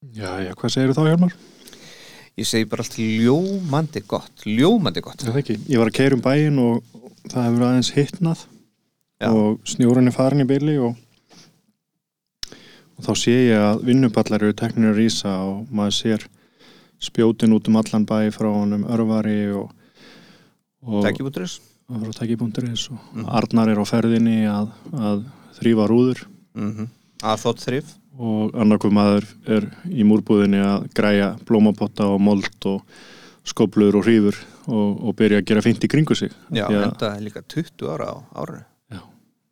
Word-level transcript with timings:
Já, 0.00 0.30
já, 0.40 0.52
hvað 0.56 0.72
segir 0.72 0.90
þú 0.90 0.96
þá 0.96 1.08
Hjálmar? 1.10 1.34
Ég 2.40 2.46
segi 2.48 2.68
bara 2.70 2.84
allt 2.86 2.94
ljómandi 2.96 4.00
gott, 4.08 4.44
ljómandi 4.48 5.02
gott. 5.04 5.20
Það 5.26 5.36
ekki, 5.42 5.56
ég 5.68 5.80
var 5.82 5.90
að 5.90 5.96
keira 5.98 6.16
um 6.16 6.22
bæin 6.24 6.56
og 6.62 6.78
það 7.28 7.44
hefur 7.44 7.64
aðeins 7.66 7.90
hittnað 7.98 8.44
Já. 9.20 9.28
og 9.28 9.58
snjórun 9.68 10.08
er 10.08 10.16
farin 10.16 10.40
í 10.40 10.48
byrli 10.48 10.78
og, 10.80 10.94
og 12.96 13.04
þá 13.04 13.10
sé 13.20 13.34
ég 13.50 13.60
að 13.60 13.82
vinnuballar 13.90 14.46
eru 14.46 14.56
teknir 14.56 14.94
að 14.94 15.02
rýsa 15.02 15.34
og 15.50 15.68
maður 15.68 15.98
sér 15.98 16.24
spjótin 17.00 17.52
út 17.56 17.68
um 17.68 17.76
allan 17.80 18.08
bæ 18.08 18.30
frá 18.32 18.48
honum 18.54 18.86
örvari 18.88 19.36
og, 19.52 19.68
og 20.86 21.04
Tækibúturis? 21.04 21.58
og 21.90 22.08
tækibúnduris 22.16 22.88
og 22.94 22.98
Mhm. 23.12 23.28
Arnar 23.28 23.68
er 23.68 23.80
á 23.82 23.84
ferðinni 23.84 24.38
að, 24.48 24.72
að 24.94 25.24
þrýfa 25.60 25.88
rúður 25.92 26.24
Mm 26.54 26.88
Að 27.20 27.42
þótt 27.44 27.60
þrif? 27.68 27.88
Og 28.20 28.56
annarkuð 28.60 28.92
maður 28.92 29.28
er 29.48 29.66
í 29.88 30.04
múrbúðinni 30.04 30.60
að 30.60 30.88
græja 30.96 31.30
blómapotta 31.48 32.08
og 32.12 32.20
mold 32.20 32.68
og 32.68 32.82
skoblur 33.48 33.96
og 33.96 34.04
hrífur 34.04 34.36
og, 34.68 35.06
og 35.08 35.14
byrja 35.16 35.40
að 35.40 35.46
gera 35.48 35.64
fint 35.64 35.86
í 35.86 35.90
kringu 35.90 36.16
sig. 36.18 36.32
Já, 36.52 36.66
Því 36.66 36.76
að 36.76 36.84
enda 36.90 37.14
er 37.14 37.24
líka 37.24 37.42
20 37.42 37.88
ára 37.94 38.12
á 38.12 38.16
árinu. 38.42 38.66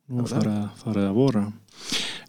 nú 0.09 0.25
farið 0.29 0.53
að, 0.53 0.69
farið 0.83 1.07
að 1.07 1.17
vora. 1.17 1.43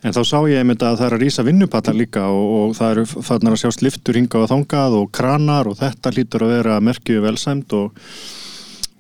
En 0.01 0.17
þá 0.17 0.21
sá 0.25 0.37
ég 0.49 0.63
einmitt 0.63 0.83
að 0.85 0.99
það 0.99 1.07
er 1.07 1.15
að 1.17 1.23
rýsa 1.25 1.45
vinnupallar 1.45 1.97
líka 1.97 2.27
og, 2.33 2.51
og 2.57 2.75
það 2.79 2.93
eru 2.95 3.23
fannar 3.29 3.57
að 3.57 3.63
sjást 3.63 3.85
liftur 3.85 4.17
hinga 4.17 4.41
og 4.41 4.51
þangað 4.53 4.97
og 4.97 5.09
kranar 5.17 5.69
og 5.69 5.77
þetta 5.81 6.13
lítur 6.17 6.45
að 6.47 6.53
vera 6.57 6.81
merkju 6.85 7.25
velsæmt 7.25 7.75
og, 7.77 8.05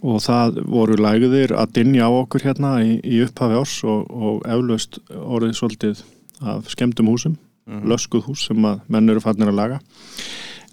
og 0.05 0.20
það 0.25 0.61
voru 0.69 1.00
lægðir 1.00 1.56
að 1.56 1.77
dinja 1.80 2.09
á 2.09 2.11
okkur 2.12 2.45
hérna 2.50 2.75
í, 2.84 2.98
í 3.00 3.22
upphafi 3.25 3.61
árs 3.62 3.77
og, 3.88 4.09
og 4.12 4.48
eflaust 4.48 5.00
orðið 5.16 5.56
svolítið 5.56 6.02
af 6.42 6.68
skemmtum 6.72 7.06
húsum 7.12 7.36
Mhm. 7.70 7.86
löskuð 7.86 8.24
hús 8.26 8.46
sem 8.48 8.56
að 8.66 8.80
menn 8.88 9.08
eru 9.12 9.20
fannir 9.20 9.46
að 9.50 9.54
laga 9.54 9.80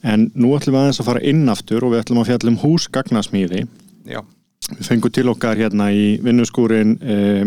en 0.03 0.31
nú 0.35 0.53
ætlum 0.57 0.73
við 0.73 0.81
aðeins 0.81 0.99
að 1.01 1.05
fara 1.05 1.21
inn 1.21 1.43
aftur 1.49 1.83
og 1.83 1.91
við 1.93 2.01
ætlum 2.03 2.21
að 2.23 2.29
fjalla 2.31 2.49
um 2.53 2.57
húsgagnasmíði 2.57 3.67
Já. 4.07 4.21
við 4.71 4.87
fengum 4.87 5.11
til 5.13 5.27
okkar 5.29 5.57
hérna 5.59 5.91
í 5.93 6.17
vinnuskúrin 6.23 6.97
eh, 7.01 7.45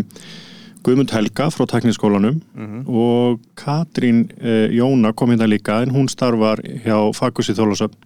Guðmund 0.83 1.11
Helga 1.13 1.49
frá 1.53 1.65
tekniskólanum 1.69 2.39
Mm 2.55 2.87
og 2.87 3.39
Katrín 3.55 4.29
eh, 4.39 4.69
Jóna 4.71 5.11
kom 5.13 5.29
hérna 5.29 5.47
líka 5.49 5.81
en 5.83 5.91
hún 5.91 6.07
starfar 6.09 6.61
hjá 6.85 7.11
Fakusi 7.13 7.53
Þólasöfn 7.53 7.97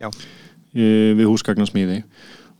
Já. 0.00 0.08
eh, 0.74 1.14
við 1.16 1.26
húsgagnasmíði 1.26 2.02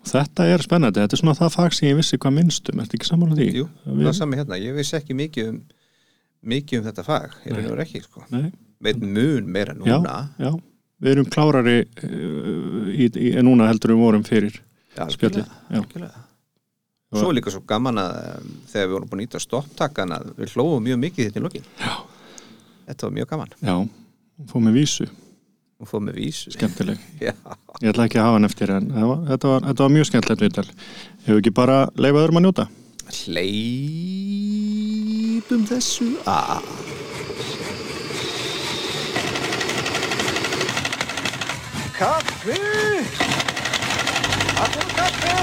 þetta 0.05 0.45
er 0.53 0.59
spennandi, 0.61 1.01
þetta 1.01 1.15
er 1.17 1.21
svona 1.23 1.39
það 1.39 1.55
fag 1.55 1.73
sem 1.73 1.89
ég 1.89 1.97
vissi 1.97 2.19
hvað 2.19 2.35
minnstum, 2.37 2.81
ertu 2.81 2.99
ekki 2.99 3.07
saman 3.09 3.31
á 3.33 3.37
því? 3.39 3.47
Jú, 3.57 3.69
það 3.87 4.07
er 4.11 4.13
sami 4.13 4.37
hérna. 4.37 4.59
Ég 4.61 4.75
vissi 4.77 4.97
ekki 4.99 5.15
mikið 5.17 5.49
um, 5.49 5.63
mikið 6.49 6.81
um 6.81 6.87
þetta 6.89 7.05
fag. 7.07 7.35
Ég 7.47 7.57
reynur 7.59 7.83
ekki, 7.85 8.03
sko. 8.05 8.25
Veit 8.85 9.01
mun 9.01 9.49
meira 9.49 9.75
núna. 9.77 10.15
já, 10.39 10.51
við 11.05 11.15
erum 11.15 11.29
klárari 11.33 11.79
uh, 11.85 12.93
í, 12.93 13.09
í, 13.09 13.33
en 13.39 13.47
núna 13.49 13.69
heldur 13.71 13.95
við 13.95 14.03
vorum 14.05 14.25
fyrir 14.27 14.61
Já, 14.95 15.07
spjallið. 15.11 15.49
Já. 15.71 15.81
algjörlega. 15.81 16.25
Svo 17.15 17.31
líka 17.31 17.53
svo 17.55 17.63
gaman 17.71 18.01
að 18.03 18.15
um, 18.41 18.55
þegar 18.71 18.89
við 18.89 18.95
vorum 18.97 19.11
búin 19.11 19.21
að 19.21 19.27
nýta 19.29 19.41
stopptakkan 19.43 20.15
að 20.17 20.33
við 20.39 20.55
hlóðum 20.57 20.83
mjög 20.89 20.99
mikið 21.05 21.29
þetta 21.29 21.41
í 21.41 21.45
lokin. 21.45 21.69
Já. 21.79 21.93
Þetta 22.89 23.07
var 23.07 23.15
mjög 23.19 23.29
gaman. 23.31 23.55
Já, 23.65 23.77
fóð 24.51 24.67
með 24.67 24.81
vísu, 24.81 25.07
Og 25.83 25.89
fóð 25.91 26.05
með 26.07 26.19
vísu. 26.21 26.53
skemmtileg 26.55 27.01
Já. 27.27 27.33
Ég 27.83 27.91
ætla 27.91 28.05
ekki 28.07 28.19
að 28.21 28.27
hafa 28.29 28.37
hann 28.39 28.49
eftir 28.49 28.71
en 28.71 28.91
það 28.95 29.09
var, 29.11 29.23
þetta, 29.31 29.51
var, 29.51 29.65
þetta 29.69 29.85
var 29.87 29.95
mjög 29.97 30.09
skemmtilegt 30.11 30.45
viðtal 30.45 30.67
Hefur 31.25 31.41
ekki 31.41 31.55
bara 31.55 31.79
leifað 31.99 32.23
öðrum 32.25 32.39
að 32.41 32.47
njóta? 35.35 35.45
Hleypum 35.45 35.65
þessu 35.67 36.15
að. 36.31 36.63
Kaffi! 41.95 42.59
Allir 44.63 44.89
kaffi! 44.95 45.35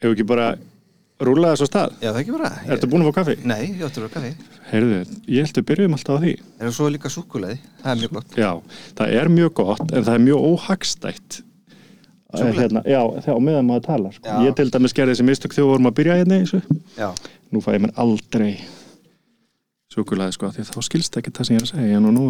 Hefur 0.00 0.12
ekki 0.12 0.26
bara 0.26 0.56
rúlað 0.56 0.75
þess 1.16 1.64
á 1.64 1.68
stað? 1.70 1.94
Já, 2.02 2.10
það 2.10 2.16
er 2.16 2.22
ekki 2.22 2.34
bara. 2.36 2.50
Ertu 2.68 2.88
búin 2.92 3.02
að 3.02 3.08
fá 3.08 3.14
kaffi? 3.20 3.36
Nei, 3.48 3.62
ég 3.72 3.84
ætti 3.86 4.00
að 4.00 4.04
vera 4.04 4.14
kaffi. 4.16 4.32
Heyrðu, 4.70 4.98
ég 5.32 5.46
held 5.46 5.56
að 5.60 5.66
byrjum 5.70 5.96
alltaf 5.96 6.16
á 6.16 6.20
því 6.20 6.32
Er 6.36 6.66
það 6.66 6.74
svo 6.76 6.88
líka 6.92 7.08
súkuleði? 7.12 7.56
Það 7.82 7.90
er 7.92 7.98
mjög 8.02 8.12
gott. 8.16 8.30
Já, 8.36 8.50
það 8.98 9.08
er 9.20 9.28
mjög 9.32 9.52
gott 9.60 9.86
en 9.92 10.04
það 10.04 10.14
er 10.14 10.22
mjög 10.26 10.38
óhagstætt 10.50 11.38
Súkkulaði? 12.36 12.58
hérna, 12.60 12.80
Já, 12.84 13.00
þegar 13.22 13.36
á 13.38 13.40
meðan 13.46 13.68
maður 13.70 13.84
talar 13.86 14.12
sko. 14.16 14.28
Ég 14.44 14.52
til 14.58 14.70
dæmis 14.74 14.92
gerði 14.96 15.12
þessi 15.14 15.26
mistök 15.30 15.52
þegar 15.54 15.64
við 15.66 15.70
vorum 15.72 15.86
að 15.90 15.96
byrja 16.00 16.18
hérna 16.20 16.36
í 16.36 16.42
þessu 16.44 16.60
Já. 16.98 17.08
Nú 17.54 17.58
fæ 17.62 17.70
ég 17.76 17.82
mér 17.86 17.94
aldrei 17.96 18.52
súkulaði 19.96 20.32
sko, 20.36 20.50
því 20.52 20.62
þá 20.66 20.80
skilst 20.84 21.16
ekki 21.16 21.30
það 21.32 21.46
sem 21.46 21.54
ég 21.56 21.62
er 21.62 21.66
að 21.66 21.72
segja 21.72 21.96
en 21.96 22.04
nú 22.12 22.24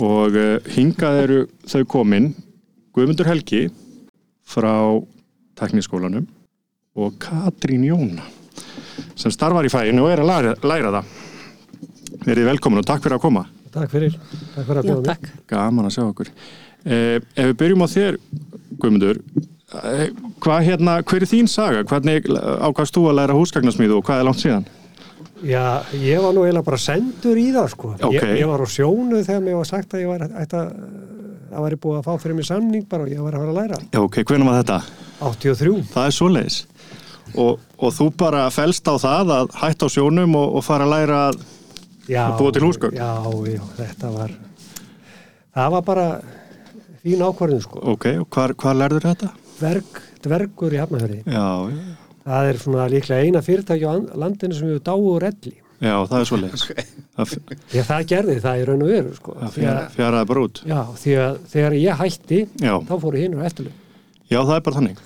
og 0.00 0.36
uh, 0.38 0.58
hingað 0.72 1.18
eru 1.24 1.40
þau 1.68 1.82
komin 1.88 2.30
Guðmundur 2.92 3.28
Helgi 3.28 3.66
frá 4.48 4.74
tekniskólanum 5.58 6.26
og 6.96 7.16
Katrín 7.22 7.84
Jóna 7.88 8.24
sem 9.16 9.32
starfar 9.32 9.64
í 9.64 9.72
fæinu 9.72 10.04
og 10.06 10.12
er 10.12 10.22
að 10.22 10.28
læra, 10.28 10.52
læra 10.66 10.90
það. 10.96 11.12
Verið 12.26 12.48
velkomin 12.50 12.82
og 12.82 12.86
takk 12.88 13.02
fyrir 13.04 13.16
að 13.16 13.22
koma. 13.24 13.46
Takk 13.72 13.92
fyrir, 13.92 14.16
takk 14.54 14.66
fyrir 14.66 14.80
að 14.80 14.84
Já, 14.84 14.90
bjóða 14.90 15.00
mig. 15.00 15.08
takk. 15.08 15.30
gaman 15.48 15.88
að 15.88 15.94
sjá 15.94 16.02
okkur. 16.04 16.30
Eh, 16.84 17.16
ef 17.16 17.48
við 17.52 17.56
byrjum 17.62 17.84
á 17.84 17.88
þér 17.92 18.18
Guðmundur 18.82 19.20
eh, 19.22 20.06
hvað 20.42 20.66
hérna, 20.68 20.98
hver 21.06 21.24
er 21.24 21.30
þín 21.30 21.48
saga? 21.48 21.84
Hvernig 21.88 22.28
ákvæmst 22.28 22.96
þú 22.96 23.06
að 23.08 23.18
læra 23.20 23.36
húsgagnasmíðu 23.38 24.00
og 24.00 24.06
hvað 24.08 24.20
er 24.22 24.28
langt 24.28 24.42
síðan 24.42 24.66
Já, 25.42 25.62
ég 25.98 26.22
var 26.22 26.34
nú 26.36 26.44
eiginlega 26.46 26.66
bara 26.66 26.78
sendur 26.78 27.38
í 27.40 27.48
það 27.54 27.70
sko. 27.72 27.92
Ok. 27.98 28.14
Ég, 28.14 28.28
ég 28.42 28.50
var 28.50 28.62
á 28.62 28.68
sjónu 28.70 29.22
þegar 29.26 29.46
mér 29.46 29.56
var 29.58 29.70
sagt 29.70 29.96
að 29.96 30.04
ég 30.04 30.12
var 30.12 30.26
ætti 30.42 30.60
að 30.62 31.64
væri 31.64 31.78
búið 31.82 31.98
að 32.00 32.06
fá 32.06 32.22
fyrir 32.22 32.38
mig 32.38 32.46
samning 32.48 32.84
bara 32.88 33.06
og 33.06 33.10
ég 33.12 33.24
var 33.24 33.34
að 33.36 33.42
fara 33.42 33.52
að 33.52 33.58
læra. 33.60 33.80
Já, 33.92 33.98
ok, 34.02 34.20
hvernig 34.28 34.48
var 34.48 34.60
þetta? 34.62 34.78
83. 35.22 35.74
Það 35.92 36.06
er 36.08 36.14
svoleiðis 36.16 36.60
og, 37.38 37.58
og 37.78 37.92
þú 37.96 38.06
bara 38.22 38.46
fælst 38.52 38.88
á 38.88 38.94
það 39.00 39.34
að 39.36 39.52
hætta 39.62 39.88
á 39.88 39.94
sjónum 39.94 40.38
og, 40.38 40.56
og 40.58 40.64
fara 40.66 40.86
að 40.88 40.94
læra 40.96 41.18
að 41.30 41.42
Já, 42.10 42.24
Að 42.26 42.38
búa 42.40 42.52
til 42.54 42.64
húsgögn? 42.66 42.96
Já, 42.98 43.10
já, 43.46 43.60
þetta 43.76 44.08
var 44.10 44.32
það 45.54 45.74
var 45.76 45.84
bara 45.86 46.06
fín 47.02 47.22
ákvarðin 47.22 47.62
sko. 47.62 47.82
ok, 47.94 48.06
og 48.24 48.26
hvar, 48.34 48.54
hvar 48.58 48.78
lærður 48.80 49.06
þetta? 49.06 49.28
Dverg, 49.60 50.00
dvergur 50.24 50.74
í 50.74 50.80
Hafnafjörði. 50.82 51.20
Já, 51.30 51.46
já, 51.70 51.92
Það 52.22 52.48
er 52.52 52.58
svona 52.62 52.84
líklega 52.92 53.24
eina 53.26 53.40
fyrirtæki 53.42 53.86
á 53.88 53.92
an- 53.96 54.08
landinu 54.22 54.54
sem 54.54 54.68
við 54.70 54.80
dáu 54.86 55.00
úr 55.16 55.24
elli. 55.26 55.54
já, 55.82 55.94
það 56.06 56.18
er 56.20 56.26
svoleiðis 56.30 56.64
það, 57.16 57.32
Ég 57.74 57.86
það 57.88 58.04
gerði 58.12 58.36
það 58.44 58.60
í 58.60 58.66
raun 58.68 58.82
og 58.86 58.90
veru 58.92 59.14
sko. 59.16 59.32
fjara, 59.50 59.80
að, 59.80 59.94
fjaraði 59.96 60.26
bara 60.30 60.42
út 60.46 60.60
já, 60.70 60.80
því 61.02 61.14
að 61.24 61.38
þegar 61.54 61.72
ég 61.82 61.96
hætti 62.02 62.38
já, 62.62 62.74
þá 62.86 62.92
fóru 63.02 63.18
hinn 63.18 63.34
á 63.34 63.42
eftirlun. 63.48 63.72
já, 64.30 64.38
það 64.46 64.54
er 64.54 64.62
bara 64.68 64.76
þannig 64.78 65.00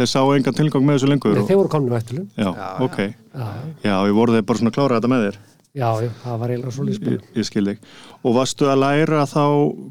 þeir 0.00 0.10
sá 0.12 0.20
engan 0.36 0.54
tilgang 0.60 0.84
með 0.84 0.98
þessu 0.98 1.08
lengur 1.08 1.32
Nei, 1.32 1.40
og, 1.40 1.48
þeir 1.48 1.56
voru 1.62 1.72
komin 1.72 1.92
á 1.92 2.00
eftirlun. 2.02 2.28
já, 2.36 2.50
Já, 2.52 2.68
ok, 2.84 2.98
Já, 3.32 3.48
já, 3.88 3.94
ég 4.10 4.14
voru 4.20 4.36
þeir 4.36 4.44
bara 4.50 4.58
svona 4.60 4.70
að 4.70 4.76
klára 4.76 5.00
þetta 5.00 5.12
með 5.14 5.24
þér 5.30 5.38
já, 5.80 5.88
já, 6.04 6.10
það 6.24 6.38
var 6.44 6.48
eiginlega 6.52 6.72
svo 6.76 6.84
ég, 6.84 6.88
líspil. 6.90 7.18
ég 7.40 7.44
skil 7.48 7.64
þig 7.70 7.78
og 8.24 8.34
varstu 8.36 8.68
að 8.68 8.80
læra 8.84 9.24
þá 9.24 9.44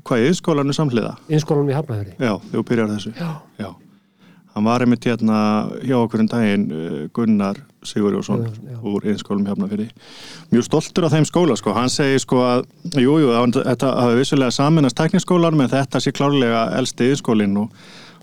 hvað 0.05 0.25
í 0.29 0.31
skólanu 0.37 0.73
samhliða? 0.77 1.15
Innskólanum 1.33 1.69
í 1.73 1.77
Hafnafjörði. 1.79 2.13
Já, 2.21 2.33
þú 2.53 2.63
byrjar 2.69 2.93
þessu 2.93 3.13
Já, 3.17 3.29
Já, 3.57 3.69
hann 4.55 4.65
var 4.65 4.81
einmitt 4.83 5.05
hérna 5.05 5.39
hjá 5.85 5.95
okkur 6.01 6.23
en 6.23 6.29
daginn 6.31 6.65
uh, 6.71 7.07
Gunnar 7.13 7.59
Sigurjósson 7.85 8.43
Já, 8.43 8.51
já. 8.73 8.79
úr 8.83 9.05
einskólum 9.07 9.69
fyrir 9.69 9.89
mjög 10.51 10.65
stoltur 10.67 11.05
af 11.07 11.13
þeim 11.15 11.25
skóla 11.29 11.55
sko, 11.55 11.73
hann 11.77 11.89
segi 11.93 12.19
sko 12.19 12.41
að 12.43 12.65
jú, 12.99 13.15
jú, 13.23 13.31
þetta 13.55 13.93
hafi 14.01 14.19
vissulega 14.19 14.51
saminast 14.51 14.97
tekniskólan, 14.99 15.55
menn 15.57 15.71
þetta 15.71 16.01
sé 16.03 16.11
klárlega 16.11 16.65
elsti 16.79 17.11
einskólin 17.13 17.55
og, 17.61 17.71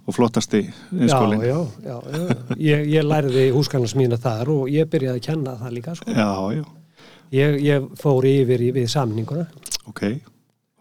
og 0.06 0.14
flottasti 0.18 0.64
já, 0.66 0.72
einskólin 0.92 1.40
já, 1.46 1.56
já, 1.86 1.96
já. 2.12 2.38
Ég, 2.58 2.86
ég 2.98 3.06
læriði 3.08 3.48
húsgarnarsmína 3.56 4.20
þar 4.20 4.52
og 4.58 4.68
ég 4.72 4.90
byrjaði 4.92 5.22
að 5.22 5.26
kenna 5.30 5.56
það 5.62 5.76
líka, 5.78 5.94
sko. 5.96 6.10
já, 6.12 6.30
já, 6.60 6.64
Ég, 7.34 7.56
ég 7.64 7.86
fór 7.98 8.22
yfir 8.28 8.60
í, 8.62 8.72
við 8.76 8.86
samninguna. 8.92 9.48
ok 9.90 10.02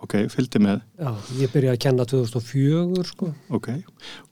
ok, 0.06 0.14
fylgdi 0.32 0.62
með, 0.64 0.80
Já, 1.02 1.10
ég 1.42 1.52
byrjaði 1.54 1.74
að 1.76 1.82
kenna 1.86 2.06
2004, 2.12 3.04
sko. 3.10 3.30
ok. 3.58 3.68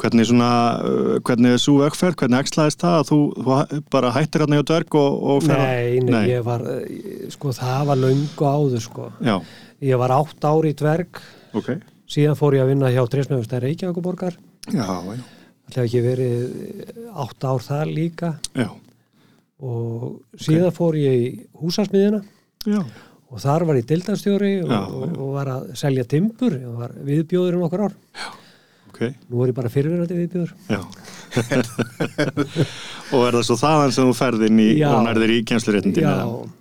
Hvernig 0.02 0.30
svona, 0.30 0.50
uh, 0.86 1.20
hvernig 1.26 1.56
er 1.58 1.62
svo 1.64 1.76
vegferð, 1.82 2.16
hvernig 2.22 2.44
ekslaðist 2.46 2.82
það 2.86 2.98
að 3.02 3.08
þú, 3.12 3.20
þú 3.44 3.82
bara 3.98 4.12
hættir 4.16 4.46
hérna 4.46 4.60
hjá 4.62 4.66
dverg 4.72 4.98
og, 5.02 5.18
og 5.34 5.44
fer 5.48 5.58
á- 5.58 5.66
Nei, 5.66 6.00
nei, 6.08 6.24
ég 6.32 6.44
var, 6.48 6.62
eh, 6.78 7.30
sko, 7.34 7.52
það 7.58 7.86
var 7.92 8.02
löngu 8.06 8.48
áður, 8.54 8.82
sko. 8.88 9.12
já, 9.22 9.38
Ég 9.84 9.98
var 10.00 10.14
átt 10.16 10.46
ári 10.48 10.72
í 10.72 10.76
dverg, 10.80 11.20
ok. 11.60 11.74
Síðan 12.14 12.38
fór 12.40 12.54
ég 12.56 12.62
að 12.64 12.70
vinna 12.72 12.92
hjá 12.94 13.04
Dresnöfustæð 13.10 13.64
Reykjavíkuborgar. 13.66 14.38
já, 14.72 14.86
já, 14.86 15.24
Það 15.74 15.80
hef 15.80 15.86
ekki 15.88 16.02
verið 16.04 17.08
átt 17.24 17.44
ár 17.48 17.62
þar 17.64 17.88
líka. 17.90 18.30
Já, 18.54 18.68
og 19.64 20.22
síðan 20.38 20.74
fór 20.76 20.98
ég 21.00 21.16
í 21.24 21.30
húsasmiðina 21.62 22.20
já, 22.68 22.80
og 22.84 23.13
og 23.34 23.42
þar 23.42 23.66
var 23.70 23.80
ég 23.80 23.88
dildarstjóri 23.90 24.54
og, 24.64 24.70
Já, 24.72 24.80
og, 24.86 25.04
já. 25.10 25.14
og 25.18 25.34
var 25.34 25.52
að 25.56 25.68
selja 25.80 26.06
timbur 26.14 26.56
og 26.70 26.80
var 26.84 26.96
viðbjóður 27.10 27.58
um 27.60 27.68
okkur 27.68 27.86
ár. 27.88 27.96
Ok, 28.94 29.00
nú 29.30 29.42
er 29.42 29.50
ég 29.50 29.58
bara 29.58 29.72
fyrirverandi 29.74 30.20
viðbjóður. 30.22 30.52
Já. 30.70 30.82
Og 33.14 33.24
er 33.28 33.38
það 33.40 33.46
svo 33.48 33.58
þaðan 33.58 33.94
sem 33.96 34.10
þú 34.10 34.16
ferð 34.18 34.46
inn 34.48 34.60
í 34.62 34.70
Já. 34.78 34.90
og 34.94 35.08
nærðir 35.08 35.34
í 35.34 35.40
kjensluréttindin 35.50 36.06
Já. 36.06 36.14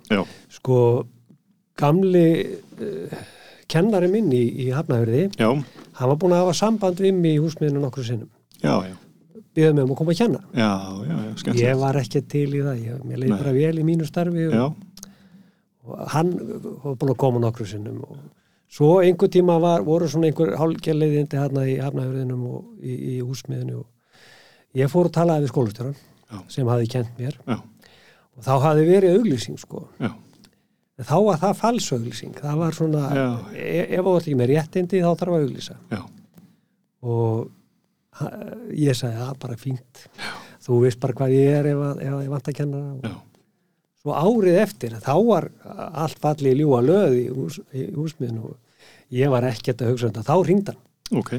já, 0.09 0.21
sko 0.53 0.77
gamli 1.79 2.25
uh, 2.81 3.21
kennari 3.69 4.09
minn 4.11 4.29
í, 4.33 4.43
í 4.65 4.67
Hafnafjörði 4.73 5.23
já, 5.39 5.49
hann 5.49 6.11
var 6.11 6.19
búin 6.21 6.35
að 6.35 6.43
hafa 6.43 6.57
samband 6.57 7.01
við 7.01 7.15
mig 7.17 7.37
í 7.37 7.41
húsmiðinu 7.41 7.81
nokkru 7.83 8.05
sinnum. 8.07 8.29
Já, 8.61 8.75
já. 8.89 8.95
Býðið 9.53 9.75
mig 9.77 9.85
um 9.85 9.93
að 9.93 9.99
koma 9.99 10.13
að 10.13 10.19
já, 10.23 10.33
já, 10.57 11.13
já, 11.13 11.33
skemmtilegt. 11.37 11.61
Ég 11.61 11.81
var 11.81 11.99
ekki 12.01 12.21
til 12.33 12.47
í 12.49 12.61
það, 12.65 12.77
ég, 12.87 13.01
mér 13.05 13.21
leiði 13.21 13.37
bara 13.37 13.53
vel 13.53 13.75
í 13.77 13.85
mínu 13.85 14.07
starfi 14.09 14.47
og, 14.49 14.55
já, 14.57 14.63
og 14.65 14.92
hann 16.13 16.31
var 16.83 16.95
búin 16.95 17.11
að 17.13 17.19
koma 17.19 17.41
nokkru 17.43 17.65
sinnum 17.67 17.99
og 18.07 18.17
svo 18.73 18.95
einhver 19.03 19.29
tíma 19.29 19.59
var, 19.61 19.83
voru 19.85 20.07
svona 20.09 20.29
einhver 20.29 20.55
hálfgerleiðindi 20.57 21.37
hérna 21.37 21.65
í 21.69 21.75
Hafnafjörðinum 21.81 22.45
og 22.49 22.81
í, 22.81 22.95
í 23.13 23.15
húsmiðinu 23.21 23.81
og 23.81 24.79
ég 24.79 24.89
fór 24.89 25.09
að 25.11 25.17
tala 25.19 25.39
við 25.43 25.51
skólastjóran 25.53 25.97
sem 26.49 26.69
hafi 26.71 26.87
kent 26.89 27.11
mér. 27.19 27.35
Já, 27.45 27.59
og 28.33 28.45
þá 28.47 28.53
hafi 28.63 28.85
verið 28.87 29.19
auglýsing 29.19 29.59
sko. 29.61 29.83
Já, 30.01 30.09
en 30.97 31.05
þá 31.09 31.17
var 31.27 31.41
það 31.43 31.59
falsauglýsing 31.59 32.39
það 32.39 32.61
var 32.63 32.77
svona, 32.79 33.03
Já. 33.13 33.27
e 33.53 33.83
ef 33.99 34.07
þú 34.07 34.15
ert 34.15 34.23
ekki 34.25 34.39
með 34.39 34.51
réttindi 34.55 35.03
þá 35.03 35.11
þarf 35.19 35.35
að 35.35 35.45
auglýsa. 35.45 35.77
Já, 35.93 36.01
og 37.03 37.51
ég 38.73 38.97
sagði 38.97 39.19
það 39.21 39.37
bara 39.43 39.59
fínt. 39.61 40.07
Þú 40.63 40.79
veist 40.85 40.99
bara 41.03 41.17
hvað 41.19 41.35
ég 41.35 41.59
er 41.59 41.69
ef, 41.73 41.85
að, 41.91 42.01
ef 42.07 42.17
að 42.17 42.25
ég 42.25 42.33
vant 42.33 42.49
að 42.49 42.57
kenna 42.61 42.81
já, 43.03 43.13
svo 44.03 44.11
árið 44.19 44.57
eftir 44.65 44.97
þá 44.99 45.13
var 45.23 45.45
allt 46.03 46.19
fallið 46.19 46.57
ljúa 46.59 46.81
löð 46.83 47.13
í, 47.21 47.25
hús, 47.31 47.59
í 47.71 47.85
húsmiðinu 47.95 48.49
og 48.51 48.57
ég 49.15 49.31
var 49.31 49.45
ekkert 49.47 49.81
að 49.85 49.93
hugsa 49.93 50.09
um 50.09 50.15
þetta 50.17 50.27
þá 50.27 50.47
ringd 50.49 50.71
hann. 50.73 50.79
Ok. 51.21 51.33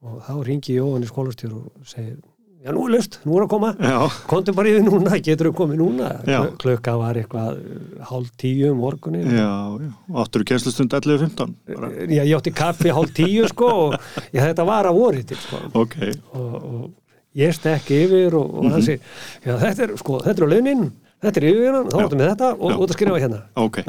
Og 0.00 0.20
þá 0.24 0.34
ringi 0.46 0.76
Jóhann 0.78 1.04
í 1.04 1.08
skólastjóru 1.10 1.58
og 1.68 1.88
segir 1.90 2.16
já 2.60 2.72
nú 2.76 2.82
er 2.86 2.92
löst, 2.92 3.14
nú 3.24 3.36
er 3.38 3.44
að 3.46 3.50
koma. 3.54 3.70
Já, 3.80 3.98
komdu 4.28 4.52
bara 4.56 4.68
yfir 4.68 4.82
núna, 4.84 5.14
getur 5.24 5.48
þú 5.48 5.52
komið 5.62 5.78
núna? 5.80 6.08
Já. 6.28 6.38
Kl- 6.44 6.56
klukka 6.60 6.92
var 7.00 7.16
eitthvað 7.20 7.60
hálf 8.08 8.30
tíu 8.40 8.72
um 8.74 8.80
morgunin 8.84 9.28
já, 9.32 9.48
já. 9.80 9.90
Áttur 10.24 10.44
kjenslustund 10.48 10.92
11.15 10.96 11.54
bara, 11.72 11.90
ég, 12.04 12.32
átti 12.36 12.52
kaffi 12.52 12.92
hálf 12.92 13.12
tíu 13.16 13.48
sko 13.48 13.70
og 13.86 13.94
ég, 14.36 14.40
þetta 14.44 14.66
var 14.68 14.88
að 14.88 14.98
voru 15.00 15.22
til 15.24 15.40
sko. 15.40 15.60
Ok, 15.84 15.96
og, 16.36 16.56
og 16.60 17.36
ég 17.40 17.56
stekki 17.56 18.02
yfir 18.06 18.36
og, 18.40 18.48
og 18.56 18.64
Mhm. 18.68 18.72
hann 18.76 18.84
segir, 18.88 19.00
já 19.48 19.56
þetta 19.64 19.86
er 19.88 19.96
sko, 20.04 20.20
þetta 20.28 20.44
er 20.44 20.52
launin, 20.52 20.84
þetta 21.22 21.40
er 21.40 21.46
yfir 21.50 21.78
þá 21.90 21.96
áttu 22.04 22.18
með 22.20 22.28
þetta 22.32 22.50
og 22.56 22.82
út 22.84 22.90
að 22.90 22.96
skrifa 22.98 23.20
hérna. 23.22 23.40
Ok. 23.60 23.80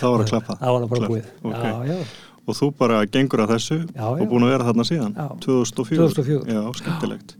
Þá 0.00 0.04
var 0.08 0.20
að 0.24 0.28
klappa. 0.32 0.56
Það 0.62 0.72
var 0.76 0.84
það 0.86 0.92
bara 0.94 1.10
búið. 1.12 1.26
Ok. 1.42 1.64
já, 1.64 1.74
já, 1.92 1.98
og 2.42 2.56
þú 2.58 2.68
bara 2.78 2.96
gengur 3.06 3.40
að 3.44 3.52
þessu 3.54 3.76
Já, 3.94 4.06
og 4.08 4.18
já. 4.18 4.24
búin 4.32 4.42
að 4.46 4.50
vera 4.56 4.64
þarna 4.66 4.86
síðan? 4.88 5.12
Já. 5.14 5.26
2004, 5.44 6.08
2004. 6.16 6.56
Já, 6.56 6.62
skemmtilegt. 6.80 7.36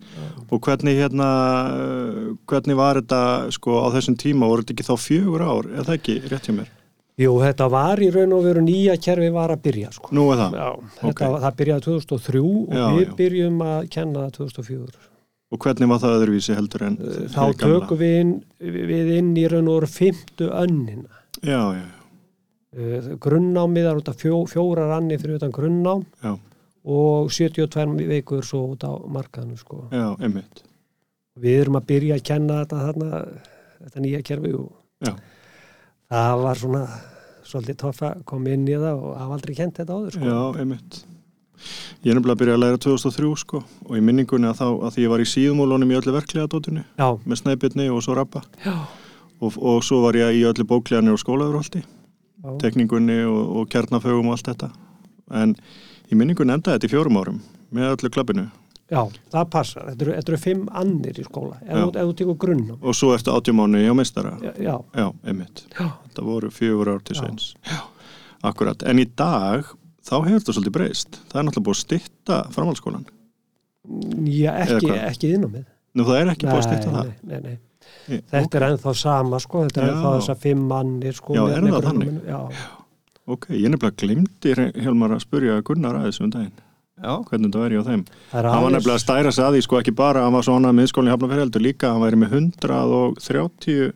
Og 0.53 0.61
hvernig 0.63 0.99
hérna 1.01 1.31
uh, 1.73 2.29
hvernig 2.47 2.77
var 2.79 3.01
þetta 3.01 3.23
sko 3.57 3.81
á 3.83 3.87
þessum 3.97 4.19
tíma? 4.21 4.47
Voru 4.53 4.63
þetta 4.63 4.77
ekki 4.77 4.87
þá 4.87 4.95
fjögur 5.01 5.43
ár 5.49 5.69
er 5.73 5.89
það 5.89 5.97
ekki 5.99 6.17
rétt 6.31 6.47
hjá 6.51 6.55
mér? 6.61 6.71
jú 7.21 7.33
þetta 7.43 7.67
var 7.71 8.01
í 8.03 8.07
raun 8.15 8.33
og 8.35 8.41
veru 8.47 8.63
nýja 8.65 8.95
kerfi 8.99 9.27
var 9.35 9.53
að 9.53 9.61
byrja 9.67 9.91
sko. 9.95 10.09
Nú 10.17 10.23
er 10.33 10.39
það? 10.41 10.55
já, 10.57 10.69
þetta, 10.97 11.09
Ok. 11.11 11.21
var- 11.35 11.43
það 11.45 11.57
byrjaði 11.59 11.85
2003 11.87 12.41
og 12.43 12.97
við 12.97 13.11
byrjum 13.19 13.59
að 13.69 13.91
kenna 13.93 14.23
2004 14.33 15.12
Og 15.53 15.61
hvernig 15.61 15.89
var 15.91 15.99
það 16.01 16.15
öðruvísi 16.19 16.55
heldur 16.57 16.83
en 16.87 16.95
þá 17.29 17.43
tökum 17.61 17.99
við 18.01 18.15
inn, 18.23 18.31
við 18.61 19.11
inn 19.19 19.35
í 19.37 19.43
raun 19.53 19.69
og 19.69 19.85
fymtu 19.93 20.49
önnina. 20.49 21.11
Já, 21.43 21.61
já, 21.77 21.83
Uh, 22.73 23.19
grunnnámið 23.21 23.85
er 23.85 23.99
út 24.01 24.07
af 24.09 24.17
fjó, 24.17 24.47
fjórar 24.49 24.95
annir 24.97 25.19
fyrir 25.21 25.37
utan 25.37 25.51
grunnnám 25.53 26.07
já, 26.25 26.31
og 26.89 27.29
72 27.29 28.07
vikur 28.09 28.41
svo 28.49 28.63
út 28.73 28.87
á 28.89 28.97
markaðinu 29.13 29.59
sko. 29.61 29.83
já, 29.93 30.07
einmitt. 30.25 30.63
Við 31.37 31.59
erum 31.67 31.77
að 31.77 31.85
byrja 31.91 32.17
að 32.17 32.23
kenna 32.31 32.63
þetta 32.63 32.79
þarna, 32.87 33.21
þetta 33.83 34.01
nýja 34.07 34.23
kerfi 34.25 34.55
og 34.57 34.71
Já, 35.05 35.13
það 36.09 36.43
var 36.47 36.63
svona 36.63 36.83
svolítið 37.45 37.77
toff 37.85 38.01
að 38.09 38.25
koma 38.33 38.57
inn 38.57 38.65
í 38.65 38.79
það 38.81 39.05
og 39.05 39.15
hafa 39.21 39.37
aldrei 39.37 39.55
kent 39.61 39.77
þetta 39.83 39.93
áður 40.01 40.17
sko. 40.17 40.25
já, 40.33 40.41
einmitt 40.65 41.03
Ég 42.03 42.11
er 42.11 42.17
nefnilega 42.19 42.35
að 42.35 42.41
byrja 42.43 42.55
að 42.57 42.63
læra 42.65 42.79
2003 42.83 43.33
sko 43.45 43.63
og 43.89 43.97
í 43.99 44.01
minningunni 44.03 44.49
að 44.51 44.59
þá 44.61 44.67
að 44.89 44.95
því 44.97 45.03
ég 45.05 45.13
var 45.13 45.23
í 45.23 45.29
síðumólunum 45.33 45.93
í 45.93 45.99
öllu 46.01 46.15
verklega 46.17 46.49
dótinu 46.51 46.85
Já, 46.99 47.09
með 47.25 47.41
snæbyrni 47.43 47.89
og 47.95 48.03
svo 48.03 48.17
rappa 48.19 48.43
og, 49.43 49.53
og 49.59 49.83
svo 49.87 50.01
var 50.07 50.19
ég 50.19 50.41
í 50.41 50.47
öllu 50.49 50.67
bókleganir 50.69 51.15
og 51.17 51.21
skólaðurholti 51.23 51.83
já, 51.83 52.51
tekningunni 52.63 53.21
og, 53.27 53.43
og 53.63 53.69
kjarnafögum 53.71 54.31
og 54.33 54.37
allt 54.39 54.51
þetta. 54.51 54.71
En 55.43 55.55
í 56.11 56.19
minningunni 56.19 56.53
endaði 56.57 56.79
þetta 56.81 56.91
í 56.91 56.93
fjórum 56.97 57.21
árum 57.23 57.39
með 57.73 57.95
öllu 57.97 58.11
klappinu 58.13 58.49
já, 58.93 59.03
það 59.33 59.47
passar. 59.55 59.87
Þetta 59.93 60.05
eru, 60.05 60.15
þetta 60.19 60.33
eru 60.35 60.41
fimm 60.43 60.65
annir 60.77 61.21
í 61.23 61.25
skóla 61.25 61.61
ef, 61.63 61.87
þú- 61.97 62.17
tekur 62.19 62.37
grunnám. 62.43 62.79
og 62.83 62.95
svo 62.99 63.15
eftir 63.15 63.33
átjumánu 63.39 63.81
á 63.89 63.95
meistara. 63.97 64.35
Já, 64.43 64.53
já, 64.59 64.75
já, 64.99 65.07
einmitt, 65.25 65.63
þetta 65.79 66.27
voru 66.27 66.51
fjögur 66.53 66.91
ár 66.93 67.01
til 67.07 67.17
sveins. 67.17 67.55
Já, 67.71 67.79
akkurat, 68.51 68.83
en 68.83 68.99
í 69.01 69.07
dag 69.17 69.65
þá 70.03 70.15
hefur 70.27 70.39
þetta 70.43 70.55
svolítið 70.57 70.77
breyst 70.77 71.19
það 71.31 71.39
er 71.41 71.47
náttúrulega 71.49 71.67
búið 71.69 71.77
að 71.79 71.83
stytta 71.87 72.39
framhaldsskólan 72.57 73.05
já 74.31 74.53
Eða 74.53 74.65
ekki, 74.79 74.89
hvað? 74.89 75.05
ekki 75.11 75.31
innnámið. 75.37 75.65
nú 75.99 76.05
það 76.09 76.21
er 76.23 76.33
ekki 76.35 76.47
búið 76.49 76.61
að 76.63 76.67
stytta 76.69 76.93
það 76.97 77.07
nei, 77.07 77.17
nei, 77.23 77.41
nei. 77.47 77.59
Ég- 78.09 78.23
Þetta 78.31 78.59
er 78.59 78.65
ennþá 78.71 78.93
sama 78.97 79.39
sko, 79.43 79.63
þetta 79.67 79.81
er 79.83 79.87
Já. 79.89 79.93
ennþá 79.93 80.11
þessar 80.17 80.39
fimm 80.43 80.61
mannir 80.71 81.13
sko. 81.19 81.35
Já, 81.35 81.41
með- 81.43 81.57
er 81.57 81.63
það 81.73 81.87
þannig? 81.87 82.11
grunnnáminu. 82.13 82.23
Já, 82.31 82.69
ok, 83.35 83.47
ég 83.59 83.71
nefnilega 83.73 83.97
glimti 84.03 84.55
Helmar 84.85 85.11
að 85.17 85.21
spurja 85.25 85.57
Gunnar 85.67 85.99
aðeins 85.99 86.21
um 86.23 86.31
daginn 86.31 86.53
Já, 87.03 87.13
hvernig 87.27 87.51
þetta 87.51 87.63
væri 87.65 87.81
á 87.83 87.85
þeim 87.89 88.05
það 88.31 88.49
hann 88.53 88.63
var 88.63 88.71
nefnilega 88.77 88.99
að 88.99 89.03
stæra 89.03 89.33
sig 89.35 89.45
að 89.45 89.55
því 89.57 89.63
sko 89.67 89.81
ekki 89.83 89.95
bara 89.99 90.23
hann 90.23 90.33
var 90.37 90.43
svona 90.47 90.71
miðskólinn 90.79 91.11
í 91.11 91.15
Hafnarfjörði 91.17 91.45
heldur 91.47 91.65
líka 91.67 91.91
hann 91.93 92.03
væri 92.07 92.19
með 92.23 92.31
130 92.39 93.93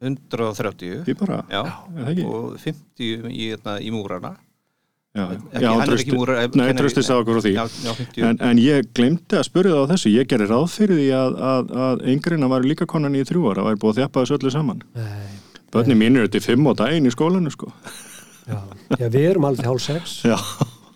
130 0.00 1.08
í 1.08 1.14
bara, 1.20 1.42
Já, 1.52 1.60
er 1.64 2.04
það 2.04 2.12
ekki? 2.12 2.24
og 2.28 2.58
50 2.60 3.30
í, 3.30 3.48
hérna, 3.50 3.74
í 3.80 3.90
múrana 3.92 4.34
Já, 5.10 5.24
Ekki, 5.26 5.66
er 5.66 5.92
ekki 5.96 6.14
múrar 6.14 6.52
Nei, 6.54 6.68
trösti 6.78 7.02
sá 7.02 7.16
okkur 7.16 7.40
á 7.40 7.42
því. 7.42 7.50
Já, 7.56 7.64
já 7.82 7.92
50 7.98 8.26
en, 8.28 8.36
en 8.46 8.58
ég 8.62 8.90
glemdi 8.94 9.34
að 9.40 9.48
spurja 9.48 9.72
það 9.74 9.82
á 9.82 9.90
þessu. 9.90 10.12
Ég 10.14 10.28
gerir 10.30 10.52
ráð 10.52 10.66
fyrir 10.70 11.00
því 11.00 11.08
að, 11.18 11.38
að, 11.50 11.72
að 11.86 12.04
yngreina 12.12 12.50
var 12.52 12.66
líka 12.70 12.86
konan 12.90 13.16
í 13.18 13.24
þrjú 13.26 13.48
ára 13.50 13.64
og 13.64 13.70
væri 13.72 13.80
búið 13.82 13.90
að 13.96 13.98
þjappa 14.04 14.22
þessu 14.22 14.36
öllu 14.38 14.52
saman. 14.54 14.84
Nei, 14.94 15.32
bönni 15.74 15.96
mín 15.98 16.20
eru 16.20 16.30
til 16.30 16.44
fimm 16.44 16.70
og 16.70 16.78
daginn 16.78 17.10
í 17.10 17.14
skólanu 17.14 17.50
sko. 17.50 17.72
Já. 18.46 18.60
já, 19.00 19.06
við 19.08 19.26
erum 19.32 19.48
alveg 19.50 19.66
hálf 19.66 19.82
sex. 19.88 20.20
Já, 20.30 20.38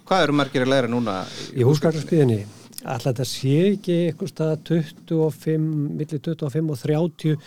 Hvað 0.04 0.28
eru 0.28 0.38
margir 0.38 0.62
að 0.62 0.70
læra 0.76 0.92
núna? 0.94 1.18
í 1.56 1.66
húsgagnarspiðinni 1.66 2.44
alltaf 2.84 3.14
þetta 3.14 3.26
sé 3.26 3.52
ekki 3.72 3.94
eitthvað 4.10 4.30
stað 4.30 4.56
25, 4.68 5.68
millir 5.98 6.20
25 6.22 6.72
og 6.74 6.80
30 6.82 7.38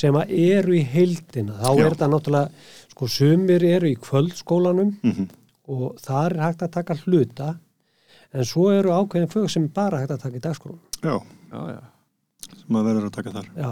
sem 0.00 0.16
að 0.18 0.32
eru 0.36 0.74
í 0.76 0.84
heildina. 0.84 1.56
Þá 1.62 1.68
Já. 1.70 1.84
er 1.84 1.94
þetta 1.94 2.08
náttúrulega 2.10 2.90
sko 2.90 3.10
sumir 3.14 3.64
eru 3.70 3.92
í 3.92 3.98
kvöldskólanum. 4.02 4.96
Mm 5.00 5.28
og 5.68 6.00
þar 6.00 6.36
er 6.36 6.44
hægt 6.46 6.64
að 6.66 6.74
taka 6.78 6.98
hluta 7.04 7.54
en 8.32 8.46
svo 8.46 8.70
eru 8.72 8.92
ákveðin 8.94 9.30
fög 9.32 9.48
sem 9.50 9.68
bara 9.74 10.02
hægt 10.02 10.14
að 10.14 10.24
taka 10.24 10.38
í 10.38 10.44
dagskólanum 10.44 10.82
já, 11.02 11.16
Já, 11.50 11.62
já. 11.74 11.80
Sem 12.60 12.76
að 12.78 12.86
verður 12.86 13.08
að 13.08 13.14
taka 13.14 13.32
þar. 13.34 13.48
Já, 13.58 13.70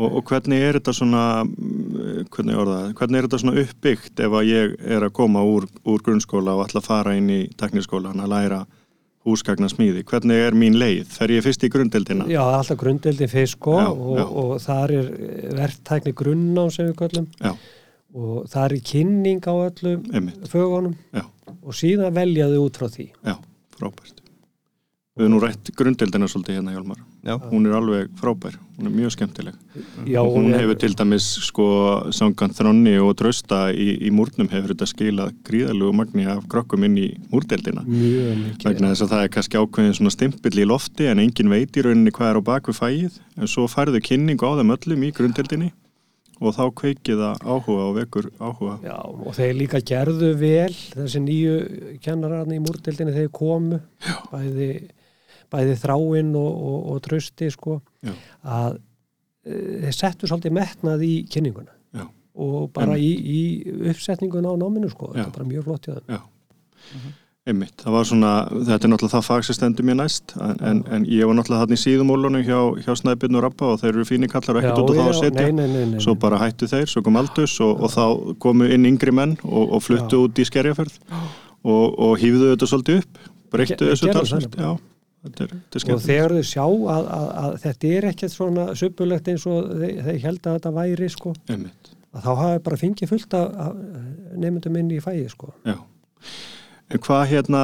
og, 0.00 0.16
og 0.18 0.24
hvernig 0.28 0.64
er 0.64 0.76
þetta 0.78 0.92
svona 0.96 1.22
mm, 1.44 2.26
hvernig, 2.32 2.56
er 2.56 2.70
það, 2.72 2.90
hvernig 2.98 3.18
er 3.18 3.26
þetta 3.28 3.40
svona 3.42 3.62
uppbyggt 3.64 4.22
ef 4.26 4.36
að 4.40 4.50
ég 4.50 4.76
er 4.96 5.06
að 5.06 5.14
koma 5.16 5.44
úr, 5.46 5.66
úr 5.88 6.04
grunnskóla 6.04 6.56
og 6.56 6.66
ætla 6.66 6.82
að 6.82 6.90
fara 6.90 7.16
inn 7.18 7.32
í 7.32 7.40
tekniskólan 7.60 8.20
að 8.22 8.32
læra 8.34 8.60
húsgagna 9.28 9.68
smíði 9.68 10.04
hvernig 10.08 10.44
er 10.46 10.56
mín 10.56 10.78
leið? 10.80 11.10
Fer 11.12 11.34
ég 11.34 11.44
fyrst 11.44 11.64
í 11.66 11.72
grunddeldina? 11.72 12.28
já, 12.30 12.40
alltaf 12.40 12.78
grundeldi 12.80 13.28
fyrst 13.28 13.58
sko 13.58 13.76
og, 13.76 14.20
og 14.20 14.54
þar 14.64 14.94
er 14.96 15.10
verktækni 15.58 16.14
grunnám 16.16 16.72
sem 16.72 16.88
við 16.88 16.96
köllum. 17.02 17.28
Já, 17.40 17.52
og 18.14 18.46
það 18.50 18.64
er 18.72 18.80
kynning 18.92 19.40
á 19.46 19.54
öllum 19.68 20.08
einmitt, 20.14 20.48
fögunum. 20.50 20.96
Já, 21.14 21.24
og 21.62 21.74
síðan 21.76 22.14
veljaðu 22.16 22.64
út 22.66 22.76
frá 22.80 22.88
því. 22.90 23.10
Já, 23.26 23.36
frábært. 23.76 24.16
Við 25.18 25.26
höfum 25.26 25.32
nú 25.34 25.38
rætt 25.42 25.68
grunddeldina 25.76 26.26
svolítið 26.30 26.54
hérna 26.56 26.72
Hjálmar. 26.72 27.00
Já, 27.26 27.34
hún 27.50 27.66
er 27.68 27.74
alveg 27.76 28.12
frábær, 28.16 28.54
hún 28.78 28.86
er 28.88 28.92
mjög 28.94 29.10
skemmtileg. 29.12 29.56
Já, 30.08 30.20
og 30.22 30.36
hún 30.38 30.54
er- 30.54 30.60
hefur 30.62 30.78
til 30.78 30.94
dæmis 30.96 31.26
sko 31.44 31.66
sangan 32.14 32.54
þronni 32.56 32.94
og 33.02 33.16
trösta 33.18 33.74
í, 33.74 33.98
í 34.06 34.10
múrnum 34.10 34.48
hefur 34.48 34.72
þetta 34.72 34.86
skilað 34.88 35.34
gríðalegu 35.44 35.92
magni 35.92 36.24
af 36.24 36.46
krokkum 36.48 36.84
inn 36.84 36.96
í 36.96 37.08
múrdeldina 37.30 37.82
mjög 37.84 38.38
mikið 38.46 38.64
vegna 38.70 38.92
þess 38.94 39.02
að 39.04 39.12
það 39.12 39.24
er 39.24 39.28
kannski 39.34 39.58
ákveðin 39.60 39.98
svona 39.98 40.10
stimpill 40.14 40.58
í 40.62 40.64
lofti 40.70 41.10
en 41.10 41.18
engin 41.18 41.50
veit 41.52 41.76
í 41.76 41.82
rauninni 41.84 42.10
hvað 42.16 42.30
er 42.30 42.40
á 42.40 42.48
bakvið 42.48 42.80
fæið 42.80 43.18
en 43.36 43.46
svo 43.50 43.66
færðu 43.68 44.00
kynningu 44.00 44.40
á 44.46 44.56
þeim 44.56 44.72
öllum 44.78 45.04
í 45.04 45.12
grundeldinni 45.12 45.72
og 46.40 46.54
þá 46.56 46.62
kveikið 46.80 47.20
það 47.20 47.42
áhuga 47.44 47.86
og 47.86 47.96
vekur 47.98 48.28
áhuga. 48.40 48.76
Já, 48.86 48.96
og 49.04 49.34
þeir 49.36 49.56
líka 49.58 49.80
gerðu 49.90 50.30
vel 50.40 50.72
þessi 50.72 51.20
nýju 51.24 51.56
kennararni 52.04 52.56
í 52.56 52.62
múrdildinni 52.64 53.12
þeir 53.16 53.28
komu 53.36 53.80
bæði, 54.32 54.70
bæði 55.52 55.76
þráinn 55.82 56.32
og, 56.40 56.48
og, 56.70 56.78
og 56.94 57.02
trösti 57.04 57.50
sko 57.52 57.80
Já. 58.06 58.14
að 58.56 58.78
e, 59.44 59.58
þeir 59.84 59.98
settu 59.98 60.30
svolítið 60.30 60.56
metnað 60.56 61.04
í 61.04 61.14
kynninguna. 61.30 61.76
Já. 62.00 62.06
og 62.40 62.70
bara 62.72 62.96
í, 62.96 63.10
í 63.10 63.40
uppsetningun 63.90 64.48
á 64.48 64.54
náminu 64.56 64.88
sko, 64.92 65.12
þetta 65.12 65.26
er 65.28 65.34
bara 65.34 65.50
mjög 65.50 65.66
flott 65.68 65.88
hjá 65.90 65.98
þeim. 65.98 66.16
Já, 66.16 67.00
einmitt. 67.50 67.74
Það 67.82 67.96
var 67.96 68.08
svona, 68.08 68.32
þetta 68.50 68.86
er 68.86 68.92
náttúrulega 68.92 69.14
það 69.16 69.26
fag 69.26 69.46
sem 69.46 69.56
stendur 69.56 69.86
mér 69.88 69.98
næst, 70.00 70.34
en, 70.40 70.60
en, 70.70 70.82
en 70.96 71.06
ég 71.10 71.28
var 71.28 71.38
náttúrulega 71.38 71.66
hann 71.66 71.76
í 71.76 71.80
síðumólunum 71.82 72.44
hjá, 72.46 72.60
hjá 72.84 72.92
Snæbjörn 73.00 73.40
og 73.40 73.44
Rappa 73.46 73.72
og 73.74 73.80
þeir 73.82 73.92
eru 73.92 74.06
fínir 74.08 74.32
kallar 74.32 74.58
og 74.58 74.62
ekkert 74.62 74.82
út 74.84 74.92
af 74.92 75.00
það 75.00 75.10
að 75.10 75.18
setja. 75.20 75.46
nei, 75.46 75.56
nei, 75.58 75.68
nei, 75.74 75.86
nei, 75.94 76.04
Svo 76.04 76.14
bara 76.20 76.40
hættu 76.42 76.70
þeir, 76.70 76.86
svo 76.90 77.02
kom 77.06 77.18
Aldus 77.20 77.56
og, 77.64 77.82
og 77.84 77.92
þá 77.94 78.36
komu 78.42 78.70
inn 78.70 78.88
yngri 78.90 79.14
menn 79.16 79.36
og, 79.44 79.76
og 79.76 79.84
fluttu 79.84 80.22
Já. 80.22 80.28
út 80.28 80.40
í 80.40 80.46
skerjaferð 80.48 81.00
og, 81.10 81.84
og 81.90 82.14
hýfðu 82.22 82.54
þetta 82.54 82.70
svolítið 82.70 83.02
upp, 83.02 83.20
breyttu 83.52 83.90
þessu 83.90 84.10
er, 84.10 84.22
er 84.22 84.78
og 85.20 86.00
þegar 86.00 86.32
þau 86.32 86.44
sjá 86.48 86.62
að, 86.64 87.08
að, 87.12 87.26
að 87.42 87.56
þetta 87.64 87.88
er 87.96 88.06
ekkert 88.08 88.32
svona 88.32 88.62
suppulegt 88.78 89.26
eins 89.28 89.42
og 89.48 89.66
þeir, 89.82 89.98
þeir 90.06 90.20
held 90.22 90.46
að 90.46 90.54
þetta 90.56 90.72
væri 90.78 91.08
sko, 91.12 91.34
Einmitt, 91.52 91.90
að 92.16 92.24
þá 92.24 92.30
hafi 92.38 92.62
bara 92.70 92.78
fengið 92.80 93.12
fullt 93.12 93.36
af, 93.36 93.58
af 93.66 94.38
nefndum 94.40 94.78
inn 94.80 94.94
í 94.96 95.02
fæði 95.04 95.26
sko. 95.34 95.52
já. 95.68 95.76
Hvað 96.90 97.24
hérna, 97.30 97.62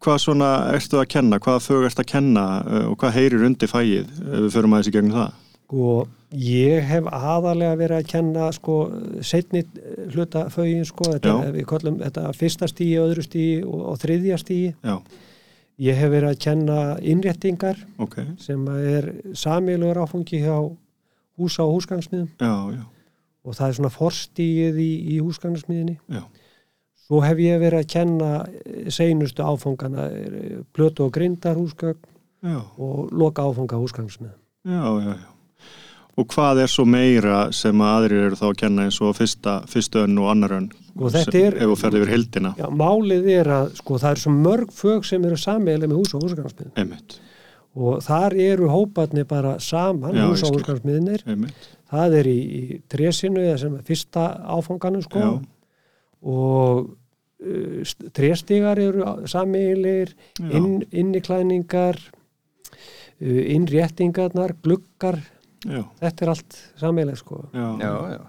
hvað 0.00 0.18
svona 0.22 0.50
ertu 0.72 0.96
að 0.96 1.10
kenna, 1.12 1.38
hvað 1.44 1.58
fög 1.66 1.86
ertu 1.90 2.04
að 2.04 2.12
kenna 2.14 2.44
uh, 2.64 2.84
og 2.88 2.98
hvað 3.02 3.16
heyrir 3.18 3.44
undir 3.44 3.68
fæið 3.68 4.08
ef 4.08 4.44
við 4.46 4.52
förum 4.54 4.76
aðeins 4.76 4.88
í 4.88 4.94
gegnum 4.96 5.16
það? 5.18 5.38
og 5.70 6.34
ég 6.34 6.82
hef 6.86 7.06
aðalega 7.14 7.78
verið 7.78 8.00
að 8.00 8.08
kenna 8.10 8.50
sko 8.54 8.76
setni 9.26 9.62
hluta 10.10 10.48
fögin 10.52 10.86
sko, 10.86 11.12
þetta, 11.14 11.34
við 11.54 11.66
kollum 11.70 11.98
þetta 12.00 12.30
fyrsta 12.36 12.68
stíi, 12.70 12.96
öðru 13.02 13.24
stíi 13.26 13.60
og, 13.62 13.82
og 13.92 14.00
þriðja 14.02 14.38
stíi 14.40 14.72
Já, 14.74 14.96
ég 15.86 15.98
hef 16.00 16.12
verið 16.12 16.30
að 16.32 16.40
kenna 16.46 16.78
innréttingar 16.98 17.82
ok, 18.02 18.18
sem 18.42 18.66
er 18.74 19.10
samílugur 19.38 20.02
áfangi 20.02 20.42
hjá 20.42 20.56
húsa 21.40 21.64
og 21.64 21.78
húsgangsmiðum. 21.78 22.32
Og 23.40 23.56
það 23.56 23.70
er 23.70 23.76
svona 23.78 23.92
forstíið 23.94 24.80
í, 24.82 24.90
í 25.14 25.20
húsgangsmiðinni 25.24 25.96
já, 25.96 26.24
Svo 27.10 27.18
hef 27.26 27.40
ég 27.42 27.58
verið 27.58 27.80
að 27.82 27.88
kenna 27.90 28.28
seinustu 28.94 29.42
áfangana, 29.42 30.04
eh, 30.14 30.60
plötu 30.72 31.08
og 31.08 31.12
grindar 31.16 31.56
húsgögn 31.58 31.98
já, 32.46 32.60
og 32.78 33.10
loka 33.10 33.42
áfanga 33.42 33.80
húsgangsmið. 33.82 34.30
já, 34.64 34.82
já, 35.02 35.14
já. 35.18 35.26
Og 36.18 36.26
hvað 36.28 36.58
er 36.62 36.68
svo 36.68 36.84
meira 36.84 37.50
sem 37.54 37.72
að 37.80 37.90
aðrir 37.96 38.24
eru 38.26 38.36
þá 38.36 38.44
að 38.50 38.56
kenna 38.60 38.82
eins 38.84 39.00
og 39.00 39.14
fyrsta, 39.16 39.52
fyrstu 39.66 40.02
önn 40.04 40.18
og 40.20 40.28
annar 40.30 40.50
önn? 40.58 40.70
Ef 41.00 41.14
þú 41.16 41.76
ferði 41.80 42.00
yfir 42.02 42.10
heldina, 42.12 42.54
Já, 42.58 42.66
málið 42.68 43.28
er 43.40 43.46
að 43.46 43.74
sko 43.78 43.98
það 43.98 44.10
er 44.10 44.20
svo 44.20 44.32
mörg 44.34 44.70
fög 44.74 45.04
sem 45.08 45.24
eru 45.24 45.36
sameiginlega 45.40 45.88
með 45.88 46.00
hús 46.02 46.14
og 46.14 46.22
húsgangsmið 46.26 46.70
einmitt, 46.76 47.18
og 47.74 48.02
þar 48.04 48.36
eru 48.36 48.68
hóparnir 48.68 49.24
bara 49.26 49.58
saman, 49.58 50.14
Já, 50.14 50.26
hús 50.28 50.42
og 50.42 50.50
skil. 50.50 50.58
húsgangsmiðinir. 50.60 51.24
einmitt, 51.26 51.68
Það 51.90 52.14
er 52.20 52.24
í, 52.30 52.38
í 52.60 52.80
trésinu 52.90 53.40
eða 53.42 53.58
sem 53.58 53.78
fyrsta 53.82 54.28
áfanganum 54.46 55.02
sko 55.02 55.18
já, 55.18 55.30
og 56.22 56.90
uh, 57.40 58.08
tréstigar 58.16 58.80
eru 58.80 59.04
sameiginlegir, 59.30 60.14
já, 60.38 60.48
inn, 60.58 60.82
inniklæningar, 60.90 62.00
uh, 62.70 63.42
innréttingarnar, 63.56 64.56
gluggar, 64.64 65.20
já, 65.64 65.82
þetta 66.02 66.26
er 66.26 66.34
allt 66.34 66.60
sameiginlega 66.80 67.22
sko. 67.22 67.42
Já, 67.54 67.68
já, 67.80 67.94
já, 68.16 68.20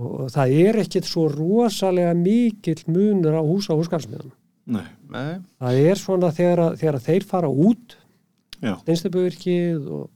og 0.00 0.30
það 0.32 0.54
er 0.62 0.78
ekkit 0.84 1.08
svo 1.08 1.26
rosalega 1.28 2.12
mikill 2.16 2.84
munur 2.88 3.36
á 3.36 3.42
húsa 3.44 3.74
og 3.74 3.82
húsgarsmiðum. 3.82 4.32
nei, 4.70 4.86
nei, 5.10 5.40
Það 5.58 5.80
er 5.90 5.98
svona 5.98 6.30
þegar, 6.32 6.62
að, 6.64 6.78
þegar 6.80 6.98
að 6.98 7.06
þeir 7.08 7.26
fara 7.28 7.48
út, 7.50 7.96
já, 8.60 8.74
steinstöpuvirkið 8.84 9.88
og, 9.96 10.06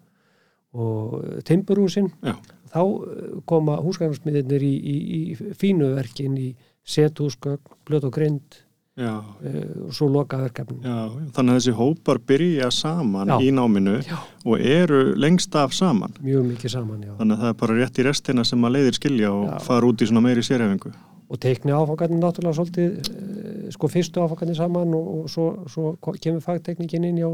og 0.75 1.25
timburhúsin, 1.49 2.11
já, 2.23 2.37
þá 2.75 2.81
eh, 2.83 3.27
koma 3.47 3.79
húsgarsmiðinir 3.83 4.65
í, 4.67 4.75
í, 4.75 4.97
í 5.35 5.53
fínu 5.59 5.93
verkin 5.95 6.39
í 6.39 6.53
sethúsgögn, 6.85 7.63
blöt 7.89 8.05
og 8.05 8.13
grind 8.15 8.61
já, 8.97 9.11
uh, 9.19 9.87
og 9.89 9.95
svo 9.97 10.07
loka 10.13 10.39
verkefnin. 10.39 10.83
já, 10.85 11.09
þannig 11.35 11.55
að 11.55 11.57
þessi 11.59 11.73
hópar 11.79 12.21
byrja 12.29 12.69
saman 12.71 13.29
Já. 13.33 13.39
í 13.43 13.49
náminu 13.51 13.97
Já. 14.07 14.19
og 14.45 14.61
eru 14.61 15.15
lengst 15.17 15.55
af 15.57 15.73
saman. 15.75 16.13
Mjög 16.23 16.45
mikið 16.53 16.71
saman, 16.77 17.01
já. 17.03 17.15
Þannig 17.19 17.35
að 17.39 17.43
það 17.43 17.49
er 17.49 17.59
bara 17.65 17.75
rétt 17.81 17.99
í 17.99 18.05
restina 18.07 18.45
sem 18.45 18.63
að 18.65 18.77
leiðir 18.77 18.95
skilja 19.01 19.33
og 19.33 19.63
fara 19.67 19.87
út 19.89 20.05
í 20.05 20.07
svona 20.07 20.23
meiri 20.23 20.45
sérhefingu. 20.47 20.93
Og 21.33 21.41
teikni 21.41 21.73
áfangarnir 21.73 22.21
náttúrulega 22.21 22.55
svolítið, 22.55 23.09
uh, 23.09 23.71
sko 23.73 23.89
fyrstu 23.89 24.21
áfangarnir 24.23 24.57
saman 24.61 24.95
og, 24.95 25.09
og 25.25 25.31
svo, 25.33 25.47
svo 25.73 25.97
kemur 26.21 26.45
fagteknikin 26.45 27.05
inn 27.09 27.19
já. 27.19 27.31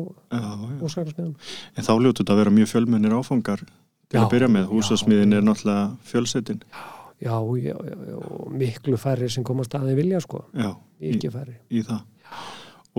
húsgarsmiðum. 0.81 1.35
En 1.77 1.85
þá 1.85 1.93
ljótu 1.99 2.23
þetta 2.23 2.33
að 2.33 2.41
vera 2.45 2.55
mjög 2.55 2.71
fjölmennir 2.73 3.19
áfangar 3.19 3.67
til 3.67 4.17
Já, 4.17 4.25
að 4.25 4.31
byrja 4.33 4.49
með. 4.49 4.71
Húsasmiðin 4.71 5.35
já. 5.35 5.37
er 5.43 5.45
náttúrulega 5.51 5.85
fjölsetin. 6.07 6.63
Já, 6.71 6.87
já, 7.21 7.35
já, 7.63 7.77
já, 7.77 8.17
miklu 8.63 8.97
færri 9.01 9.29
sem 9.33 9.45
komast 9.45 9.75
aðeins 9.77 9.99
vilja, 10.01 10.21
sko. 10.25 10.45
Já, 10.57 10.73
í, 11.01 11.15
Mikið 11.15 11.37
færri. 11.37 11.57
í 11.71 11.83
það. 11.87 12.01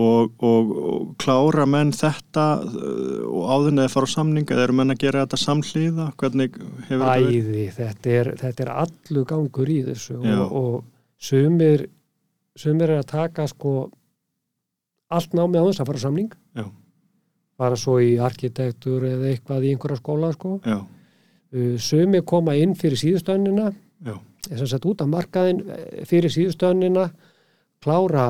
Og, 0.01 0.31
og, 0.47 0.69
og 0.87 1.07
klára 1.19 1.65
menn 1.67 1.89
þetta 1.91 2.45
uh, 2.63 3.23
og 3.27 3.49
áður 3.51 3.73
neða 3.75 3.91
fara 3.91 4.07
á 4.07 4.11
samning 4.13 4.47
eða 4.47 4.63
eru 4.69 4.75
menn 4.79 4.93
að 4.93 5.01
gera 5.03 5.25
þetta 5.25 5.39
samhlýða? 5.41 6.05
Hvernig 6.21 6.53
hefur 6.87 7.01
þetta 7.01 7.09
verið? 7.11 7.49
Æði, 7.49 7.65
þetta 7.75 8.13
er, 8.19 8.29
þetta 8.39 8.63
er 8.63 8.71
allu 8.85 9.23
gangur 9.33 9.71
í 9.73 9.79
þessu 9.89 10.15
og, 10.21 10.53
og 10.61 10.77
sumir, 11.19 11.83
sumir 12.55 12.93
er 12.95 13.01
að 13.03 13.09
taka 13.11 13.49
sko 13.51 13.73
allt 15.11 15.35
námið 15.35 15.59
á 15.59 15.67
þess 15.67 15.83
að 15.83 15.91
fara 15.91 15.99
á 15.99 16.05
samning 16.07 16.31
Já. 16.55 16.65
fara 17.59 17.81
svo 17.83 17.97
í 17.99 18.13
arkitektur 18.23 19.03
eða 19.11 19.27
eitthvað 19.33 19.67
í 19.67 19.75
einhverja 19.75 20.01
skóla 20.01 20.31
sko 20.37 20.57
Uh, 21.51 21.73
sumir 21.83 22.21
koma 22.23 22.53
inn 22.55 22.77
fyrir 22.79 22.95
síðustönnina 22.95 23.73
þess 24.51 24.73
að 24.77 24.87
út 24.91 25.01
af 25.05 25.07
markaðin 25.11 25.59
eh, 25.69 26.05
fyrir 26.09 26.33
síðustönnina 26.33 27.09
klára 27.81 28.25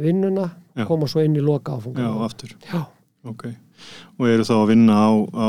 vinnuna 0.00 0.48
Já. 0.76 0.84
koma 0.88 1.06
svo 1.10 1.20
inn 1.24 1.34
í 1.36 1.42
loka 1.44 1.72
já, 1.74 1.76
áfungum 1.80 2.22
aftur. 2.24 2.54
já, 2.72 2.86
Ok. 3.24 3.44
Og 4.20 4.26
eru 4.28 4.44
þá 4.44 4.52
að 4.56 4.66
vinna 4.70 4.94
á, 4.96 5.08
á 5.32 5.48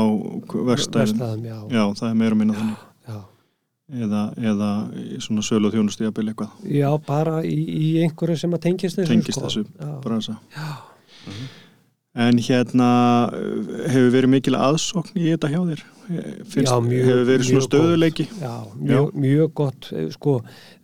verstæðin? 0.52 1.16
verstaðum, 1.16 1.44
já, 1.44 1.58
Já, 1.72 1.82
það 2.00 2.08
er 2.10 2.14
meira 2.20 2.34
að 2.34 2.38
minna 2.42 2.54
þannig. 2.58 2.82
já. 3.08 3.18
Eða, 3.92 4.20
eða 4.40 4.68
svona 5.20 5.42
sölu 5.44 5.68
og 5.68 5.74
þjónustu 5.74 6.04
jafnvel 6.06 6.28
eitthvað. 6.32 6.50
já, 6.68 6.88
bara 7.06 7.42
í, 7.44 7.56
í 7.68 7.88
einhverju 8.04 8.36
sem 8.40 8.52
að 8.56 8.62
tengist 8.66 8.96
þessu 8.98 9.08
Tengist 9.12 9.36
sko. 9.38 9.46
þessu, 9.48 9.64
já. 9.80 9.90
bransa. 10.04 10.36
Já. 10.56 10.68
En 12.14 12.36
hérna 12.44 12.88
uh, 13.32 13.88
hefur 13.88 14.10
verið 14.12 14.32
mikil 14.34 14.56
aðsókn 14.58 15.16
í 15.16 15.30
þetta 15.32 15.48
hjá 15.52 15.60
þér? 15.70 15.82
Finnst, 16.08 16.68
Já, 16.68 16.76
mjög- 16.82 17.06
hefur 17.08 17.24
verið 17.28 17.46
svona 17.48 17.64
stöðuleiki? 17.66 18.26
Já, 18.40 18.54
mjög, 18.76 19.12
mjög 19.14 19.52
gott. 19.54 19.88
Eh, 19.92 20.08
sko, 20.14 20.36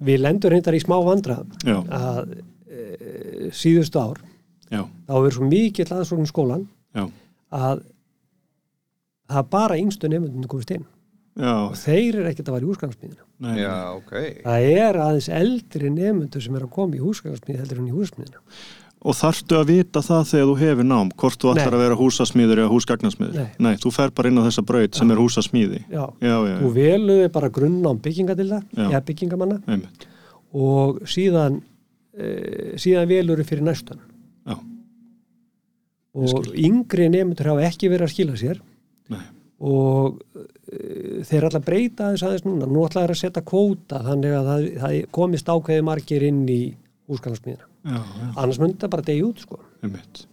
við 0.04 0.20
lendur 0.22 0.54
reyndar 0.54 0.76
í 0.78 0.82
smá 0.82 0.96
vandra 1.04 1.38
Já, 1.64 1.78
að 1.82 2.34
e, 2.68 3.50
síðustu 3.50 3.98
ár. 4.00 4.20
Já, 4.70 4.82
þá 5.08 5.14
er 5.26 5.34
svo 5.38 5.48
mikill 5.48 5.88
aðsókn 5.96 6.26
í 6.26 6.30
skólan 6.30 6.66
já, 6.94 7.06
að 7.52 7.82
það 9.28 9.50
bara 9.50 9.78
yngstu 9.80 10.08
nefndunum 10.12 10.48
komist 10.48 10.70
inn. 10.76 10.84
Já, 11.38 11.52
og 11.70 11.76
þeir 11.78 12.16
eru 12.18 12.28
ekkert 12.32 12.48
að 12.50 12.56
vara 12.56 12.66
í 12.66 12.68
húsgangsmíðina. 12.72 13.24
Nei, 13.46 13.56
já, 13.60 13.74
ok. 13.94 14.12
Það 14.42 14.64
er 14.72 14.96
aðeins 15.04 15.28
eldri 15.30 15.90
nefndur 15.94 16.42
sem 16.42 16.56
er 16.58 16.64
að 16.66 16.72
koma 16.74 16.98
í 16.98 17.02
húsgangsmíð 17.04 17.60
heldur 17.62 17.78
en 17.82 17.90
í 17.90 17.94
húsmíðina 17.94 18.42
Og 18.98 19.14
þarftu 19.14 19.54
að 19.60 19.68
vita 19.70 20.00
það 20.02 20.24
þegar 20.26 20.46
þú 20.48 20.54
hefur 20.58 20.86
nám, 20.90 21.10
hvort 21.22 21.38
þú 21.38 21.50
ætlar 21.52 21.70
Nei. 21.70 21.76
að 21.78 21.82
vera 21.84 21.98
húsasmíður 22.00 22.60
eða 22.64 22.70
húsgagnarsmíður? 22.72 23.44
Nei. 23.62 23.74
þú 23.78 23.92
fer 23.94 24.10
bara 24.10 24.28
inn 24.32 24.40
á 24.42 24.46
þessa 24.48 24.64
braut 24.66 24.98
sem 24.98 25.12
er 25.14 25.20
húsasmíði. 25.22 25.80
já, 25.86 26.02
Já, 26.18 26.34
já, 26.48 26.54
þú 26.64 26.70
veluði 26.74 27.28
bara 27.36 27.48
grunna 27.54 27.92
byggingadilda 27.94 28.58
Já. 28.74 28.88
eða 28.88 29.02
byggingamanna 29.06 29.60
einmitt. 29.68 30.08
og 30.52 30.98
síðan 31.06 31.60
e, 32.18 32.74
síðan 32.82 33.06
velur 33.12 33.44
fyrir 33.46 33.62
næstan 33.70 34.02
Já. 34.48 34.58
og 36.18 36.50
yngri 36.58 37.06
nefndur 37.12 37.52
hafa 37.52 37.68
ekki 37.70 37.90
verið 37.92 38.08
að 38.08 38.12
skila 38.16 38.36
sér 38.40 38.58
Nei. 39.14 39.22
og 39.62 40.18
e, 40.34 41.22
þeir 41.28 41.46
alltaf 41.48 41.64
breyta 41.70 42.10
þess 42.16 42.26
aðeins 42.26 42.46
núna 42.50 42.66
nú 42.66 42.82
ætla 42.88 43.04
þeir 43.06 43.14
að 43.14 43.22
setja 43.22 43.46
kvóta 43.46 44.02
þannig 44.10 44.34
að 44.40 44.50
það, 44.50 44.68
það 44.82 44.98
komist 45.20 45.54
ákveði 45.54 45.86
margir 45.86 46.26
inn 46.32 46.42
í 46.50 46.60
húsgangsmíðina 47.08 47.66
Já, 47.88 47.98
já, 47.98 48.28
annars 48.34 48.60
myndi 48.60 48.80
það 48.82 48.92
bara 48.94 49.06
degi 49.08 49.24
út 49.24 49.42
sko 49.44 49.60
einmitt. 49.82 50.26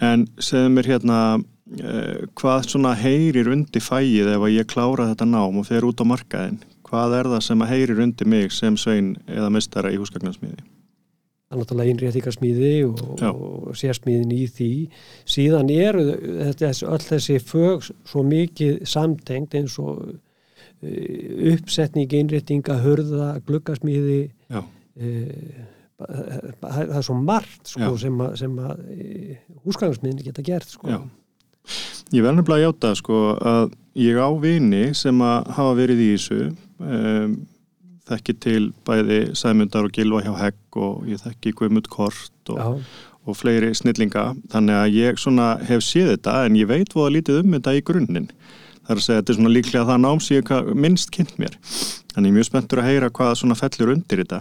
En 0.00 0.26
segðu 0.40 0.72
mér 0.74 0.88
hérna, 0.94 1.20
uh, 1.36 2.26
hvað 2.40 2.68
svona 2.72 2.96
heyrir 2.98 3.52
undir 3.52 3.84
fæið 3.84 4.34
ef 4.34 4.48
að 4.48 4.56
ég 4.56 4.68
klára 4.70 5.10
þetta 5.12 5.28
nám 5.28 5.60
og 5.60 5.68
fer 5.68 5.86
út 5.86 6.02
á 6.02 6.04
markaðin? 6.08 6.60
Hvað 6.90 7.16
er 7.20 7.30
það 7.34 7.46
sem 7.46 7.62
að 7.62 7.72
heyrir 7.74 8.02
undir 8.02 8.30
mig 8.30 8.52
sem 8.56 8.76
svein 8.80 9.14
eða 9.30 9.52
mistara 9.54 9.92
í 9.92 10.00
húsgagnarsmíði? 10.00 10.64
það 11.50 11.56
er 11.56 11.62
náttúrulega 11.64 11.90
innréttingarsmíði 11.90 12.74
og, 12.86 13.22
og 13.26 13.78
sérsmíðin 13.78 14.34
í 14.36 14.44
því 14.54 14.70
síðan 15.26 15.72
eru 15.74 16.04
þetta, 16.06 16.70
öll 16.86 17.02
þessi 17.02 17.38
fög 17.42 17.88
svo 18.06 18.22
mikið 18.22 18.84
samtengt 18.86 19.56
eins 19.58 19.74
og 19.82 20.12
uh, 20.12 21.48
uppsetning, 21.50 22.14
innréttinga, 22.20 22.78
hörða, 22.84 23.32
gluggasmíði 23.48 24.20
Já, 24.46 24.62
uh, 24.62 25.66
það 26.08 26.96
er 26.98 27.06
svo 27.06 27.16
margt 27.20 27.72
sko, 27.74 27.92
sem 28.00 28.20
að, 28.24 28.34
sem 28.40 28.56
að 28.62 28.72
uh, 28.80 29.36
húsgangsmiðin 29.66 30.24
geta 30.26 30.44
gert 30.46 30.72
sko. 30.72 31.00
Ég 32.10 32.24
verður 32.24 32.40
nefnilega 32.40 32.58
að 32.58 32.66
játa 32.66 32.94
sko 32.98 33.20
að 33.46 33.74
ég 34.00 34.16
á 34.18 34.28
vini 34.42 34.84
sem 34.96 35.20
að 35.22 35.50
hafa 35.58 35.76
verið 35.78 36.00
í 36.02 36.08
þessu 36.14 36.40
um, 36.80 37.34
þekki 38.10 38.34
til 38.42 38.62
bæði 38.88 39.20
Sæmundar 39.38 39.86
og 39.86 39.94
Gilva 39.94 40.22
hjá 40.24 40.32
Hegg 40.40 40.80
og 40.80 41.04
ég 41.10 41.20
þekki 41.22 41.52
Guðmund 41.60 41.86
Kort 41.92 42.50
og, 42.50 42.80
og 43.28 43.36
fleiri 43.38 43.70
snillinga. 43.76 44.32
Þannig 44.50 44.80
að 44.80 44.96
ég 44.96 45.20
hef 45.68 45.84
séð 45.86 46.14
þetta 46.16 46.40
en 46.48 46.58
ég 46.58 46.70
veit 46.70 46.96
voða 46.96 47.14
lítið 47.18 47.42
um 47.44 47.54
þetta 47.58 47.76
í 47.78 47.84
grunninn. 47.86 48.30
Það 48.80 48.90
er 48.96 48.98
að 48.98 49.04
segja 49.06 49.20
þetta 49.20 49.32
er 49.32 49.38
svona 49.38 49.54
líklega 49.54 49.86
það 49.86 50.00
nám 50.02 50.20
ka- 50.48 50.62
minnst 50.74 51.10
kynnt 51.14 51.36
mér. 51.38 51.54
Þannig 52.10 52.26
ég 52.26 52.32
er 52.32 52.38
mjög 52.40 52.48
spenntur 52.48 52.80
að 52.82 52.88
heyra 52.90 53.10
hvað 53.14 53.36
svona 53.38 53.54
fellur 53.60 53.92
undir 53.94 54.24
þetta. 54.24 54.40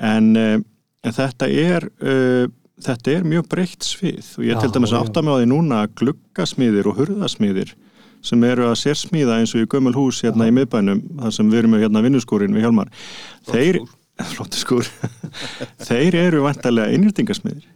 En, 0.00 0.30
uh, 0.36 0.58
en 1.02 1.16
þetta 1.16 1.48
er 1.50 1.88
uh, 2.02 2.50
þetta 2.82 3.14
er 3.16 3.26
mjög 3.28 3.48
breytt 3.52 3.86
svið. 3.86 4.34
Og 4.38 4.46
ég 4.46 4.56
Já, 4.56 4.60
til 4.62 4.74
dæmis 4.74 4.94
já. 4.94 4.98
átta 5.00 5.22
mig 5.22 5.34
á 5.34 5.38
því 5.40 5.48
núna 5.50 5.82
að 5.84 5.96
gluggasmíðir 6.02 6.90
og 6.90 7.00
hurðasmíðir 7.00 7.74
sem 8.22 8.44
eru 8.46 8.68
að 8.68 8.78
sérsmíða 8.78 9.40
eins 9.40 9.54
og 9.56 9.64
í 9.64 9.68
gömul 9.70 9.94
hús 9.96 10.22
hérna 10.22 10.46
í 10.46 10.54
miðbænum 10.54 11.02
þar 11.18 11.34
sem 11.34 11.50
við 11.50 11.62
erum 11.62 11.76
hérna 11.80 12.02
vinnuskúrin 12.04 12.54
við 12.54 12.66
Hjálmar 12.66 12.92
þeir, 13.50 13.80
þeir 15.88 16.18
eru 16.20 16.44
vantarlega 16.44 16.94
innrýtingasmíðir 16.94 17.66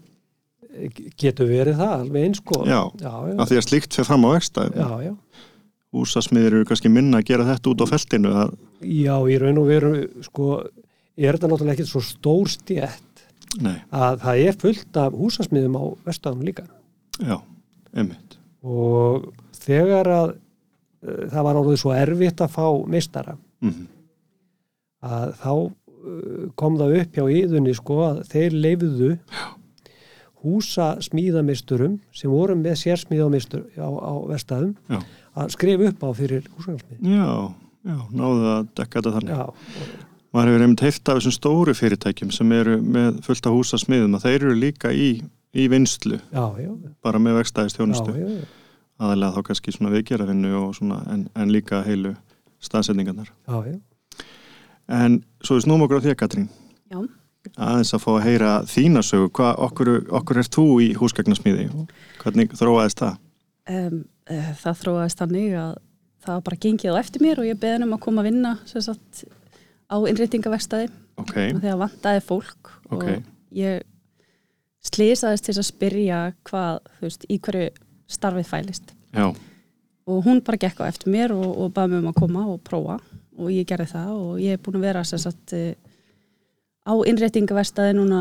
getur 1.18 1.48
verið 1.50 1.80
það 1.80 1.92
alveg 1.96 2.28
eins 2.28 2.40
sko. 2.42 2.60
Já, 2.68 2.80
já, 3.00 3.12
af 3.40 3.50
því 3.50 3.58
að 3.58 3.66
slíkt 3.66 3.96
fyrir 3.96 4.08
fram 4.10 4.26
á 4.26 4.30
vegstæðum 4.36 4.78
já, 4.78 4.88
já. 5.08 5.12
húsasmiðir 5.96 6.58
eru 6.60 6.68
kannski 6.68 6.92
minna 6.92 7.22
að 7.22 7.30
gera 7.32 7.48
þetta 7.50 7.72
út 7.72 7.82
á 7.82 7.86
feltinu 7.90 8.34
Já, 8.36 9.14
í 9.26 9.38
raun 9.40 9.62
og 9.62 9.70
veru 9.70 9.92
sko, 10.26 10.50
er 11.16 11.38
þetta 11.38 11.50
náttúrulega 11.50 11.78
ekkert 11.78 11.90
svo 11.90 12.04
stór 12.04 12.52
stjætt 12.52 13.15
nei, 13.62 13.76
að 13.94 14.20
það 14.24 14.42
er 14.44 14.58
fullt 14.62 15.00
af 15.02 15.18
húsasmiðum 15.18 15.78
á 15.78 15.84
vestöðum 16.08 16.46
líka. 16.46 16.66
Já, 17.20 17.38
einmitt. 17.96 18.38
Og 18.66 19.30
þegar 19.56 20.12
að 20.12 20.32
uh, 20.36 21.26
það 21.32 21.42
var 21.48 21.60
orðið 21.62 21.82
svo 21.82 21.94
erfitt 21.96 22.42
að 22.44 22.56
fá 22.56 22.66
meistara 22.90 23.36
mm 23.64 23.84
að 25.06 25.34
þá 25.38 25.50
uh, 25.52 26.48
kom 26.58 26.78
það 26.80 26.96
upp 27.00 27.18
hjá 27.18 27.24
yðunni 27.30 27.74
sko 27.76 27.98
að 28.06 28.22
þeir 28.32 28.56
leifðu 28.64 29.10
húsa 30.46 30.88
smíðamisturum 31.02 31.98
sem 32.14 32.32
voru 32.32 32.56
með 32.58 32.78
sérsmíðamistur 32.84 33.66
á, 33.80 33.88
á 33.88 34.12
vestæðum 34.30 34.74
Já. 34.90 35.00
að 35.42 35.54
skrifa 35.56 35.90
upp 35.90 36.04
á 36.06 36.10
fyrir 36.16 36.50
húsasmíð. 36.54 37.00
Já, 37.02 37.30
já, 37.86 37.96
náðu 38.12 38.50
að 38.52 38.68
dekka 38.78 39.00
þetta 39.00 39.14
þannig. 39.16 39.32
Já, 39.34 39.96
maður 40.36 40.52
hefur 40.52 40.66
einmitt 40.66 40.84
heilt 40.84 41.08
af 41.08 41.18
þessum 41.18 41.34
stóru 41.34 41.74
fyrirtækjum 41.76 42.30
sem 42.34 42.52
eru 42.52 42.76
með 42.84 43.22
fullt 43.24 43.48
af 43.48 43.56
húsasmiðum 43.56 44.18
að 44.18 44.28
þeir 44.28 44.36
eru 44.36 44.54
líka 44.60 44.92
í, 44.92 45.10
í 45.56 45.66
vinslu 45.72 46.20
já, 46.20 46.44
já, 46.60 46.70
bara 47.04 47.20
með 47.22 47.40
já, 48.20 48.28
já, 48.36 48.48
aðalega 49.00 49.36
þá 49.36 49.48
kannski 49.50 49.74
svona 49.74 49.92
svona 50.76 51.02
en, 51.12 51.26
en 51.36 51.52
líka 51.52 51.82
heilu 51.86 52.14
staðsetningarnar. 52.64 53.30
Já, 53.48 53.56
já. 53.72 54.24
en 54.88 55.20
svo 55.44 55.58
við 55.58 55.66
snúum 55.66 55.86
okkur 55.86 56.00
á 56.00 56.04
því 56.04 56.16
Katrín. 56.20 56.50
Já. 56.90 57.00
aðeins 57.54 57.94
að 57.94 58.02
fá 58.02 58.10
að 58.16 58.24
heyra 58.26 58.52
þína 58.70 59.02
sögu. 59.06 59.30
Hvað 59.38 59.64
okkur, 59.68 59.90
okkur 60.20 60.42
er 60.42 60.50
þú 60.56 60.66
í 60.82 60.90
húsgagnasmíði? 60.98 61.68
Hvernig 62.22 62.54
þróaðist 62.58 63.02
það? 63.02 63.18
Um, 63.70 64.00
uh, 64.30 64.52
það 64.62 64.80
þróaðist 64.82 65.22
þannig 65.22 65.58
að 65.60 65.74
það 66.26 66.32
var 66.34 66.46
bara 66.48 66.60
gengið 66.64 66.96
á 66.96 67.00
eftir 67.00 67.22
mér 67.22 67.42
og 67.42 67.48
ég 67.48 67.60
beðin 67.62 67.86
um 67.86 67.94
að 67.94 68.02
koma 68.06 68.22
að 68.22 68.30
vinna 68.30 68.52
sem 68.66 68.82
sagt, 68.82 69.26
á 69.90 69.96
innréttingaverstaði 70.10 70.88
Ok, 71.16 71.34
og 71.54 71.60
þegar 71.62 71.78
vantaði 71.80 72.22
fólk 72.26 72.72
Ok. 72.90 73.04
og 73.06 73.56
ég 73.56 73.84
slýsaðist 74.86 75.48
til 75.48 75.56
að 75.56 75.68
spyrja 75.70 76.18
hvað, 76.46 76.80
þú 76.98 77.06
veist, 77.08 77.24
í 77.32 77.38
hverju 77.42 77.70
starfið 78.06 78.50
fælist. 78.50 78.92
Já, 79.16 79.30
og 80.06 80.20
hún 80.26 80.42
bara 80.46 80.60
gekk 80.62 80.82
á 80.84 80.90
eftir 80.90 81.10
mér 81.10 81.34
og, 81.34 81.48
og 81.50 81.72
baði 81.74 81.96
mig 81.96 82.04
um 82.04 82.10
að 82.12 82.20
koma 82.20 82.44
og 82.52 82.60
prófa. 82.62 83.00
Og 83.36 83.50
ég 83.52 83.66
gerði 83.68 83.88
það 83.90 84.12
og 84.16 84.36
ég 84.40 84.54
er 84.56 84.60
búin 84.62 84.78
að 84.78 84.86
vera 84.86 85.02
sagt 85.04 85.52
eh, 85.52 85.74
á 86.86 86.94
innréttingaverstaði 86.94 87.96
núna 87.98 88.20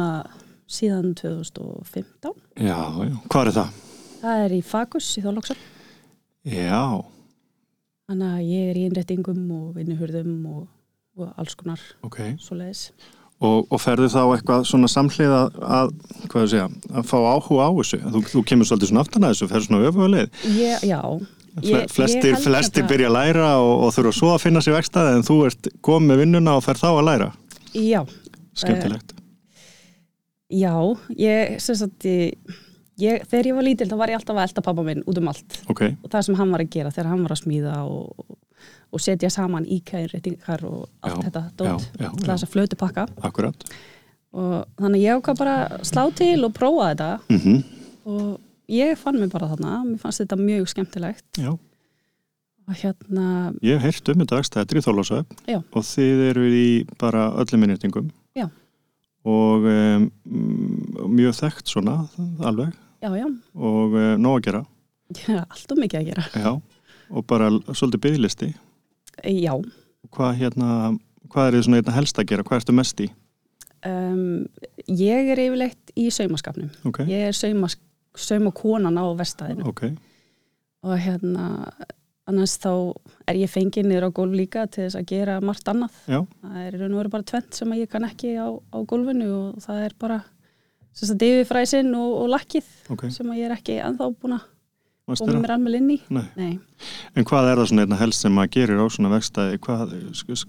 síðan 0.65 1.13
2015 1.15 2.33
já, 2.57 2.79
já, 3.05 3.13
hvað 3.29 3.49
er 3.51 3.55
það? 3.59 3.75
það 4.23 4.43
er 4.45 4.55
í 4.55 4.61
Fagus 4.65 5.09
í 5.19 5.23
Þorlóksar 5.25 5.59
Já, 6.45 6.81
Þannig 8.05 8.31
að 8.33 8.47
ég 8.49 8.67
er 8.69 8.77
í 8.77 8.85
innréttingum 8.85 9.43
og 9.53 9.67
vinnuhurðum 9.77 10.33
og, 10.51 10.65
og 11.17 11.29
alls 11.39 11.55
konar 11.55 11.79
ok. 12.03 12.17
svoleiðis. 12.43 12.81
og, 13.39 13.65
og 13.69 13.79
ferðu 13.83 14.09
þá 14.11 14.21
eitthvað 14.35 14.65
svona 14.67 14.89
samhliða 14.91 15.39
að, 15.79 15.93
hvað 16.31 16.45
ég 16.45 16.51
segja, 16.53 16.67
að 16.91 17.07
fá 17.11 17.17
áhuga 17.19 17.67
á 17.67 17.71
þessu? 17.79 17.99
Þú, 18.03 18.21
þú 18.33 18.43
kemur 18.51 18.69
svolítið 18.69 18.91
svona 18.91 19.03
aftan 19.05 19.27
að 19.27 19.33
þessu, 19.35 19.49
ferðu 19.51 19.67
svona 19.69 19.89
öfuga 19.89 20.11
leið. 20.15 20.45
Ég, 20.59 20.85
já, 20.91 21.01
Fle, 21.55 21.71
Ég- 21.71 21.91
flestir, 21.95 22.33
ég 22.33 22.41
flestir 22.43 22.81
þetta- 22.83 22.89
byrja 22.91 23.07
að 23.07 23.13
læra 23.15 23.49
og, 23.63 23.83
og 23.85 23.91
þurfa 23.95 24.11
svo 24.17 24.31
að 24.33 24.41
finna 24.43 24.59
sér 24.59 24.73
vegstæði 24.75 25.11
en 25.15 25.23
þú 25.23 25.35
ert 25.47 25.69
komið 25.87 26.09
með 26.09 26.17
vinnuna 26.25 26.55
og 26.59 26.63
fer 26.65 26.75
þá 26.81 26.87
að 26.89 27.05
læra. 27.07 27.27
Já, 27.71 28.01
skemmtilegt. 28.59 29.13
Já, 30.51 30.73
ég, 31.15 31.55
sem 31.63 31.77
sagt, 31.79 32.05
ég, 32.05 32.35
ég, 33.01 33.23
þegar 33.31 33.47
ég 33.49 33.55
var 33.57 33.65
lítil 33.65 33.87
þá 33.89 33.95
var 34.01 34.11
ég 34.11 34.19
alltaf 34.19 34.35
að 34.37 34.43
elda 34.49 34.63
pappa 34.67 34.83
minn 34.85 35.01
út 35.07 35.17
um 35.21 35.31
allt. 35.31 35.57
Ok, 35.71 35.81
og 36.03 36.11
það 36.11 36.27
sem 36.27 36.37
hann 36.41 36.51
var 36.53 36.63
að 36.65 36.73
gera 36.75 36.91
þegar 36.93 37.09
hann 37.13 37.23
var 37.25 37.33
að 37.37 37.41
smíða 37.41 37.77
og, 37.87 38.35
og 38.91 39.03
setja 39.03 39.29
saman 39.33 39.65
íkæðinréttingar 39.65 40.63
og 40.67 40.87
allt 41.01 41.19
Já, 41.19 41.27
þetta 41.29 41.43
já, 41.43 41.51
dót, 41.57 41.87
já, 41.99 42.07
alltaf 42.09 42.25
já. 42.25 42.31
þess 42.31 42.47
að 42.47 42.53
flötu 42.55 42.79
pakka 42.79 43.07
akkurat. 43.27 43.69
Og 44.35 44.55
þannig 44.81 45.05
ég 45.05 45.19
ákvað 45.19 45.39
bara 45.39 45.55
slá 45.87 46.03
til 46.15 46.43
og 46.47 46.53
prófa 46.55 46.91
þetta. 46.91 47.09
Mm 47.31 47.63
og 48.05 48.37
ég 48.69 48.97
fann 49.01 49.17
mig 49.19 49.31
bara 49.33 49.49
þarna, 49.49 49.79
mér 49.85 50.01
fannst 50.01 50.21
þetta 50.21 50.37
mjög 50.37 50.67
skemmtilegt. 50.69 51.25
Já, 51.41 51.55
hérna, 52.81 53.53
ég 53.65 53.81
heyrt 53.81 54.09
um 54.13 54.21
í 54.21 54.27
Þorlásöf 54.85 55.25
Já. 55.45 55.59
og 55.61 55.83
þið 55.85 56.21
eru 56.29 56.45
í 56.49 56.69
bara 57.01 57.27
öllum 57.41 57.65
innréttingum 57.65 58.11
Já. 58.37 58.47
og 59.25 59.65
um, 59.69 60.07
mjög 61.13 61.37
þekkt 61.41 61.73
svona 61.73 61.97
alveg. 62.41 62.73
Já, 63.01 63.11
já, 63.13 63.27
og 63.53 63.93
um, 63.93 64.15
nóg 64.21 64.39
að 64.39 64.45
gera. 64.47 64.63
Já 65.27 65.41
allt 65.53 65.75
og 65.75 65.81
mikið 65.81 65.99
að 65.99 66.07
gera. 66.09 66.25
Já, 66.33 66.51
og 67.09 67.25
bara 67.29 67.49
svolítið 67.71 68.01
byggðlisti 68.07 68.49
já, 69.23 69.53
hvað 70.15 70.37
hérna 70.41 70.69
hvað 71.31 71.47
er 71.49 71.57
þið 71.57 71.65
svona 71.67 71.81
einna 71.81 71.95
helst 71.97 72.19
að 72.21 72.27
gera, 72.31 72.43
hvað 72.47 72.61
ertu 72.61 72.75
mest 72.77 73.01
í? 73.03 73.09
Um, 73.85 74.45
ég 74.89 75.27
er 75.33 75.41
yfirleitt 75.43 75.91
í 75.99 76.07
saumaskapnum. 76.13 76.71
ok, 76.89 77.03
Ég 77.05 77.27
er 77.29 77.35
saumas, 77.37 77.75
saumakonan 78.17 78.97
á 78.97 79.05
vestæðinu 79.19 79.67
ok, 79.69 79.83
og 80.85 80.95
hérna 81.03 81.49
annars 82.25 82.55
þá 82.57 82.71
er 83.29 83.37
ég 83.43 83.51
fengið 83.53 83.85
niður 83.85 84.07
á 84.09 84.15
gólf 84.17 84.33
líka 84.33 84.63
til 84.65 84.87
þess 84.87 84.97
að 84.97 85.05
gera 85.11 85.35
margt 85.45 85.67
annað. 85.69 85.93
já, 86.09 86.23
Það 86.41 86.55
er 86.63 86.77
raun 86.79 86.95
og 86.95 87.01
veru 87.03 87.13
bara 87.13 87.27
tvent 87.29 87.59
sem 87.59 87.75
að 87.75 87.83
ég 87.83 87.91
kann 87.91 88.07
ekki 88.07 88.31
á, 88.41 88.47
á 88.49 88.77
gólfinu 88.89 89.27
og 89.35 89.61
það 89.61 89.83
er 89.85 89.95
bara 90.01 90.17
sem 90.95 91.09
sagt 91.11 91.25
yfirfræsin 91.27 91.93
og, 91.93 92.11
og 92.23 92.29
lakkið 92.33 92.71
ok. 92.95 93.05
sem 93.13 93.29
að 93.29 93.37
ég 93.43 93.49
er 93.51 93.57
ekki 93.59 93.77
ennþá 93.85 94.09
búin 94.17 94.37
að 94.39 94.47
Það? 95.05 95.35
mér 95.43 95.51
alveg 95.53 95.75
inn 95.77 95.89
í. 95.93 95.97
Nei. 96.09 96.23
Nei. 96.35 96.53
En 97.15 97.25
hvað 97.29 97.49
er 97.51 97.59
það 97.61 97.67
svona 97.69 97.83
einna 97.85 97.97
helst 97.99 98.23
sem 98.25 98.33
maður 98.33 98.53
gerir 98.55 98.79
á 98.81 98.85
svona 98.89 99.11
vegstæði, 99.13 99.59
hvað, 99.61 99.91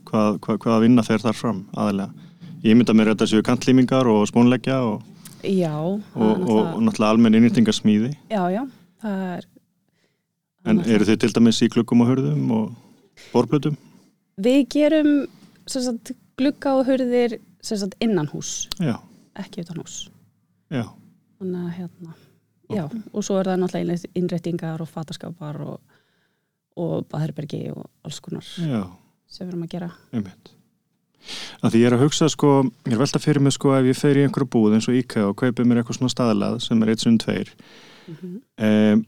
hvað, 0.09 0.39
hvað, 0.47 0.59
hvað 0.65 0.81
vinna 0.87 1.03
fer 1.05 1.21
þar 1.21 1.37
fram 1.37 1.59
aðalega? 1.77 2.13
Ég 2.65 2.79
mynda 2.79 2.95
mér 2.97 3.11
að 3.13 3.19
þetta 3.19 3.29
séu 3.35 3.45
kantlýmingar 3.45 4.09
og 4.09 4.25
spónleggja 4.31 4.79
og, 4.89 5.03
Já, 5.45 5.75
og, 5.77 6.01
er 6.17 6.25
og, 6.25 6.41
og 6.41 6.41
náttúrulega- 6.41 6.87
náttúrulega 6.87 7.11
almenn 7.13 7.37
innýtingarsmíði. 7.39 8.15
já, 8.33 8.43
já, 8.51 8.63
það 9.03 9.21
er 9.37 9.45
En 10.67 10.81
eru 10.81 11.05
þið 11.07 11.19
til 11.23 11.31
dæmis 11.37 11.61
í 11.63 11.69
gluggum 11.71 12.01
og 12.03 12.09
hurðum 12.09 12.51
og 12.51 12.73
borblötum? 13.33 13.77
Við 14.41 14.65
gerum 14.73 15.13
sagt, 15.69 16.11
glugga 16.37 16.73
og 16.81 16.87
hurðir 16.89 17.37
sem 17.63 17.79
sagt, 17.79 17.95
innan 18.01 18.27
hús, 18.33 18.69
Já, 18.81 18.97
ekki 19.37 19.61
utan 19.63 19.77
hús. 19.85 20.09
já, 20.73 20.83
Þannig 21.39 21.61
að 21.61 21.77
hérna, 21.77 22.15
já, 22.73 22.85
og 23.13 23.25
svo 23.25 23.39
er 23.41 23.51
það 23.51 23.63
náttúrulega 23.63 24.11
innréttingar 24.19 24.83
og 24.83 24.91
fataskápar 24.91 25.61
og, 25.67 25.81
og 26.77 27.07
baðherbergi 27.13 27.71
og 27.73 27.87
alls 28.05 28.21
konar 28.21 28.45
já, 28.45 28.83
sem 29.29 29.47
við 29.47 29.53
erum 29.53 29.67
að 29.67 29.75
gera. 29.77 29.91
einmitt. 30.13 30.53
Að 31.63 31.73
því 31.73 31.81
ég 31.81 31.89
er 31.89 31.97
að 31.97 32.05
hugsa 32.05 32.29
sko, 32.31 32.51
ég 32.87 32.95
er 32.95 33.01
velta 33.01 33.19
fyrir 33.19 33.43
mig 33.43 33.53
sko 33.57 33.73
ef 33.75 33.89
ég 33.89 33.99
fer 33.99 34.19
í 34.21 34.23
einhverju 34.23 34.47
búð 34.53 34.77
eins 34.77 34.87
og 34.87 34.95
IKEA 34.95 35.27
og 35.27 35.37
kaupi 35.41 35.65
mér 35.67 35.81
eitthvað 35.81 35.99
svona 35.99 36.13
staðalað 36.13 36.61
sem 36.63 36.83
er 36.83 36.93
eitt 36.93 37.03
sem 37.05 37.19
tveir. 37.19 37.53
Mm 38.07 38.41
Um, 38.57 39.01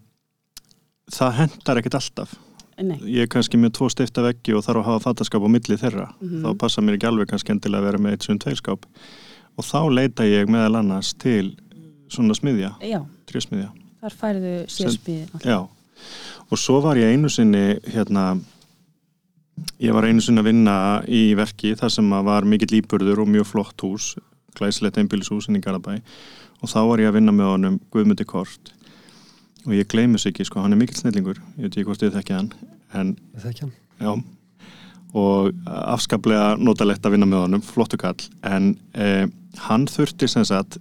það 1.15 1.37
hendar 1.39 1.79
ekkert 1.81 1.95
alltaf. 1.95 2.35
Nei, 2.79 2.99
Ég 3.11 3.25
er 3.25 3.31
kannski 3.33 3.59
með 3.59 3.73
tvo 3.79 3.89
stifta 3.91 4.23
veggi 4.23 4.53
og 4.55 4.63
þarf 4.67 4.83
að 4.83 4.89
hafa 4.89 5.03
fattaskap 5.07 5.43
á 5.43 5.49
milli 5.51 5.79
þeirra. 5.81 6.09
Mhm. 6.21 6.43
Þá 6.45 6.59
passa 6.59 6.83
mér 6.83 6.99
ekki 6.99 7.09
alveg 7.09 7.31
kannski 7.31 7.55
endilega 7.55 7.81
að 7.81 7.87
vera 7.89 7.99
með 7.99 8.13
eitt 8.13 8.27
sem 8.27 8.39
tveir 8.39 8.59
skáp. 8.61 8.85
Og 9.59 9.65
þá 9.65 9.81
leita 9.91 10.27
ég 10.29 10.51
meðal 10.51 10.79
annars 10.83 11.15
til 11.15 11.57
svona 12.13 12.35
smiðja, 12.35 12.75
já, 12.83 13.01
trésmiðja. 13.29 13.73
þar 14.03 14.17
færðu 14.21 14.55
sérsmið. 14.71 15.35
Já, 15.45 15.59
og 16.49 16.61
svo 16.61 16.81
var 16.85 17.01
ég 17.01 17.13
einu 17.15 17.31
sinni 17.33 17.79
hérna 17.91 18.29
ég 19.83 19.95
var 19.95 20.07
einu 20.07 20.23
sinni 20.23 20.43
að 20.43 20.51
vinna 20.53 20.77
í 21.11 21.35
verki 21.39 21.75
þar 21.79 21.91
sem 21.91 22.11
var 22.29 22.47
mikill 22.47 22.79
íburður 22.79 23.25
og 23.25 23.31
mjög 23.33 23.49
flott 23.53 23.85
hús 23.87 24.13
glæsilegt 24.59 24.99
einbýlishús 25.01 25.49
inn 25.51 25.59
í 25.59 25.63
Garabæ 25.63 25.99
og 26.63 26.71
þá 26.71 26.81
var 26.89 27.03
ég 27.03 27.11
að 27.11 27.19
vinna 27.19 27.35
með 27.35 27.53
honum 27.53 27.79
Guðmundi 27.95 28.27
Kort 28.29 28.73
og 29.67 29.75
ég 29.75 29.89
gleymis 29.91 30.27
ekki, 30.31 30.47
sko, 30.47 30.63
hann 30.63 30.75
er 30.75 30.81
mikill 30.81 30.99
snillingur 30.99 31.39
ég 31.59 31.67
veit 31.67 31.73
ekki 31.75 31.87
hvort 31.89 32.03
ég 32.07 32.15
þekki 32.15 32.37
hann 32.39 32.53
en 32.97 33.15
Ég 33.35 33.45
þekki 33.45 33.67
hann. 33.67 33.75
Já, 33.99 34.13
og 35.19 35.51
afskaplega 35.67 36.55
notalegt 36.61 37.05
að 37.07 37.17
vinna 37.17 37.29
með 37.29 37.45
honum, 37.47 37.65
flottu 37.65 37.99
kall, 38.01 38.19
en 38.47 38.75
eh, 38.95 39.27
hann 39.67 39.87
þurfti 39.91 40.29
sem 40.31 40.47
sagt 40.49 40.79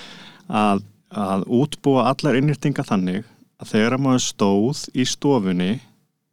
að, 0.62 0.84
að 1.12 1.44
útbúa 1.52 2.08
allar 2.10 2.38
innýrtinga 2.38 2.84
þannig 2.86 3.26
að 3.62 3.74
þegar 3.74 3.98
maður 4.00 4.24
stóð 4.24 4.82
í 4.96 5.06
stofunni 5.06 5.72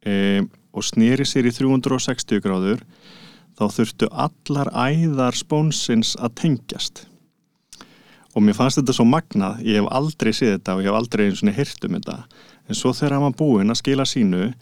eh, 0.06 0.42
og 0.74 0.86
snýri 0.86 1.26
sér 1.26 1.48
í 1.50 1.54
360 1.54 2.42
gráður, 2.42 2.82
þá 3.58 3.64
þurftu 3.76 4.08
allar 4.10 4.70
æðar 4.72 5.36
spónsins 5.36 6.16
að 6.18 6.36
tengjast. 6.42 7.04
Og 8.30 8.44
mér 8.46 8.54
fannst 8.54 8.78
þetta 8.78 8.94
svo 8.94 9.06
magnað, 9.10 9.62
ég 9.66 9.80
hef 9.80 9.90
aldrei 9.90 10.30
séð 10.32 10.54
þetta 10.56 10.76
og 10.76 10.82
ég 10.84 10.90
hef 10.90 10.98
aldrei 11.00 11.24
eins 11.26 11.42
og 11.42 11.56
hirt 11.56 11.86
um 11.86 11.96
þetta. 11.98 12.16
En 12.70 12.78
svo 12.78 12.92
þegar 12.94 13.16
hann 13.16 13.26
var 13.26 13.38
búinn 13.40 13.74
að 13.74 13.80
skila 13.82 14.06
sínu, 14.06 14.52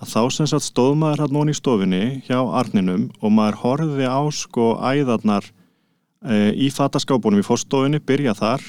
að 0.00 0.12
þá 0.14 0.20
sem 0.32 0.48
sagt 0.48 0.64
stóð 0.70 0.94
maður 1.02 1.26
hann 1.26 1.52
í 1.52 1.56
stofinni 1.56 2.04
hjá 2.24 2.38
Arninum 2.40 3.10
og 3.20 3.34
maður 3.36 3.60
horfiði 3.64 4.08
á 4.08 4.20
sko 4.32 4.70
æðarnar 4.80 5.44
e, 6.24 6.54
í 6.56 6.70
fataskápunum 6.72 7.42
í 7.42 7.44
fórstofinni, 7.44 8.00
byrja 8.00 8.32
þar 8.38 8.64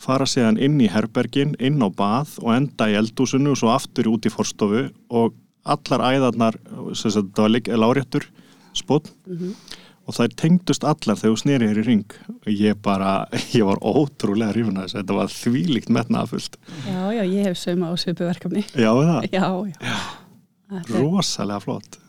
fara 0.00 0.26
séðan 0.28 0.56
inn 0.62 0.78
í 0.80 0.88
herbergin 0.90 1.54
inn 1.60 1.82
á 1.84 1.88
bað 1.92 2.38
og 2.40 2.54
enda 2.56 2.88
í 2.90 2.96
eldúsinu 3.00 3.52
og 3.54 3.60
svo 3.60 3.72
aftur 3.74 4.08
út 4.12 4.26
í 4.28 4.32
fórstofu 4.32 4.86
og 5.12 5.36
allar 5.68 6.06
æðarnar 6.14 6.56
sem 6.96 7.12
sagt 7.12 7.34
það 7.36 7.44
var 7.44 7.52
líka 7.52 7.76
láréttur 7.78 8.24
spót 8.72 9.10
og 10.08 10.16
þær 10.16 10.32
tengdust 10.40 10.86
allar 10.88 11.18
þegar 11.20 11.34
þú 11.36 11.40
snýri 11.42 11.68
hér 11.68 11.80
í 11.82 11.86
ring 11.86 12.14
og 12.40 12.48
ég 12.50 12.78
bara, 12.82 13.26
ég 13.58 13.66
var 13.68 13.82
ótrúlega 13.84 14.54
hrifun 14.54 14.80
að 14.80 14.88
þess 14.88 14.98
þetta 15.02 15.18
var 15.20 15.34
þvílíkt 15.36 15.92
metnaðafullt 15.94 16.56
Já, 16.88 17.00
já, 17.18 17.22
ég 17.28 17.50
hef 17.50 17.60
sauma 17.60 17.92
á 17.92 17.94
svipu 18.00 18.24
verkefni. 18.26 18.64
Já, 18.72 18.90
það, 18.96 19.28
Já, 19.36 19.44
já. 19.68 19.98
Þetta 20.70 20.96
er- 20.96 21.04
rosalega 21.04 21.60
flott 21.66 22.00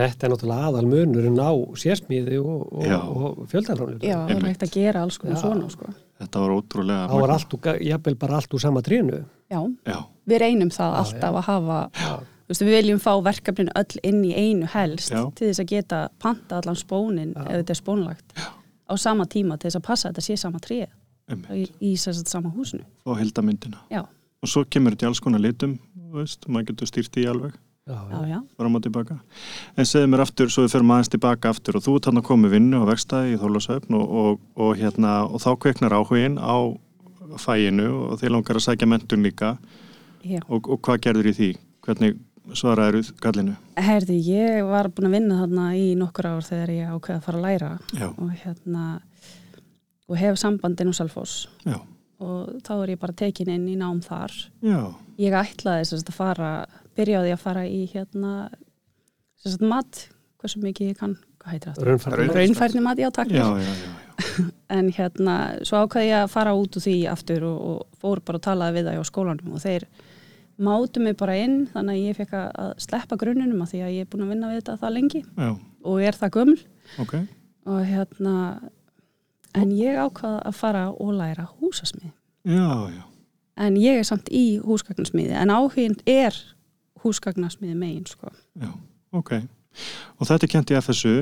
Þetta 0.00 0.26
er 0.28 0.32
náttúrulega 0.32 0.68
aðal 0.70 0.86
munurinn 0.92 1.40
á 1.42 1.50
sérsmíði 1.80 2.38
og, 2.40 2.68
Já. 2.86 3.00
og, 3.02 3.24
og 3.42 3.48
fjöldarframlið. 3.50 4.04
Já, 4.06 4.14
það 4.28 4.36
er 4.36 4.46
hægt 4.46 4.62
að 4.64 4.76
gera 4.76 5.02
alls 5.04 5.18
konar 5.20 5.34
Já. 5.36 5.40
svona, 5.42 5.66
sko. 5.74 5.90
Þetta 6.20 6.42
var 6.44 6.52
ótrúlega 6.58 7.06
Það 7.08 7.20
var 7.24 7.32
allt, 7.34 7.54
úr- 7.56 7.80
jafnvel 7.88 8.16
bara 8.20 8.36
allt 8.40 8.54
úr 8.54 8.60
sama 8.60 8.82
trínu. 8.84 9.22
Já, 9.50 9.60
Já, 9.88 9.98
við 10.28 10.38
reynum 10.44 10.70
það 10.74 10.96
alltaf 11.00 11.38
að 11.40 11.46
hafa, 11.48 11.78
þú 11.96 12.52
veist, 12.52 12.62
við 12.66 12.74
viljum 12.76 13.00
fá 13.02 13.12
verkefnin 13.24 13.70
öll 13.80 14.00
inn 14.06 14.20
í 14.28 14.32
einu 14.36 14.68
helst 14.74 15.10
Já. 15.14 15.22
til 15.34 15.48
þess 15.48 15.62
að 15.64 15.70
geta 15.72 16.00
panta 16.22 16.60
allan 16.60 16.76
spónin 16.78 17.32
ef 17.36 17.48
þetta 17.62 17.74
er 17.74 17.80
spónlagt 17.80 18.34
á 18.90 18.94
sama 18.98 19.24
tíma 19.26 19.56
til 19.58 19.70
þess 19.70 19.80
að 19.80 19.86
passa 19.88 20.08
að 20.08 20.12
þetta 20.14 20.26
sé 20.28 20.36
sama 20.36 20.58
tríð 20.62 20.86
í, 21.54 21.64
í 21.80 21.94
þess 21.96 22.20
að 22.22 22.28
sama 22.28 22.50
húsinu. 22.54 22.84
og 23.06 23.18
heldamyndina 23.18 23.78
Já, 23.90 24.02
og 24.04 24.48
svo 24.50 24.64
kemur 24.68 24.94
þetta 24.94 25.06
í 25.06 25.10
alls 25.10 25.20
konar 25.24 25.40
litum 25.40 25.78
veist, 26.14 26.46
maður 26.50 26.72
getur 26.72 26.86
stýrt 26.90 27.16
í 27.22 27.26
alveg. 27.30 27.52
Já, 27.54 27.54
já, 27.54 27.56
já. 27.56 27.69
Fram 27.88 28.76
og 28.76 28.82
tilbaka 28.84 29.16
en 29.76 29.88
segðu 29.88 30.12
mér 30.12 30.24
aftur, 30.26 30.50
svo 30.52 30.66
við 30.66 30.74
förum 30.76 30.92
aðeins 30.94 31.10
tilbaka 31.10 31.50
aftur 31.50 31.78
og 31.80 31.86
þú 31.86 31.96
að 32.10 32.22
koma 32.26 32.46
með 32.46 32.56
vinnu 32.58 32.82
á 32.82 32.90
vegstæði 32.90 33.34
í 33.34 33.40
Þólasöfn 33.40 33.96
og, 33.98 34.16
og, 34.22 34.40
og, 34.54 34.72
hérna, 34.78 35.24
og 35.26 35.42
þá 35.42 35.50
kveiknar 35.64 35.96
áhugin 35.96 36.38
á 36.38 36.56
fæinu 37.38 37.90
og 38.10 38.18
þið 38.20 38.34
langar 38.34 38.58
að 38.58 38.66
sækja 38.66 38.88
mentun 38.90 39.24
líka. 39.24 39.54
Og, 40.48 40.66
og 40.66 40.80
hvað 40.84 41.02
gerður 41.06 41.30
í 41.30 41.36
því? 41.36 41.50
Hvernig 41.86 42.18
svaraður 42.56 43.12
gallinu? 43.22 43.54
Herði, 43.78 44.16
ég 44.26 44.66
var 44.68 44.90
búin 44.92 45.10
að 45.10 45.16
vinna 45.18 45.38
þarna 45.42 45.68
í 45.78 45.86
nokkur 45.98 46.30
ár 46.32 46.44
þegar 46.46 46.74
ég 46.74 46.90
ákveði 46.90 47.16
að 47.16 47.26
fara 47.26 47.40
að 47.40 47.46
læra. 47.46 47.70
Já, 47.94 48.08
og 48.10 48.34
hérna 48.42 48.84
og 50.10 50.18
hef 50.18 50.40
sambandinn 50.40 50.90
á 50.90 50.94
Salfoss 50.98 51.44
já, 51.62 51.76
og 52.18 52.56
þá 52.66 52.72
er 52.74 52.92
ég 52.96 53.02
bara 53.02 53.14
tekin 53.16 53.52
inn 53.54 53.68
í 53.70 53.76
nám 53.78 54.00
þar. 54.02 54.34
Já, 54.66 54.80
ég 55.22 55.36
ætlaði 55.38 55.86
sagt 55.92 56.10
að 56.10 56.18
fara 56.18 56.50
byrjaði 57.00 57.34
að 57.34 57.42
fara 57.42 57.64
í 57.66 57.80
hérna 57.90 58.34
sem 59.40 59.54
sagt 59.54 59.64
mat, 59.64 60.04
hversu 60.40 60.60
mikið 60.62 60.92
ég 60.92 61.00
kann. 61.00 61.16
Hvað 61.40 61.56
heitir 61.56 61.72
það? 61.72 61.88
Raunfærni. 61.88 62.30
Raunfærni 62.36 62.84
mat, 62.84 63.00
já 63.00 63.08
takk. 63.16 63.32
Já, 63.32 63.46
já, 63.56 63.64
já, 63.64 63.74
já. 63.88 64.00
en 64.76 64.90
hérna, 64.92 65.36
svo 65.64 65.82
ákveði 65.84 66.10
ég 66.10 66.24
að 66.24 66.32
fara 66.34 66.54
út 66.56 66.76
úr 66.76 66.84
því 66.84 66.96
aftur 67.10 67.46
og, 67.48 67.60
og 67.70 68.00
fór 68.02 68.22
bara 68.24 68.40
að 68.40 68.46
talaði 68.46 68.76
við 68.76 68.90
það 68.90 69.00
á 69.00 69.04
skólanum 69.08 69.54
og 69.56 69.62
þeir 69.64 69.86
mátu 70.60 71.00
mig 71.00 71.16
bara 71.16 71.38
inn 71.40 71.62
þannig 71.72 71.96
að 71.96 72.04
ég 72.04 72.18
fekk 72.18 72.34
að 72.36 72.72
sleppa 72.84 73.16
grunnunum 73.20 73.62
að 73.64 73.72
því 73.72 73.82
að 73.86 73.94
ég 73.94 74.04
er 74.04 74.10
búin 74.12 74.26
að 74.26 74.32
vinna 74.34 74.50
við 74.50 74.60
þetta 74.60 74.76
það 74.82 74.94
lengi 74.98 75.22
já, 75.24 75.50
og 75.88 76.04
er 76.04 76.18
það 76.20 76.34
gömul. 76.36 76.58
Ok. 77.00 77.14
Og 77.70 77.80
hérna 77.88 78.34
en 79.56 79.72
ég 79.74 80.00
ákvaða 80.00 80.42
að 80.50 80.58
fara 80.60 80.84
og 80.92 81.14
læra 81.16 81.48
húsasmið 81.58 82.12
Já, 82.48 82.88
já, 82.88 83.02
en 83.60 83.76
ég 83.76 84.00
er 84.00 84.06
samt 84.08 84.30
í 84.32 84.44
húsgagnasmiði 84.64 85.34
en 85.36 85.52
áhugin 85.52 85.96
er 86.08 86.36
húsgagnasmiði 87.04 87.76
megin 87.78 88.06
sko. 88.10 88.32
já, 88.60 88.70
ok 89.12 89.32
og 90.18 90.26
þetta 90.26 90.44
er 90.46 90.52
kent 90.56 90.70
í 90.74 90.78
FSU 90.80 91.14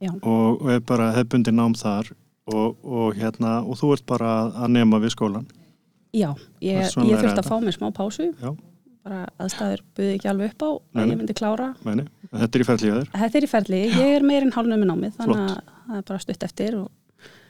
Já. 0.00 0.12
og, 0.24 0.62
og 0.64 0.70
er 0.72 0.80
bara 0.80 1.10
hefbundi 1.12 1.52
nám 1.52 1.74
þar 1.76 2.08
og, 2.48 2.76
og 2.82 3.18
hérna 3.20 3.58
og 3.68 3.76
þú 3.76 3.90
ert 3.98 4.06
bara 4.08 4.30
að 4.64 4.70
nema 4.78 4.96
við 5.02 5.12
skólan 5.12 5.44
já, 6.16 6.30
ég, 6.64 6.80
Og 6.96 7.04
ég 7.04 7.20
þurfti 7.20 7.28
þetta. 7.28 7.42
að 7.44 7.50
fá 7.50 7.56
mér 7.60 7.76
smá 7.76 7.90
pásu 7.94 8.30
Já. 8.40 8.54
bara 9.04 9.18
aðstæður 9.44 9.82
buði 9.96 10.14
ekki 10.16 10.30
alveg 10.32 10.54
upp 10.54 10.64
á 10.64 10.70
Nei, 10.70 11.02
að 11.02 11.04
nei. 11.04 11.12
ég 11.12 11.20
myndi 11.20 11.36
klára 11.36 11.68
Meni, 11.84 12.06
þetta 12.32 12.56
er 12.58 12.64
í 12.64 12.68
ferðlíðaður 12.70 13.12
þetta 13.20 13.38
er 13.42 13.44
í 13.46 13.50
ferli, 13.52 13.82
ég 13.92 14.14
er 14.16 14.26
meirinn 14.32 14.54
hálfnum 14.56 14.80
með 14.80 14.90
námið 14.94 15.20
þannig 15.20 15.36
Flott. 15.36 15.60
að 15.60 15.84
það 15.90 16.00
er 16.00 16.08
bara 16.10 16.24
stutt 16.24 16.48
eftir 16.48 16.78
og 16.80 16.88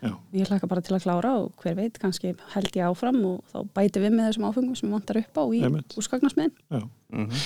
Já. 0.01 0.15
ég 0.33 0.49
hlaka 0.49 0.69
bara 0.71 0.81
til 0.85 0.97
að 0.97 1.05
klára 1.05 1.35
og 1.43 1.53
hver 1.61 1.77
veit, 1.77 1.99
kannski 2.01 2.35
held 2.55 2.71
ég 2.73 2.87
áfram 2.89 3.21
og 3.25 3.45
þá 3.53 3.59
bæti 3.77 4.01
við 4.01 4.17
með 4.17 4.31
þessum 4.31 4.49
áfengum 4.49 4.79
sem 4.79 4.89
ég 4.89 4.97
vantar 4.97 5.21
upp 5.21 5.41
á 5.41 5.45
í 5.53 5.61
húsgagnasmiðin 5.97 6.57
Já. 6.71 6.83
Mhm. 7.13 7.45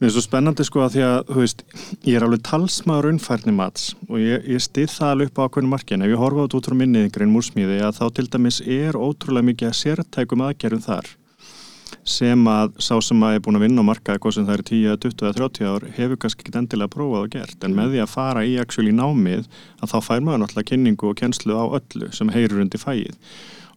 Mér 0.00 0.08
er 0.08 0.12
svo 0.14 0.22
spennandi 0.24 0.64
sko 0.64 0.80
að 0.80 0.94
því 0.94 1.00
að, 1.04 1.18
þú 1.28 1.40
veist, 1.42 1.62
ég 2.08 2.14
er 2.16 2.24
alveg 2.24 2.40
talsmaður 2.48 3.08
unnfærni 3.10 3.52
mats 3.52 3.90
og 4.08 4.16
ég, 4.16 4.46
ég 4.48 4.62
stið 4.64 4.94
það 4.94 5.10
alveg 5.12 5.28
upp 5.28 5.36
á 5.36 5.44
ákveðinu 5.44 5.72
markin. 5.74 6.04
Ef 6.06 6.08
ég 6.08 6.22
horfa 6.22 6.40
á 6.40 6.44
þetta 6.46 6.56
út 6.56 6.68
frá 6.70 6.76
minniðingrein 6.80 7.34
múrsmíði 7.34 7.76
að 7.84 7.98
þá 7.98 8.06
til 8.16 8.24
dæmis 8.32 8.60
er 8.64 8.96
ótrúlega 8.96 9.48
mikið 9.50 9.68
að 9.68 9.76
sértækum 9.82 10.46
aðgerðum 10.46 10.86
þar 10.86 11.10
sem 12.06 12.48
að 12.50 12.74
sá 12.82 12.94
sem 13.04 13.22
að 13.26 13.36
er 13.36 13.44
búin 13.44 13.58
að 13.58 13.64
vinna 13.66 13.84
á 13.84 13.88
markaði 13.90 14.22
hvað 14.24 14.36
sem 14.36 14.48
það 14.48 14.56
er 14.56 14.64
10, 14.70 14.98
20 15.04 15.24
eða 15.26 15.38
30 15.38 15.70
ár 15.70 15.86
hefur 15.96 16.20
kannski 16.24 16.44
ekki 16.44 16.58
endilega 16.60 16.94
prófað 16.94 17.24
og 17.26 17.32
gert. 17.34 17.64
En 17.66 17.76
með 17.76 17.94
því 17.94 18.02
að 18.04 18.12
fara 18.14 18.44
í 18.46 18.58
actually 18.62 18.94
námið 18.96 19.48
að 19.80 19.94
þá 19.94 19.96
fær 20.08 20.26
maður 20.26 20.44
náttúrulega 20.44 20.70
kynningu 20.72 21.10
og 21.10 21.18
kennslu 21.20 21.56
á 21.56 21.64
öllu 21.80 22.12
sem 22.16 22.34
heyrir 22.34 22.62
undir 22.64 22.82
fæið 22.82 23.16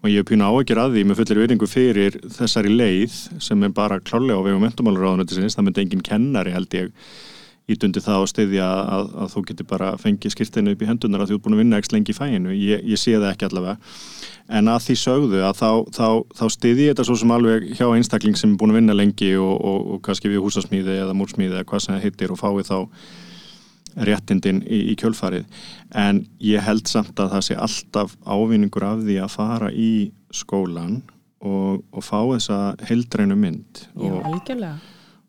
og 0.04 0.10
ég 0.12 0.19
hef 0.19 0.28
pínu 0.28 0.43
áhyggjur 0.43 0.82
að 0.84 0.95
því 0.97 1.04
með 1.08 1.19
fullir 1.19 1.39
veiringu 1.39 1.67
fyrir 1.71 2.17
þessari 2.36 2.71
leið 2.73 3.13
sem 3.43 3.62
er 3.63 3.71
bara 3.71 4.02
klálega 4.04 4.36
á 4.36 4.43
vegum 4.43 4.65
mentumálaráðunetisins, 4.67 5.56
það 5.56 5.69
myndi 5.69 5.84
engin 5.86 6.04
kennari 6.04 6.52
held 6.52 6.76
ég 6.76 6.91
ítundi 7.71 8.02
það 8.04 8.26
og 8.26 8.30
stiðja 8.32 8.65
að, 8.67 9.10
að 9.23 9.30
þú 9.34 9.43
getur 9.47 9.67
bara 9.69 9.93
fengið 10.02 10.34
skýrtinu 10.34 10.73
upp 10.76 10.84
í 10.84 10.88
hendunar 10.89 11.23
að 11.23 11.32
þú 11.32 11.38
ert 11.38 11.45
búin 11.45 11.56
að 11.56 11.62
vinna 11.62 11.80
ekki 11.80 11.95
lengi 11.95 12.12
í 12.12 12.17
fæinu, 12.17 12.56
ég, 12.58 12.84
ég 12.91 12.99
sé 12.99 13.15
það 13.15 13.30
ekki 13.30 13.47
allavega. 13.47 13.76
En 14.54 14.67
að 14.67 14.82
því 14.84 14.95
sögðu 14.99 15.43
að 15.47 15.62
þá, 15.62 15.69
þá, 15.95 16.08
þá 16.36 16.43
ég 16.84 16.89
þetta 16.91 17.06
svo 17.08 17.15
sem 17.21 17.32
alveg 17.32 17.69
hjá 17.80 17.86
einstakling 17.88 18.39
sem 18.39 18.52
er 18.52 18.60
búin 18.60 18.73
að 18.73 18.82
vinna 18.82 18.97
lengi 18.97 19.32
og, 19.39 19.54
og, 19.56 19.86
og 19.95 20.02
kannski 20.04 20.32
við 20.32 20.43
húsasmíði 20.43 20.97
eða 21.06 21.15
múrsmíði 21.15 21.56
eða 21.56 21.69
hvað 21.69 21.86
sem 21.86 21.95
það 21.95 22.04
heitir 22.10 22.36
og 22.36 22.41
fáið 22.41 22.71
þá 22.73 22.78
réttindin 24.10 24.63
í, 24.67 24.84
í 24.91 24.97
kjölfarið. 24.99 25.47
En 25.95 26.26
ég 26.43 26.65
held 26.65 26.89
samt 26.91 27.15
að 27.21 27.38
það 27.38 27.47
sé 27.47 27.60
alltaf 27.63 28.17
ávinningur 28.28 28.89
af 28.89 29.06
því 29.06 29.19
að 29.23 29.36
fara 29.38 29.71
í 29.71 29.93
skólan 30.34 30.99
og, 31.39 31.84
og 31.93 32.04
fá 32.04 32.17
þessa 32.34 32.60
heildrænu 32.89 33.39
mynd. 33.39 33.86
Já, 33.95 34.17
algjörlega 34.19 34.76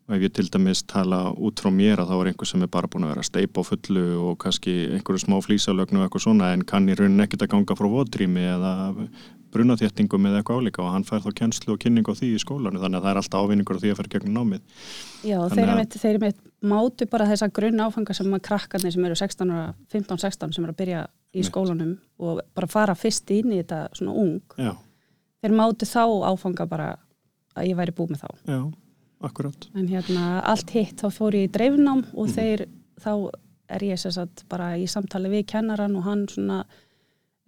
ef 0.09 0.21
ég 0.21 0.33
til 0.37 0.49
dæmis 0.53 0.83
tala 0.85 1.31
út 1.33 1.57
frá 1.63 1.71
mér 1.73 1.97
að 2.03 2.11
þá 2.11 2.15
er 2.21 2.27
einhver 2.31 2.45
sem 2.49 2.61
er 2.61 2.69
bara 2.69 2.87
búin 2.91 3.07
að 3.07 3.15
vera 3.15 3.23
að 3.23 3.29
steipa 3.31 3.63
á 3.65 3.69
fullu 3.69 4.03
og 4.29 4.35
kannski 4.43 4.73
einhverju 4.93 5.23
smá 5.25 5.39
flýsalögnu 5.41 5.97
og 6.01 6.05
eitthvað 6.05 6.25
svona 6.27 6.51
en 6.53 6.61
kann 6.69 6.85
í 6.89 6.93
raunin 6.99 7.23
ekkert 7.25 7.47
að 7.47 7.53
ganga 7.55 7.77
frá 7.79 7.89
vodrými 7.89 8.43
eða 8.53 8.73
brunaþéttingum 9.55 10.27
eða 10.29 10.41
eitthvað 10.41 10.59
álíka 10.61 10.83
og 10.83 10.91
hann 10.93 11.05
fær 11.07 11.23
þá 11.23 11.31
kennslu 11.39 11.73
og 11.73 11.79
kynningu 11.81 12.11
á 12.11 12.15
því 12.19 12.29
í 12.35 12.41
skólanu 12.43 12.81
þannig 12.81 12.99
að 12.99 13.05
það 13.05 13.11
er 13.13 13.19
alltaf 13.21 13.45
ávinningur 13.45 13.77
á 13.77 13.81
því 13.81 13.91
að 13.93 13.99
fara 14.01 14.11
gegnum 14.15 14.35
námið. 14.35 14.61
Já, 15.23 15.37
þeir 15.49 15.61
eru 15.63 15.71
að- 15.71 15.79
mitt, 15.79 15.97
eru 16.05 16.19
mitt 16.25 16.41
mátu 16.61 17.07
bara 17.09 17.27
þessa 17.29 17.49
grunn 17.55 17.79
áfanga 17.85 18.13
sem 18.15 18.33
að 18.35 18.43
krakkarnir 18.49 18.91
sem 18.93 19.05
eru 19.05 19.15
16 19.15 19.51
ára, 19.55 19.73
15-16 19.93 20.53
sem 20.53 20.63
eru 20.65 20.73
að 20.73 20.79
byrja 20.83 21.05
í 21.33 21.39
Mitt. 21.39 21.49
skólanum 21.49 21.97
og 22.19 22.41
bara 22.53 22.67
fara 22.67 22.93
fyrst 22.95 23.31
inn 23.31 23.51
í 23.55 23.61
þetta 23.63 23.87
svona 23.95 24.11
ung 24.13 24.41
Já, 24.59 24.75
þeir 25.41 25.55
mátu 25.55 25.87
þá 25.87 26.03
áfanga 26.35 26.67
bara 26.67 26.97
að 27.55 27.69
ég 27.71 27.77
væri 27.79 27.95
búið 27.95 28.11
með 28.11 28.25
þá. 28.25 28.29
Já, 28.51 28.59
akkurat 29.21 29.67
en 29.75 29.87
hérna 29.87 30.41
allt 30.43 30.69
hitt 30.75 30.97
þá 31.01 31.07
fór 31.13 31.33
ég 31.37 31.49
í 31.49 31.51
dreifnám 31.55 32.05
og 32.13 32.27
Mhm. 32.27 32.33
þeir 32.35 32.65
þá 33.01 33.11
er 33.69 33.79
ég 33.81 33.97
sagt 33.99 34.43
bara 34.49 34.75
í 34.77 34.85
samtali 34.87 35.29
við 35.29 35.45
kennaran 35.47 35.95
og 35.95 36.03
hann 36.03 36.27
svona 36.27 36.65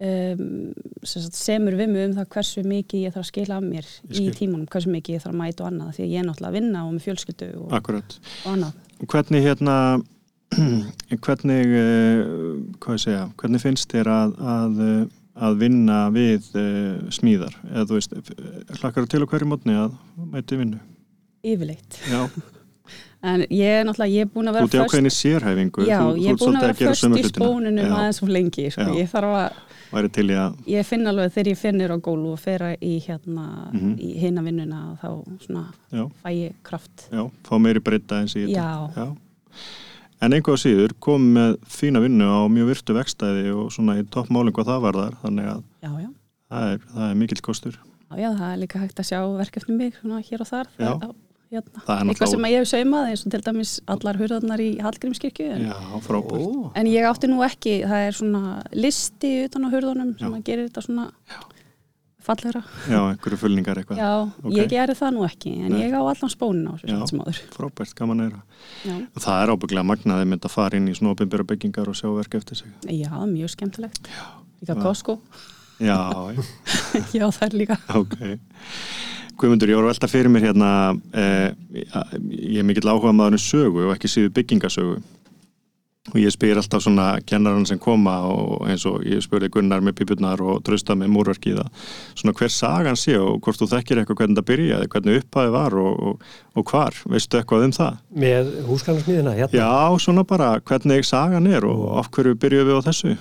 um, 0.00 0.72
sagt, 1.02 1.34
semur 1.34 1.74
við 1.78 1.88
mig 1.92 2.08
um 2.08 2.14
það 2.16 2.28
hversu 2.34 2.62
mikið 2.66 3.04
ég 3.06 3.12
þarf 3.14 3.24
að 3.24 3.30
skila 3.32 3.56
af 3.58 3.62
mér 3.66 3.86
Ég 3.86 4.10
í 4.10 4.14
skil. 4.14 4.34
tímunum, 4.34 4.66
hversu 4.70 4.90
mikið 4.90 5.14
ég 5.16 5.22
þarf 5.24 5.34
að 5.34 5.40
mæta 5.42 5.64
og 5.64 5.70
annað 5.72 5.94
því 5.96 6.02
að 6.04 6.10
ég 6.12 6.18
er 6.22 6.26
náttúrulega 6.28 6.48
að 6.52 6.58
vinna 6.58 6.84
og 6.86 6.92
með 6.94 7.06
fjölskyldu 7.06 7.48
og, 7.56 7.72
og 7.72 8.52
annað. 8.52 8.72
Og 9.00 9.06
hvernig 9.14 9.42
hérna 9.46 9.76
hvernig 11.24 11.72
uh, 11.76 12.20
hvað 12.82 13.00
segja, 13.04 13.24
hvernig 13.38 13.60
finnst 13.62 13.90
þér 13.92 14.08
að, 14.08 14.36
að, 14.54 14.78
eh, 14.80 15.02
að 15.48 15.58
vinna 15.60 15.98
við 16.14 16.46
uh, 16.56 17.10
smíðar? 17.14 17.56
Eða 17.68 17.84
þú 17.90 17.98
veist, 17.98 18.14
hlakkar 18.80 19.08
til 19.12 19.22
á 19.22 19.26
hverju 19.28 19.50
mótni 19.50 19.76
að 19.76 19.98
mæti 20.32 20.56
vinnu 20.62 20.80
yfirleitt. 21.44 22.00
Já, 22.10 22.22
en 23.28 23.44
ég 23.50 23.80
er 23.80 23.86
náttúrulega, 23.88 24.14
ég 24.14 24.26
er 24.26 24.32
búin 24.34 24.48
að 24.50 24.58
vera 24.58 24.68
út 24.68 24.74
í 24.76 24.82
ákveðinni 24.84 25.12
sérhæfingu. 25.14 25.86
Já, 25.88 25.98
þú, 26.04 26.12
ég 26.22 26.30
er 26.34 26.38
búin 26.42 26.56
að 26.58 26.66
vera 26.68 26.78
först 26.82 27.08
í 27.18 27.24
spónunum 27.32 27.96
aðeins 27.98 28.22
of 28.22 28.28
lengi, 28.32 28.68
sko, 28.74 28.92
ég 28.98 29.10
þarf 29.10 29.34
að 29.38 29.64
að 29.88 30.66
ég 30.68 30.84
finn 30.84 31.06
alveg 31.08 31.32
þegar 31.32 31.48
ég 31.48 31.56
finnir 31.58 31.92
á 31.92 31.96
gólu 31.96 32.34
og 32.34 32.40
fera 32.42 32.74
í 32.76 32.98
hérna, 33.00 33.70
Mhm. 33.72 33.94
í 33.98 34.10
hinna 34.20 34.42
vinnuna 34.44 34.80
og 34.92 34.98
þá 35.00 35.08
svona 35.46 35.62
já, 35.90 36.02
fæ 36.22 36.28
ég 36.34 36.52
kraft. 36.62 37.08
Já, 37.10 37.30
fá 37.48 37.54
meiri 37.58 37.80
breyta 37.80 38.20
eins 38.20 38.36
og 38.36 38.42
ég 38.42 38.52
Já. 38.52 39.16
en 40.20 40.32
einhvað 40.32 40.58
síður 40.60 40.92
kom 41.00 41.34
með 41.34 41.56
fína 41.64 42.00
vinnu 42.02 42.26
á 42.28 42.44
mjög 42.52 42.66
virtu 42.74 42.92
vekstæði 42.94 43.52
og 43.54 43.70
svona 43.72 43.96
í 44.00 44.04
toppmálinn 44.04 44.52
hvað 44.52 44.66
það 44.72 44.80
var 44.82 44.92
þar 44.98 45.14
þannig 45.22 45.46
að 45.54 45.62
já, 45.82 45.90
já, 46.02 46.08
það 46.50 46.72
er, 46.72 46.78
það 46.94 47.10
er 47.10 47.14
mikill 47.14 47.40
kostur. 47.40 47.78
Já, 48.10 48.16
já, 48.18 48.30
það 48.36 48.52
er 48.52 48.58
líka 48.58 48.78
hægt 48.82 49.00
að 49.00 49.08
sjá 49.08 49.20
verkefni 49.38 49.76
mig 49.76 49.94
svona 50.00 50.20
hér 50.20 50.40
og 50.44 50.48
þar. 50.48 50.66
Það, 50.78 51.14
hérna. 51.52 51.82
Það 51.86 51.94
er 52.00 52.10
eitthvað 52.12 52.32
sem 52.34 52.48
ég 52.50 52.58
hef 52.62 52.70
saumað 52.72 53.10
eins 53.12 53.22
og 53.26 53.34
til 53.34 53.42
dæmis 53.48 53.74
allar 53.94 54.18
hurðarnar 54.20 54.62
í 54.64 54.70
Hallgrímskirkju 54.84 55.50
en, 55.54 55.68
já, 55.70 55.76
frábært 56.04 56.42
Ó, 56.44 56.72
en 56.78 56.90
ég 56.90 57.06
átti 57.08 57.30
nú 57.30 57.40
ekki, 57.46 57.78
það 57.88 58.08
er 58.08 58.18
svona 58.18 58.42
listi 58.76 59.32
utan 59.46 59.64
á 59.64 59.68
hurðunum 59.72 60.16
sem 60.20 60.34
að 60.34 60.44
gerir 60.50 60.68
þetta 60.68 60.84
svona 60.84 61.06
fallegra 62.28 62.60
já, 62.90 62.98
einhverju 63.14 63.38
fullningar 63.40 63.78
eitthvað 63.80 64.00
já, 64.02 64.08
ok. 64.42 64.52
ég 64.52 64.68
gerði 64.68 64.96
það 64.98 65.14
nú 65.16 65.24
ekki 65.24 65.52
en 65.64 65.72
Nei. 65.72 65.80
ég 65.86 65.94
á 65.96 66.02
allan 66.02 66.32
spónin 66.32 66.66
á 66.68 66.72
þessu 66.76 66.90
Já. 66.90 66.96
samt 66.98 67.12
sem 67.12 67.22
áður 67.24 67.38
frábært, 67.56 67.94
gaman 67.96 68.20
að 68.20 68.26
heyra 68.28 68.40
já. 68.84 68.96
það 69.24 69.42
er 69.44 69.52
ábygglega 69.54 69.88
magnaði 69.88 70.28
mynd 70.28 70.48
að 70.48 70.52
fara 70.52 70.80
inn 70.80 70.90
í 70.92 70.96
snópimbera 70.98 71.46
byggingar 71.48 71.88
og 71.88 71.96
sjá 71.96 72.08
verk 72.12 72.36
eftir 72.40 72.60
sig 72.60 72.74
já, 72.84 73.12
mjög 73.32 73.54
skemmtilegt 73.56 74.10
líka 74.60 74.74
Já. 74.74 74.82
Costco, 74.82 75.18
já, 75.80 75.96
já 76.34 76.42
já 77.22 77.24
það 77.30 77.44
er 77.48 77.58
líka 77.62 77.78
Ok. 77.96 78.18
Guðmundur, 79.38 79.70
ég 79.70 79.78
voru 79.78 79.92
velta 79.92 80.08
fyrir 80.10 80.32
mér 80.34 80.48
hérna, 80.48 80.70
eh, 81.14 81.52
ég 82.26 82.58
er 82.58 82.66
mikill 82.66 82.90
áhuga 82.90 83.14
maðurinn 83.14 83.38
sögu 83.38 83.86
og 83.86 83.94
ekki 83.94 84.10
síðu 84.10 84.34
byggingasögu. 84.34 84.98
Og 86.08 86.16
ég 86.16 86.32
spyr 86.32 86.56
alltaf 86.56 86.80
svona 86.80 87.20
kennarann 87.28 87.66
sem 87.68 87.78
koma 87.78 88.14
og 88.24 88.64
eins 88.66 88.86
og 88.88 89.04
ég 89.04 89.20
spurði 89.20 89.50
Gunnar 89.52 89.82
með 89.84 89.98
pípurnar 90.00 90.40
og 90.40 90.62
trösta 90.64 90.96
með 90.96 91.12
múrverkiða. 91.12 91.66
Svona 92.16 92.34
hver 92.38 92.48
sagan 92.48 92.96
sé 92.96 93.18
og 93.20 93.42
hvort 93.44 93.60
þú 93.60 93.68
þekkir 93.74 94.00
eitthvað 94.00 94.22
hvernig 94.22 94.40
það 94.40 94.48
byrjaði, 94.50 94.90
hvernig 94.94 95.22
upphæði 95.22 95.52
var 95.52 95.76
og, 95.76 96.02
og, 96.08 96.28
og 96.56 96.72
hvar, 96.72 96.96
veistu 97.12 97.38
eitthvað 97.38 97.66
um 97.68 97.74
það? 97.76 97.98
með 98.18 98.54
húsgarnarsmiðina 98.70 99.36
hérna 99.36 99.60
Já, 99.60 99.98
svona 100.00 100.24
bara 100.24 100.54
hvernig 100.60 101.04
sagan 101.04 101.46
er 101.46 101.68
og 101.68 101.98
af 102.00 102.10
hverju 102.10 102.40
byrjuðum 102.40 102.72
við 102.72 102.80
á 102.80 102.86
þessu? 102.88 103.18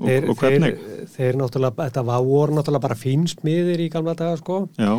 Og, 0.00 0.06
þeir, 0.08 0.26
og 0.32 0.38
hvernig? 0.40 0.78
þeir, 0.80 1.08
þeir 1.12 1.36
náttúrulega, 1.36 1.88
þetta 1.90 2.04
voru 2.08 2.56
náttúrulega 2.56 2.84
bara 2.86 2.96
fínsmiðir 2.96 3.82
í 3.84 3.90
gamla 3.92 4.14
daga 4.16 4.38
sko. 4.40 4.62
Já, 4.80 4.94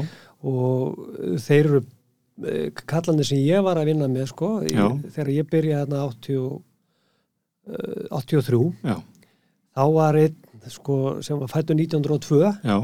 og 0.45 1.01
þeir 1.41 1.61
eru 1.71 1.81
eh, 2.45 2.69
kallandi 2.89 3.25
sem 3.27 3.41
ég 3.41 3.65
var 3.65 3.81
að 3.81 3.91
vinna 3.91 4.09
með 4.11 4.31
sko 4.31 4.51
Já. 4.65 4.85
þegar 5.15 5.33
ég 5.35 5.49
byrjaði 5.51 5.81
hérna 5.83 6.05
80, 6.07 6.61
eh, 7.69 8.05
83 8.21 8.61
já, 8.85 8.95
þá 9.77 9.83
var 9.97 10.21
einn 10.21 10.69
sko 10.71 10.97
sem 11.25 11.41
var 11.41 11.49
fættu 11.49 11.77
1902 11.77 12.41
já, 12.61 12.77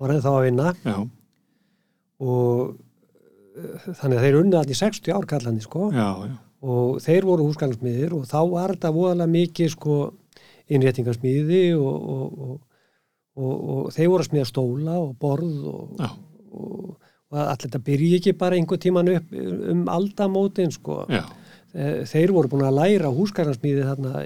var 0.00 0.12
einn 0.14 0.24
þá 0.24 0.30
að 0.32 0.44
vinna. 0.48 0.74
Já, 0.84 0.98
og 2.24 2.76
eh, 3.56 3.88
þannig 3.92 4.18
að 4.18 4.24
þeir 4.26 4.38
unni 4.42 4.60
allir 4.60 4.80
60 4.80 5.16
ár 5.16 5.28
kallandi 5.28 5.64
sko. 5.64 5.90
Já, 5.92 6.08
já, 6.28 6.36
og 6.68 6.96
þeir 7.04 7.28
voru 7.28 7.44
húsgangsmiðir 7.46 8.16
og 8.16 8.24
þá 8.26 8.40
var 8.50 8.72
þetta 8.74 8.90
voðalega 8.96 9.30
mikið 9.30 9.68
sko 9.76 9.98
innréttingarsmiði 10.68 11.62
og, 11.78 12.08
og, 12.14 12.38
og, 12.46 12.56
og, 13.38 13.52
og 13.74 13.92
þeir 13.94 14.10
voru 14.12 14.24
að 14.24 14.30
smíða 14.30 14.48
stóla 14.50 14.96
og 15.00 15.14
borð 15.20 15.68
og, 15.72 16.02
allir 17.28 17.64
þetta 17.66 17.80
byrji 17.84 18.12
ekki 18.18 18.36
bara 18.40 18.56
einhver 18.56 18.80
tíman 18.80 19.10
upp 19.12 19.32
um 19.72 19.82
aldamótin 19.92 20.72
sko. 20.72 21.02
þeir 22.08 22.32
voru 22.32 22.48
búin 22.48 22.64
að 22.64 22.78
læra 22.78 23.10
húsgangsmiði 23.12 23.84
þarna 23.84 24.22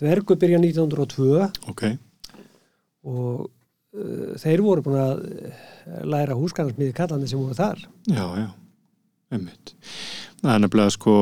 dvergu 0.00 0.36
byrja 0.40 0.60
1902 0.62 1.48
ok, 1.68 1.84
og 3.04 3.44
uh, 3.44 4.32
þeir 4.40 4.64
voru 4.64 4.84
búin 4.86 5.00
að 5.02 5.22
eh, 5.28 5.68
læra 6.08 6.36
húsgangsmiði 6.38 6.96
kallandi 6.96 7.28
sem 7.30 7.40
voru 7.40 7.56
þar. 7.58 7.84
Já, 8.08 8.24
já, 8.38 8.48
einmitt. 9.30 9.74
Það 10.40 10.54
er 10.54 10.62
nefnilega 10.64 10.92
sko, 10.94 11.14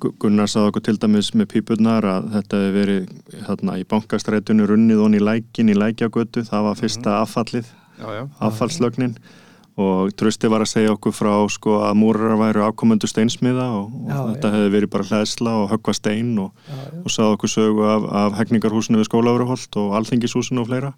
Gu- 0.00 0.12
Gunnar 0.22 0.50
sagði 0.50 0.70
okkur 0.70 0.84
til 0.86 0.98
dæmis 1.02 1.32
með 1.34 1.48
pípurnar 1.54 2.04
að 2.06 2.28
þetta 2.36 2.60
hefði 2.62 2.76
verið 2.76 3.08
hérna, 3.48 3.78
í 3.80 3.86
bankastrætunni 3.90 4.68
runnið 4.70 5.02
hon 5.02 5.16
í 5.18 5.22
lækin 5.22 5.72
í 5.72 5.74
lækjagötu, 5.78 6.44
það 6.46 6.68
var 6.68 6.78
fyrsta 6.78 7.16
affallið, 7.24 7.72
já, 7.98 8.06
já. 8.20 8.22
affallslögnin. 8.50 9.16
Og 9.76 10.08
Trösti 10.16 10.48
var 10.48 10.62
að 10.64 10.70
segja 10.70 10.92
okkur 10.94 11.12
frá 11.12 11.34
sko 11.52 11.74
að 11.84 11.98
múrar 12.00 12.38
væru 12.40 12.62
afkomendu 12.64 13.04
steinsmiða 13.10 13.66
og, 13.76 13.90
og 13.92 14.08
Já, 14.08 14.20
þetta 14.30 14.52
hefði 14.54 14.70
verið 14.72 14.90
bara 14.94 15.04
hlæðsla 15.10 15.52
og 15.60 15.66
höggva 15.74 15.92
stein 15.98 16.30
og, 16.40 16.54
og 17.02 17.10
sagði 17.12 17.34
okkur 17.36 17.52
sögu 17.52 17.84
af, 17.84 18.06
af 18.22 18.38
hegningarhúsinu 18.38 19.02
við 19.02 19.10
skólaveruholt 19.10 19.76
og 19.82 19.92
alþingishúsinu 19.98 20.62
og 20.64 20.70
fleira 20.70 20.94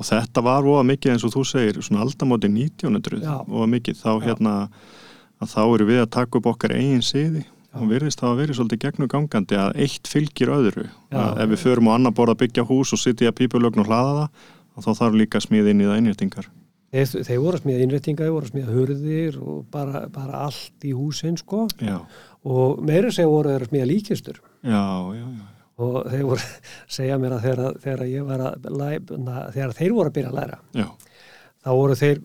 og 0.00 0.08
þetta 0.08 0.42
var 0.46 0.64
voða 0.64 0.84
mikið 0.88 1.14
eins 1.14 1.24
og 1.28 1.34
þú 1.34 1.44
segir 1.50 1.80
svona 1.84 2.06
aldamóti 2.06 2.48
1900 2.48 3.20
Já. 3.20 3.34
voða 3.46 3.70
mikið. 3.76 3.98
Þá 4.00 4.10
Já. 4.10 4.20
hérna 4.26 4.54
að 5.40 5.50
þá 5.54 5.62
eru 5.64 5.88
við 5.90 6.00
að 6.04 6.12
taka 6.16 6.40
upp 6.40 6.48
okkar 6.54 6.76
eigin 6.76 7.04
siði. 7.04 7.44
Og 7.70 7.84
virðist 7.86 8.18
það 8.18 8.32
að 8.32 8.40
verið 8.40 8.56
svolítið 8.58 8.80
gegnum 8.82 9.10
gangandi 9.12 9.54
að 9.60 9.76
eitt 9.84 10.08
fylgir 10.10 10.50
öðru. 10.50 10.88
Að 11.14 11.44
ef 11.44 11.52
við 11.52 11.60
förum 11.62 11.90
á 11.92 11.94
annar 11.94 12.16
borð 12.16 12.34
að 12.34 12.40
byggja 12.40 12.64
hús 12.66 12.90
og 12.96 12.98
sitja 12.98 13.30
í 13.30 13.36
pípulögn 13.38 13.84
og 13.84 13.86
hlaða 13.86 14.16
það 14.16 14.48
og 14.74 14.86
þá 14.86 14.90
þarf 15.02 15.20
líka 15.20 15.38
að 15.38 15.46
smíða 15.46 15.70
inn 15.70 15.84
í 15.84 15.86
það 15.86 16.00
einhjörtingar 16.00 16.50
Þeir, 16.90 17.22
þeir 17.22 17.38
voru 17.38 17.54
að 17.54 17.62
smíða 17.62 17.82
innréttinga, 17.84 18.26
þeir 18.26 18.32
voru 18.34 18.48
að 18.48 18.50
smíða 18.50 18.72
hurðir 18.74 19.36
og 19.38 19.58
bara, 19.70 20.00
bara 20.10 20.40
allt 20.48 20.86
í 20.86 20.90
húsin 20.90 21.36
sko. 21.38 21.68
Já, 21.78 22.00
og 22.50 22.80
meira 22.82 23.12
segja 23.14 23.30
voru 23.30 23.52
að 23.54 23.68
smíða 23.68 23.86
líkistur 23.92 24.40
já, 24.66 24.82
já, 25.14 25.22
já, 25.22 25.44
og 25.86 26.10
þeir 26.10 26.26
voru 26.28 26.40
að 26.44 26.74
segja 26.96 27.18
mér 27.20 27.36
að 27.36 27.46
þegar, 27.46 27.78
þegar 27.84 28.04
ég 28.10 28.28
var 28.28 28.44
að 28.48 28.68
læra, 28.80 29.38
þegar 29.54 29.76
þeir 29.80 29.96
voru 29.96 30.12
að 30.12 30.16
byrja 30.18 30.32
að 30.32 30.38
læra 30.40 30.60
já, 30.80 30.86
þá 31.64 31.70
voru 31.70 31.98
þeir 32.00 32.22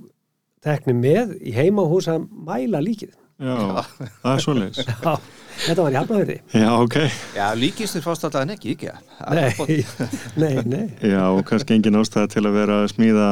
tekni 0.66 0.98
með 0.98 1.36
í 1.46 1.54
heimahús 1.56 2.10
að 2.10 2.26
mæla 2.48 2.82
líkið. 2.82 3.14
Já, 3.36 3.84
það 4.24 4.38
er 4.38 4.78
Já, 5.56 5.66
þetta 5.66 5.84
var 5.84 5.92
í 5.92 5.98
hafnafyrði 6.00 6.36
já, 6.56 6.68
ok, 6.80 6.96
Já, 7.36 7.46
líkistur 7.60 8.04
fást 8.06 8.24
alltaf 8.28 8.46
en 8.46 8.54
ekki, 8.54 8.76
ekki. 8.78 8.94
Nei, 9.36 9.76
nei, 10.42 10.54
nei. 10.72 10.86
Já 11.04 11.26
og 11.34 11.42
kannski 11.50 11.76
engin 11.76 12.00
ástæða 12.00 12.32
til 12.32 12.46
að 12.48 12.56
vera 12.56 12.78
að 12.84 12.88
smíða 12.94 13.28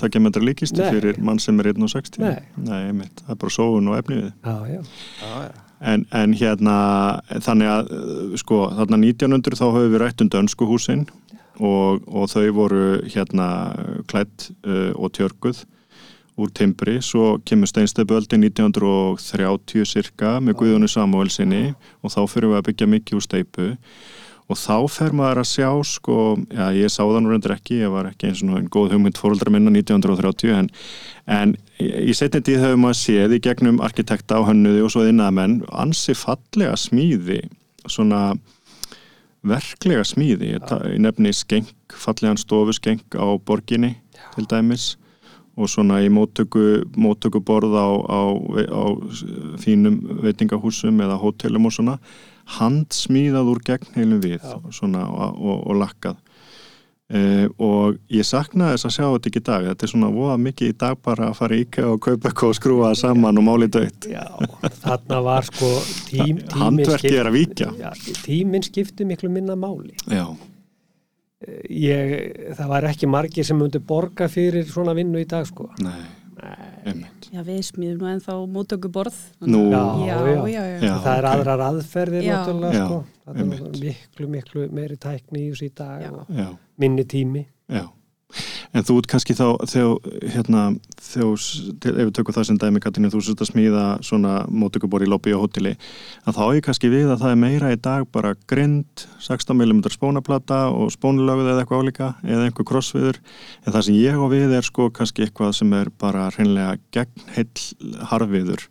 takja 0.00 0.22
metra 0.24 0.44
líkistu 0.44 0.80
fyrir 0.88 1.20
mann 1.24 1.42
sem 1.44 1.60
er 1.60 1.74
1.60 1.74 2.24
Nei. 2.24 2.38
Nei, 2.56 2.80
einmitt, 2.88 3.20
það 3.26 3.36
er 3.36 3.40
bara 3.44 3.56
sóun 3.58 3.92
og 3.92 4.00
efniðið 4.00 4.32
Já, 4.32 4.56
já, 4.72 4.80
Já, 5.20 5.34
já. 5.44 5.62
En, 5.84 6.06
en 6.16 6.32
hérna, 6.32 6.76
þannig 7.44 7.68
að 7.68 7.92
uh, 7.92 8.38
sko, 8.40 8.62
þarna 8.72 9.00
1900 9.02 9.60
þá 9.60 9.66
höfum 9.66 9.92
við 9.92 10.00
rætt 10.00 10.24
um 10.24 10.32
dönsku 10.32 10.68
húsin 10.70 11.04
og, 11.60 12.00
og 12.08 12.30
þau 12.32 12.46
voru 12.56 12.84
hérna 13.04 13.48
klætt 14.10 14.48
uh, 14.64 14.92
og 14.96 15.12
tjörguð 15.12 15.66
úr 16.34 16.50
timbri, 16.50 16.96
svo 17.04 17.36
kemur 17.46 17.70
steinstöðböldi 17.70 18.40
1930 18.42 19.86
cirka 19.86 20.38
með 20.42 20.58
Guðjónu 20.62 20.88
Samuelsinni 20.90 21.76
og 22.02 22.10
þá 22.10 22.20
fyrir 22.26 22.50
við 22.50 22.58
að 22.58 22.66
byggja 22.68 22.88
mikið 22.90 23.18
úr 23.20 23.26
steipu 23.28 23.68
og 24.50 24.58
þá 24.60 24.76
fer 24.92 25.14
maður 25.16 25.44
að 25.44 25.50
sjá 25.52 25.68
sko, 25.88 26.16
já 26.52 26.66
ég 26.76 26.90
sá 26.92 27.00
það 27.04 27.20
nú 27.22 27.32
reyndir 27.32 27.54
ekki 27.54 27.78
ég 27.84 27.92
var 27.94 28.10
ekki 28.10 28.28
eins 28.28 28.42
og 28.44 28.58
einn 28.58 28.72
góð 28.72 28.96
hugmynd 28.96 29.20
fóruldra 29.20 29.52
minna 29.54 29.72
1930 29.72 30.58
en, 30.58 30.72
en 31.30 31.54
í 31.82 32.14
setni 32.14 32.42
tíð 32.44 32.62
höfum 32.62 32.84
maður 32.84 33.00
séð 33.00 33.36
í 33.36 33.42
gegnum 33.42 33.80
arkitekta 33.84 34.38
á 34.38 34.46
hönnuði 34.46 34.84
og 34.86 34.92
svo 34.94 35.06
innamenn 35.08 35.62
ansi 35.74 36.14
fallega 36.18 36.76
smíði 36.78 37.40
svona 37.90 38.34
verklega 39.44 40.04
smíði. 40.06 40.54
Ég 40.54 41.00
nefni 41.02 41.32
skenk, 41.36 41.74
fallegan 41.92 42.40
stofuskenk 42.40 43.16
á 43.18 43.26
borginni 43.44 43.96
til 44.34 44.46
dæmis 44.50 44.94
og 45.54 45.70
svona 45.70 46.00
í 46.02 46.08
móttöku 46.10 46.82
móttökuborð 46.98 47.76
á, 47.78 47.88
á, 48.10 48.20
á 48.74 48.84
fínum 49.62 50.00
veitingahúsum 50.24 50.98
eða 51.04 51.18
hótelum 51.20 51.68
og 51.68 51.76
svona 51.76 51.98
handsmíðað 52.56 53.50
úr 53.52 53.60
gegnheilum 53.66 54.22
við 54.24 54.40
Já. 54.42 54.58
svona, 54.74 55.04
og, 55.06 55.38
og, 55.38 55.60
og 55.70 55.78
lakkað 55.84 56.18
Uh, 57.12 57.50
og 57.60 57.98
ég 58.08 58.24
sakna 58.24 58.70
þess 58.72 58.86
að 58.88 58.92
sjá 58.94 59.04
þetta 59.04 59.28
ekki 59.28 59.40
í 59.42 59.44
dag. 59.44 59.66
Þetta 59.68 59.84
er 59.84 59.90
svona 59.92 60.08
voða 60.14 60.36
mikið 60.40 60.70
í 60.70 60.76
dag 60.80 61.02
bara 61.04 61.26
að 61.28 61.36
fara 61.36 61.58
í 61.58 61.64
IKEA 61.66 61.90
og 61.92 62.00
kaupa 62.06 62.30
eitthvað 62.30 62.52
og 62.54 62.56
skrúa 62.56 62.86
það 62.86 63.00
saman 63.02 63.40
og 63.42 63.44
máli 63.44 63.68
dött 63.74 64.08
já 64.08 64.24
þarna 64.80 65.20
var 65.26 65.48
sko 65.50 65.68
tím, 66.08 66.40
handverkið 66.56 67.18
er 67.20 67.28
að 67.28 67.36
víkja. 67.36 67.68
Já, 67.76 67.90
tíminn 68.24 68.64
skipti 68.64 69.04
miklu 69.08 69.28
minna 69.34 69.56
máli. 69.58 69.92
Já, 70.08 70.24
ég, 71.68 72.08
það 72.56 72.72
var 72.72 72.88
ekki 72.88 73.10
margir 73.12 73.46
sem 73.46 73.60
myndi 73.60 73.84
borga 73.84 74.30
fyrir 74.32 74.64
svona 74.70 74.96
vinnu 74.96 75.20
í 75.20 75.28
dag 75.28 75.44
sko. 75.50 75.68
Nei, 75.84 76.00
einmitt 76.88 77.13
Já, 77.34 77.40
við 77.42 77.60
smíðum 77.66 77.98
nú 78.04 78.06
ennþá 78.12 78.34
móttökuborð. 78.54 79.16
Nú. 79.42 79.64
já, 79.72 79.80
Já, 80.06 80.18
já, 80.46 80.62
já. 80.78 80.92
það 81.02 81.16
er 81.18 81.26
aðrar 81.32 81.62
aðferðir 81.66 82.28
náttúrulega 82.28 82.84
sko 82.86 82.98
það 83.24 83.40
er 83.42 83.48
miklu 83.80 84.28
miklu 84.36 84.66
meiri 84.76 84.96
tækni 85.02 85.40
í 85.42 85.48
þessu 85.50 85.66
í 85.66 85.72
dag 85.80 86.04
Já. 86.04 86.10
og 86.14 86.30
já, 86.38 86.46
minni 86.78 87.04
tími 87.10 87.42
já 87.74 87.84
En 88.74 88.82
þú 88.82 88.96
ert 88.98 89.06
kannski 89.12 89.36
þá, 89.38 89.44
þegar, 89.70 90.14
hérna, 90.34 90.62
ef 90.98 91.84
við 91.84 92.08
tökum 92.16 92.34
það 92.34 92.46
sem 92.48 92.56
dæmi, 92.58 92.80
Katrínu, 92.82 93.10
þú 93.12 93.20
sért 93.22 93.44
að 93.44 93.50
smíða 93.52 93.84
svona 94.02 94.32
mótökubor 94.50 95.04
í 95.06 95.10
lobby 95.10 95.34
og 95.36 95.44
hóteli, 95.44 95.76
að 96.26 96.40
þá 96.40 96.42
er 96.48 96.64
kannski 96.66 96.90
við 96.90 97.12
að 97.14 97.22
það 97.22 97.34
er 97.36 97.38
meira 97.44 97.70
í 97.70 97.78
dag 97.84 98.08
bara 98.10 98.34
grind, 98.50 99.06
16mm 99.22 99.84
spónaplata 99.94 100.64
og 100.74 100.90
spónulöguð 100.90 101.52
eða 101.52 101.62
eitthvað 101.62 101.86
álíka, 101.86 102.10
eða 102.26 102.48
einhver 102.48 102.68
krossviður, 102.72 103.22
en 103.62 103.76
það 103.76 103.86
sem 103.86 104.00
ég 104.00 104.18
á 104.18 104.26
við 104.34 104.58
er 104.58 104.66
sko 104.66 104.90
kannski 104.98 105.28
eitthvað 105.28 105.54
sem 105.60 105.78
er 105.78 105.94
bara 106.02 106.26
hreinlega 106.34 106.74
gegn 106.98 107.30
heill 107.36 107.94
harfiður, 108.10 108.66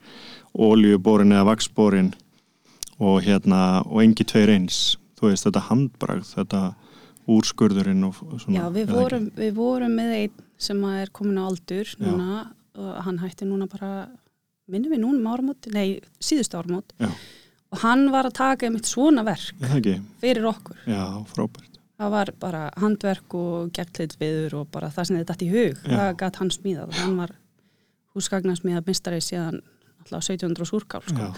ólíuborin 0.52 1.32
eða 1.32 1.48
vaksborin 1.54 2.12
og 3.00 3.24
hérna, 3.24 3.86
og 3.88 4.04
engi 4.04 4.28
tveir 4.28 4.52
eins, 4.52 4.98
þú 5.16 5.32
veist, 5.32 5.48
þetta 5.48 5.70
handbragð, 5.72 6.28
þetta 6.36 6.66
úrskurðurinn 7.30 8.04
og 8.08 8.18
svona. 8.18 8.58
Já, 8.58 8.66
við 8.74 8.92
vorum, 8.94 9.30
við 9.38 9.54
vorum 9.58 9.96
með 9.98 10.16
einn 10.18 10.44
sem 10.64 10.84
er 10.90 11.12
komin 11.16 11.40
á 11.40 11.44
aldur 11.46 11.94
núna 12.02 12.42
og 12.74 12.92
hann 13.06 13.22
hætti 13.22 13.48
núna 13.48 13.68
bara 13.70 13.92
minnum 14.72 14.94
við 14.94 15.04
núna 15.04 15.20
um 15.20 15.30
áramót, 15.34 15.70
nei, 15.74 16.00
síðustu 16.24 16.58
áramót 16.60 16.96
Já. 16.98 17.10
og 17.74 17.84
hann 17.84 18.08
var 18.14 18.30
að 18.30 18.38
taka 18.40 18.68
einmitt 18.68 18.90
svona 18.90 19.26
verk? 19.28 19.54
Er 19.62 20.02
fyrir 20.24 20.48
okkur. 20.50 20.80
Já, 20.88 21.04
frábært. 21.34 21.80
Það 22.00 22.14
var 22.16 22.32
bara 22.42 22.64
handverk 22.82 23.36
og 23.38 23.70
gegntleitt 23.76 24.18
viður 24.20 24.58
og 24.62 24.72
bara 24.74 24.90
það 24.92 25.10
sem 25.10 25.20
þetta 25.20 25.36
dætt 25.36 25.46
í 25.46 25.52
hug, 25.52 25.84
Já. 25.84 25.94
það 25.94 26.18
gætt 26.24 26.40
hann 26.42 26.54
smíðað. 26.56 26.98
Hann 27.02 27.20
var 27.22 27.36
húsgagnarsmíðað 28.14 28.90
mistari 28.90 29.22
síðan 29.24 29.62
alltaf 30.04 30.24
1700 30.28 30.66
súrkál, 30.70 31.02
sko. 31.08 31.20
Já, 31.20 31.34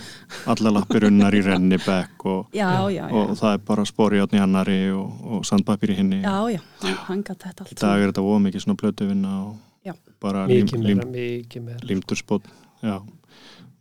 alla 0.54 0.71
lappir 0.80 1.06
unnar 1.08 1.34
í 1.38 1.41
renni 1.45 1.78
bekk 1.78 2.25
og, 2.25 2.47
Já, 2.62 2.69
já, 2.89 3.06
já. 3.06 3.12
og 3.13 3.36
það 3.39 3.54
er 3.54 3.63
bara 3.71 3.86
spori 3.86 4.19
átni 4.23 4.41
annari 4.41 4.80
og, 4.91 5.12
og 5.23 5.45
sandpapir 5.45 5.93
í 5.95 5.99
hinni. 6.01 6.21
Já, 6.25 6.38
já, 6.58 6.62
hann, 7.08 7.23
gætt 7.23 7.45
þetta 7.45 7.63
Í 7.63 7.71
allt. 7.71 7.82
dag 7.86 8.01
er 8.01 8.12
þetta 8.13 8.25
ómikið 8.25 8.65
svona 8.65 8.80
plötuvinna 8.82 9.36
og 9.45 9.56
Já. 9.86 9.93
bara 10.21 10.47
lím, 10.49 10.65
mikið 10.65 10.82
lím, 10.82 10.97
meira, 10.97 11.12
mikið 11.13 11.62
meira 11.69 11.86
límturspott. 11.91 12.49
Já, 12.82 12.97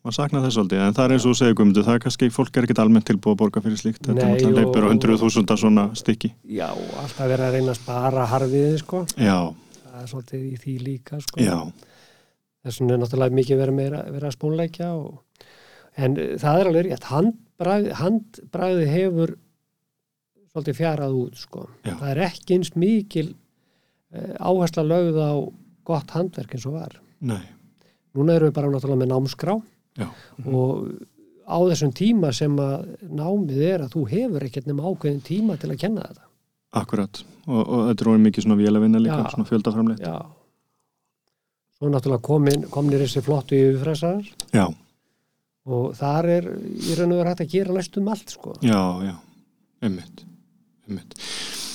maður 0.05 0.17
saknar 0.19 0.43
þess 0.45 0.59
aldrei, 0.61 0.79
en 0.85 0.93
það 0.95 1.05
er 1.09 1.13
eins 1.17 1.25
og 1.25 1.33
þú 1.33 1.39
segir 1.41 1.55
Guðmundur, 1.57 1.85
það 1.87 1.95
er 1.97 2.03
kannski, 2.05 2.27
fólk 2.35 2.57
er 2.61 2.67
ekkert 2.67 2.81
almennt 2.85 3.07
tilbúið 3.09 3.33
að 3.35 3.39
borga 3.41 3.63
fyrir 3.65 3.81
slíkt. 3.81 4.03
Þetta 4.05 4.15
Nei, 4.19 4.25
er 4.25 4.35
náttúrulega 4.35 4.61
leipur 4.61 4.85
á 4.85 4.89
og- 4.91 4.95
100.000 5.01 5.57
svona 5.63 5.85
stykki. 5.97 6.31
já, 6.45 6.69
alltaf 6.69 7.25
verið 7.25 7.47
að 7.49 7.57
reyna 7.57 7.73
að 7.73 7.79
spara 7.81 8.27
harfiði 8.29 8.79
sko, 8.85 9.01
Já, 9.17 9.39
það 9.89 10.03
er 10.03 10.09
svolítið 10.13 10.45
í 10.45 10.55
því 10.61 10.75
líka 10.85 11.21
sko. 11.25 11.41
já, 11.41 11.57
þess 12.65 12.81
vegna 12.81 12.97
er 12.97 13.03
náttúrulega 13.05 13.39
mikið 13.39 13.61
verið 13.61 13.79
meira, 13.79 14.03
verið 14.11 14.29
að 14.31 14.37
spónleikja 14.39 14.91
og, 14.99 15.47
en 16.01 16.19
uh, 16.19 16.29
það 16.43 16.61
er 16.61 16.71
alveg 16.71 16.87
rétt 16.91 17.09
handbragð, 17.11 17.91
handbragði 18.01 18.87
hefur 18.93 19.35
svolítið 20.55 20.79
fjarað 20.79 21.17
út 21.19 21.41
sko. 21.41 21.65
Það 21.85 22.09
er 22.13 22.23
ekki 22.29 22.59
eins 22.59 22.73
mikil 22.79 23.27
uh, 24.15 24.35
áhersla 24.39 24.85
lögð 24.87 25.19
á 25.23 25.33
gott 25.85 26.15
handverk 26.17 26.55
eins 26.57 26.65
og 26.71 26.77
var 26.79 26.95
nei, 27.25 27.43
núna 28.17 28.37
erum 28.39 28.49
við 28.51 28.57
bara 28.57 28.71
náttúrulega 28.73 29.03
með 29.03 29.11
námskrá 29.13 29.57
já, 30.01 30.07
og 30.49 30.87
á 31.45 31.57
þessum 31.69 31.91
tíma 31.97 32.31
sem 32.33 32.55
að 32.61 32.87
námið 33.05 33.59
er 33.69 33.83
að 33.85 33.93
þú 33.99 34.05
hefur 34.15 34.47
ekkert 34.47 34.71
nema 34.71 34.87
ákveðin 34.89 35.21
tíma 35.27 35.59
til 35.61 35.69
að 35.75 35.81
kenna 35.83 36.07
þetta 36.09 36.25
akkurat. 36.75 37.21
Og, 37.47 37.61
og 37.61 37.83
þetta 37.91 38.03
er 38.03 38.09
orðið 38.11 38.23
mikið 38.25 38.45
svona 38.47 38.57
vélavinna 38.59 39.01
líka, 39.05 39.19
Já. 39.21 39.31
svona 39.35 39.47
fjöldaframleitt. 39.47 40.01
já 40.03 40.17
svo 41.79 41.91
náttúrulega 41.91 42.23
komin, 42.25 42.67
komnir 42.71 43.03
þessi 43.05 43.23
flottu 43.25 43.59
yfirfræsar 43.59 44.23
Já, 44.55 44.67
og 45.65 45.95
þar 45.99 46.31
er 46.39 46.49
í 46.55 46.95
raun 46.99 47.13
og 47.15 47.21
verið 47.23 47.33
hægt 47.33 47.45
að 47.47 47.53
gera 47.57 47.77
næstum 47.79 48.09
allt 48.13 48.37
sko 48.37 48.55
já, 48.63 48.81
já, 49.09 49.15
einmitt, 49.83 50.25
einmitt. 50.89 51.19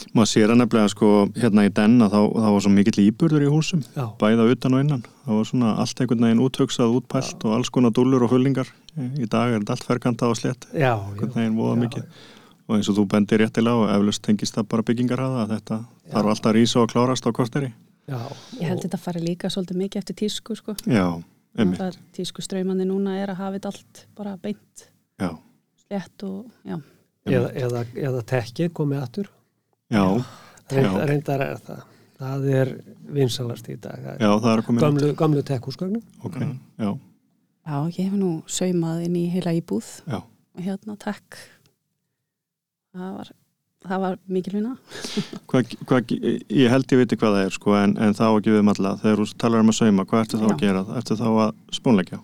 Maður 0.10 0.30
sér 0.32 0.50
að 0.50 0.58
nefnilega 0.58 0.90
sko 0.90 1.08
hérna 1.38 1.68
í 1.68 1.70
den 1.78 2.00
að 2.02 2.16
þá, 2.16 2.22
þá 2.42 2.48
var 2.56 2.64
svo 2.66 2.72
mikill 2.74 3.02
íburður 3.04 3.44
í 3.46 3.50
húsum, 3.54 3.84
já, 3.94 4.06
bæða 4.18 4.48
utan 4.56 4.74
og 4.74 4.82
innan. 4.82 5.04
Það 5.28 5.38
var 5.38 5.48
svona 5.52 5.74
allt 5.84 6.02
einhvern 6.02 6.26
veginn 6.26 6.42
úthugsað, 6.42 6.96
útpælt 6.98 7.46
og 7.46 7.54
alls 7.54 7.70
konar 7.76 7.94
dúllur 7.94 8.26
og 8.26 8.32
fullingar. 8.34 8.72
Í 8.98 9.28
dag 9.30 9.54
er 9.54 9.60
þetta 9.62 9.76
allt 9.76 9.86
ferkanta 9.86 10.32
og 10.32 10.40
slett, 10.40 10.66
já, 10.74 10.96
einhvern 10.98 11.30
já, 11.30 11.36
veginn 11.36 11.60
voða 11.60 11.76
Já. 11.76 11.82
mikið. 11.84 12.26
Og 12.66 12.76
eins 12.80 12.90
og 12.90 12.98
þú 12.98 13.06
bendir 13.14 13.44
réttilega 13.44 13.84
og 13.84 13.94
eflust 13.94 14.24
tengist 14.26 14.58
það 14.58 14.68
bara 14.74 14.88
byggingarhaða 14.90 15.44
að 15.44 15.54
þetta 15.56 15.80
þarf 16.16 16.34
alltaf 16.34 16.50
að 16.50 16.58
rísa 16.58 16.82
og 16.82 16.90
klárast 16.96 17.30
á 17.30 17.32
korteri. 17.38 17.70
Já 18.10 18.20
Ég 18.60 18.66
held 18.72 18.82
þetta 18.86 19.00
fari 19.02 19.22
líka 19.24 19.52
svolítið 19.54 19.80
mikið 19.84 20.02
eftir 20.04 20.18
tísku, 20.24 20.56
sko. 20.58 20.76
Já, 20.90 21.06
einmitt, 21.58 21.80
Það 21.82 22.00
tísku 22.18 22.44
straumandi 22.46 22.88
núna 22.90 23.16
er 23.22 23.32
að 23.34 23.40
hafa 23.44 23.58
þetta 23.60 23.72
allt 23.74 24.02
bara 24.18 24.34
beint, 24.42 24.88
já, 25.22 25.30
slétt 25.86 26.26
og, 26.28 26.50
já. 26.66 26.78
eða, 27.30 27.52
eða, 27.66 27.84
eða 28.10 28.24
tekkið 28.34 28.74
komið 28.82 29.04
aftur 29.06 29.30
já, 29.94 30.04
Reynd, 30.70 30.86
Já. 30.86 31.06
reyndar 31.10 31.42
er 31.42 31.62
það 31.66 31.86
það 32.20 32.44
er 32.54 32.70
vinsalast 33.16 33.70
í 33.72 33.78
dag 33.82 34.02
Það 34.04 34.20
já, 34.22 34.30
það 34.44 34.50
er 34.52 34.60
að 34.62 34.66
koma 34.68 34.90
inn. 34.90 35.16
gamlu, 35.18 35.42
tekkhúsgögnum 35.48 36.04
Ok, 36.28 36.36
já, 36.78 36.90
Já, 37.70 37.78
ég 37.94 38.00
hef 38.10 38.14
nú 38.18 38.30
saumað 38.50 39.04
inn 39.08 39.16
í 39.18 39.24
heila 39.34 39.54
íbúð 39.58 39.88
já, 40.10 40.20
og 40.26 40.62
hérna, 40.66 40.96
takk. 41.02 41.38
Það 42.96 43.12
var, 43.18 43.30
það 43.88 44.02
var 44.04 44.18
mikil 44.28 44.64
hvað, 45.50 46.16
ég 46.52 46.74
held 46.74 46.92
ég 46.92 47.02
viti 47.04 47.20
hvað 47.20 47.38
það 47.38 47.46
er 47.46 47.56
sko 47.56 47.76
en, 47.80 47.96
en 48.02 48.18
þá 48.18 48.26
ekki 48.32 48.54
við 48.54 48.64
um 48.64 48.74
alla 48.74 48.96
þegar 49.04 49.22
þú 49.22 49.28
talar 49.44 49.64
um 49.64 49.72
að 49.72 49.78
sauma, 49.80 50.06
hvað 50.10 50.26
ertu 50.26 50.42
þá 50.42 50.48
að 50.50 50.52
Já. 50.52 50.60
gera 50.64 50.84
ertu 51.00 51.20
þá 51.20 51.28
að 51.30 51.54
spónleggja 51.78 52.20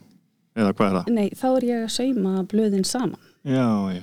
eða 0.55 0.73
hvað 0.75 0.87
er 0.89 0.97
það? 0.97 1.13
Nei, 1.15 1.29
þá 1.35 1.47
er 1.51 1.67
ég 1.69 1.85
að 1.85 1.93
sauma 1.95 2.43
blöðin 2.51 2.87
saman. 2.87 3.31
Já, 3.45 3.93
já, 3.93 4.01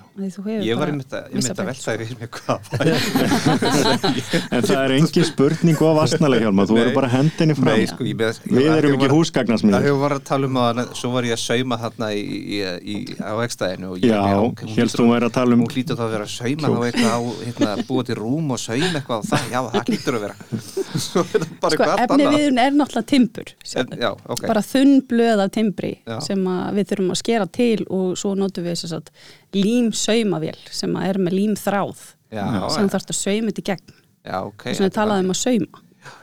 Ég 0.62 0.76
var 0.78 0.92
einmitt 0.92 1.10
að, 1.18 1.24
ég 1.34 1.48
að 1.50 1.56
beint, 1.58 1.70
velta 1.72 1.94
þér 1.96 2.02
í 2.04 2.14
mér 2.20 2.28
hvað 2.30 2.60
en 4.54 4.62
það 4.68 4.82
er 4.84 4.92
engin 4.94 5.24
spurning 5.26 5.80
og 5.82 5.96
vastnalega 5.98 6.46
hjálma, 6.46 6.66
þú 6.70 6.76
verður 6.76 6.94
bara 6.94 7.08
hendinni 7.10 7.56
fram. 7.58 7.70
Nei, 7.72 7.88
sko, 7.90 8.06
ég 8.06 8.20
með, 8.20 8.38
við 8.46 8.68
erum 8.70 8.94
ekki 8.94 9.08
Það 9.08 9.14
húsgagnarsmiður 9.16 9.86
hefur 9.88 9.98
var 10.04 10.14
að 10.14 10.22
tala 10.28 10.46
um 10.46 10.60
að 10.62 10.82
svo 11.00 11.10
var 11.16 11.26
ég 11.26 11.34
að 11.34 11.42
sauma 11.42 11.78
þarna 11.82 12.10
í, 12.14 12.22
í, 12.22 12.60
í, 12.62 12.96
á 13.18 13.34
ekstæðinu 13.42 13.90
og 13.90 13.98
ég, 13.98 14.12
já, 14.14 14.70
helst 14.76 15.00
þú 15.00 15.08
væri 15.10 15.26
að 15.26 15.34
tala 15.40 15.58
um 15.58 15.64
hún 15.66 15.74
hlýtur 15.74 15.98
þá 15.98 16.04
að 16.06 16.14
vera 16.14 16.28
að 16.28 16.34
sauma 16.36 16.70
þá 16.70 16.86
eitthvað 16.86 17.10
á, 17.10 17.20
hérna, 17.42 17.74
búa 17.90 18.06
til 18.06 18.18
rúm 18.20 18.54
og 18.54 18.62
sauma 18.62 18.92
eitthvað 19.02 19.18
á 19.18 19.22
það, 19.32 19.50
já, 19.50 19.60
það 19.74 19.90
hlýtur 19.90 20.20
að 20.20 20.26
vera. 20.28 20.36
Svo 21.08 21.26
er 21.26 21.34
það 21.34 21.52
bara 21.58 21.74
Sko, 21.74 21.82
eitthvað 21.82 22.04
efni 22.06 22.30
viðun 22.36 22.62
er 22.62 22.78
náttúrulega 22.78 23.10
timbur. 23.10 23.52
En- 23.82 23.98
Já, 24.02 24.10
ok, 24.12 24.46
Bara 24.46 24.62
þunn 24.66 24.94
blöð 25.10 25.42
af 25.42 25.52
timbri 25.54 25.92
sem 26.22 26.46
að 26.52 26.78
við 26.78 26.90
þurfum 26.92 27.12
að 27.14 27.20
skera 27.22 27.46
til 27.58 27.84
og 27.88 28.12
svo 28.20 28.34
notum 28.38 28.66
við 28.66 28.76
þess 28.76 28.96
að 28.98 29.10
lím 29.56 29.92
saumavél 29.96 30.58
sem 30.72 30.96
er 31.04 31.18
með 31.20 31.38
lím 31.38 31.54
þráð 31.58 32.02
já, 32.32 32.44
sem 32.72 32.84
já, 32.86 32.92
þarfst 32.96 33.14
að 33.14 33.18
sauma 33.22 33.52
þetta 33.52 33.62
í 33.64 33.70
gegn. 33.70 33.96
já, 34.24 34.36
ok 34.48 34.68
Þess 34.68 34.78
vegna 34.80 34.90
við 34.90 34.98
talaðum 35.00 35.26
um 35.30 35.34
að 35.36 35.42
sauma. 35.42 35.82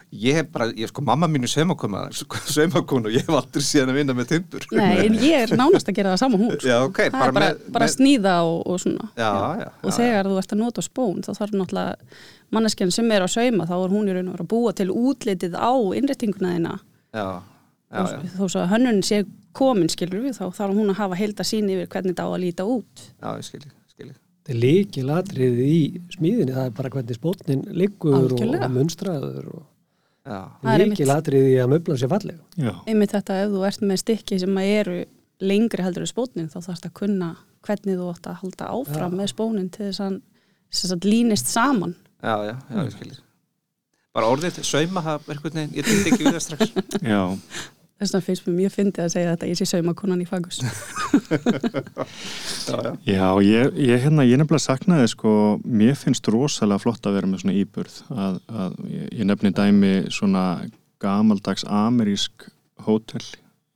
Ég 0.09 0.33
hef 0.39 0.47
bara, 0.49 0.65
ég 0.73 0.89
sko, 0.89 1.03
mamma 1.05 1.27
mín 1.29 1.43
er 1.45 1.51
saumakona 1.51 1.99
saumakona 2.55 3.11
og 3.11 3.13
ég 3.13 3.27
hef 3.27 3.35
aldrei 3.37 3.61
síðan 3.61 3.91
að 3.93 3.99
vinna 3.99 4.15
með 4.17 4.31
timbur 4.31 4.63
Nei, 4.73 5.03
en 5.05 5.17
ég 5.21 5.43
er 5.43 5.53
nánast 5.53 5.91
að 5.91 5.99
gera 5.99 6.15
það 6.15 6.21
saman 6.23 6.41
hús. 6.47 6.65
Já, 6.65 6.79
ok, 6.87 7.03
það 7.13 7.19
bara, 7.19 7.35
með, 7.43 7.59
bara 7.75 7.85
með, 7.85 7.93
sníða 7.93 8.33
og, 8.47 8.57
og 8.73 8.81
svona. 8.81 9.11
Já, 9.13 9.29
já, 9.61 9.67
Og 9.83 9.91
já, 9.91 9.95
þegar 9.99 10.31
þú 10.31 10.39
ert 10.41 10.55
að 10.55 10.61
nota 10.63 10.85
spón 10.87 11.21
þá 11.27 11.29
þarf 11.37 11.53
náttúrulega 11.59 12.17
manneskjan 12.57 12.95
sem 12.97 13.13
er 13.13 13.27
að 13.27 13.33
sauma 13.35 13.69
þá 13.69 13.75
er 13.77 13.93
hún 13.93 14.09
í 14.09 14.17
raun 14.17 14.31
og 14.31 14.35
vera 14.39 14.47
að 14.47 14.51
búa 14.55 14.73
til 14.79 14.89
útlitið 14.89 15.53
á 15.61 15.71
innréttinguna 16.01 16.55
þína 16.57 16.73
já, 17.13 17.27
já, 17.89 18.03
já, 18.05 18.31
þó 18.37 18.45
svo 18.49 18.61
að 18.63 18.71
hönnun 18.75 19.01
sé 19.05 19.23
komin 19.57 19.89
skilur 19.89 20.21
við 20.27 20.37
þá 20.37 20.45
þarf 20.53 20.75
hún 20.77 20.91
að 20.93 20.99
hafa 21.01 21.15
heilda 21.19 21.43
sín 21.47 21.69
yfir 21.73 21.87
hvernig 21.89 22.13
þetta 22.15 22.27
á 22.27 22.29
að 22.35 22.41
líta 22.45 22.65
út. 22.69 23.05
já, 23.21 23.29
ég 23.39 23.47
skilji, 23.47 23.71
skilji 23.93 24.13
þetta 24.13 24.53
er 24.53 24.59
líkilatrið 24.63 25.59
í 25.65 25.79
smíðinni 26.15 26.53
það 26.55 26.65
er 26.69 26.75
bara 26.77 26.89
hvernig 26.93 27.17
spótnin 27.19 27.63
liggur 27.73 28.15
og, 28.19 28.31
Algjörlega. 28.31 28.65
og 28.69 28.75
munstraður 28.77 29.51
og 29.55 29.65
Já, 30.29 30.43
Það 30.61 30.69
er 30.69 30.81
einmitt- 30.83 30.99
líkilatrið 30.99 31.45
í 31.49 31.53
að 31.57 31.69
möbla 31.71 31.95
sér 31.97 32.09
fallega. 32.11 32.41
Já, 32.59 32.71
Einmitt 32.85 33.13
þetta 33.15 33.37
ef 33.41 33.49
þú 33.49 33.61
ert 33.65 33.79
með 33.89 33.97
stykki 34.03 34.37
sem 34.39 34.57
að 34.61 34.67
eru 34.75 34.97
lengri 35.41 35.81
heldur 35.85 36.03
en 36.05 36.09
spónin 36.11 36.49
þá 36.51 36.57
þarfst 36.67 36.85
að 36.85 36.93
kunna 36.99 37.29
hvernig 37.65 37.97
þú 37.97 38.09
átt 38.11 38.27
að 38.29 38.37
halda 38.43 38.67
áfram 38.75 39.15
með 39.17 39.31
spónin 39.31 39.69
til 39.73 39.87
þess 39.87 40.03
að 40.05 40.19
þess 40.69 40.93
að 40.93 41.07
línist 41.09 41.47
saman. 41.49 41.95
já, 42.21 42.35
já, 42.45 42.53
já, 42.69 42.83
ég 42.83 42.93
skilji 42.93 43.17
Bara 44.13 44.29
orðið, 44.35 44.59
sauma, 44.67 45.01
það 45.01 45.13
er 45.33 45.41
veginn, 45.55 45.73
ég 45.79 45.85
Þess 47.99 48.13
vegna 48.13 48.23
finnst 48.23 48.45
mér 48.47 48.55
mjög 48.55 48.73
fyndið 48.77 49.03
að 49.03 49.11
segja 49.11 49.31
þetta 49.33 49.47
ég 49.49 49.57
sé 49.59 49.65
saumakonan 49.67 50.21
í 50.23 50.27
fagus. 50.29 50.59
Já, 52.69 52.75
já, 52.79 52.91
Já, 53.09 53.25
ég, 53.43 53.73
ég, 53.81 54.03
hérna, 54.05 54.23
ég 54.27 54.39
nefnilega 54.39 54.61
saknaði 54.61 55.09
sko, 55.11 55.31
mér 55.65 55.97
finnst 55.99 56.27
rosalega 56.31 56.83
flott 56.83 57.09
að 57.09 57.17
vera 57.17 57.27
með 57.27 57.43
svona 57.43 57.57
íburð 57.57 57.97
að, 58.13 58.39
að 58.47 58.77
ég, 58.93 59.25
nefni 59.27 59.51
dæmi 59.57 59.93
svona 60.13 60.43
gamaldags 61.01 61.65
amerísk 61.65 62.47
hótel 62.85 63.23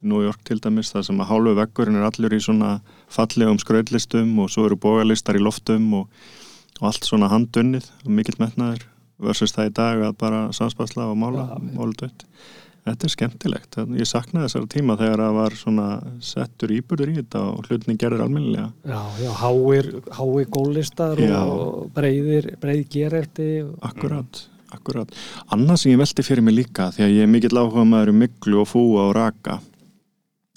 New 0.03 0.21
York 0.23 0.43
til 0.47 0.59
dæmis, 0.63 0.91
það 0.91 1.07
sem 1.07 1.21
að 1.23 1.29
hálfu 1.31 1.53
veggurinn 1.57 1.99
er 1.99 2.07
allur 2.07 2.35
í 2.35 2.41
svona 2.43 2.73
fallegum 3.11 3.59
skrautlistum 3.61 4.33
og 4.43 4.51
svo 4.51 4.67
eru 4.67 4.79
bógalistar 4.79 5.39
í 5.39 5.43
loftum 5.43 5.87
og, 6.01 6.25
og 6.81 6.89
allt 6.91 7.07
svona 7.07 7.31
handunnið 7.31 7.87
og 8.03 8.11
mikill 8.11 8.39
metnaður 8.41 8.83
versus 9.23 9.55
það 9.55 9.69
í 9.69 9.73
dag 9.79 10.03
að 10.09 10.17
bara 10.19 10.43
samspasla 10.55 11.07
og 11.11 11.17
mála, 11.19 11.47
já. 11.53 11.63
mála 11.77 11.95
dött. 12.03 12.27
Þetta 12.83 13.07
er 13.07 13.11
skemmtilegt. 13.13 13.75
Ég 13.95 14.07
saknaði 14.09 14.47
þessara 14.49 14.67
tíma 14.73 14.95
þegar 14.99 15.21
það 15.23 15.35
var 15.37 15.53
svona 15.55 15.85
settur 16.19 16.73
íburður 16.75 17.11
í 17.13 17.17
þetta 17.21 17.43
og 17.53 17.69
hlutinni 17.69 17.95
gerður 18.01 18.25
almennilega. 18.25 18.65
já, 18.83 19.01
já, 19.23 19.29
háir, 19.39 19.87
háir 20.17 20.49
gólistar 20.51 21.21
Já. 21.23 21.37
og 21.47 21.91
breiðir 21.95 22.49
breið 22.59 22.83
gereldi 22.91 23.47
og 23.63 23.77
Akkurat, 23.87 24.41
akkurat. 24.75 25.15
Annað 25.55 25.79
sem 25.79 25.93
ég 25.93 26.01
velti 26.03 26.25
fyrir 26.27 26.43
mig 26.43 26.57
líka 26.59 26.89
því 26.91 27.05
að 27.07 27.15
ég 27.15 27.23
er 27.23 27.31
mikill 27.37 27.55
áhuga 27.63 27.85
maður 27.87 28.11
um 28.11 28.19
miklu 28.25 28.59
og 28.65 28.67
fúa 28.67 29.07
og 29.07 29.15
raka 29.15 29.61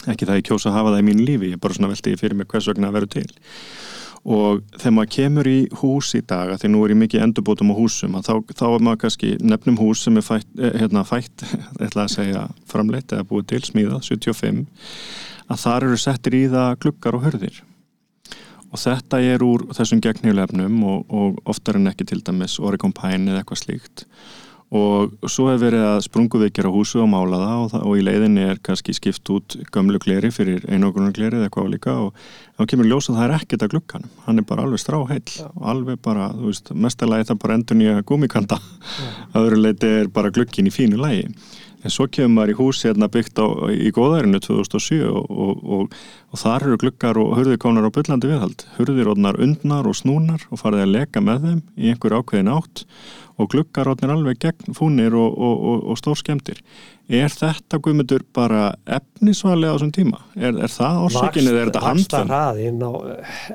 ekki 0.07 0.27
það 0.27 0.41
ég 0.43 0.47
kjósa 0.51 0.71
að 0.71 0.77
hafa 0.81 0.91
það 0.97 1.01
í 1.03 1.07
mínu 1.13 1.25
lífi 1.31 1.49
ég 1.53 1.57
er 1.57 1.63
bara 1.63 1.75
svona 1.79 1.93
velti 1.95 2.17
fyrir 2.19 2.37
mig 2.39 2.47
hvers 2.51 2.67
vegna 2.71 2.91
að 2.91 2.99
vera 2.99 3.07
til 3.07 3.31
og 4.27 4.65
þegar 4.75 4.95
maður 4.97 5.13
kemur 5.15 5.49
í 5.49 5.59
hús 5.81 6.09
í 6.19 6.23
dag, 6.27 6.57
því 6.59 6.71
nú 6.73 6.81
er 6.83 6.95
ég 6.97 6.99
mikið 6.99 7.23
endurbótum 7.29 7.71
á 7.71 7.79
húsum, 7.79 8.17
þá, 8.27 8.35
þá 8.51 8.67
er 8.73 8.83
maður 8.83 9.01
kannski 9.05 9.31
nefnum 9.39 9.79
hús 9.79 10.03
sem 10.03 10.19
er 10.19 10.27
fætt, 10.27 10.49
eh, 10.59 10.75
hérna, 10.83 11.05
fætt 11.07 11.47
ætla 11.87 12.09
að 12.09 12.15
segja 12.17 12.43
framleitt 12.67 13.15
eða 13.15 13.29
búið 13.31 13.49
til 13.53 13.63
smíðað, 13.69 14.03
75 14.09 14.65
að 15.47 15.63
þar 15.63 15.89
eru 15.89 16.01
settir 16.03 16.35
í 16.35 16.45
það 16.51 16.79
gluggar 16.83 17.19
og 17.19 17.27
hörðir 17.27 17.63
og 18.67 18.83
þetta 18.83 19.21
er 19.23 19.45
úr 19.47 19.69
þessum 19.77 20.03
gegnhjulefnum 20.03 20.83
og, 20.91 21.07
og 21.07 21.39
oftar 21.49 21.79
en 21.79 21.91
ekki 21.93 22.09
til 22.11 22.19
dæmis 22.27 22.59
Oregon 22.59 22.95
Pine 22.97 23.31
eða 23.31 23.45
eitthvað 23.45 23.63
slíkt 23.63 24.07
og 24.75 25.13
svo 25.31 25.47
hefur 25.47 25.63
verið 25.63 25.85
að 25.87 26.01
sprunguveikjara 26.09 26.73
húsu 26.75 26.99
og 26.99 27.11
mála 27.13 27.39
það 27.39 27.61
og, 27.61 27.69
það 27.71 27.85
og 27.87 27.99
í 28.01 28.05
leiðinni 28.07 28.47
er 28.51 28.63
kannski 28.67 28.95
skipt 28.97 29.31
út 29.31 29.55
gömlu 29.71 30.01
gleri 30.03 30.33
fyrir 30.35 30.65
einogunar 30.67 31.15
gleri 31.15 31.39
eða 31.39 31.47
eitthvað 31.47 31.71
líka 31.71 31.95
og 32.03 32.17
þá 32.59 32.73
kemur 32.73 32.91
ljósa 32.91 33.13
að 33.13 33.21
það 33.21 33.27
er 33.29 33.37
ekkert 33.37 33.67
að 33.67 33.77
glukkanum 33.77 34.25
hann 34.25 34.43
er 34.43 34.49
bara 34.49 34.65
alveg 34.67 34.83
stráheill 34.83 35.47
og 35.47 35.69
alveg 35.71 36.03
bara, 36.03 36.33
þú 36.35 36.51
veist, 36.51 36.73
mestalagi 36.75 37.29
það 37.31 37.41
bara 37.45 37.61
endur 37.61 37.79
nýja 37.79 38.03
gúmikanda 38.11 38.59
öðru 39.39 39.63
leiti 39.63 39.93
er 40.03 40.11
bara 40.11 40.35
glukkin 40.35 40.67
í 40.67 40.75
fínu 40.75 40.99
lægi 40.99 41.31
en 41.87 41.93
svo 41.93 42.07
kemur 42.11 42.35
maður 42.35 42.53
í 42.53 42.57
hús 42.59 42.83
hérna 42.87 43.09
byggt 43.13 43.39
á, 43.39 43.47
í 43.71 43.93
góðærinu 43.95 44.41
2007 44.43 45.07
og, 45.07 45.31
og, 45.31 45.95
og, 46.33 46.41
þar 46.41 46.67
eru 46.67 46.81
glukkar 46.83 47.21
og 47.21 47.37
hurðir 47.39 47.61
konar 47.63 47.87
á 47.87 47.95
byllandi 47.95 48.31
viðhald. 48.31 48.65
Hurðir 48.79 49.13
odnar 49.13 49.39
undnar 49.43 49.87
og 49.89 49.97
snúnar 49.99 50.43
og 50.51 50.61
farið 50.61 50.87
að 50.87 50.95
leka 50.97 51.23
með 51.25 51.47
þeim 51.47 51.63
í 51.77 51.93
einhver 51.93 52.19
ákveðin 52.19 52.53
átt 52.57 52.85
og 53.37 53.51
glukkar 53.53 53.91
odnar 53.93 54.15
alveg 54.15 54.39
gegn 54.41 54.77
fúnir 54.77 55.15
og 55.17 55.93
stór 56.01 56.17
skemmtir 56.19 56.63
er 57.07 57.31
þetta 57.31 57.79
guðmyndur 57.83 58.25
bara 58.35 58.73
efnisvali 58.97 59.69
á 59.71 59.75
þessum 59.77 59.93
tíma? 59.95 60.21
Er, 60.35 60.57
er 60.59 60.73
það 60.73 61.03
orsökinni 61.05 61.53
eða 61.53 61.61
er 61.61 61.71
þetta 61.71 61.83
handfenn? 61.85 62.03
Vaksta 62.03 62.23
hraðin 62.27 62.83
á 62.83 62.93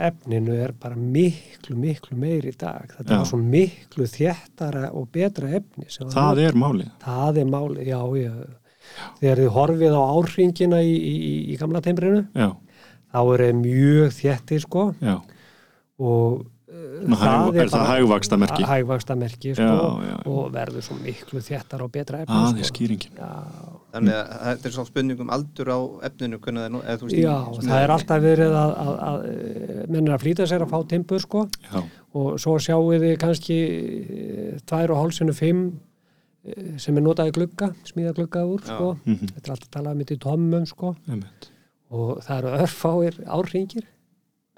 efninu 0.07 0.55
er 0.63 0.73
bara 0.79 0.95
miklu, 0.95 1.75
miklu 1.79 2.17
meir 2.19 2.47
í 2.47 2.53
dag. 2.55 2.93
Þetta 2.95 3.17
er 3.17 3.27
svo 3.27 3.41
miklu 3.41 4.07
þéttara 4.07 4.91
og 4.95 5.09
betra 5.11 5.51
efni 5.59 5.89
var 5.89 6.15
Það 6.15 6.43
er 6.45 6.59
málið. 6.63 6.93
Það 7.03 7.41
er 7.43 7.51
máli, 7.51 7.87
já, 7.89 7.99
já. 8.21 8.33
Þegar 9.19 9.43
þið 9.43 9.51
horfið 9.57 9.99
á 9.99 10.01
árringina 10.03 10.81
í, 10.83 10.95
í, 10.95 11.13
í, 11.27 11.35
í 11.51 11.59
gamla 11.59 11.83
teimbrinu, 11.83 12.23
Já, 12.35 12.49
þá 13.11 13.19
er 13.21 13.43
það 13.45 13.59
mjög 13.61 14.15
þéttir, 14.17 14.63
sko, 14.63 14.87
já. 15.03 15.19
Og 16.01 16.41
Hæg, 16.71 17.57
er 17.59 17.69
það 17.71 17.89
hægvaksta 17.89 18.37
merki? 18.39 18.63
Hægvaksta 18.63 19.15
merki, 19.19 19.51
sko, 19.57 19.65
Já, 19.65 19.79
já, 20.05 20.11
já. 20.11 20.17
og 20.31 20.53
verður 20.53 20.85
svo 20.85 20.95
miklu 21.03 21.41
þéttar 21.43 21.83
og 21.83 21.91
betra 21.91 22.21
efni, 22.23 22.31
Það 22.37 22.61
er 22.61 22.67
sko. 22.69 22.71
skýringin. 22.71 23.17
Já, 23.17 23.31
Þannig 23.91 24.15
að 24.15 24.29
þetta 24.45 24.69
er 24.69 24.75
svona 24.77 24.87
spurning 24.87 25.23
um 25.25 25.33
aldur 25.35 25.71
á 25.75 25.79
efninu 26.07 26.39
það 26.39 27.03
veist 27.03 27.17
já 27.19 27.35
það 27.59 27.77
er 27.81 27.93
alltaf 27.97 28.23
verið 28.23 28.55
að, 28.61 28.73
að, 28.85 28.91
að, 29.09 29.19
að 29.27 29.91
menn 29.91 30.07
er 30.07 30.15
að 30.15 30.23
flýta 30.23 30.47
sér 30.47 30.63
að 30.65 30.71
fá 30.71 30.79
timpur, 30.95 31.23
sko, 31.25 31.45
og 32.15 32.27
svo 32.39 32.57
sjáu 32.63 32.91
þið 32.95 33.15
kannski 33.19 33.59
eh, 33.67 34.59
tvær 34.71 34.95
og 34.95 35.01
hálsinu 35.03 35.35
fimm 35.35 35.63
eh, 36.47 36.75
sem 36.79 36.95
er 36.95 37.03
notaði 37.03 37.35
glugga, 37.35 37.73
smíða 37.83 38.15
glugga 38.15 38.45
úr, 38.47 38.63
Já. 38.63 38.71
sko, 38.77 38.93
mhm, 39.03 39.33
þetta 39.35 39.47
er 39.49 39.57
alltaf 39.57 39.73
talað 39.75 39.99
mitt 39.99 40.15
í 40.15 40.21
sko, 40.71 40.95
einmitt. 41.09 41.51
Og 41.91 42.21
það 42.23 42.37
eru 42.37 42.59
örfáir 42.63 43.17
árringir 43.27 43.83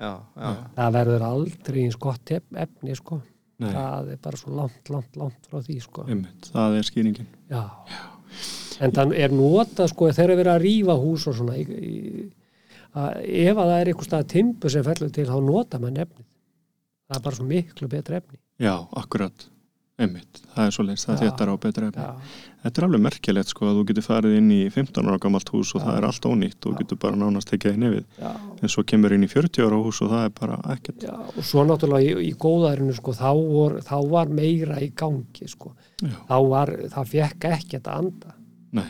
Já, 0.02 0.10
já, 0.36 0.50
það 0.76 0.94
verður 0.98 1.24
aldrei 1.28 1.84
eins 1.86 1.96
gott 2.02 2.32
ef- 2.34 2.58
efni 2.66 2.96
sko, 2.98 3.22
Nei, 3.62 3.70
það 3.72 4.08
er 4.16 4.18
bara 4.26 4.38
svo 4.42 4.56
langt, 4.58 4.90
langt, 4.90 5.16
langt 5.22 5.46
frá 5.52 5.62
því 5.64 5.76
sko. 5.86 6.06
Einmitt, 6.10 6.50
það 6.52 6.78
er 6.80 6.88
skýringin. 6.90 7.28
Já, 7.54 7.62
en 8.82 8.92
þann 8.98 9.14
er 9.14 9.32
nota 9.38 9.86
sko 9.88 10.10
þegar 10.12 10.34
er 10.34 10.40
verið 10.42 10.54
að 10.56 10.64
rífa 10.66 10.96
hús 11.00 11.28
og 11.30 11.38
svona 11.38 11.56
í, 11.62 11.64
í, 11.70 12.24
að 12.98 13.22
ef 13.46 13.58
að 13.62 13.70
það 13.70 13.80
er 13.84 13.92
einhver 13.94 14.10
stað 14.10 14.28
timbu 14.34 14.70
sem 14.74 14.84
fellur 14.90 15.14
til 15.14 15.28
þá 15.30 15.36
nota 15.46 15.80
mann 15.80 16.02
efnið. 16.04 16.26
Það 17.08 17.20
er 17.20 17.24
bara 17.28 17.38
svo 17.40 17.46
miklu 17.54 17.88
betra 17.94 18.18
efni. 18.24 18.40
Já, 18.64 18.74
akkurat, 18.98 19.46
einmitt 20.02 20.42
Það 20.54 20.66
er 20.66 20.74
svo 20.76 20.84
leist, 20.88 21.06
það 21.08 21.14
Já. 21.14 21.20
er 21.22 21.30
þetta 21.30 21.46
á 21.54 21.56
betra 21.64 21.88
efni. 21.90 22.04
Já, 22.04 22.40
Þetta 22.64 22.80
er 22.80 22.86
alveg 22.88 23.02
merkilegt 23.04 23.52
sko 23.52 23.66
að 23.68 23.78
þú 23.78 23.84
getur 23.90 24.06
farið 24.08 24.36
inn 24.40 24.52
í 24.56 24.60
15 24.72 25.10
ára 25.10 25.20
gamalt 25.22 25.50
hús 25.54 25.74
og 25.76 25.82
Já. 25.82 25.86
það 25.86 25.98
er 26.00 26.08
allt 26.10 26.28
ónýtt 26.30 26.58
og 26.66 26.74
þú 26.74 26.82
getur 26.82 27.00
bara 27.04 27.20
nánast 27.20 27.52
það 27.52 27.68
í 27.74 27.82
nefið. 27.84 28.06
Já, 28.22 28.32
en 28.62 28.74
svo 28.74 28.84
kemur 28.88 29.16
inn 29.18 29.26
í 29.28 29.30
40 29.32 29.68
ára 29.68 29.82
hús 29.84 30.02
og 30.06 30.12
það 30.14 30.26
er 30.30 30.34
bara 30.40 30.58
ekkert. 30.76 31.04
Já 31.04 31.14
og 31.14 31.44
svo 31.44 31.66
náttúrulega 31.68 32.14
í, 32.22 32.30
í 32.30 32.34
góðærinu 32.46 32.96
sko 32.98 33.16
þá, 33.18 33.30
vor, 33.38 33.78
þá 33.86 33.96
var 34.14 34.34
meira 34.42 34.80
í 34.82 34.90
gangi 34.96 35.50
sko. 35.52 35.74
Já, 36.02 36.16
þá 36.30 36.36
var, 36.54 36.74
það 36.96 37.14
fekk 37.14 37.50
ekkert 37.52 37.90
að 37.92 38.04
anda. 38.06 38.36
Nei, 38.74 38.90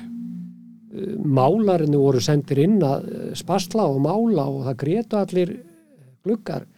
málarinu 1.26 1.99
voru 1.99 2.22
sendir 2.22 2.62
inn 2.64 2.80
að 2.86 3.08
eh, 3.10 3.30
spasla 3.38 3.88
og 3.89 4.01
mála 4.04 4.45
og 4.49 4.66
það 4.68 4.80
grétu 4.84 5.20
allir 5.20 5.54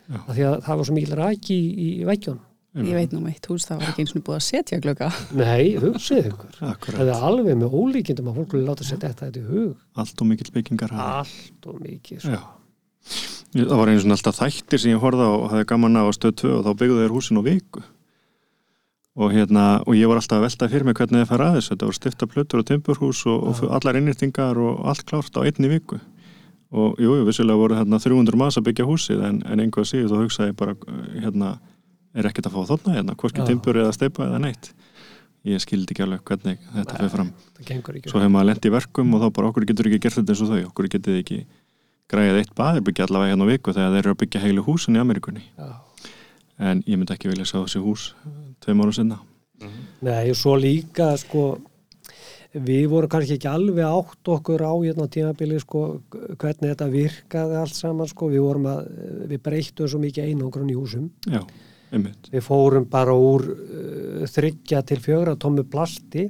Já. 0.06 0.18
af 0.26 0.32
því 0.34 0.46
að 0.48 0.56
það 0.66 0.78
var 0.80 0.88
svo 0.88 0.96
mikil 0.96 1.18
ræki 1.20 1.56
í, 1.56 1.88
í 2.02 2.06
veggjónum. 2.08 2.44
Ég 2.76 2.98
veit 2.98 3.14
nú 3.16 3.22
meitt 3.24 3.46
hús, 3.48 3.64
það 3.70 3.80
var 3.80 3.92
ekki 3.92 4.04
eins 4.04 4.14
og 4.18 4.24
búið 4.28 4.36
að 4.36 4.44
setja 4.44 4.80
glugga. 4.84 5.08
Nei, 5.38 5.78
hugsið 5.80 6.30
ykkur. 6.32 6.58
akkurat 6.68 7.00
Það 7.00 7.12
er 7.14 7.26
alveg 7.30 7.60
með 7.62 7.78
ólíkindum 7.80 8.30
að 8.32 8.40
fólk 8.42 8.56
vilja 8.56 8.68
láta 8.68 8.88
setja 8.88 9.12
þetta 9.14 9.30
þetta 9.30 9.40
í 9.40 9.54
hug. 9.54 9.74
Allt 10.04 10.24
og 10.26 10.30
mikill 10.32 10.52
byggingar 10.58 10.96
Allt 11.06 11.70
og 11.72 11.78
mikið. 11.80 12.26
Sko. 12.26 12.36
Já. 12.36 12.66
Það 13.56 13.80
var 13.80 13.92
einu 13.92 14.02
svona 14.04 14.18
alltaf 14.18 14.40
þættir 14.42 14.82
sem 14.84 14.92
ég 14.92 15.00
horfði 15.00 15.28
á 15.30 15.32
og 15.32 15.46
hafði 15.54 15.68
gaman 15.72 15.96
á 15.96 16.04
að 16.04 16.16
stöð 16.18 16.34
2 16.42 16.50
og 16.58 16.66
þá 16.66 16.72
byggðu 16.82 16.98
þeir 17.00 17.14
húsin 17.16 17.40
á 17.40 17.44
viku 17.46 17.84
og 19.16 19.32
hérna 19.32 19.66
og 19.86 19.96
ég 19.96 20.10
var 20.12 20.20
alltaf 20.20 20.42
að 20.42 20.44
velta 20.44 20.68
fyrir 20.68 20.88
mig 20.88 20.98
hvernig 21.00 21.22
þið 21.24 21.30
fara 21.30 21.48
aðeins 21.54 21.70
þetta 21.72 21.88
voru 21.88 21.96
stifta 21.96 22.28
plötur 22.28 22.62
og 22.62 22.68
timburhús 22.68 23.22
og, 23.32 23.46
og 23.48 23.62
allar 23.78 23.96
innýrtingar 23.96 24.60
og 24.60 24.82
allt 24.92 25.06
klárt 25.08 25.40
á 25.40 25.46
einni 25.48 25.72
viku 25.72 26.02
og 26.76 27.00
jú, 27.00 27.14
jú, 27.16 27.24
vissulega 27.28 27.62
voru 27.62 27.78
hérna 27.78 28.02
300 28.04 28.40
maður 28.40 28.60
að 28.60 28.68
byggja 28.68 28.88
húsið 28.90 29.24
en, 29.24 29.40
en 29.48 29.64
einhvað 29.64 29.88
síður 29.88 30.12
þá 30.12 30.18
hugsaði 30.26 30.52
ég 30.52 30.58
bara 30.60 30.76
uh, 30.76 31.06
hérna, 31.24 31.54
er 32.16 32.30
ekkert 32.30 32.50
að 32.50 32.56
fá 32.56 32.72
þarna 32.72 32.96
hérna, 32.98 33.18
hvorki 33.20 33.44
Já. 33.44 33.48
timbur 33.50 33.80
eða 33.84 33.94
steipa 33.96 34.26
eða 34.30 34.42
neitt. 34.44 34.72
Ég 35.46 35.62
skildi 35.62 35.94
ekki 35.94 36.06
alveg 36.06 36.24
hvernig 36.26 36.64
þetta 36.74 36.96
fyrir 36.98 37.14
fram. 37.14 37.28
svo 38.08 38.22
hefur 38.22 38.34
maður 38.34 38.50
lent 38.50 38.66
í 38.66 38.72
verkum 38.74 39.14
og 39.14 39.22
þá 39.22 39.28
bara 39.36 39.52
okkur 39.52 39.68
getur 39.70 39.92
ekki 39.92 40.02
gert 40.02 40.18
þetta 40.18 40.34
eins 40.34 40.42
og 40.42 40.50
þau 40.54 40.64
okkur 40.72 40.90
getur 40.96 41.20
ekki 41.20 41.38
græðið 42.10 42.40
eitt 42.42 42.56
baðirbyggja 42.58 43.06
allavega 43.06 43.34
hérna 43.34 43.46
á 43.46 43.52
viku 43.52 43.74
þegar 43.76 43.94
þeir 43.94 44.02
eru 44.02 44.16
að 44.16 44.20
byggja 44.24 44.42
heilu 44.42 44.66
húsin 44.66 44.98
í 44.98 45.02
Amerikunni 45.02 45.46
Já. 45.58 45.70
en 46.58 46.82
ég 46.86 46.98
myndi 46.98 47.14
ekki 47.14 47.30
vilja 47.30 47.46
sjá 47.50 47.60
þessi 47.62 47.82
hús 47.82 48.10
eh, 48.26 48.36
tveim 48.66 48.82
ára 48.82 48.98
sinna 48.98 49.22
Nei, 50.06 50.30
og 50.30 50.38
svo 50.38 50.54
líka 50.60 51.14
sko 51.18 51.46
við 52.56 52.88
vorum 52.92 53.12
kannski 53.12 53.36
ekki 53.36 53.50
alveg 53.52 53.84
átt 53.88 54.32
okkur 54.32 54.64
á 54.64 54.74
hérna 54.80 55.08
á 55.08 55.12
tímabili 55.12 55.60
sko 55.60 56.02
hvernig 56.40 56.72
þetta 56.72 56.88
virkaði 56.92 57.58
allt 57.60 57.76
saman 57.76 58.10
sko. 58.10 58.30
Við 58.32 58.44
vorum 58.46 58.68
að, 58.72 58.90
við 59.32 59.42
breyttum 59.44 59.90
svo 59.92 60.00
mikið 60.04 60.30
einangrun 60.30 60.72
í 60.72 60.78
húsum. 60.78 61.10
Já, 61.28 61.42
einmitt. 61.96 62.30
Við 62.34 62.44
fórum 62.46 62.88
bara 62.92 63.16
úr 63.18 63.46
uh, 63.52 64.24
þryggja 64.30 64.82
til 64.88 65.00
fjögra 65.04 65.36
tómmu 65.40 65.66
plasti. 65.72 66.30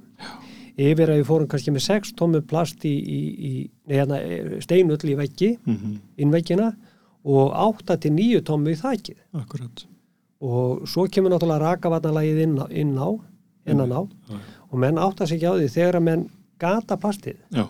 Yfir 0.76 1.07
að 1.07 1.22
við 1.22 1.28
fórum 1.30 1.49
kannski 1.51 1.72
með 1.72 1.86
sex 1.86 2.11
tómmu 2.20 2.41
plasti 2.47 2.91
í, 2.91 3.20
í, 3.32 3.51
nei, 3.88 3.95
hérna, 3.95 4.20
steinull 4.63 4.99
í 5.07 5.18
veggi, 5.22 5.55
mm 5.63 5.95
innveggina 6.20 6.74
og 7.26 7.55
átta 7.57 7.95
til 7.97 8.11
nýju 8.13 8.43
tómmu 8.45 8.74
í 8.76 8.80
þakið. 8.80 9.18
Akkurat. 9.39 9.86
Og 10.45 10.84
svo 10.89 11.07
kemur 11.09 11.34
náttúrulega 11.34 11.72
rakavatnalagið 11.72 12.41
inn 12.43 12.59
inn 12.70 12.93
á, 13.01 13.09
innan 13.66 13.95
á 13.95 14.01
já, 14.05 14.38
og 14.70 14.82
menn 14.84 14.99
átta 15.01 15.26
sig 15.26 15.39
ekki 15.39 15.49
á 15.49 15.57
því 15.57 15.70
þegar 15.74 15.97
að 15.97 16.05
menn 16.05 16.26
gata 16.61 16.97
plastið, 17.01 17.39
já, 17.55 17.66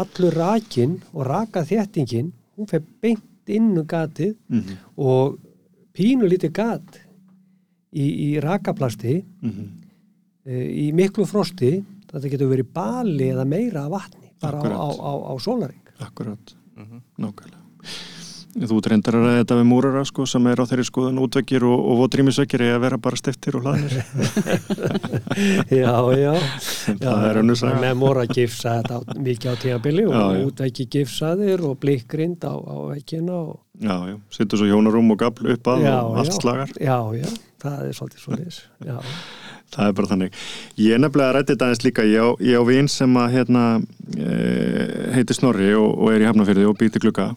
allur 0.00 0.38
rakin 0.40 0.96
og 1.12 1.26
rakaþéttingin, 1.28 2.32
hún 2.56 2.70
fer 2.70 2.84
beint 3.02 3.52
inn 3.52 3.74
um 3.76 3.86
gatið 3.86 4.34
mm 4.48 4.78
og 4.96 5.36
pínu 5.96 6.28
lítið 6.30 6.54
gat 6.56 7.00
í, 7.96 8.06
í 8.06 8.30
rakaplasti 8.44 9.18
-hmm. 9.22 9.68
e, 10.44 10.64
í 10.86 10.92
miklu 10.96 11.26
frosti 11.28 11.78
þetta 12.06 12.32
getur 12.32 12.52
verið 12.52 12.72
bali 12.72 13.30
eða 13.32 13.44
meira 13.48 13.86
af 13.86 13.94
vatni 13.96 14.32
bara 14.40 14.60
á, 14.60 14.60
Akkurat. 14.60 14.78
á, 14.78 14.88
á, 15.00 15.12
á 15.32 15.34
sólaring 15.40 15.84
akkurat, 15.98 16.56
nákvæmlega. 17.16 17.64
Þú 18.56 18.78
treyndar 18.80 19.18
að 19.18 19.24
ræða 19.26 19.40
þetta 19.42 19.56
við 19.58 19.66
múrara 19.68 20.02
sko, 20.08 20.24
sem 20.24 20.46
er 20.48 20.60
á 20.60 20.64
þeirri 20.64 20.84
skoðun 20.88 21.18
útveggir 21.20 21.64
og, 21.68 21.76
og 21.76 21.98
votrímisveggir 22.00 22.62
eða 22.64 22.78
vera 22.86 22.98
bara 23.04 23.18
stiftir 23.20 23.58
og 23.58 23.66
hlaðnir. 23.66 23.98
Já, 25.82 25.92
já, 26.24 26.32
það 27.02 27.26
er 27.28 27.40
saga. 27.60 27.80
menn 27.82 28.00
voru 28.00 28.22
að 28.22 28.32
gifsa 28.38 28.78
þetta 28.78 28.96
á, 28.96 29.00
mikið 29.26 29.52
á 29.52 29.54
tímabili 29.60 30.06
og 30.08 30.38
útveggi 30.46 30.86
gifsaðir 30.94 31.66
og 31.68 31.76
blikkrind 31.82 32.46
á, 32.48 32.56
á 32.56 32.76
veggina 32.94 33.36
og 33.42 33.58
já, 33.80 33.96
já, 34.10 34.16
sittur 34.30 34.60
svo 34.60 34.70
hjónarum 34.70 35.10
og 35.12 35.20
gafl 35.20 35.52
upp 35.54 35.72
að 35.72 35.84
já, 35.86 35.96
og 36.00 36.20
allt 36.22 36.32
já, 36.32 36.38
slagar. 36.40 36.72
Já, 36.80 36.98
já, 37.16 37.28
það 37.62 37.82
er 37.86 37.98
svolítið 37.98 38.24
svolítið 38.24 38.62
já, 38.86 38.96
Það 39.74 39.88
er 39.90 39.94
bara 39.98 40.10
þannig. 40.12 40.36
Ég 40.78 40.94
er 40.94 41.00
nefnilega 41.02 41.28
að 41.28 41.36
rætti 41.36 41.54
þetta 41.54 41.66
aðeins 41.66 41.84
líka. 41.84 42.04
Ég 42.06 42.22
á, 42.22 42.28
á 42.38 42.62
vin 42.68 42.88
sem 42.90 43.16
að 43.18 43.32
hérna, 43.34 43.64
e, 44.14 44.28
heitir 45.16 45.36
Snorri 45.36 45.72
og, 45.74 45.88
og 45.90 46.12
er 46.12 46.22
í 46.22 46.28
Hafnafyrði 46.28 46.68
og 46.70 46.76
býti 46.78 47.02
glugga. 47.02 47.32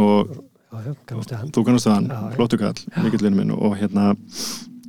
Og 0.00 0.32
þú 0.72 1.66
kannast 1.66 1.86
það 1.86 1.92
hann, 1.92 2.08
flottu 2.34 2.58
kall, 2.60 2.80
mikill 3.04 3.22
vinnu 3.22 3.42
minn 3.42 3.54
og 3.54 3.76
hérna 3.78 4.14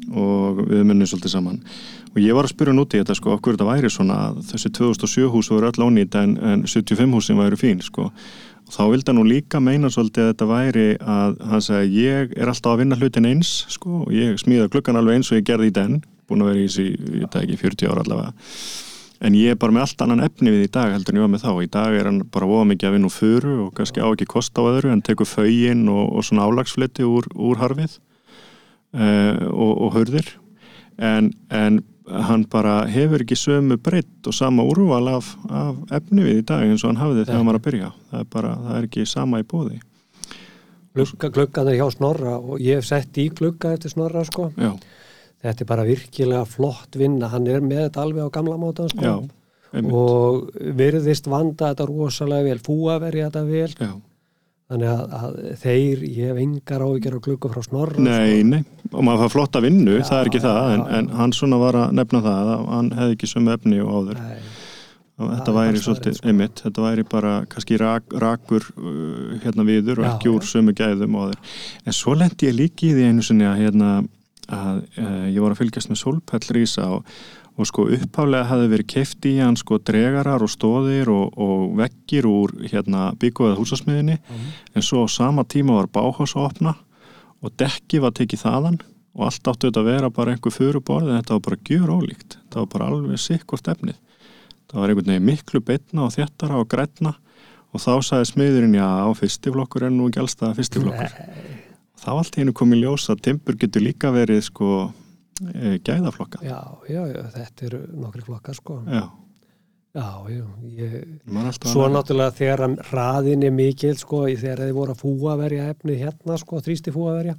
og 0.08 0.64
við 0.64 0.86
munnum 0.88 1.10
svolítið 1.10 1.34
saman. 1.36 1.62
Og 2.14 2.22
ég 2.24 2.36
var 2.36 2.48
að 2.48 2.54
spyrja 2.56 2.74
núti 2.74 3.02
þetta 3.02 3.16
sko, 3.20 3.36
okkur 3.36 3.58
þetta 3.58 3.68
væri 3.68 3.92
svona. 3.92 4.20
Að 4.32 4.54
þessi 4.54 4.72
2007 4.80 5.32
hús 5.34 5.52
voru 5.52 5.68
öll 5.68 5.88
ónýtt 5.90 6.16
en, 6.18 6.38
en 6.40 6.64
75 6.66 7.18
húsin 7.20 7.40
væri 7.42 7.60
fín 7.60 7.84
sko 7.84 8.08
þá 8.74 8.84
vildi 8.92 9.12
hann 9.12 9.20
nú 9.22 9.26
líka 9.28 9.62
meina 9.64 9.90
svolítið 9.94 10.26
að 10.26 10.30
þetta 10.34 10.50
væri 10.52 10.88
að 11.00 11.40
hann 11.52 11.64
segi 11.64 12.04
ég 12.04 12.36
er 12.36 12.52
alltaf 12.52 12.74
að 12.74 12.84
vinna 12.84 13.00
hlutin 13.00 13.30
eins 13.30 13.54
sko 13.72 14.04
og 14.06 14.14
ég 14.16 14.38
smíða 14.42 14.70
klukkan 14.74 15.00
alveg 15.00 15.20
eins 15.20 15.32
og 15.32 15.40
ég 15.40 15.48
gerði 15.48 15.72
í 15.72 15.76
den 15.78 16.00
búin 16.28 16.44
að 16.44 16.52
vera 16.52 16.62
í 16.62 16.68
þessi, 16.68 16.86
ég 17.22 17.40
ekki, 17.42 17.58
40 17.62 17.92
ára 17.92 18.04
allavega. 18.04 18.34
En 19.28 19.34
ég 19.34 19.56
er 19.56 19.58
bara 19.58 19.74
með 19.74 19.86
allt 19.88 20.04
annan 20.06 20.24
efni 20.28 20.52
við 20.54 20.68
í 20.68 20.72
dag 20.76 20.92
heldur 20.94 21.16
en 21.16 21.18
ég 21.18 21.26
var 21.26 21.32
með 21.34 21.46
þá, 21.46 21.52
í 21.64 21.70
dag 21.74 21.96
er 21.98 22.10
hann 22.10 22.20
bara 22.34 22.50
óa 22.50 22.66
mikið 22.70 22.90
að 22.90 22.98
vinna 22.98 23.10
úr 23.10 23.16
furu 23.16 23.54
og 23.64 23.72
kannski 23.78 24.04
á 24.04 24.08
ekki 24.12 24.28
kost 24.30 24.60
á 24.60 24.62
öðru 24.62 24.92
en 24.94 25.02
tekur 25.06 25.30
fögin 25.30 25.88
og, 25.90 26.12
og 26.20 26.28
svona 26.28 26.46
álagsfleti 26.46 27.08
úr, 27.08 27.26
úr 27.34 27.58
harfið 27.64 27.96
uh, 27.98 29.48
og, 29.50 29.74
og 29.88 29.96
hörðir 29.96 30.30
en, 31.02 31.32
en 31.50 31.82
hann 32.08 32.46
bara 32.52 32.86
hefur 32.88 33.24
ekki 33.26 33.36
sömu 33.36 33.78
breytt 33.84 34.28
og 34.30 34.34
sama 34.36 34.64
úrval 34.64 35.10
af, 35.18 35.34
af 35.50 35.76
efni 36.00 36.24
við 36.24 36.42
í 36.42 36.46
dag 36.48 36.64
eins 36.64 36.84
og 36.86 36.94
hann 36.94 37.02
hafði 37.02 37.26
þegar 37.26 37.38
hann 37.42 37.50
var 37.52 37.60
að 37.60 37.66
byrja. 37.68 37.92
Það 38.12 38.20
er 38.24 38.30
bara, 38.38 38.54
það 38.64 38.78
er 38.78 38.88
ekki 38.90 39.06
sama 39.12 39.42
í 39.44 39.48
bóði 39.48 39.80
Glugga, 40.98 41.30
gluggan 41.30 41.68
er 41.70 41.76
hjá 41.78 41.92
Snorra 41.94 42.38
og 42.40 42.62
ég 42.64 42.80
hef 42.80 42.88
sett 42.88 43.18
í 43.22 43.28
glugga 43.30 43.76
eftir 43.76 43.92
Snorra 43.94 44.24
sko. 44.26 44.48
Já, 44.58 44.72
Þetta 45.46 45.62
er 45.62 45.68
bara 45.70 45.84
virkilega 45.86 46.46
flott 46.50 46.96
vinna, 46.98 47.28
hann 47.30 47.46
er 47.46 47.62
með 47.62 47.84
þetta 47.84 48.02
alveg 48.02 48.26
á 48.26 48.36
gamla 48.40 48.56
mótan 48.58 48.90
sko. 48.90 49.04
já, 49.06 49.84
og 49.94 50.48
virðist 50.80 51.28
vanda 51.30 51.70
þetta 51.70 51.86
rosalega 51.86 52.48
vel, 52.50 52.62
fúa 52.66 52.96
verið 53.04 53.28
þetta 53.28 53.44
vel. 53.46 53.70
Já, 53.78 53.92
þannig 54.68 54.90
að, 54.92 55.16
að 55.18 55.38
þeir, 55.62 56.04
ég 56.12 56.32
hef 56.32 56.40
engar 56.44 56.84
áhyggjur 56.84 57.16
á 57.16 57.26
glugga 57.28 57.52
frá 57.54 57.64
Snorra 57.66 58.04
Nei, 58.04 58.44
nei, 58.44 58.60
og 58.92 59.06
maður 59.08 59.26
fær 59.26 59.34
flotta 59.38 59.62
vinnu, 59.64 59.96
Já, 60.02 60.06
það 60.10 60.20
er 60.20 60.30
ekki 60.32 60.42
það, 60.44 60.70
en, 60.76 60.86
en 60.98 61.10
hann 61.22 61.36
svona 61.36 61.60
var 61.62 61.80
að 61.86 61.96
nefna 62.02 62.24
það 62.26 62.52
að 62.54 62.66
hann 62.74 62.92
hefði 63.00 63.18
ekki 63.18 63.30
sömu 63.32 63.54
efni 63.56 63.80
og 63.84 63.94
áður. 63.96 64.22
Nei, 64.28 64.54
Og 65.18 65.32
þetta 65.34 65.54
væri 65.56 65.80
svolítið, 65.82 66.14
sko. 66.20 66.28
einmitt, 66.30 66.60
þetta 66.62 66.82
væri 66.84 67.04
bara 67.10 67.32
kannski 67.50 67.78
rak, 67.82 68.12
rakur 68.22 68.68
uh, 68.78 69.32
hérna 69.42 69.64
viður 69.66 70.04
og 70.04 70.10
ekki 70.12 70.30
úr 70.30 70.44
já. 70.46 70.50
sömu 70.52 70.76
gæðum 70.78 71.16
og 71.18 71.24
áður. 71.32 71.56
En 71.90 71.96
svo 71.98 72.14
lendi 72.14 72.46
ég 72.46 72.54
líki 72.54 72.92
í 72.92 72.94
því 72.94 73.08
einu 73.08 73.26
sinni 73.26 73.48
að 73.50 73.64
hérna, 73.64 73.88
að 74.46 74.84
uh, 75.02 75.26
ég 75.34 75.40
var 75.42 75.56
að 75.56 75.64
fylgjast 75.64 75.90
með 75.90 76.02
Solpell 76.04 76.44
Rísa 76.54 76.86
og, 77.00 77.18
og 77.58 77.66
sko 77.66 77.88
upphálega 77.90 78.50
hafði 78.52 78.68
verið 78.74 78.90
keift 78.94 79.26
í 79.26 79.38
hann 79.40 79.58
sko 79.58 79.80
dregarar 79.82 80.44
og 80.46 80.52
stóðir 80.54 81.10
og, 81.10 81.34
og 81.34 81.78
veggir 81.80 82.28
úr 82.30 82.54
hérna 82.70 83.10
bygguðað 83.20 83.62
húsasmiðinni 83.62 84.18
en 84.78 84.86
svo 84.86 85.06
á 85.06 85.08
sama 85.10 85.44
tíma 85.44 85.80
var 85.80 85.90
báhás 85.90 86.36
að 86.38 86.50
opna 86.52 86.76
og 87.42 87.54
dekki 87.58 88.02
var 88.04 88.14
tekið 88.18 88.44
þaðan 88.46 88.80
og 89.18 89.24
allt 89.26 89.50
áttu 89.50 89.70
þetta 89.70 89.82
að 89.82 89.90
vera 89.90 90.10
bara 90.14 90.34
einhver 90.36 90.54
furuborð 90.54 91.10
en 91.10 91.18
þetta 91.20 91.38
var 91.38 91.46
bara 91.48 91.64
gjur 91.70 91.94
ólíkt 91.98 92.38
þetta 92.38 92.60
var 92.62 92.70
bara 92.74 92.90
alveg 92.92 93.22
sikkvort 93.22 93.72
efnið. 93.74 93.98
Það 94.68 94.82
var 94.82 94.92
einhvern 94.92 95.12
veginn 95.14 95.30
miklu 95.32 95.62
betna 95.64 96.06
og 96.06 96.14
þéttara 96.14 96.60
og 96.62 96.70
grætna 96.70 97.14
og 97.74 97.82
þá 97.82 97.94
sagði 98.06 98.30
smiðurinn 98.32 98.78
já, 98.78 98.90
fyrstiflokkur 99.18 99.88
er 99.88 99.94
nú 99.94 100.10
ekki 100.10 100.22
allstað 100.22 100.58
fyrstiflokkur 100.60 101.16
þá 101.98 102.10
allt 102.14 102.38
í 102.38 102.44
hennu 102.44 102.56
komið 102.56 102.84
ljós 102.84 103.10
að 103.12 103.24
timpur 103.28 103.58
getur 103.60 103.84
líka 103.84 104.12
verið 104.14 104.44
sko 104.48 104.72
gæðaflokka. 105.88 106.42
Já, 106.46 106.60
já, 106.90 107.02
já, 107.14 107.22
þetta 107.38 107.66
eru 107.70 107.80
nokkri 108.04 108.26
flokkar 108.28 108.56
sko. 108.58 108.82
já, 108.88 109.06
Já, 109.98 110.10
já, 110.30 110.44
ég, 110.78 111.06
Svo 111.66 111.88
að 111.88 111.94
náttúrulega 111.96 112.34
þegar 112.38 112.62
að 112.68 112.74
hraðin 112.92 113.46
er 113.48 113.54
mikil 113.56 113.96
sko, 113.98 114.26
þegar 114.30 114.60
þið 114.68 114.74
voru 114.76 114.94
að 114.94 115.00
fúaverja 115.02 115.70
efni 115.72 115.96
hérna 115.98 116.36
sko, 116.38 116.60
þrýsti 116.62 116.94
fúaverja 116.94 117.34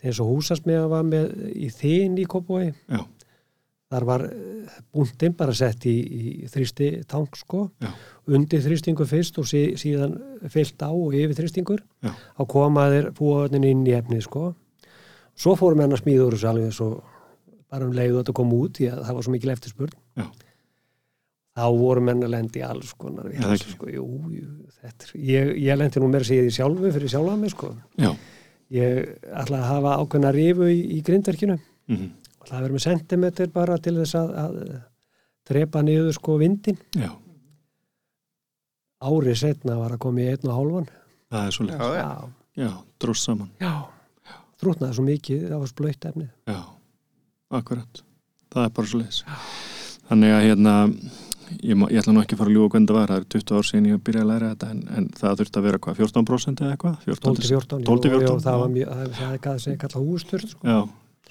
eins 0.00 0.20
og 0.20 0.28
húsasmiða 0.34 0.88
var 0.90 1.06
með 1.08 1.30
í 1.56 1.70
þinn 1.72 2.18
í 2.20 2.26
Kópói 2.28 2.66
þar 3.90 4.04
var 4.06 4.22
búndin 4.92 5.34
bara 5.38 5.54
sett 5.56 5.86
í, 5.88 5.94
í 5.96 6.48
þrýsti 6.52 6.90
tank 7.10 7.36
sko 7.40 7.64
Já. 7.82 7.90
undir 8.28 8.60
þrýstingur 8.62 9.08
fyrst 9.10 9.40
og 9.40 9.48
sí, 9.48 9.70
síðan 9.80 10.14
fyllt 10.52 10.84
á 10.84 10.90
og 10.92 11.16
yfir 11.16 11.34
þrýstingur. 11.40 11.80
Þá 12.04 12.42
komaðir 12.50 13.08
fúavernin 13.16 13.66
inn 13.66 13.86
í 13.88 13.96
efni 13.96 14.20
sko. 14.22 14.52
Svo 15.34 15.56
fórum 15.58 15.80
henn 15.82 15.96
að 15.96 16.02
smíða 16.04 16.28
úr 16.28 16.36
þessu 16.36 16.50
alveg 16.52 16.76
svo 16.76 16.90
bara 17.70 17.86
um 17.86 17.92
leiðu 17.96 18.16
að 18.16 18.22
þetta 18.24 18.34
kom 18.40 18.54
út 18.56 18.78
því 18.80 18.88
að 18.92 19.02
það 19.06 19.18
var 19.18 19.26
svo 19.26 19.34
mikil 19.36 19.52
eftirspurn. 19.54 19.96
Já. 20.20 20.26
þá 21.60 21.64
voru 21.76 22.00
menn 22.06 22.22
að 22.24 22.30
lendi 22.34 22.62
alls 22.64 22.92
konar 22.96 23.26
það 23.26 23.32
vitleysu, 23.36 23.72
sko. 23.74 23.88
jú, 23.92 24.04
jú, 24.32 24.46
þetta 24.80 25.06
er, 25.08 25.14
ég, 25.30 25.50
ég 25.66 25.78
lendi 25.80 26.00
nú 26.00 26.08
meira 26.08 26.24
að 26.24 26.30
segja 26.30 26.44
því 26.46 26.52
sjálfu 26.56 26.92
fyrir 26.94 27.10
sjálfa 27.12 27.34
mig 27.40 27.50
sko. 27.52 27.72
já, 28.00 28.10
ég 28.70 29.10
ætla 29.42 29.58
að 29.60 29.68
hafa 29.74 29.96
ákveðna 30.04 30.30
rifu 30.36 30.68
í, 30.70 30.78
í 30.96 31.02
grindverkinu. 31.06 31.58
Mm 31.90 32.08
ætla 32.40 32.56
að 32.56 32.62
vera 32.64 32.72
með 32.72 32.82
sentimeter 32.86 33.50
bara 33.52 33.74
til 33.84 33.92
þess 33.98 34.14
að, 34.16 34.30
að 34.40 34.54
drepa 35.50 35.82
niður 35.84 36.14
sko 36.16 36.38
vindin 36.40 36.78
já, 36.96 37.10
árið 39.04 39.36
setna 39.42 39.76
var 39.76 39.92
að 39.94 40.00
koma 40.06 40.22
í 40.24 40.28
einn 40.32 40.48
og 40.48 40.56
hálfan. 40.56 40.88
Það 41.30 41.46
er 41.50 41.54
svo 41.56 41.66
Já, 41.66 41.70
leið 41.70 41.82
já. 41.84 42.00
já, 42.00 42.64
já, 42.64 42.70
dróst 43.04 43.26
saman. 43.28 43.50
Já. 43.60 43.74
þrútnaði 44.60 44.96
svo 44.96 45.04
mikið, 45.06 45.44
það 45.50 45.60
var 45.62 45.70
splöytt 45.74 46.06
efnið 46.10 46.30
Já, 46.50 46.58
akkurat. 47.50 48.02
Það 48.50 48.64
er 48.66 48.72
bara 48.78 48.90
svo 48.90 49.00
leiðis 49.02 49.24
þannig 50.10 50.32
að 50.34 50.44
hérna 50.48 50.74
ég, 51.62 51.76
má- 51.78 51.90
ég 51.90 52.00
ætla 52.00 52.14
nú 52.14 52.22
ekki 52.22 52.34
að 52.34 52.40
fara 52.42 52.50
að 52.50 52.56
ljúga 52.56 52.72
hvernig 52.74 52.90
það 52.90 52.98
var 52.98 53.10
það 53.10 53.20
er 53.20 53.26
20 53.34 53.58
ár 53.58 53.66
síðan 53.68 53.88
ég 53.90 54.00
byrjaði 54.06 54.24
að 54.24 54.30
læra 54.30 54.50
þetta 54.54 54.70
en, 54.74 54.80
en 54.96 55.08
það 55.20 55.36
þurfti 55.40 55.60
að 55.60 55.66
vera 55.68 55.80
hvað, 55.84 56.00
14% 56.00 56.64
eða 56.64 56.74
eitthvað? 56.74 56.96
14 57.06 57.38
12-14 57.40 57.84
12 57.90 58.10
14 58.16 58.42
það 58.46 58.64
já. 58.64 58.72
mjög, 58.74 58.90
það, 58.90 59.30
er 59.30 59.42
hvað 59.46 59.62
sem 59.64 59.78
kalla 59.84 60.02
hústurð 60.06 60.52
sko. 60.54 60.66
já, 60.66 60.78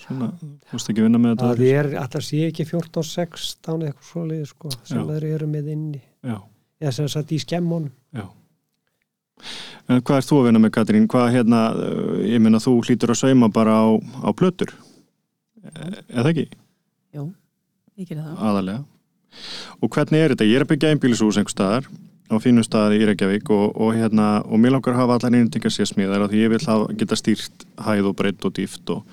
svona, 0.06 0.30
þú 0.40 0.78
veist 0.78 0.92
ekki 0.94 1.06
vinna 1.06 1.22
með 1.24 1.36
þetta 1.36 1.52
það 1.52 1.64
er 1.70 1.92
alltaf 2.04 2.26
sé 2.30 2.42
ekki 2.48 2.68
14-16 2.72 3.88
eitthvað 3.90 4.10
svoleið 4.14 4.44
sko, 4.54 4.74
sem 4.84 5.00
Já. 5.00 5.06
þeir 5.12 5.28
eru 5.34 5.48
með 5.52 5.72
inni. 5.76 6.02
Já, 6.24 6.38
eða 6.80 6.94
sem 7.00 7.10
sagt 7.12 7.34
í 7.36 7.40
skemmunum. 7.44 7.92
Já. 8.16 8.28
En 9.90 10.04
hvað 10.06 10.20
er 10.20 10.26
þú 10.28 10.38
að 10.40 10.48
vinna 10.50 10.60
með 10.62 10.74
Katrín? 10.76 11.08
Hvað 11.10 11.30
hérna, 11.34 11.60
ég 12.28 12.42
meina 12.44 12.60
þú 12.62 12.76
hlýtur 12.86 13.14
að 13.16 13.22
sauma 13.24 13.48
bara 13.52 13.76
á, 13.82 13.88
á 13.98 14.30
plötur 14.36 14.76
eða 16.10 16.30
ekki, 16.34 16.46
Jú, 17.16 17.26
ég 18.00 18.08
gerir 18.10 18.24
það. 18.24 18.38
aðalega 18.50 18.84
og 19.84 19.90
hvernig 19.94 20.24
er 20.24 20.34
þetta, 20.34 20.48
ég 20.50 20.60
er 20.60 20.66
að 20.66 20.72
byggja 20.74 20.92
einbýlishús 20.96 21.38
einhver 21.40 21.54
staðar 21.54 21.90
á 22.30 22.36
fínum 22.42 22.66
staði 22.66 23.00
í 23.02 23.06
Reykjavík 23.10 23.50
og, 23.54 23.76
og 23.82 23.94
hérna, 23.98 24.30
og 24.46 24.60
mér 24.62 24.76
langar 24.76 24.94
að 24.96 25.02
hafa 25.04 25.16
allar 25.20 25.34
einningar 25.34 25.74
sérsmíðar 25.74 26.26
af 26.26 26.32
því 26.32 26.42
ég 26.44 26.52
vil 26.54 26.62
hafa, 26.66 26.90
geta 26.98 27.18
stýrt 27.18 27.66
hæð 27.86 28.10
og 28.12 28.18
breytt 28.20 28.46
og 28.46 28.54
dýft 28.58 28.92
og, 28.94 29.06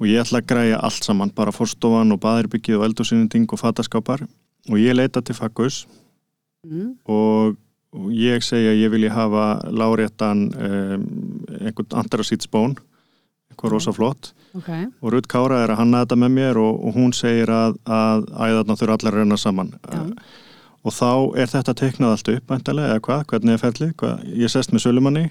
og 0.00 0.06
ég 0.10 0.18
ætla 0.22 0.40
að 0.42 0.48
græja 0.50 0.80
allt 0.82 1.06
saman, 1.06 1.30
bara 1.34 1.54
forstofan 1.54 2.10
og 2.14 2.20
baðirbyggið 2.24 2.80
og 2.80 2.86
eldursynnending 2.88 3.46
og 3.54 3.60
fataskápar. 3.60 4.24
Og 4.70 4.80
ég 4.80 4.96
leita 4.96 5.22
til 5.22 5.36
fakkus 5.38 5.84
Mm. 6.64 6.94
og, 7.04 7.58
og 7.92 8.04
ég 8.16 8.40
segja 8.40 8.70
ég 8.72 8.88
vilja 8.88 9.10
hafa 9.12 9.68
láréttan 9.68 10.46
um, 10.56 11.02
einhvern 11.60 11.98
andrasýtsbón 12.00 12.72
eitthvað 13.52 13.74
rosa 13.74 13.92
flott 13.92 14.30
Ok, 14.54 14.70
og 15.02 15.12
Rutt 15.12 15.26
Kára 15.30 15.62
er 15.64 15.72
að 15.74 15.80
hanna 15.82 16.04
þetta 16.04 16.18
með 16.22 16.34
mér 16.36 16.60
og, 16.62 16.76
og 16.86 16.94
hún 16.98 17.14
segir 17.16 17.50
að, 17.50 17.78
að 17.90 18.28
æðarna 18.38 18.76
þurfa 18.78 18.98
allar 18.98 19.16
að 19.16 19.20
renna 19.22 19.38
saman. 19.40 19.72
Já. 19.90 20.02
og 20.84 20.92
þá 20.94 21.10
er 21.42 21.50
þetta 21.50 21.74
teiknað 21.80 22.14
allt 22.14 22.30
upp 22.34 22.54
eða 22.54 23.00
hvað, 23.02 23.26
hvernig 23.32 23.56
er 23.56 23.62
ferlið? 23.62 23.92
Hvað, 23.98 24.24
ég 24.44 24.52
sest 24.52 24.72
með 24.72 24.84
sölumanni 24.86 25.26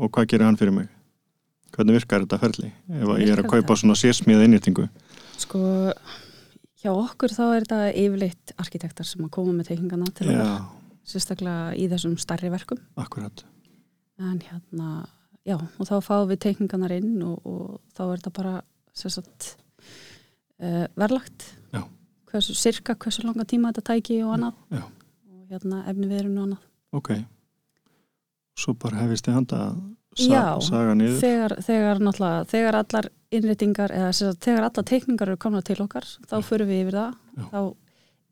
og 0.00 0.10
hvað 0.10 0.30
gerir 0.32 0.48
hann 0.48 0.58
fyrir 0.58 0.74
mig? 0.74 0.88
Hvernig 1.74 1.98
virkar 2.00 2.24
þetta 2.24 2.38
ferli? 2.38 2.70
Ef 2.88 3.08
að 3.08 3.22
ég 3.22 3.30
er 3.30 3.38
að 3.38 3.44
Virkar 3.44 3.50
kaupa 3.50 3.66
þetta? 3.66 3.80
svona 3.82 3.98
sérsmíða 3.98 4.46
innýtingu 4.48 4.88
sko 5.42 5.60
hjá 6.84 6.92
okkur 6.92 7.32
þá 7.32 7.44
er 7.46 7.64
þetta 7.64 7.80
yfirleitt 8.04 8.54
arkitektar 8.60 9.08
sem 9.08 9.24
að 9.24 9.32
koma 9.34 9.54
með 9.56 9.70
teikningana 9.72 10.08
til 10.16 10.30
já, 10.30 10.46
sérstaklega 11.08 11.74
í 11.80 11.88
þessum 11.92 12.16
starri 12.20 12.50
verkum. 12.52 12.80
akkurat. 13.00 13.44
En 14.20 14.38
hérna, 14.44 15.06
já, 15.46 15.56
og 15.58 15.86
þá 15.88 15.94
fáum 16.04 16.28
við 16.30 16.40
teikninganar 16.46 16.92
inn 16.96 17.22
og, 17.22 17.40
og 17.46 17.80
þá 17.96 18.02
er 18.06 18.16
þetta 18.22 18.32
bara 18.38 18.54
sérsagt 18.94 19.50
uh, 20.62 20.86
verlagt. 20.96 21.50
Já. 21.74 21.82
Hversu, 22.30 22.54
cirka 22.58 22.94
hversu 22.98 23.22
langa 23.26 23.44
tíma 23.46 23.70
þetta 23.72 23.86
tæki 23.94 24.20
og 24.24 24.34
annað. 24.38 24.54
já. 24.74 24.84
Og 25.34 25.50
hérna 25.52 25.82
efni 25.90 26.08
viðurinn 26.10 26.38
og 26.38 26.46
annað. 26.48 26.62
ok 26.94 27.10
svo 28.58 28.74
bara 28.78 29.00
hefist 29.02 29.26
þið 29.26 29.34
handa 29.40 29.56
að 29.68 29.82
Já, 30.14 30.60
sa 30.62 30.68
saga 30.68 30.92
niður 30.94 31.16
Þegar, 31.18 31.52
þegar 31.66 32.00
þegar 32.46 32.76
allar 32.78 33.08
innréttingar 33.34 33.90
eða 33.90 34.12
sérsagt, 34.14 34.44
þegar 34.46 34.66
allar 34.68 34.84
teikningar 34.86 35.32
eru 35.32 35.40
komna 35.42 35.62
til 35.66 35.80
okkar, 35.82 36.06
þá 36.30 36.36
förum 36.46 36.68
við 36.70 36.82
yfir 36.84 36.94
það. 37.00 37.16
Já. 37.34 37.46
Þá 37.50 37.60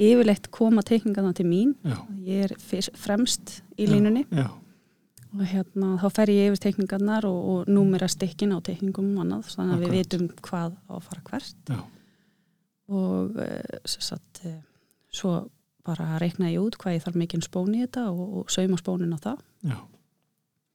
yfirleitt 0.07 0.47
koma 0.55 0.85
teikningarna 0.87 1.33
til 1.35 1.47
mín. 1.51 1.73
já, 1.83 1.97
Ég 2.23 2.45
er 2.47 2.55
fremst 2.95 3.57
í 3.75 3.89
Já. 3.89 3.91
línunni. 3.97 4.23
já, 4.31 4.47
og 5.33 5.45
hérna 5.49 5.95
þá 6.03 6.07
fer 6.19 6.33
ég 6.35 6.51
yfir 6.53 6.63
teikningarnar 6.67 7.27
og, 7.29 7.39
og 7.53 7.71
númera 7.73 8.09
stikkin 8.11 8.53
á 8.53 8.59
teikningum 8.65 9.15
og 9.17 9.25
annað 9.25 9.49
þannig 9.55 9.75
að 9.75 9.83
við 9.83 9.89
Akkurat. 9.89 9.99
vitum 10.01 10.29
hvað 10.49 10.77
á 10.89 10.93
að 10.99 11.07
fara 11.09 11.25
hvert 11.31 11.73
Já. 11.73 11.81
og 12.93 13.41
uh, 13.47 13.79
satt, 13.87 14.43
uh, 14.47 14.59
svo 15.13 15.33
bara 15.87 16.19
reikna 16.23 16.53
ég 16.53 16.63
út 16.63 16.77
hvað 16.79 16.99
ég 16.99 17.07
þarf 17.07 17.19
mikinn 17.19 17.43
spón 17.45 17.73
í 17.75 17.83
þetta 17.87 18.11
og, 18.13 18.37
og 18.43 18.53
sauma 18.55 18.79
spónin 18.79 19.17
á 19.17 19.19
það 19.25 19.43
já 19.73 19.79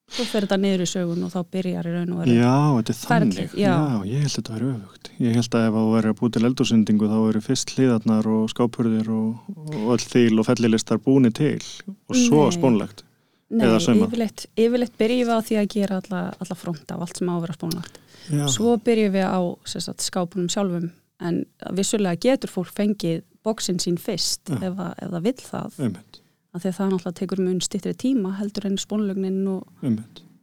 svo 0.07 0.23
fer 0.23 0.45
þetta 0.45 0.57
niður 0.61 0.83
í 0.85 0.87
sögun 0.87 1.23
og 1.27 1.31
þá 1.33 1.39
byrjar 1.51 1.87
í 1.89 1.93
raun 1.93 2.11
og 2.15 2.19
veru 2.21 2.35
Já, 2.37 2.51
þetta 2.77 2.93
er 2.93 2.99
þannig. 3.01 3.55
já. 3.59 3.73
ég 4.07 4.21
held 4.23 4.29
að 4.29 4.35
þetta 4.37 4.53
væri 4.55 4.69
öfugt. 4.71 5.09
Ég 5.19 5.35
held 5.35 5.57
að 5.57 5.65
ef 5.67 5.75
þú 5.77 5.89
væri 5.91 6.11
að 6.11 6.19
búið 6.21 6.33
til 6.37 6.43
eldursendingu 6.47 7.09
þá 7.11 7.17
væri 7.25 7.41
fyrst 7.43 7.73
hliðarnar 7.75 8.29
og 8.31 8.45
skápurðir 8.53 9.09
og, 9.11 9.49
og 9.57 9.89
öll 9.97 10.05
þýl 10.05 10.39
og 10.39 10.47
fellilistar 10.47 11.01
búinir 11.03 11.35
til 11.35 11.59
og 11.91 12.15
svo 12.15 12.45
Nei. 12.45 12.55
spónlegt. 12.55 13.03
Nei, 13.47 13.67
yfirleitt, 13.71 14.43
yfirleitt 14.59 14.97
byrjum 14.99 15.29
við 15.29 15.37
á 15.39 15.45
því 15.47 15.57
að 15.61 15.67
gera 15.71 16.01
alla, 16.01 16.21
alla 16.35 16.55
front 16.59 16.89
af 16.91 17.03
allt 17.05 17.19
sem 17.19 17.29
á 17.31 17.35
spónlagt 17.55 17.99
Já, 18.27 18.43
svo 18.51 18.73
byrjum 18.83 19.13
við 19.13 19.23
á 19.23 19.39
sagt, 19.63 20.03
skápunum 20.03 20.49
sjálfum. 20.51 20.89
En 21.23 21.45
vissulega 21.73 22.19
getur 22.19 22.51
fólk 22.51 22.73
fengið 22.75 23.21
bóksinn 23.47 23.79
sín 23.79 23.95
fyrst 24.01 24.51
Já. 24.51 24.59
ef, 24.67 24.81
ef 24.99 25.13
það 25.13 25.23
vill 25.29 25.39
það. 25.45 25.79
Því 26.57 26.69
að 26.69 26.75
það 26.75 26.91
náttúrulega 26.91 27.17
tekur 27.21 27.41
mun 27.45 27.63
stittri 27.63 27.93
tíma 27.95 28.33
heldur 28.39 28.67
en 28.67 28.77
spónlögnin 28.81 29.41
og, 29.51 29.87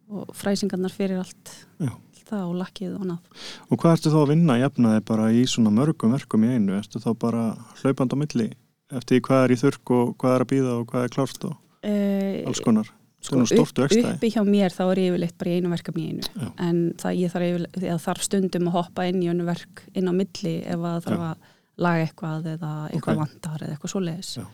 og 0.08 0.34
fræsingarnar 0.38 0.94
fyrir 0.94 1.20
allt, 1.20 1.54
allt 1.82 2.24
það 2.30 2.44
og 2.48 2.58
lakkið 2.62 2.92
og 2.94 3.04
annað. 3.04 3.40
Og 3.68 3.80
hvað 3.82 3.96
ertu 3.98 4.12
þá 4.14 4.20
að 4.22 4.30
vinna 4.32 4.58
jafnaði 4.62 5.04
bara 5.10 5.30
í 5.34 5.42
svona 5.50 5.74
mörgum 5.74 6.14
verkum 6.14 6.46
í 6.46 6.54
einu? 6.54 6.78
Ertu 6.78 7.02
þá 7.02 7.10
bara 7.18 7.48
hlaupand 7.82 8.14
á 8.14 8.20
milli 8.22 8.48
eftir 8.94 9.22
hvað 9.26 9.46
er 9.46 9.54
í 9.54 9.60
þurrk 9.60 9.94
og 9.96 10.14
hvað 10.20 10.36
er 10.36 10.44
að 10.44 10.50
býða 10.54 10.74
og 10.78 10.88
hvað 10.90 11.06
er 11.06 11.14
klárt 11.16 11.46
og 11.48 11.58
alls 11.84 12.60
konar? 12.64 12.90
sko, 13.24 13.40
upp, 13.40 13.78
uppi 13.80 14.28
hjá 14.34 14.42
mér 14.44 14.72
þá 14.74 14.82
er 14.90 14.98
ég 15.00 15.10
yfirleitt 15.14 15.36
bara 15.40 15.50
í 15.50 15.58
einu 15.58 15.70
verkefni 15.72 16.02
í 16.04 16.08
einu 16.12 16.26
Já. 16.28 16.48
en 16.60 16.80
það 17.00 17.18
ég 17.22 17.32
þarf, 17.32 18.00
þarf 18.04 18.24
stundum 18.26 18.68
að 18.68 18.76
hoppa 18.76 19.06
inn 19.08 19.22
í 19.24 19.30
önnu 19.32 19.46
verk 19.48 19.84
inn 19.96 20.10
á 20.10 20.12
milli 20.12 20.54
ef 20.60 20.76
að 20.76 20.84
það 20.98 21.06
þarf 21.06 21.22
Já. 21.22 21.28
að 21.30 21.52
laga 21.86 22.04
eitthvað 22.04 22.48
eða 22.54 22.72
eitthvað 22.90 23.14
Ok. 23.14 23.22
vantar 23.22 23.64
eða 23.64 23.76
eitthvað 23.78 23.94
svoleiðis 23.94 24.32
Já. 24.36 24.44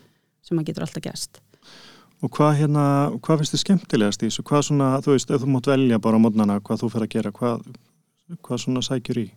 sem 0.47 0.61
að 0.61 0.69
getur 0.71 0.87
alltaf 0.87 1.03
gæst 1.09 1.41
Og 2.21 2.29
hvað 2.37 2.51
hérna, 2.59 2.85
hvað 3.17 3.39
finnst 3.41 3.53
þið 3.55 3.61
skemmtilegast 3.63 4.21
í 4.21 4.27
þessu? 4.29 4.43
Hvað 4.45 4.65
svona, 4.67 4.87
þú 5.01 5.15
veist, 5.15 5.31
ef 5.33 5.41
þú 5.41 5.47
mátt 5.55 5.69
velja 5.71 5.97
bara 5.97 6.19
á 6.21 6.21
mótnana 6.21 6.57
hvað 6.61 6.83
þú 6.83 6.89
fer 6.93 7.01
að 7.07 7.09
gera, 7.15 7.31
hvað, 7.33 7.63
hvað 8.45 8.59
svona 8.61 8.83
sækjur 8.85 9.19
í? 9.23 9.27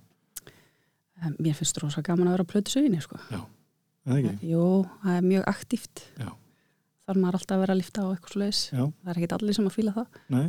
Mér 1.40 1.56
finnst 1.56 1.80
rosa 1.80 2.02
gaman 2.04 2.28
að 2.28 2.34
vera 2.36 2.44
á 2.44 2.50
plötu 2.52 2.74
söginni 2.74 3.00
sko. 3.00 3.16
Eða 4.04 4.18
ekki? 4.20 4.50
Jú, 4.50 4.66
það 5.00 5.16
er 5.16 5.24
mjög 5.30 5.46
aktíft 5.54 6.02
Já. 6.20 6.28
Þarf 7.04 7.20
maður 7.20 7.38
alltaf 7.38 7.56
að 7.56 7.62
vera 7.64 7.74
að 7.74 7.80
lifta 7.80 8.04
á 8.04 8.08
eitthvað 8.14 8.44
Já, 8.72 8.84
það 8.84 9.12
er 9.12 9.18
ekkit 9.20 9.36
allir 9.36 9.56
sem 9.56 9.68
að 9.68 9.76
fíla 9.76 9.94
það. 9.94 10.20
Nei, 10.34 10.44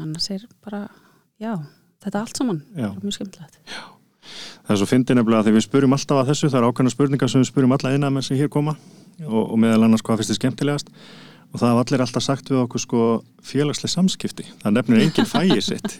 annars 0.00 0.28
er 0.34 0.44
bara, 0.64 0.82
já, 1.40 1.52
þetta 2.04 2.22
allt 2.24 2.40
saman 2.40 2.60
já. 2.74 2.88
er 2.90 3.00
mjög 3.02 3.16
skemmtilegt. 3.18 3.60
Það 4.60 4.74
er 4.74 4.78
svo 4.80 4.86
fyndið 4.86 5.18
nefnilega 5.18 5.42
að 5.42 5.48
því 5.48 5.56
við 5.56 5.66
spurum 5.66 5.96
alltaf 5.96 6.20
að 6.20 6.30
þessu, 6.30 6.50
það 6.52 6.60
er 6.60 6.68
ákveðna 6.68 6.92
spurningar 6.94 7.32
sem 7.32 7.42
við 7.42 7.50
spurum 7.50 7.74
alla 7.74 7.92
eina 7.94 8.10
með 8.12 8.28
sem 8.28 8.38
hér 8.38 8.50
koma 8.52 8.76
og, 9.24 9.42
og 9.42 9.58
meðal 9.58 9.88
annars 9.88 10.04
hvað 10.06 10.20
finnst 10.20 10.32
þið 10.34 10.40
skemmtilegast. 10.40 10.92
Og 11.50 11.58
það 11.58 11.72
hafa 11.72 11.82
allir 11.82 12.02
alltaf 12.04 12.22
sagt 12.22 12.50
við 12.52 12.60
okkur 12.60 12.82
sko 12.84 13.04
félagslega 13.42 13.90
samskipti, 13.96 14.44
það 14.62 14.76
nefnir 14.76 15.02
enginn 15.02 15.26
fæið 15.26 15.62
sitt. 15.66 15.96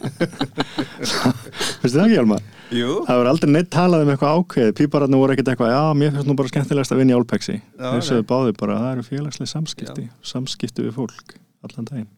Finnst 1.80 1.88
þið 1.88 1.96
það 1.96 2.04
ekki 2.04 2.18
Hjalmar? 2.20 2.44
Jú, 2.70 3.00
Það 3.06 3.18
voru 3.18 3.30
aldrei 3.32 3.50
neitt 3.50 3.70
talað 3.74 4.04
um 4.04 4.10
eitthvað 4.12 4.36
ákveð 4.38 4.68
pípararnir 4.78 5.18
voru 5.20 5.34
ekkert 5.34 5.48
eitthvað, 5.50 5.72
já, 5.74 5.80
mér 5.98 6.12
finnst 6.14 6.28
nú 6.30 6.36
bara 6.38 6.50
skemmtilegast 6.52 6.94
að 6.94 7.02
Álpexi. 7.16 7.56
Já, 7.58 7.86
þau 7.90 8.02
sögðu 8.06 8.26
báði 8.30 8.54
bara, 8.60 8.76
það 8.78 8.92
eru 8.94 9.06
félagslega 9.08 9.50
samskipti 9.50 10.04
samskipti 10.30 10.84
við 10.86 10.94
fólk, 10.94 11.34
allan 11.66 11.88
daginn. 11.88 12.08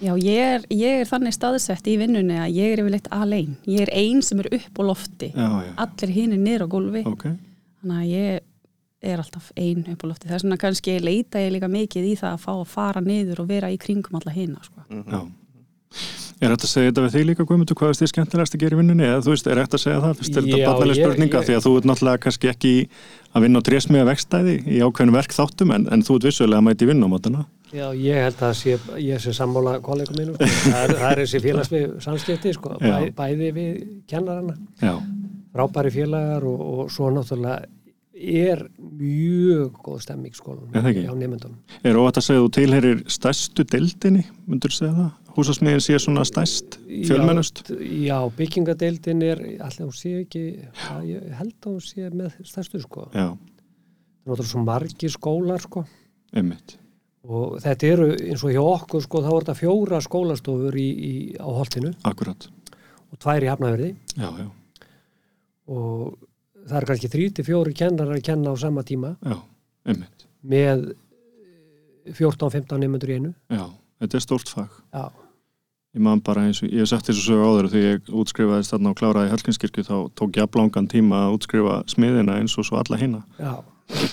Já, 0.00 0.12
ég 0.16 0.40
er, 0.46 0.64
ég 0.72 1.02
er 1.02 1.10
þannig 1.10 1.36
staðsett 1.36 1.90
í 1.92 1.96
vinnunni 2.00 2.38
að 2.40 2.56
ég 2.56 2.72
er 2.72 2.82
yfirleitt 2.82 3.10
alein. 3.12 3.56
Ég 3.68 3.84
er 3.84 3.92
ein 4.00 4.22
sem 4.24 4.40
er 4.40 4.48
upp 4.56 4.80
á 4.80 4.82
lofti. 4.88 5.28
Já, 5.34 5.48
já, 5.66 5.72
allir 5.84 6.14
hinn 6.16 6.36
er 6.38 6.40
niður 6.44 6.64
á 6.64 6.68
gólfi. 6.72 7.02
Ok. 7.10 7.26
Þannig 7.82 7.98
að 7.98 8.12
ég 8.14 8.46
er 9.12 9.20
alltaf 9.22 9.52
ein 9.60 9.84
upp 9.92 10.02
á 10.02 10.06
lofti. 10.08 10.30
Þess 10.30 10.46
vegna 10.46 10.60
kannski 10.64 10.96
leita 11.04 11.42
ég 11.44 11.52
líka 11.54 11.68
mikið 11.70 12.08
í 12.08 12.16
það 12.18 12.32
að 12.38 12.46
fá 12.46 12.52
að 12.56 12.64
fara 12.72 13.04
niður 13.04 13.44
og 13.44 13.50
vera 13.52 13.70
í 13.74 13.76
kringum 13.78 14.16
alla 14.18 14.34
hina 14.34 14.64
sko. 14.64 14.86
Já. 14.88 15.20
Er 16.38 16.52
þetta 16.52 16.66
að 16.68 16.70
segja 16.70 16.90
þetta 16.92 17.02
við 17.02 17.14
þig 17.16 17.24
líka, 17.26 17.44
Guðmundur, 17.48 17.76
hvað 17.80 17.88
er 17.90 17.96
þið 17.98 18.08
skemmtilegast 18.12 18.54
að 18.54 18.60
gera 18.62 18.76
í 18.76 18.78
vinnunni? 18.78 19.06
Eða 19.08 19.22
þú 19.26 19.32
veist, 19.32 19.46
er 19.50 19.58
þetta 19.58 19.74
að 19.78 19.82
segja 19.82 20.00
það? 20.04 20.12
Fyrst 20.20 20.36
er 20.38 20.44
þetta 20.46 20.58
Já, 20.60 20.66
barnaleg 20.68 20.96
ég- 20.98 21.06
spurninga 21.08 21.38
ég- 21.40 21.46
því 21.48 21.54
að 21.58 21.64
þú 21.66 21.72
ert 21.78 21.88
náttúrulega 21.90 22.20
kannski 22.22 22.50
ekki 22.52 22.72
að 23.34 23.42
vinna 23.42 23.58
á 23.58 23.66
trésmiða 23.68 24.04
vekstæði 24.08 24.54
í 24.70 24.78
ákveðinu 24.86 25.16
verk 25.18 25.34
þáttum 25.34 25.74
en, 25.74 25.88
en 25.90 26.02
þú 26.06 26.14
ert 26.20 26.26
vissulega 26.28 26.60
að 26.62 26.66
mæti 26.68 26.86
í 26.86 26.90
vinnumátuna. 26.92 27.42
Já, 27.74 27.86
ég 27.98 28.22
held 28.22 28.38
að 28.46 28.54
sé, 28.60 28.76
ég 29.02 29.18
sé 29.20 29.34
sammála 29.34 29.74
kollegum 29.82 30.14
sko. 30.14 30.46
það, 30.46 30.94
það 30.94 31.10
er 31.10 31.18
þessi 31.24 31.40
félagsvið 31.44 31.98
samskipti, 32.06 32.52
sko. 32.54 32.76
Bæ, 32.80 33.10
bæði 33.18 33.50
við 33.58 33.82
kennarana, 34.08 34.54
Já, 34.80 34.94
frábæri 35.52 35.90
félagar 35.92 36.46
og, 36.46 36.62
og 36.78 36.90
svo 36.94 37.10
náttúrulega 37.12 37.66
er 38.18 38.64
mjög 38.78 39.76
góð 39.84 40.00
stemming 40.04 40.34
skólanum 40.34 40.72
hjá 40.74 41.14
nefndunum. 41.14 41.58
er 41.84 41.98
óvægt 42.00 42.18
að 42.20 42.26
segja 42.26 42.40
að 42.40 42.46
þú 42.46 42.52
tilherir 42.58 43.02
stærstu 43.14 43.64
deildinni, 43.64 44.24
myndur 44.46 44.74
segja 44.74 44.94
það? 44.96 45.10
Húsasmiðin 45.38 45.82
sé 45.84 45.98
svona 46.02 46.24
stærst, 46.26 46.80
fjölmennust? 47.06 47.60
Já, 47.70 47.78
já, 48.08 48.16
byggingadeildin 48.40 49.22
er, 49.22 49.42
alltaf 49.62 49.84
hún 49.86 49.94
sé 49.94 50.16
ekki, 50.24 50.42
ég 51.06 51.28
held 51.38 51.54
að 51.62 51.70
hún 51.76 51.84
sé 51.86 52.08
með 52.10 52.34
stærstu, 52.48 52.80
sko. 52.82 53.06
Já, 53.14 53.28
Það 54.28 54.34
er 54.34 54.42
náttúrulega 54.42 54.50
svo 54.50 54.62
margir 54.66 55.12
skólar, 55.14 55.62
sko, 55.62 55.84
einmitt. 56.36 56.74
og 57.28 57.54
þetta 57.62 57.86
eru 57.92 58.08
eins 58.18 58.42
og 58.44 58.50
hjá 58.52 58.60
okkur, 58.66 59.04
sko, 59.06 59.22
þá 59.24 59.28
er 59.30 59.38
þetta 59.46 59.54
fjóra 59.62 60.00
skólastofur 60.04 60.76
í, 60.76 60.88
í, 60.90 61.12
á 61.38 61.46
holtinu 61.48 61.94
Akkurat. 62.04 62.48
og 63.12 63.18
tvær 63.22 63.46
í 63.46 63.48
hafnaverði 63.48 63.94
Já, 64.18 64.28
já, 64.42 64.48
og 65.68 66.18
það 66.68 66.80
er 66.82 66.88
kannski 66.92 67.10
þrý 67.12 67.28
til 67.38 67.46
fjóri 67.48 67.74
kennar 67.76 68.12
að 68.14 68.24
kenna 68.28 68.52
á 68.52 68.54
sama 68.60 68.84
tíma. 68.86 69.14
Já, 69.24 69.38
með 70.48 70.84
14-15 72.16 72.78
nefnundur 72.82 73.10
í 73.12 73.16
einu. 73.18 73.32
Já, 73.52 73.64
þetta 74.02 74.18
er 74.20 74.24
stórt 74.24 74.52
fag. 74.52 74.76
já, 74.94 75.08
Ég 75.96 76.02
man 76.04 76.20
bara 76.20 76.42
eins 76.44 76.58
og, 76.62 76.68
ég 76.68 76.82
hef 76.84 76.90
sagt 76.90 77.08
þessu 77.08 77.22
sögu 77.24 77.46
áður 77.48 77.66
því 77.72 77.80
ég 77.82 78.10
útskrifaðist 78.20 78.74
þarna 78.74 78.90
og 78.92 78.98
kláraði 79.00 79.30
í 79.30 79.32
Hallgrímskirkju 79.32 79.84
þá 79.86 79.94
tók 80.20 80.36
ég 80.36 80.44
aflangan 80.44 80.88
tíma 80.92 81.22
að 81.26 81.38
útskrifa 81.38 81.78
smiðina 81.88 82.34
eins 82.42 82.54
og 82.60 82.66
svo 82.68 82.76
alla 82.76 82.98
hinna 83.00 83.22
já, 83.40 83.54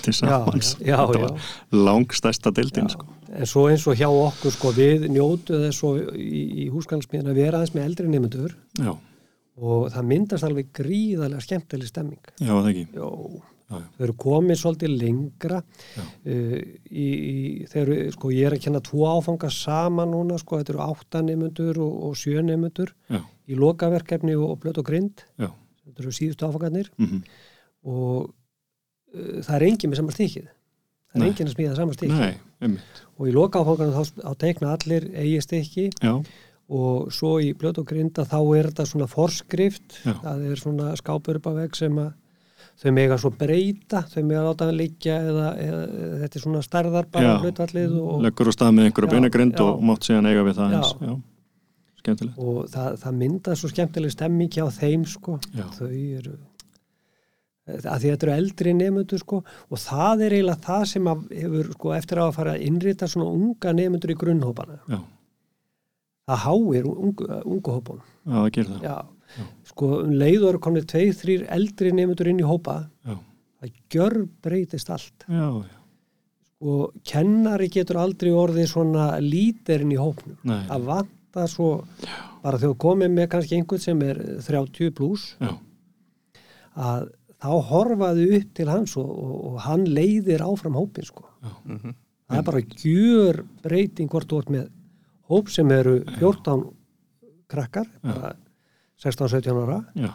til 0.00 0.14
já, 0.14 0.16
samans. 0.22 0.70
já, 0.80 0.96
já, 0.96 1.20
var 1.20 1.36
langstærsta 1.76 2.50
deildin, 2.56 2.88
já. 2.88 2.96
sko. 2.96 3.06
en 3.28 3.50
svo 3.52 3.66
eins 3.68 3.84
og 3.92 4.00
hjá 4.00 4.08
okkur 4.08 4.56
sko 4.56 4.72
við 4.72 5.04
njótu 5.12 5.60
þess 5.66 5.84
í, 6.16 6.40
í 6.64 6.66
húsgangsmiðin 6.72 7.28
að 7.34 7.42
vera 7.42 7.60
aðeins 7.60 7.76
með 7.76 7.88
eldri 7.90 8.08
nefnundur 8.14 8.56
Já, 8.80 8.94
og 9.56 9.86
það 9.94 10.08
myndast 10.12 10.46
alveg 10.46 10.72
gríðarlega 10.76 11.44
skemmtileg 11.44 11.88
stemming. 11.90 12.32
Já, 12.40 12.52
það 12.52 12.70
ekki. 12.72 12.86
Jó, 12.96 13.10
Já, 13.66 13.76
já. 13.80 13.86
þau 13.96 14.04
eru 14.06 14.14
komið 14.22 14.60
svolítið 14.60 14.92
lengra. 15.00 15.62
Uh, 16.22 16.58
í, 16.86 17.06
í, 17.06 17.36
þeir 17.72 17.92
sko 18.14 18.30
ég 18.34 18.46
er 18.50 18.54
að 18.58 18.62
kenna 18.68 18.82
tvo 18.84 19.08
áfanga 19.10 19.50
saman 19.50 20.12
núna, 20.14 20.38
sko 20.38 20.60
þetta 20.60 20.74
eru 20.76 20.84
átta 20.86 21.24
nefnundur 21.26 21.80
og, 21.82 21.96
og 22.10 22.16
sjö 22.20 22.44
nefnundur 22.46 22.92
Já, 23.10 23.22
í 23.48 23.58
lokaverkefni 23.58 24.36
og, 24.38 24.52
og 24.54 24.60
blöt 24.62 24.78
og 24.82 24.86
grind. 24.86 25.24
Já. 25.40 25.50
þetta 25.86 26.04
eru 26.04 26.14
síðustu 26.20 26.46
áfangarnir. 26.50 26.92
Mm 27.02 27.22
og 27.86 28.32
uh, 29.14 29.40
það 29.46 29.54
er 29.60 29.64
engin 29.68 29.92
með 29.92 30.00
saman 30.00 30.16
stíkið 30.16 30.46
það 30.46 31.16
er 31.16 31.22
Nei. 31.22 31.28
engin 31.30 31.46
að 31.46 31.52
smíða 31.54 31.76
saman 31.78 31.96
stíkið 31.96 32.80
og 33.16 33.28
í 33.30 33.34
loka 33.36 33.60
áfangarnum 33.62 33.94
þá, 33.94 34.16
þá 34.24 34.32
teikna 34.42 34.72
allir 34.74 35.06
eigi 35.22 35.42
stíki 35.44 35.84
Já, 36.02 36.12
og 36.66 37.12
svo 37.14 37.36
í 37.42 37.52
blöt 37.54 37.78
og 37.78 37.86
grinda 37.86 38.24
þá 38.26 38.38
er 38.58 38.70
þetta 38.72 38.86
svona 38.90 39.06
forskrift 39.10 40.00
Já. 40.02 40.14
það 40.24 40.46
er 40.50 40.62
svona 40.62 40.94
skápur 40.98 41.38
upp 41.38 41.46
á 41.46 41.52
veg 41.62 41.76
sem 41.78 42.00
að 42.02 42.10
þau 42.82 42.90
mega 42.96 43.18
svo 43.20 43.30
breyta 43.30 44.02
þau 44.10 44.22
mega 44.26 44.42
láta 44.48 44.66
hann 44.66 44.76
liggja 44.80 45.20
eða, 45.30 45.46
eða, 45.62 45.84
eða 45.86 46.18
þetta 46.24 46.38
er 46.40 46.44
svona 46.44 46.64
stærðar 46.66 47.06
bara 47.12 47.30
Já. 47.30 47.38
hlutvallið 47.44 47.94
og, 48.02 48.18
leggur 48.26 48.50
á 48.50 48.52
stað 48.56 48.74
með 48.76 48.88
einhverju 48.90 49.08
Já, 49.08 49.14
beinagrind 49.14 49.54
já. 49.56 49.62
og 49.64 49.86
mátt 49.86 50.08
síðan 50.10 50.28
eiga 50.32 50.44
við 50.48 50.58
það 50.58 50.74
Já. 50.74 50.80
eins. 50.80 50.92
Já, 51.06 51.14
skemmtilegt. 52.02 52.42
og 52.42 52.58
það, 52.74 52.98
það 53.04 53.16
mynda 53.22 53.56
svo 53.56 53.72
skemmtileg 53.72 54.16
stemming 54.16 54.52
hjá 54.58 54.66
þeim 54.80 55.06
sko 55.14 55.38
Já. 55.54 55.64
þau 55.78 55.88
eru 55.94 56.36
að 57.66 57.98
því 58.02 58.10
þetta 58.12 58.26
eru 58.28 58.34
eldri 58.36 58.72
nefnundur 58.78 59.22
sko 59.22 59.40
og 59.42 59.80
það 59.82 60.20
er 60.26 60.34
eiginlega 60.36 60.62
það 60.66 60.84
sem 60.92 61.08
að 61.10 61.22
hefur 61.34 61.70
sko 61.74 61.94
eftir 61.96 62.20
að 62.22 62.34
fara 62.36 62.52
að 62.54 62.66
innrita 62.68 63.08
svona 63.10 63.30
unga 63.34 63.72
nefnundur 63.74 64.12
í 64.12 64.18
grunnhópana 64.20 64.76
Já, 64.86 65.00
það 66.26 66.42
háir 66.46 66.86
ungu, 66.90 67.28
ungu 67.44 67.76
hópunum 67.76 68.02
já, 68.26 68.34
það 68.40 68.50
gerir 68.56 68.72
það. 68.74 68.82
já. 68.88 68.96
Já. 69.36 69.44
sko 69.70 69.86
um 70.04 70.12
leiður 70.14 70.48
eru 70.52 70.60
komnið 70.62 70.84
tveir, 70.92 71.14
þrýr 71.18 71.46
eldri 71.56 71.90
nefnundur 71.92 72.28
inn 72.30 72.40
í 72.44 72.46
hópa 72.46 72.76
Já, 73.06 73.16
það 73.60 73.72
gjör 73.96 74.14
breytist 74.46 74.90
allt 74.94 75.26
já, 75.26 75.48
já. 75.66 75.76
og 76.70 76.94
kennari 77.10 77.68
getur 77.74 77.98
aldrei 78.04 78.30
orðið 78.32 78.70
svona 78.70 79.08
lítirinn 79.22 79.92
í 79.96 79.98
hópnum 80.00 80.38
Nei, 80.46 80.62
að 80.70 80.86
vanta 80.92 81.46
svo 81.50 81.70
bara 82.42 82.56
þegar 82.62 82.70
þú 82.70 82.78
komið 82.86 83.10
með 83.18 83.28
kannski 83.34 83.58
einhvern 83.58 83.82
sem 83.82 84.02
er 84.06 84.22
30 84.46 84.94
pluss 84.96 85.26
já, 85.42 85.52
að 86.76 87.10
þá 87.42 87.50
horfaðu 87.70 88.26
upp 88.38 88.50
til 88.56 88.68
hans 88.70 88.94
og, 89.00 89.10
og, 89.10 89.34
og 89.50 89.56
hann 89.66 89.84
leiðir 89.90 90.42
áfram 90.46 90.78
hópin 90.78 91.04
sko. 91.04 91.26
Mhm. 91.66 91.92
það 92.30 92.38
er 92.40 92.46
bara 92.46 92.62
gjör 92.86 93.42
breyting 93.62 94.08
hvort 94.10 94.30
þú 94.30 94.38
ert 94.42 94.54
með 94.54 94.70
hóp 95.30 95.48
sem 95.52 95.70
eru 95.74 95.98
14 96.18 96.66
krakkar 97.50 97.88
bara 98.04 98.34
16-17 99.02 99.58
ára 99.66 99.80
já, 99.98 100.12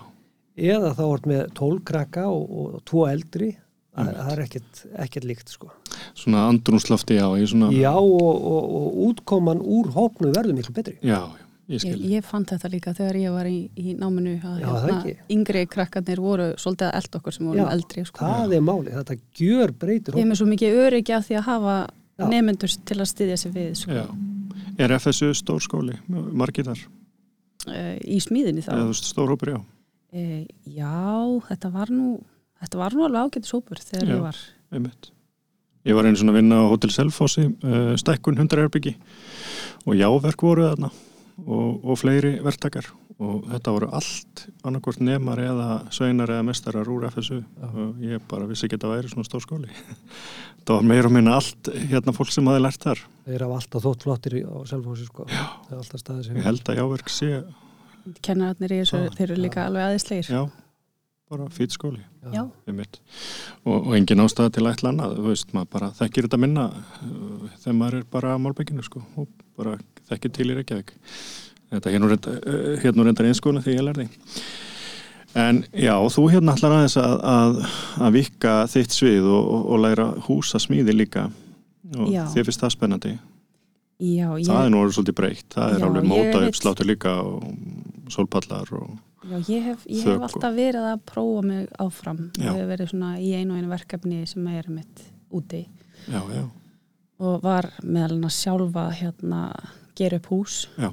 eða 0.57 0.93
þá 0.97 1.03
ert 1.13 1.27
með 1.29 1.43
12 1.59 1.83
krakka 1.87 2.25
og, 2.31 2.47
og 2.63 2.79
tvo 2.89 3.05
eldri 3.11 3.51
það, 3.91 4.09
það 4.17 4.31
er 4.33 4.41
ekkert, 4.47 4.81
ekkert 5.05 5.27
líkt 5.29 5.53
sko. 5.53 5.69
svona 6.17 6.47
andrúnslofti 6.49 7.19
já, 7.19 7.27
í 7.37 7.45
svona, 7.51 7.69
Já, 7.75 7.93
og, 7.93 8.33
og, 8.41 8.73
og 8.81 8.99
útkoman 9.11 9.61
úr 9.61 9.91
hópnu 9.95 10.31
verður 10.35 10.57
miklu 10.57 10.75
betri. 10.75 10.97
já, 11.03 11.19
já, 11.21 11.37
ég 11.71 11.77
Ég, 11.77 11.79
skil. 11.85 12.01
ég 12.11 12.25
fann 12.27 12.43
þetta 12.49 12.67
líka 12.73 12.91
þegar 12.97 13.15
ég 13.21 13.31
var 13.31 13.47
í, 13.47 13.59
í 13.79 13.93
náminu 13.95 14.33
að 14.43 14.57
Já, 14.63 14.71
ekki. 14.91 15.13
yngri 15.31 15.61
krakkarnir 15.71 16.19
voru 16.19 16.49
svolítið 16.59 16.89
að 16.89 16.97
elda 16.99 17.19
okkur 17.21 17.35
sem 17.37 17.47
vorum 17.47 17.61
Já, 17.61 17.69
eldri 17.77 18.03
sko. 18.09 18.25
Það 18.25 18.55
er 18.57 18.65
málið, 18.67 18.97
þetta 18.97 19.15
gjör 19.39 19.71
breytir 19.79 20.17
Ég 20.19 20.25
er 20.25 20.29
með 20.33 20.41
svo 20.41 20.47
mikið 20.49 20.79
öryggi 20.87 21.15
af 21.15 21.29
því 21.29 21.37
að 21.39 21.45
hafa 21.47 21.75
Já. 21.85 22.25
nefnendur 22.33 22.75
til 22.89 22.97
að 22.99 23.09
styðja 23.13 23.37
sig 23.45 23.53
við 23.55 23.69
sko. 23.85 24.01
Já. 24.77 24.85
Er 24.87 24.95
FSU 24.99 25.31
stór 25.37 25.61
skóli, 25.63 25.97
margir 26.09 26.65
þar? 26.69 26.81
uh, 27.67 27.95
í 28.01 28.17
smíðinni 28.23 28.63
þá 28.65 28.71
Eða 28.79 28.93
stór 28.97 29.29
hópur, 29.35 29.53
já. 29.53 29.59
uh, 29.61 30.43
Já, 30.65 30.93
þetta 31.49 31.71
var 31.73 31.91
nú 31.93 32.19
þetta 32.61 32.77
var 32.81 32.93
nú 32.97 33.05
alveg 33.07 33.27
ágætis 33.27 33.53
hópur 33.55 33.81
þegar 33.81 34.07
Já. 34.07 34.13
ég 34.15 34.21
var 34.21 34.37
einmitt. 34.71 35.11
Ég 35.85 35.95
var 35.97 36.05
einu 36.05 36.17
svona 36.19 36.33
að 36.35 36.39
vinna 36.43 36.59
á 36.61 36.69
Hotel 36.69 36.91
Selfossi, 36.93 37.47
uh, 37.65 37.93
stækkun 37.97 38.37
100 38.37 38.61
erbyggi 38.67 38.95
og 39.87 39.95
jáverk 39.97 40.43
voru 40.45 40.67
þarna 40.69 40.91
og, 41.45 41.81
og 41.83 41.97
fleiri 41.99 42.37
verktakar 42.43 42.87
og 43.21 43.43
þetta 43.51 43.73
voru 43.75 43.87
allt 43.93 44.45
annarkvort 44.65 45.01
nemar 45.05 45.37
eða 45.43 45.67
sveinar 45.93 46.31
eða 46.33 46.45
mestarar 46.47 46.89
úr 46.89 47.05
FSU 47.11 47.37
og 47.67 47.99
ég 48.01 48.23
bara 48.29 48.47
vissi 48.49 48.65
ekki 48.65 48.79
að 48.79 48.81
þetta 48.81 48.93
væri 48.95 49.11
svona 49.11 49.27
stór 49.27 49.43
skóli. 49.45 49.69
það 50.65 50.79
var 50.79 50.87
meira 50.89 51.09
og 51.11 51.13
minna 51.13 51.35
allt 51.37 51.69
hérna 51.91 52.15
fólk 52.17 52.33
sem 52.33 52.49
hafi 52.49 52.63
lært 52.63 52.87
þar. 52.87 53.03
Þeir 53.27 53.45
hafa 53.45 53.59
alltaf 53.59 53.85
þótt 53.85 54.07
flottir 54.07 54.37
á 54.41 54.55
selfhósi, 54.71 55.05
sko. 55.09 55.27
Já. 55.29 55.43
Það 55.67 55.75
er 55.75 55.83
alltaf 55.83 56.01
staðið 56.01 56.23
Ég 56.23 56.31
sem. 56.31 56.41
held 56.47 56.73
að 56.73 56.81
jáverk 56.81 57.13
sé, 57.13 57.29
kennararnir 58.25 58.73
í 58.73 58.81
þessu, 58.81 59.03
Já, 59.05 59.13
þeir 59.19 59.27
eru 59.29 59.41
líka 59.45 59.67
alveg 59.67 59.85
aðeinslegir 59.85 60.31
já, 60.33 60.41
bara 61.31 61.47
fýt 61.53 61.77
skóli. 61.77 62.01
Já. 62.33 62.43
einmitt. 62.69 62.97
Og, 63.65 63.75
og 63.77 63.93
engin 63.97 64.25
ástæða 64.25 64.55
til 64.57 64.65
að 64.65 64.73
ætla 64.73 64.91
annað, 64.95 65.15
þú 65.19 65.29
veist, 65.29 65.53
maður 65.53 65.69
bara 65.77 65.91
þekkir 66.01 66.27
þetta 66.27 66.41
minna 66.41 66.65
uh, 66.73 67.45
þegar 67.61 67.77
maður 67.77 67.99
er 68.01 68.09
bara 68.17 68.33
á 68.33 68.37
málbygginu 68.41 68.85
sko, 68.85 69.05
og 69.21 69.29
bara 69.57 69.77
þekkir 70.11 70.35
til 70.37 70.49
í 70.51 70.57
Reykjavík. 70.59 70.93
Þetta 71.71 71.93
hérna 71.93 72.11
uh, 72.11 72.75
hérna 72.83 73.07
reyndar 73.07 73.29
einskóla 73.31 73.63
því 73.63 73.77
ég 73.77 73.85
lærði. 73.87 74.07
En 75.39 75.61
já, 75.71 75.93
þú 76.11 76.25
hérna 76.33 76.55
ætlar 76.57 76.73
aðeins 76.75 76.97
að, 76.99 77.13
að, 77.23 77.59
að 78.03 78.15
vika 78.17 78.55
þitt 78.67 78.95
svið 78.97 79.27
og, 79.31 79.45
og, 79.55 79.61
og 79.71 79.83
læra 79.85 80.07
húsa 80.27 80.59
smíði 80.59 80.95
líka. 80.97 81.29
Og 81.95 82.09
Já. 82.11 82.25
þér 82.33 82.47
finnst 82.47 82.63
það 82.63 82.73
spennandi. 82.75 83.11
Já, 84.01 84.27
ég, 84.39 84.47
það 84.47 84.65
er 84.65 84.69
nú 84.73 84.81
orðið 84.81 84.95
svolítið 84.97 85.15
breytt, 85.19 85.47
það 85.53 85.73
er 85.75 85.79
Já, 85.81 85.85
alveg 85.87 86.05
móta 86.09 86.39
veit- 86.41 86.47
uppsláttur 86.49 86.87
líka 86.89 87.11
og 87.21 88.11
sólpallar 88.11 88.71
og 88.79 88.87
já, 89.29 89.35
ég 89.45 89.67
hef, 89.69 89.83
ég 89.85 90.07
hef 90.09 90.23
alltaf 90.25 90.55
verið 90.57 90.87
að 90.89 91.03
prófa 91.11 91.43
mig 91.45 91.67
áfram. 91.83 92.23
Og 92.33 92.47
hef 92.57 92.71
verið 92.71 92.89
svona 92.91 93.11
í 93.21 93.29
einu 93.37 93.53
og 93.53 93.59
einu 93.61 93.69
verkefni 93.71 94.23
sem 94.27 94.47
er 94.49 94.71
mitt 94.73 95.03
úti. 95.31 95.61
Já, 96.09 96.17
já, 96.33 96.47
og 97.21 97.43
var 97.45 97.69
meðal 97.85 98.15
hann 98.17 98.25
að 98.31 98.35
sjálfa 98.39 98.87
hérna 98.97 99.43
gera 99.97 100.19
upp 100.21 100.29
hús. 100.31 100.57
Já. 100.77 100.91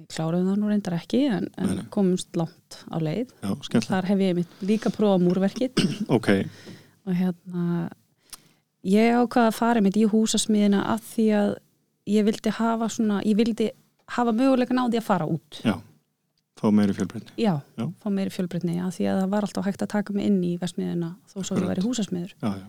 Ég 0.00 0.06
kláruðu 0.14 0.48
það 0.48 0.60
nú 0.62 0.70
reyndar 0.70 0.96
ekki 0.96 1.20
en, 1.28 1.48
en 1.60 1.82
komumst 1.92 2.36
langt 2.38 2.78
á 2.88 2.96
leið. 3.02 3.34
Já, 3.42 3.80
þar 3.84 4.08
hef 4.08 4.22
ég 4.24 4.40
líka 4.64 4.92
prófa 4.94 5.20
múrverkið. 5.22 5.82
Ok, 6.16 6.30
og 7.04 7.16
hérna 7.18 7.66
ég 8.86 9.12
ákvaða 9.20 9.50
að 9.52 9.58
fara 9.58 9.84
mitt 9.84 9.98
í 10.00 10.06
húsasmiðina 10.08 10.86
að 10.94 11.04
því 11.12 11.28
að 11.42 11.52
ég 12.10 12.26
vildi 12.30 12.54
hafa 12.56 12.88
svona, 12.88 13.20
ég 13.28 13.36
vildi 13.38 13.68
hafa 14.16 14.32
möguleika 14.34 14.74
náði 14.74 14.98
að 15.02 15.08
fara 15.10 15.28
út. 15.28 15.60
Já 15.66 15.76
fá 16.60 16.68
meiri 16.74 16.92
fjölbreytni. 16.92 17.32
Já, 17.40 17.54
Já. 17.78 17.86
fá 18.02 18.08
meiri 18.12 18.32
fjölbreytni 18.34 18.76
að 18.84 18.92
því 18.98 19.06
að 19.08 19.20
það 19.22 19.30
var 19.32 19.46
alltaf 19.46 19.66
hægt 19.68 19.84
að 19.84 19.92
taka 19.94 20.12
mig 20.16 20.28
inn 20.28 20.40
í 20.44 20.52
versmiðina 20.60 21.14
þó 21.30 21.36
svo 21.38 21.42
Akkurat. 21.42 21.62
ég 21.62 21.70
væri 21.72 21.84
húsasmiður. 21.86 22.34
Já, 22.36 22.50
já, 22.60 22.66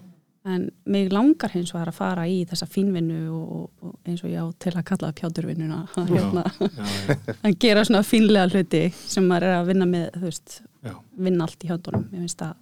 en 0.49 0.69
mig 0.89 1.11
langar 1.13 1.53
hins 1.53 1.73
vegar 1.73 1.91
að 1.91 1.97
fara 1.99 2.25
í 2.29 2.39
þessa 2.49 2.65
fínvinnu 2.69 3.19
og, 3.29 3.67
og, 3.81 3.93
eins 4.07 4.23
og 4.25 4.31
ég 4.31 4.41
á 4.41 4.47
til 4.57 4.73
að 4.73 4.87
kalla 4.87 5.11
það 5.11 5.19
pjáturvinnuna 5.19 5.79
að, 6.01 6.13
hérna, 6.15 6.45
að 7.45 7.59
gera 7.61 7.85
svona 7.85 8.03
fínlega 8.07 8.49
hluti 8.49 8.83
sem 8.97 9.27
maður 9.29 9.49
er 9.51 9.59
að 9.59 9.71
vinna 9.71 9.89
með 9.91 10.07
þú 10.17 10.25
veist, 10.25 10.57
já, 10.81 10.95
vinna 11.27 11.47
allt 11.47 11.65
í 11.65 11.71
höndunum. 11.71 12.07
Ég 12.09 12.25
finnst 12.25 12.41
það 12.41 12.57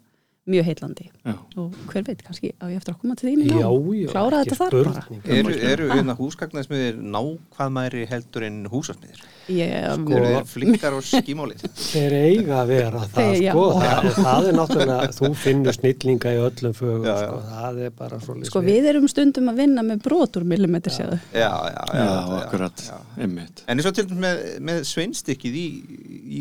mjög 0.49 0.65
heitlandi 0.65 1.05
já. 1.25 1.33
og 1.61 1.73
hver 1.91 2.05
veit 2.07 2.21
kannski 2.25 2.53
á 2.57 2.65
ég 2.71 2.77
eftir 2.79 2.93
að 2.95 3.01
koma 3.03 3.15
til 3.19 3.27
þín 3.29 3.41
í 3.43 3.49
Já, 3.51 3.67
já. 3.69 4.07
klára 4.09 4.39
þetta 4.43 4.55
þar 4.57 4.75
bara 4.77 5.01
spurning. 5.03 5.27
Eru, 5.35 5.51
eru 5.71 5.89
hérna 5.91 6.15
húsgagnasmiðir 6.17 6.95
nákvæmæri 7.15 8.05
heldur 8.09 8.45
en 8.47 8.57
húsasmiðir? 8.71 9.19
ég, 9.49 9.75
Sko, 9.99 10.15
Eru 10.15 10.31
þeir 10.33 10.47
flinkar 10.49 10.95
og 10.97 11.05
skímálið? 11.05 11.65
Þeir 11.91 12.15
eiga 12.17 12.57
að 12.63 12.71
vera 12.73 13.03
það, 13.13 13.29
sko. 13.43 13.67
Það, 13.81 14.09
það 14.19 14.49
er 14.49 14.57
náttúrulega, 14.59 15.11
þú 15.19 15.31
finnur 15.43 15.77
snillinga 15.77 16.33
í 16.33 16.41
öllum 16.47 16.75
fögum, 16.79 17.05
Já, 17.05 17.13
já. 17.13 17.27
sko. 17.27 17.39
Það 17.53 17.79
er 17.89 17.95
bara 18.01 18.19
svo 18.25 18.37
sko 18.49 18.63
við 18.65 18.89
erum 18.93 19.07
stundum 19.11 19.53
að 19.53 19.61
vinna 19.65 19.85
með 19.85 20.03
brotur 20.07 20.45
millimetri 20.49 20.93
séðu 20.95 21.19
Já, 21.33 21.49
já, 21.49 21.83
já. 21.93 21.99
Já, 21.99 22.09
já, 22.09 22.41
akkurat, 22.41 22.85
já. 22.89 22.97
einmitt. 23.21 23.63
En 23.67 23.77
eins 23.81 23.89
og 23.89 23.97
til 23.97 24.07
dæmis 24.09 24.25
með, 24.25 24.43
með 24.71 24.83
sveinstykkið 24.95 25.61
í, 25.61 25.67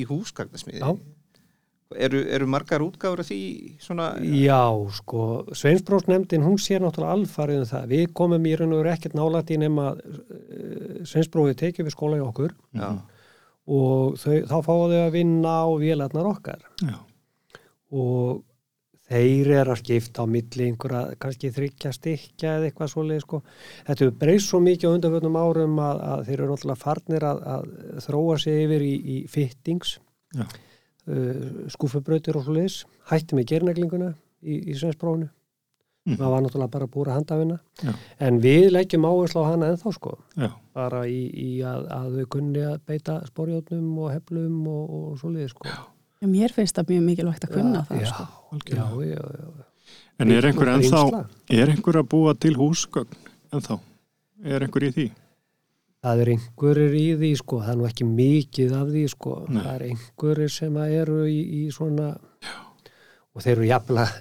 í 0.01 0.05
húsgagnasmiði. 0.09 0.85
Eru, 1.97 2.19
eru 2.21 2.45
margar 2.53 2.83
útgáfur 2.85 3.23
af 3.23 3.31
því 3.31 3.43
svona... 3.81 4.11
Já, 4.21 4.61
sko, 4.93 5.47
Sveinsbrósnefndin, 5.57 6.43
hún 6.45 6.59
sér 6.61 6.83
náttúrulega 6.85 7.15
alfarið 7.17 7.63
um 7.63 7.71
það. 7.71 7.87
Við 7.95 8.03
komum 8.19 8.45
í 8.45 8.53
raun 8.61 8.75
og 8.77 8.83
veru 8.83 8.91
ekkert 8.93 9.17
nálægt 9.17 9.53
í 9.55 9.57
nema 9.63 9.87
uh, 9.97 10.99
Sveinsbróði 11.09 11.57
tekið 11.63 11.89
við 11.89 11.97
skóla 11.97 12.19
í 12.21 12.27
okkur. 12.27 12.53
Já, 12.77 12.91
og 13.73 14.21
þau, 14.21 14.37
þá 14.51 14.55
fáum 14.69 14.85
þau 14.93 14.99
að 15.07 15.17
vinna 15.17 15.57
á 15.65 15.69
vélarnar 15.81 16.31
okkar. 16.35 16.69
Já, 16.85 16.99
og 17.97 18.45
þeir 19.09 19.53
eru 19.63 19.73
að 19.73 19.81
skipta 19.81 20.29
á 20.29 20.33
milli 20.37 20.69
einhverja, 20.69 21.17
kannski 21.25 21.55
þryggja 21.57 21.97
stykja 21.97 22.55
eða 22.59 22.69
eitthvað 22.69 22.93
svoleið, 22.93 23.25
sko. 23.25 23.45
Þetta 23.89 24.05
hefur 24.05 24.17
breyst 24.21 24.53
svo 24.53 24.61
mikið 24.61 24.93
á 24.93 24.95
undanfjöndum 24.99 25.41
árum 25.41 25.81
að, 25.89 26.07
að 26.13 26.29
þeir 26.29 26.39
eru 26.39 26.53
náttúrulega 26.53 26.85
farnir 26.85 27.31
að, 27.33 27.45
að 27.57 27.69
þróa 28.05 28.41
sig 28.45 28.65
yfir 28.67 28.91
í, 28.93 28.97
í 28.99 29.21
fittings, 29.33 29.97
já, 30.37 30.45
uh, 31.09 31.67
skúfubrautir 31.73 32.37
og 32.39 32.47
svoleiðis, 32.47 32.83
hætti 33.11 33.37
með 33.39 33.49
gerneglinguna 33.53 34.13
í, 34.43 34.61
í 34.71 34.77
sveinsprófunu. 34.79 35.29
Mhm. 36.09 36.17
Það 36.17 36.31
var 36.33 36.43
náttúrulega 36.45 36.73
bara 36.73 36.87
búra 36.89 37.15
handafina. 37.19 37.59
Já. 37.83 37.93
En 38.25 38.41
við 38.41 38.71
leggjum 38.73 39.05
áherslu 39.05 39.43
á 39.45 39.51
hana 39.51 39.73
ennþá, 39.75 39.93
sko. 39.93 40.15
já, 40.37 40.51
Bara 40.73 41.03
í, 41.05 41.19
í 41.29 41.49
að, 41.67 41.89
að 41.93 42.07
við 42.17 42.29
kunni 42.33 42.63
að 42.65 42.79
beita 42.89 43.19
sporjónum 43.29 43.99
og 43.99 44.13
heflum 44.15 44.63
og, 44.73 44.95
og 44.99 45.19
svoleiðis, 45.21 45.53
sko. 45.53 45.69
Já, 45.69 46.29
mér 46.31 46.55
finnst 46.55 46.79
það 46.79 46.95
mjög 46.95 47.05
mikilvægt 47.11 47.45
að 47.45 47.57
kunna 47.59 47.85
það 47.91 48.01
já, 48.01 48.09
sko. 48.15 48.25
já, 48.25 48.55
algjörlega. 48.57 49.11
já, 49.11 49.43
já. 49.59 49.67
En 50.19 50.33
er 50.35 50.49
einhver 50.49 50.73
ennþá, 50.73 51.03
er 51.55 51.71
einhver 51.73 52.01
að 52.01 52.09
búa 52.11 52.33
til 52.35 52.57
húsgögn 52.59 53.21
ennþá? 53.55 53.79
Er 54.49 54.65
einhver 54.65 54.89
í 54.89 54.91
því? 54.97 55.07
Það 55.99 56.21
er 56.23 56.29
einhverjir 56.35 56.93
í 56.95 57.05
því 57.19 57.29
sko, 57.41 57.59
það 57.65 57.73
er 57.73 57.79
nú 57.81 57.87
ekki 57.89 58.05
mikið 58.07 58.75
af 58.79 58.91
því 58.93 59.05
sko, 59.11 59.33
Nei. 59.51 59.63
það 59.65 59.71
er 59.75 59.85
einhverjir 59.89 60.53
sem 60.55 60.77
að 60.79 60.93
eru 61.01 61.17
í, 61.27 61.39
í 61.59 61.63
svona 61.75 62.09
og 63.35 63.43
þeir 63.45 63.53
eru 63.57 63.67
jafnvel 63.69 63.99
að, 64.05 64.13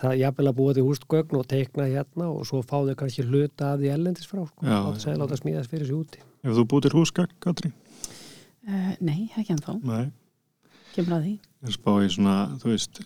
það 0.00 0.14
jafnvel 0.22 0.46
að 0.50 0.56
búa 0.58 0.76
til 0.76 0.84
hústgögn 0.86 1.38
og 1.38 1.46
teikna 1.48 1.86
hérna 1.90 2.28
og 2.32 2.46
svo 2.48 2.62
fá 2.64 2.78
þau 2.88 2.94
kannski 3.02 3.24
hluta 3.28 3.74
af 3.74 3.80
því 3.82 3.92
ellendis 3.94 4.28
frá 4.30 4.42
sko, 4.48 4.64
Já, 4.64 4.78
láta, 4.80 5.02
segja, 5.04 5.18
láta 5.22 5.38
smíðast 5.40 5.72
fyrir 5.72 5.88
sig 5.90 5.96
úti. 5.96 6.24
Hefur 6.44 6.58
þú 6.60 6.64
búið 6.72 6.86
til 6.88 6.94
húsgögn, 6.96 7.36
Katrín? 7.44 7.76
uh, 8.68 8.92
Nei, 9.00 9.18
ekki 9.36 9.54
ennþá, 9.56 9.76
Nei. 9.84 10.06
kemur 10.96 11.18
að 11.18 11.28
því 11.28 11.34
spá 11.74 11.90
í 12.04 12.08
svona, 12.12 12.34
þú 12.62 12.70
veist, 12.72 13.00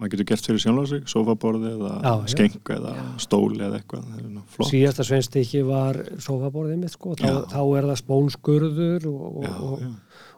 maður 0.00 0.10
getur 0.14 0.26
gert 0.30 0.46
fyrir 0.48 0.62
sjálfa 0.64 0.84
sig, 0.90 1.02
sofaborði 1.12 1.70
eða 1.76 1.92
Já, 2.00 2.10
já. 2.10 2.26
skengu 2.34 2.74
eða 2.76 2.94
stóli 3.22 3.60
eða 3.66 3.78
eitthvað. 3.80 4.10
Er. 4.18 4.66
Síðasta 4.70 5.06
sveinstykki 5.06 5.62
var 5.68 6.00
sofaborðið 6.18 6.82
mitt 6.82 6.94
sko, 6.94 7.14
þá, 7.20 7.26
Já. 7.28 7.38
þá 7.54 7.60
er 7.78 7.88
það 7.90 8.00
spónskurður 8.02 9.08
og, 9.12 9.22
og, 9.30 9.44
Já, 9.44 9.54
og, 9.60 9.80
já, 9.84 9.92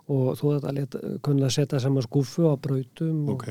og, 0.09 0.29
þú 0.41 0.53
þetta 0.57 0.75
let, 0.79 0.99
kunna 1.23 1.49
að 1.49 1.57
setja 1.59 1.81
saman 1.87 2.07
skúfu 2.09 2.47
á 2.51 2.55
brautum 2.61 3.25
og, 3.29 3.35
ok. 3.37 3.49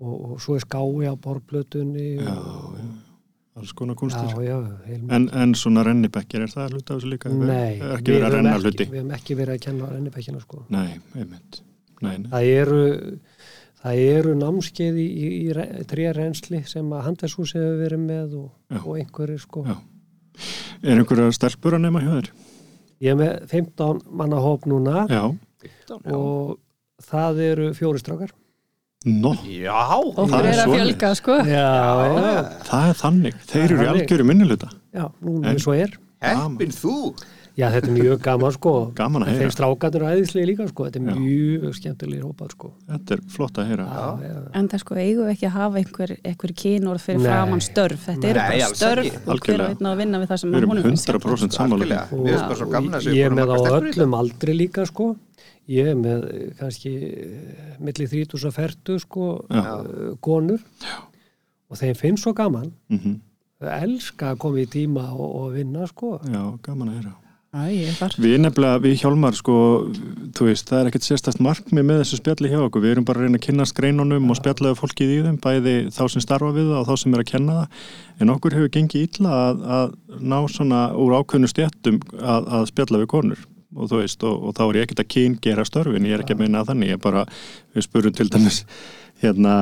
og, 0.00 0.16
og 0.30 0.42
svo 0.44 0.56
er 0.58 0.64
skái 0.66 1.10
á 1.10 1.14
borplötunni 1.20 2.10
Já, 2.20 2.34
og, 2.38 2.74
já. 2.80 2.90
Alls 3.60 3.72
konar 3.74 3.96
já, 3.96 3.98
kunstir. 3.98 4.28
já, 4.46 4.56
heilmikið. 4.86 5.10
En, 5.16 5.24
en 5.42 5.54
svona 5.58 5.82
rennibekkir, 5.84 6.44
er 6.46 6.52
það 6.52 6.76
hluti 6.76 6.92
af 6.94 7.00
þessu 7.00 7.08
líka? 7.10 7.32
Nei, 7.34 7.80
Er 7.82 7.98
verið 8.06 8.24
að 8.28 8.36
höfum 8.38 8.68
ekki-? 8.70 8.86
Við 8.92 9.10
ekki 9.16 9.36
verið 9.36 9.56
að 9.56 9.64
kenna 9.66 9.88
rennibekkina 9.90 10.40
sko. 10.44 10.60
Nei, 10.70 11.00
einmitt. 11.18 11.58
Nei. 12.00 12.16
Það 12.32 12.48
eru, 12.54 12.82
það 13.82 14.02
eru 14.16 14.34
námskeið 14.40 15.00
í, 15.02 15.06
í, 15.06 15.30
í 15.50 15.84
trérensli 15.90 16.62
sem 16.68 16.88
að 16.96 17.04
handvershús 17.08 17.54
hefur 17.56 17.78
verið 17.84 18.04
með 18.06 18.34
og, 18.40 18.50
Já. 18.72 18.80
og 18.84 18.98
einhverjir 19.00 19.42
sko. 19.42 19.64
Já. 19.68 19.76
Er 20.82 20.96
einhverja 21.02 21.32
stelpur 21.36 21.76
að 21.76 21.84
nema 21.86 22.00
hjá 22.04 22.12
þér? 22.16 22.30
Ég 23.00 23.14
er 23.14 23.18
með 23.20 23.46
15 23.52 24.02
manna 24.20 24.40
hóp 24.44 24.66
núna 24.68 25.06
Já. 25.10 25.22
og 26.12 26.58
það 27.10 27.40
eru 27.50 27.70
fjóristrákar. 27.76 28.32
Nó, 29.08 29.30
Já, 29.48 29.96
Okkur 29.96 30.28
Það 30.28 30.44
er 30.44 30.58
er 30.60 30.68
fjölga 30.68 31.10
sko 31.16 31.36
Já, 31.48 31.68
já, 32.04 32.40
það 32.68 32.88
er 32.90 32.98
þannig. 33.00 33.38
Þeir 33.48 33.62
eru 33.64 33.78
í 33.80 33.86
algjöru 33.94 34.26
minniluta. 34.28 34.68
já, 34.92 35.06
nú 35.24 35.38
En- 35.40 35.46
eins 35.54 35.66
og 35.66 35.74
er. 35.80 35.94
heppin 36.20 36.68
þú 36.76 36.96
Já, 37.58 37.66
þetta 37.74 37.88
er 37.90 37.94
mjög 37.96 38.20
gaman 38.24 38.52
sko 38.54 38.72
Gaman 38.96 39.22
að 39.24 39.28
heyra. 39.32 39.40
Þeir 39.40 39.52
strákarnir 39.56 40.02
og 40.06 40.10
æðislega 40.14 40.46
líka 40.50 40.66
sko 40.70 40.84
Þetta 40.86 41.00
er 41.00 41.08
Já. 41.10 41.14
mjög 41.20 41.74
skemmtilegir 41.80 42.22
hópar 42.28 42.50
sko 42.54 42.70
Þetta 42.88 43.16
er 43.16 43.22
flott 43.34 43.58
að 43.60 43.66
heyra. 43.70 43.86
Já, 43.90 44.06
já. 44.28 44.36
En 44.60 44.68
það 44.70 44.82
sko 44.84 44.94
eigum 45.02 45.24
við 45.26 45.32
ekki 45.34 45.46
að 45.50 45.54
hafa 45.56 45.80
einhver, 45.82 46.12
einhver 46.30 46.52
kynórð 46.62 47.04
fyrir 47.04 47.20
Nei. 47.20 47.26
framann 47.30 47.64
störf. 47.66 48.04
Þetta 48.06 48.30
eru 48.30 48.44
bara 48.44 48.68
störf 48.74 49.28
og 49.34 49.40
hver 49.46 49.64
veitna 49.66 49.92
að 49.94 50.02
vinna 50.04 50.20
við 50.22 50.30
það 50.30 50.40
sem 50.44 50.50
Við 50.54 50.58
erum 50.60 50.70
honum 50.74 50.86
finnst 50.90 51.10
100% 51.10 51.58
sammála. 51.58 51.80
Algjörlega. 51.80 52.04
því. 52.10 52.20
Mér 52.20 52.30
finnst 52.30 52.48
bara 52.50 52.58
svo 52.60 52.66
Og 52.66 52.72
gaman 52.72 52.94
að 53.00 53.08
ég 53.14 53.26
er 53.26 53.36
með 53.40 53.50
á 53.50 53.56
öllum 53.80 54.14
aldri 54.20 54.54
líka 54.56 54.86
sko 54.86 55.08
ég 55.70 55.86
er 55.86 55.94
með 55.94 56.24
eh, 56.34 56.50
kannski 56.58 56.92
eh, 56.96 57.74
milli 57.78 58.06
30 58.10 58.46
og 58.48 58.54
40 58.54 58.98
sko 59.04 59.26
Já. 59.50 60.16
konur 60.20 60.58
Já. 60.82 60.96
og 61.70 61.76
þeim 61.78 61.94
finnst 61.98 62.24
svo 62.24 62.32
gaman 62.34 62.72
Mhm. 62.90 63.20
þau 63.60 63.70
elska 63.84 64.32
að 64.34 64.38
koma 64.38 64.58
í 64.58 64.66
tíma 64.66 65.04
og, 65.12 65.28
og 65.44 65.52
vinna 65.54 65.86
sko 65.86 66.18
Já, 66.24 66.58
gaman 66.62 66.88
að 66.88 66.94
heyra. 67.00 67.14
Við 67.50 68.36
nefnilega, 68.44 68.78
við 68.78 69.00
hjálmar 69.00 69.34
sko, 69.34 69.54
þú 70.38 70.44
veist, 70.46 70.68
það 70.68 70.80
er 70.80 70.88
ekkert 70.90 71.06
sérstast 71.08 71.40
markmið 71.42 71.86
með 71.88 71.96
þessu 72.04 72.18
spjalli 72.20 72.50
hjá 72.52 72.60
okkur. 72.62 72.82
Við 72.84 72.92
erum 72.92 73.06
bara 73.08 73.18
að 73.18 73.26
reyna 73.26 73.40
að 73.40 73.46
kynnast 73.48 73.74
greinunum 73.74 74.28
og 74.30 74.36
spjallaðu 74.38 74.76
fólkið 74.78 75.10
í 75.10 75.16
þeim, 75.24 75.38
bæði 75.42 75.72
þá 75.96 75.98
sem 76.14 76.22
starfa 76.22 76.52
við 76.54 76.68
það 76.70 76.78
og 76.78 76.86
þá 76.86 77.02
sem 77.02 77.16
er 77.16 77.22
að 77.24 77.30
kenna 77.32 77.56
það. 77.56 77.88
En 78.22 78.30
okkur 78.36 78.54
hefur 78.54 78.70
gengið 78.76 79.06
illa 79.08 79.32
að, 79.34 79.64
að 79.78 79.96
ná 80.30 80.36
svona 80.54 80.82
úr 80.94 81.16
ákveðnu 81.18 81.50
stjættum 81.50 81.98
að, 82.20 82.46
að 82.60 82.68
spjalla 82.70 83.00
við 83.02 83.10
konur. 83.16 83.42
Og 83.74 83.90
þú 83.90 83.98
veist, 84.04 84.26
og, 84.30 84.36
og 84.46 84.54
þá 84.54 84.62
er 84.68 84.78
ég 84.78 84.86
ekkert 84.86 85.02
að 85.02 85.08
kyn 85.16 85.34
gera 85.42 85.64
störfin, 85.66 86.06
ég 86.06 86.14
er 86.14 86.22
ekki 86.22 86.36
að 86.36 86.44
meina 86.44 86.62
að 86.62 86.70
þannig, 86.70 86.92
ég 86.92 87.00
er 87.00 87.02
bara, 87.02 87.24
við 87.74 87.86
spurum 87.88 88.14
til 88.14 88.28
dæmis, 88.30 88.60
hérna, 89.24 89.56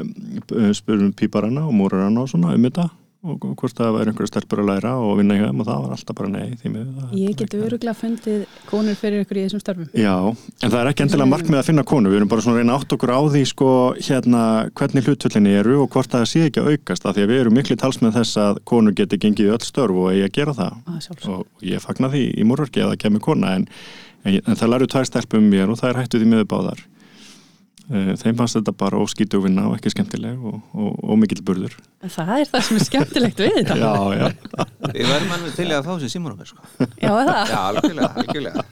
eh, 0.00 0.72
spurum 0.80 1.12
píparana 1.12 1.66
og 1.68 1.76
múrarana 1.76 2.24
og 2.24 2.32
svona 2.32 2.56
um 2.56 2.66
þetta 2.70 2.88
og 3.26 3.42
hvort 3.58 3.74
það 3.74 3.96
væri 3.96 4.12
einhverja 4.12 4.30
stelpur 4.30 4.60
að 4.62 4.68
læra 4.68 4.92
og 5.02 5.16
vinna 5.18 5.34
í 5.34 5.40
þeim 5.42 5.62
og 5.62 5.66
það 5.66 5.80
var 5.82 5.94
alltaf 5.96 6.16
bara 6.20 6.28
nei 6.30 7.16
Ég 7.18 7.32
get 7.40 7.54
öruglega 7.58 7.94
fundið 7.98 8.44
konur 8.68 8.98
fyrir 8.98 9.24
ykkur 9.24 9.40
í 9.40 9.44
þessum 9.46 9.62
störfum. 9.62 9.88
Já, 9.98 10.14
en 10.30 10.70
það 10.70 10.78
er 10.78 10.90
ekki 10.92 11.04
endilega 11.04 11.30
markmið 11.32 11.58
að 11.58 11.66
finna 11.66 11.84
konu, 11.90 12.12
við 12.12 12.20
erum 12.20 12.30
bara 12.30 12.44
svona 12.44 12.54
að 12.54 12.62
reyna 12.62 12.76
átt 12.78 12.94
okkur 12.94 13.10
á 13.10 13.20
því 13.34 13.42
sko 13.50 13.70
hérna 13.98 14.42
hvernig 14.78 15.08
hlutvöldinni 15.08 15.54
eru 15.58 15.80
og 15.82 15.90
hvort 15.94 16.14
það 16.14 16.26
sé 16.30 16.44
ekki 16.46 16.62
að 16.62 16.70
aukast 16.76 17.08
af 17.08 17.16
því 17.16 17.24
að 17.24 17.32
við 17.32 17.42
erum 17.42 17.58
miklu 17.58 17.78
talsmið 17.82 18.20
þess 18.20 18.42
að 18.44 18.60
konur 18.70 18.94
geti 19.00 19.18
gengið 19.24 19.54
öll 19.56 19.66
störf 19.66 19.98
og 19.98 20.12
eigi 20.12 20.28
að 20.28 20.36
gera 20.38 20.54
það. 20.60 20.78
Að 20.94 21.32
og 21.34 21.66
ég 21.66 21.82
fagna 21.82 22.12
því 22.14 22.22
í 22.38 22.46
múrarki 22.46 22.84
að 22.84 22.92
það 22.92 23.02
kemur 23.06 23.26
kona 23.26 23.56
en, 23.58 23.66
en, 24.22 24.38
en 24.44 24.62
það 24.62 24.72
læru 24.76 24.90
tvær 24.94 25.10
stelpum 25.10 25.42
um 25.42 25.50
mér 25.50 25.74
og 25.74 25.82
það 25.82 25.90
er 25.90 26.00
hættu 26.04 26.22
því 26.22 26.30
miður 26.30 26.48
báðar 26.54 26.86
þeim 27.88 28.36
fannst 28.36 28.58
þetta 28.58 28.72
bara 28.76 28.98
óskýtu 29.00 29.40
vinna 29.44 29.64
og 29.70 29.76
ekki 29.78 29.92
skemmtileg 29.94 30.36
og, 30.44 30.58
og, 30.76 30.98
og 31.08 31.18
mikill 31.22 31.40
burður 31.46 31.76
En 32.04 32.12
það 32.12 32.32
er 32.42 32.50
það 32.52 32.64
sem 32.68 32.76
er 32.80 32.84
skemmtilegt 32.84 33.40
við 33.40 33.54
þetta. 33.58 33.76
Já, 33.84 33.94
já, 34.18 34.26
Við 34.92 35.08
verðum 35.08 35.32
alveg 35.38 35.54
til 35.56 35.68
að 35.72 35.88
fá 35.88 35.92
sér 36.02 36.12
símónum 36.12 36.46
sko. 36.48 36.60
Já, 37.00 37.10
er 37.14 37.30
það. 37.32 37.52
Já, 37.54 37.58
algjörlega, 37.72 38.10
algjörlega 38.22 38.64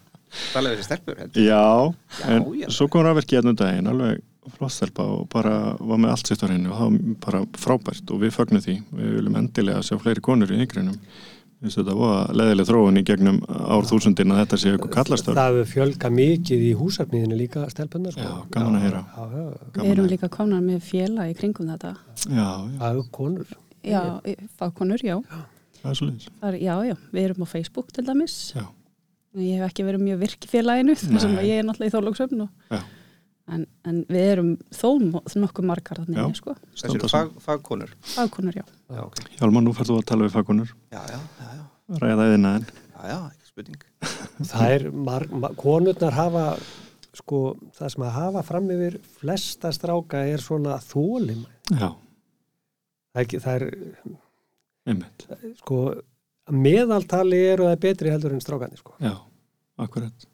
Tala 0.53 0.69
við 0.73 0.81
þessi 0.83 0.89
stelpur 0.91 1.21
heldur. 1.23 1.43
já 1.47 2.33
en 2.35 2.43
já. 2.61 2.67
svo 2.77 2.89
kom 2.93 3.07
rafverki 3.07 3.39
hérna 3.39 3.55
um 3.55 3.57
daginn 3.57 3.87
alveg 3.89 4.19
flott 4.59 4.75
stelpa 4.75 5.07
og 5.17 5.23
bara 5.33 5.55
var 5.81 5.99
með 6.03 6.13
allt 6.13 6.29
sitt 6.31 6.43
á 6.45 6.47
henni 6.51 6.69
og 6.69 6.77
það 6.77 6.91
var 6.91 7.15
bara 7.25 7.41
frábært 7.63 8.13
og 8.13 8.21
við 8.21 8.35
fögnum 8.37 8.63
því, 8.63 8.75
við 8.99 9.15
viljum 9.17 9.39
endilega 9.41 9.81
sjá 9.87 9.97
fleiri 10.03 10.23
konur 10.23 10.53
í 10.53 10.59
yngreinum 10.61 10.99
þetta 11.65 11.95
var 11.97 12.33
leðileg 12.37 12.67
þróun 12.69 13.01
í 13.01 13.03
gegnum 13.09 13.39
ár 13.49 13.87
þúsundin 13.89 14.33
að 14.35 14.41
þetta 14.43 14.59
sé 14.61 14.73
eitthvað 14.75 14.93
kallastörf? 14.97 15.37
Það 15.39 15.55
hefur 15.57 15.71
fjölga 15.73 16.11
mikið 16.13 16.65
í 16.67 16.73
húsafniðinu 16.79 17.39
líka 17.41 17.65
stelpunar 17.73 18.13
sko. 18.15 18.27
Já, 18.29 18.35
gaman 18.57 18.77
að 18.79 18.85
heyra. 18.87 19.03
já, 19.17 19.25
já, 19.33 19.47
Við 19.83 19.91
erum 19.95 20.09
líka 20.13 20.29
komnar 20.37 20.61
með 20.67 20.81
fjela 20.85 21.29
í 21.31 21.35
kringum 21.39 21.71
þetta. 21.73 21.95
já, 22.29 22.35
já, 22.37 22.49
það 22.79 22.89
hefur 22.91 23.09
konur. 23.19 23.55
Já, 23.87 24.01
fagkonur, 24.59 25.03
já. 25.07 25.17
það 25.81 25.91
er 25.91 25.99
svo 26.01 26.07
leiðis 26.11 26.29
Það 26.41 26.49
er, 26.51 26.59
já, 26.67 26.75
já, 26.91 26.95
við 27.15 27.25
erum 27.31 27.45
á 27.47 27.49
Facebook 27.55 27.93
til 27.95 28.05
dæmis. 28.09 28.37
já, 28.57 28.65
Ég 29.37 29.59
hef 29.61 29.67
ekki 29.71 29.85
verið 29.85 30.01
mjög 30.01 30.19
virk 30.25 30.47
í 30.47 30.49
félaginu, 30.49 30.95
þar 31.01 31.21
sem 31.21 31.35
ég 31.45 31.59
er 31.61 31.67
náttúrulega 31.69 31.93
í 31.93 31.97
þólagsöfn 31.97 32.45
og 32.47 32.73
já, 32.73 32.81
En, 33.47 33.63
en 33.87 34.01
við 34.11 34.25
erum 34.33 34.49
þó 34.75 34.89
nokkuð 35.39 35.67
margar 35.69 36.01
þannig, 36.03 36.17
Já. 36.19 36.39
sko. 36.41 36.55
Þessi 36.75 36.97
eru 36.97 37.11
fag, 37.13 37.29
fagkonur. 37.45 37.93
Fagkonur, 38.17 38.57
já. 38.59 38.65
Já, 38.91 39.03
ok. 39.05 39.21
Hjálmar, 39.39 39.63
nú 39.63 39.75
færðu 39.77 40.01
að 40.01 40.07
tala 40.11 40.27
við 40.27 40.35
fagunur 40.35 40.73
Já, 40.91 40.99
já, 41.13 41.21
já, 41.39 41.53
já, 41.61 42.01
ræða 42.03 42.27
eðina 42.33 42.51
en 42.59 42.67
já, 42.67 43.05
já, 43.13 43.19
ekki 43.31 43.47
spurning. 43.53 43.85
Það 44.51 44.73
er, 44.79 44.87
mar, 44.91 45.27
mar, 45.31 45.55
konurnar 45.61 46.17
hafa 46.19 46.45
sko, 47.17 47.41
það 47.79 47.93
sem 47.95 48.03
að 48.09 48.17
hafa 48.19 48.43
fram 48.51 48.67
yfir 48.75 48.99
flesta 49.21 49.71
stráka 49.73 50.25
er 50.29 50.43
svona 50.43 50.75
þólim 50.83 51.47
já, 51.71 51.89
það 51.95 53.23
er, 53.23 53.23
ekki- 53.23 53.41
það 53.47 53.55
er 53.61 53.69
einmitt. 54.91 55.25
sko, 55.63 55.79
meðaltali 56.53 57.41
eru 57.55 57.71
það 57.71 57.81
betri 57.87 58.13
heldur 58.13 58.35
en 58.37 58.43
strákandi 58.45 58.79
sko. 58.83 58.99
Já, 59.03 59.15
akkurat. 59.77 60.27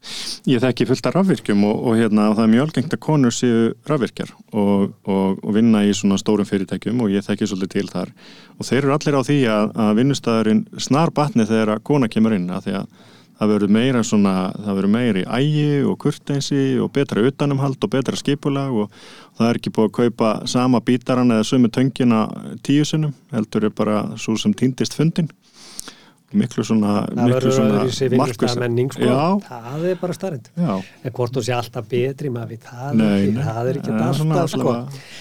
Ég 0.46 0.62
þekki 0.62 0.86
fullt 0.86 1.06
af 1.08 1.16
rafvirkjum 1.16 1.64
og, 1.66 1.80
og 1.90 1.96
hérna, 1.98 2.28
og 2.30 2.36
það 2.38 2.44
er 2.44 2.52
mjög 2.52 2.66
algengt 2.66 2.96
að 2.96 3.02
konur 3.02 3.34
séu 3.34 3.62
rafvirkjar 3.90 4.30
og, 4.50 4.92
og, 5.02 5.40
vinna 5.56 5.82
í 5.86 5.94
svona 5.96 6.18
stórum 6.20 6.46
fyrirtækjum 6.46 7.02
og 7.02 7.10
ég 7.14 7.26
þekki 7.26 7.48
svolítið 7.50 7.72
til 7.74 7.90
þar 7.90 8.12
og 8.58 8.68
þeir 8.68 8.78
eru 8.84 8.94
allir 8.96 9.18
á 9.18 9.22
því 9.26 9.38
að, 9.56 9.72
að 9.86 9.96
vinnustæðurinn 9.98 10.62
snar 10.78 11.14
batni 11.14 11.48
þegar 11.48 11.74
að 11.74 11.82
kona 11.90 12.10
kemur 12.12 12.36
inn 12.38 12.46
að 12.54 12.68
því 12.68 12.76
að 12.82 12.94
það 13.42 13.52
verður 13.56 13.74
meira 13.74 14.02
svona, 14.06 14.32
það 14.54 14.76
verður 14.78 14.92
meira 14.94 15.22
í 15.22 15.26
ægi 15.42 15.84
og 15.90 15.98
kurteinsi 16.04 16.64
og 16.78 16.92
betra 16.94 17.24
utanumhald 17.26 17.82
og 17.82 17.90
betra 17.90 18.18
skipulag 18.18 18.76
og 18.84 18.92
það 19.38 19.48
er 19.48 19.58
ekki 19.58 19.72
búið 19.74 19.88
að 19.88 19.96
kaupa 19.98 20.32
sama 20.50 20.82
bítaran 20.86 21.34
eða 21.34 21.48
sömu 21.48 21.72
töngina 21.74 22.28
tíu 22.62 22.86
sinnum, 22.86 23.16
heldur 23.34 23.66
er 23.66 23.74
bara 23.74 24.04
svo 24.14 24.36
sem 24.38 24.54
týndist 24.54 24.94
fundin 24.94 25.32
miklu 26.38 26.64
svona, 26.66 26.94
svona 27.12 27.82
vinnustæðamenning 28.12 28.94
sko. 28.94 29.18
Það 29.46 29.86
er 29.90 30.00
bara 30.00 30.16
starrend 30.16 30.50
en 30.56 31.14
hvort 31.16 31.36
þú 31.36 31.44
sé 31.46 31.56
alltaf 31.56 31.88
betri 31.90 32.32
maður 32.32 32.62
það, 32.66 32.98
Nei, 33.00 33.32
það 33.38 33.70
er 33.72 33.80
ekki 33.82 33.96
alltaf 33.98 34.52
sko. 34.54 34.76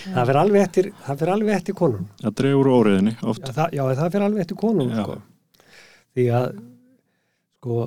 það 0.07 0.31
fyrir 0.31 0.41
alveg 0.43 0.65
eftir 0.67 0.91
það 1.05 1.21
fyrir 1.23 1.33
alveg 1.35 1.59
eftir 1.59 1.77
konun 1.81 2.09
það 2.23 2.37
dregur 2.41 2.71
úr 2.71 2.81
óriðinni 2.81 3.15
já 3.17 3.51
það, 3.51 3.77
já, 3.77 3.83
það 4.01 4.11
fyrir 4.15 4.27
alveg 4.29 4.45
eftir 4.45 4.61
konun 4.65 4.93
sko. 4.95 5.17
því 6.15 6.29
að 6.41 6.47
sko 7.61 7.83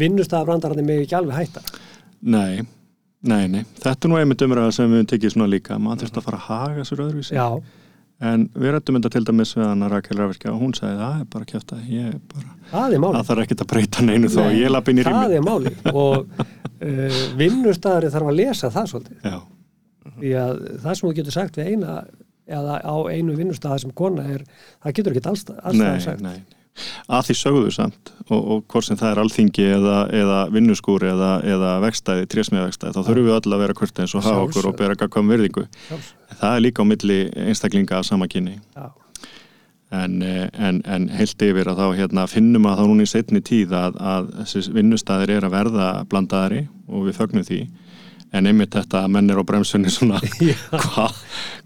vinnustæðabrandararnir 0.00 0.86
með 0.86 1.02
ekki 1.04 1.16
alveg 1.18 1.38
hætta. 1.40 1.62
Nei, 2.20 2.62
nei, 3.24 3.44
nei. 3.48 3.62
Þetta 3.80 4.06
er 4.08 4.12
nú 4.12 4.18
einmitt 4.20 4.44
umræða 4.44 4.74
sem 4.76 4.92
við 4.92 5.06
tekið 5.14 5.34
svona 5.34 5.48
líka. 5.50 5.78
Maður 5.80 6.04
þurft 6.04 6.20
að 6.20 6.26
fara 6.26 6.40
að 6.40 6.48
haga 6.48 6.86
sér 6.88 7.02
öðruvísi. 7.06 7.36
Já, 7.36 7.46
en 8.20 8.46
við 8.52 8.74
rættum 8.74 8.98
þetta 8.98 9.12
til 9.14 9.22
dæmis 9.30 9.54
við 9.56 9.66
hann 9.66 9.84
að 9.86 9.94
Rakel 9.94 10.18
Rafirkja 10.18 10.52
og 10.52 10.60
hún 10.60 10.74
sagði 10.76 10.98
það 11.00 11.20
er 11.20 11.28
bara 11.32 11.46
að 11.46 11.52
bara, 12.32 12.50
það 12.70 12.96
það 13.16 13.28
þarf 13.30 13.44
ekkert 13.44 13.64
að 13.64 13.70
breyta 13.72 14.06
neinu 14.06 14.30
þó 14.30 14.40
í 14.50 14.64
það 15.24 15.36
er 15.38 15.46
máli 15.46 15.74
og 16.04 16.42
uh, 16.44 17.20
vinnustæðari 17.40 18.12
þarf 18.12 18.32
að 18.32 18.40
lesa 18.42 18.72
það 18.74 18.90
svolítið. 18.94 19.30
Því 20.20 20.34
að 20.42 20.64
það 20.82 20.98
sem 20.98 21.06
þú 21.06 21.14
getur 21.20 21.36
sagt 21.36 21.60
við 21.60 21.72
eina 21.72 21.98
eða 22.50 22.80
á 22.82 22.96
einu 23.08 23.36
vinnustæða 23.38 23.82
sem 23.84 23.92
kona 23.96 24.26
er 24.34 24.44
það 24.82 24.96
getur 24.98 25.14
ekki 25.16 25.28
alls, 25.30 25.44
alls 25.60 25.78
nei, 25.78 25.86
það 25.86 26.02
sagt 26.08 26.24
nei 26.26 26.38
að 27.10 27.26
því 27.28 27.34
sögðu 27.40 27.72
samt 27.74 28.12
og, 28.30 28.38
og 28.40 28.60
hvort 28.70 28.86
sem 28.86 28.96
það 29.00 29.10
er 29.12 29.20
alþingi 29.24 29.66
eða, 29.74 29.96
eða 30.20 30.38
vinnuskúr 30.54 31.04
eða, 31.10 31.30
eða 31.44 31.72
vegstæði, 31.84 32.28
trésmiðvegstæði 32.30 32.94
þá 32.96 33.00
þurfum 33.08 33.26
við 33.28 33.36
öll 33.40 33.54
að 33.56 33.62
vera 33.64 33.76
kurta 33.80 34.04
eins 34.04 34.14
og 34.14 34.24
hafa 34.24 34.46
okkur 34.46 34.68
og 34.70 34.78
bera 34.78 34.96
gagkvæm 35.00 35.32
virðingu. 35.34 35.66
Sjálfs- 35.88 36.14
það 36.40 36.54
er 36.56 36.64
líka 36.64 36.82
á 36.86 36.90
milli 36.92 37.18
einstaklinga 37.50 37.98
af 37.98 38.06
sama 38.08 38.28
kynni. 38.30 38.56
En, 39.90 40.20
eh, 40.22 40.46
en, 40.54 40.76
en 40.86 41.08
heilt 41.18 41.42
yfir 41.42 41.66
að 41.72 41.80
þá 41.82 41.86
hérna, 41.98 42.26
finnum 42.30 42.68
að 42.70 42.78
þá 42.78 42.82
núna 42.86 43.02
í 43.02 43.10
setni 43.10 43.40
tíð 43.42 43.72
að, 43.74 43.96
að 43.98 44.68
vinnustæðir 44.76 45.32
er 45.40 45.46
að 45.48 45.54
verða 45.56 45.88
blandaðari 46.06 46.60
og 46.86 47.08
við 47.08 47.16
fögnum 47.18 47.46
því. 47.48 47.58
En 48.30 48.46
einmitt 48.46 48.70
þetta 48.78 49.00
að 49.02 49.10
menn 49.16 49.30
er 49.34 49.40
á 49.42 49.44
bremsunni 49.44 49.90
svona 49.90 50.20
hvað 50.70 51.16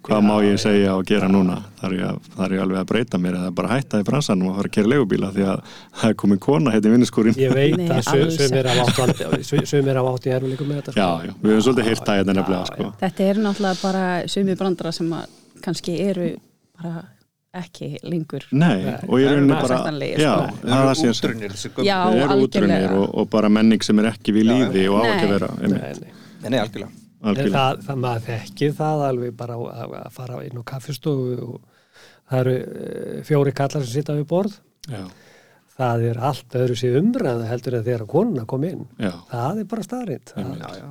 hva 0.05 0.19
má 0.25 0.35
ég 0.45 0.59
segja 0.61 0.95
og 0.99 1.07
gera 1.09 1.29
núna 1.33 1.61
þar 1.81 1.93
er, 1.95 2.01
ég, 2.03 2.27
þar 2.37 2.47
er 2.47 2.57
ég 2.57 2.65
alveg 2.65 2.81
að 2.83 2.89
breyta 2.91 3.21
mér 3.21 3.39
eða 3.41 3.53
bara 3.57 3.71
hætta 3.73 4.01
í 4.03 4.07
bransanum 4.07 4.51
og 4.51 4.59
fara 4.59 4.71
að 4.71 4.77
gera 4.79 4.93
legubíla 4.93 5.31
því 5.35 5.47
að 5.53 5.63
það 6.01 6.11
er 6.11 6.19
komin 6.25 6.43
kona 6.45 6.75
hérna 6.75 6.91
í 6.91 6.95
vinnuskúrin 6.97 7.39
ég 7.41 7.55
veit 7.57 7.79
Nei, 7.79 7.89
að 7.89 8.13
alls 8.15 8.39
sumir 9.71 9.97
af 10.01 10.11
átti 10.13 10.35
erum 10.35 10.53
líka 10.53 10.69
með 10.69 10.83
þetta 10.83 10.95
já, 10.99 11.09
sko. 11.09 11.31
já, 11.31 11.35
við 11.41 11.55
höfum 11.55 11.67
svolítið 11.69 11.91
heyrt 11.91 12.05
það 12.09 12.21
hérna 12.21 12.37
nefnilega 12.41 12.69
sko. 12.71 12.91
Þetta 13.01 13.27
eru 13.31 13.45
náttúrulega 13.49 13.83
bara 13.83 14.05
sumi 14.35 14.57
brandara 14.61 14.93
sem 14.95 15.13
að 15.19 15.43
kannski 15.65 15.97
eru 16.05 16.31
bara 16.81 17.05
ekki 17.55 17.93
lengur. 18.03 18.49
Nei, 18.51 18.81
og 19.07 19.21
ég 19.23 19.31
rauninni 19.31 19.55
bara 19.55 19.79
já, 20.19 20.33
sko. 20.35 20.67
það 20.67 20.91
er 20.91 21.13
útrunir. 21.15 21.55
Já, 21.87 21.97
algjörlega. 22.03 22.43
útrunir 22.49 22.97
og, 22.99 23.07
og 23.15 23.31
bara 23.31 23.53
menning 23.53 23.87
sem 23.87 24.03
er 24.03 24.11
ekki 24.11 24.35
við 24.35 24.49
Já, 24.49 24.51
já. 24.51 24.67
líði 24.67 24.85
og 24.91 24.99
á 24.99 25.03
ekki 25.13 25.29
að 25.29 25.35
vera 25.37 25.51
Nei, 25.63 25.71
nei. 25.79 26.61
Algjörlega. 26.61 27.04
Það, 27.25 27.83
það 27.87 28.01
maður 28.05 28.25
þekkir 28.29 28.73
það 28.79 29.05
alveg 29.09 29.37
bara 29.39 29.57
að 29.57 29.97
að 30.01 30.09
fara 30.13 30.41
inn 30.45 30.61
á 30.61 30.63
kaffistofu 30.71 31.37
og 31.49 31.61
það 32.31 32.41
eru 32.41 32.55
eh, 32.61 33.19
fjóri 33.29 33.55
kallar 33.57 33.85
sem 33.85 33.93
sitja 33.95 34.17
við 34.19 34.27
borð. 34.31 34.57
Já, 34.93 35.05
það 35.79 36.07
er 36.11 36.23
allt 36.31 36.57
öðru 36.61 36.79
sér 36.79 36.99
umræða 37.01 37.51
heldur 37.51 37.79
en 37.79 37.85
þegar 37.89 38.07
konuna 38.11 38.47
kom 38.49 38.65
inn. 38.69 38.87
Já, 39.01 39.13
það 39.31 39.63
er 39.63 39.71
bara 39.73 39.87
starrið 39.87 40.35
Einmitt. 40.37 40.65
Já, 40.65 40.81
já, 40.81 40.89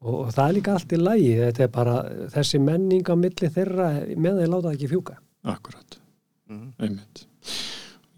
og, 0.00 0.14
og 0.14 0.30
það 0.34 0.44
er 0.46 0.56
líka 0.58 0.76
allt 0.76 0.94
í 0.96 1.00
lægi 1.00 1.32
þetta 1.44 1.66
er 1.66 1.72
bara 1.76 1.96
þessi 2.36 2.62
menning 2.64 3.10
á 3.12 3.14
milli 3.20 3.52
þeirra 3.56 3.90
með 4.16 4.40
þeir 4.40 4.54
láta 4.54 4.68
það 4.68 4.78
ekki 4.78 4.92
fjúka. 4.94 5.18
Akkurat. 5.48 6.00
Mhm. 6.50 6.70
einmitt. 6.82 7.26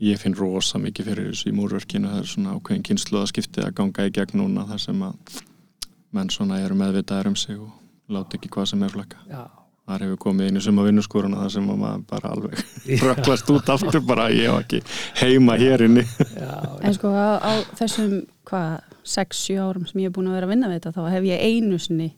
Ég 0.03 0.19
finn 0.19 0.35
rosa 0.35 0.81
mikið 0.83 1.09
fyrir 1.13 1.27
þessu 1.31 1.51
í 1.51 1.55
múrverkinu. 1.55 2.09
Það 2.11 2.23
er 2.23 2.31
svona 2.31 2.55
ákveðin 2.57 2.87
kynslu 2.89 3.21
að 3.21 3.29
skipti 3.31 3.63
að 3.63 3.75
ganga 3.79 4.07
í 4.09 4.15
gegn 4.17 4.41
núna 4.41 4.65
þar 4.67 4.81
sem 4.83 5.03
að 5.07 5.37
menn 6.13 6.31
svona 6.33 6.61
eru 6.63 6.75
meðvitaðar 6.79 7.31
um 7.33 7.37
sig 7.37 7.59
og 7.59 7.71
láta 8.13 8.37
ekki 8.39 8.51
hvað 8.53 8.67
sem 8.73 8.83
er 8.85 8.93
flakka. 8.93 9.19
Já, 9.31 9.43
þar 9.89 10.05
hefur 10.07 10.19
komið 10.27 10.51
einu 10.51 10.61
suma 10.65 10.85
vinnuskúruna 10.87 11.41
þar 11.43 11.53
sem 11.57 11.71
að 11.73 11.79
maður 11.83 12.03
bara 12.13 12.33
alveg 12.37 13.03
röklast 13.03 13.51
út 13.55 13.71
aftur 13.73 14.01
bara 14.07 14.29
ég 14.35 14.51
hef 14.51 14.61
ekki 14.67 14.83
heima 15.23 15.57
hér 15.61 15.87
inni. 15.89 16.05
Já, 16.37 16.53
En 16.83 16.95
sko 16.97 17.13
á, 17.17 17.41
á 17.41 17.53
þessum 17.81 18.19
hvað, 18.49 18.81
6-7 19.03 19.59
árum 19.65 19.87
sem 19.89 20.03
ég 20.05 20.11
hef 20.11 20.17
búin 20.19 20.29
að 20.31 20.37
vera 20.39 20.49
að 20.51 20.55
vinna 20.55 20.71
við 20.73 20.81
þetta 20.81 20.95
þá 20.99 21.11
hef 21.17 21.29
ég 21.33 21.45
einu 21.49 21.79
sinni 21.83 22.11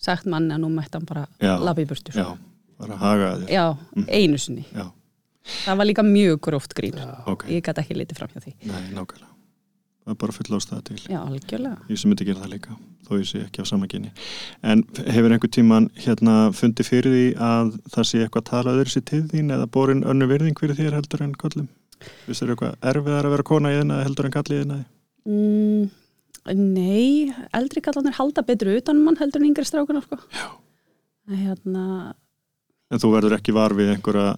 sagt 0.00 0.26
manni 0.32 0.54
að 0.56 0.62
nú 0.64 0.70
mætti 0.72 0.96
hann 0.98 1.06
bara 1.08 1.26
Já. 1.40 1.54
labba 1.60 1.82
í 1.84 1.88
burtu 1.88 2.12
já, 2.16 2.24
sko. 2.24 2.36
bara 2.80 2.96
haga 3.00 3.30
þér. 3.42 3.50
Já, 3.52 3.64
einu 4.08 4.38
sinni. 4.40 4.66
Já, 4.74 4.88
Það 5.64 5.78
var 5.80 5.86
líka 5.88 6.02
mjög 6.04 6.38
gróft 6.44 6.74
grín 6.76 6.98
ok, 7.26 7.46
Ég 7.48 7.62
gæti 7.64 7.80
ekki 7.82 7.94
litið 7.96 8.18
fram 8.18 8.28
hjá 8.34 8.42
því. 8.44 8.52
Nei, 8.68 8.82
nákvæmlega 8.92 9.29
það 10.04 10.14
er 10.14 10.20
bara 10.22 10.36
full 10.36 10.56
ástæða 10.58 10.86
til. 10.90 11.02
Já, 11.06 11.20
algjörlega. 11.20 11.76
Ég 11.90 12.00
sem 12.00 12.10
myndi 12.12 12.28
gera 12.28 12.44
það 12.44 12.54
líka 12.56 12.78
þó 13.10 13.18
ég 13.18 13.26
sé 13.26 13.42
ekki 13.42 13.64
á 13.64 13.66
sama 13.66 13.88
kyni. 13.90 14.12
En 14.62 14.84
hefur 15.10 15.34
einhver 15.34 15.50
tíman 15.50 15.88
hérna 15.98 16.34
fundið 16.54 16.86
fyrir 16.86 17.14
því 17.14 17.26
að 17.42 17.72
það 17.90 18.06
sé 18.06 18.22
eitthvað 18.22 18.46
talað 18.50 18.80
öðru 18.80 18.94
sér 18.94 19.06
til 19.10 19.22
þín 19.32 19.50
eða 19.56 19.66
borin 19.74 20.04
önnu 20.06 20.28
virðing 20.30 20.58
fyrir 20.60 20.78
þér 20.78 21.00
heldur 21.00 21.24
en 21.26 21.34
kollum 21.38 21.68
Vist 22.28 22.40
þér 22.40 22.54
eitthvað 22.54 22.86
erfiðar 22.92 23.28
að 23.28 23.34
vera 23.34 23.48
kona 23.50 23.72
í 23.72 23.80
þeirna 23.80 23.98
heldur 24.06 24.28
en 24.28 24.36
kallið 24.36 24.62
þeirna 24.62 24.78
mm, 25.26 25.90
Nei, 26.56 27.34
eldri 27.56 27.82
kallanir 27.84 28.16
halda 28.16 28.44
betur 28.46 28.72
utan 28.78 28.96
um 28.96 29.10
mann 29.10 29.18
heldur 29.20 29.42
en 29.42 29.50
yngri 29.50 29.66
strákunar 29.68 30.06
sko. 30.06 30.16
Hérna, 31.30 32.14
en 32.90 33.02
þú 33.02 33.10
verður 33.12 33.36
ekki 33.36 33.52
var 33.54 33.74
við 33.76 33.92
einhverja 33.92 34.32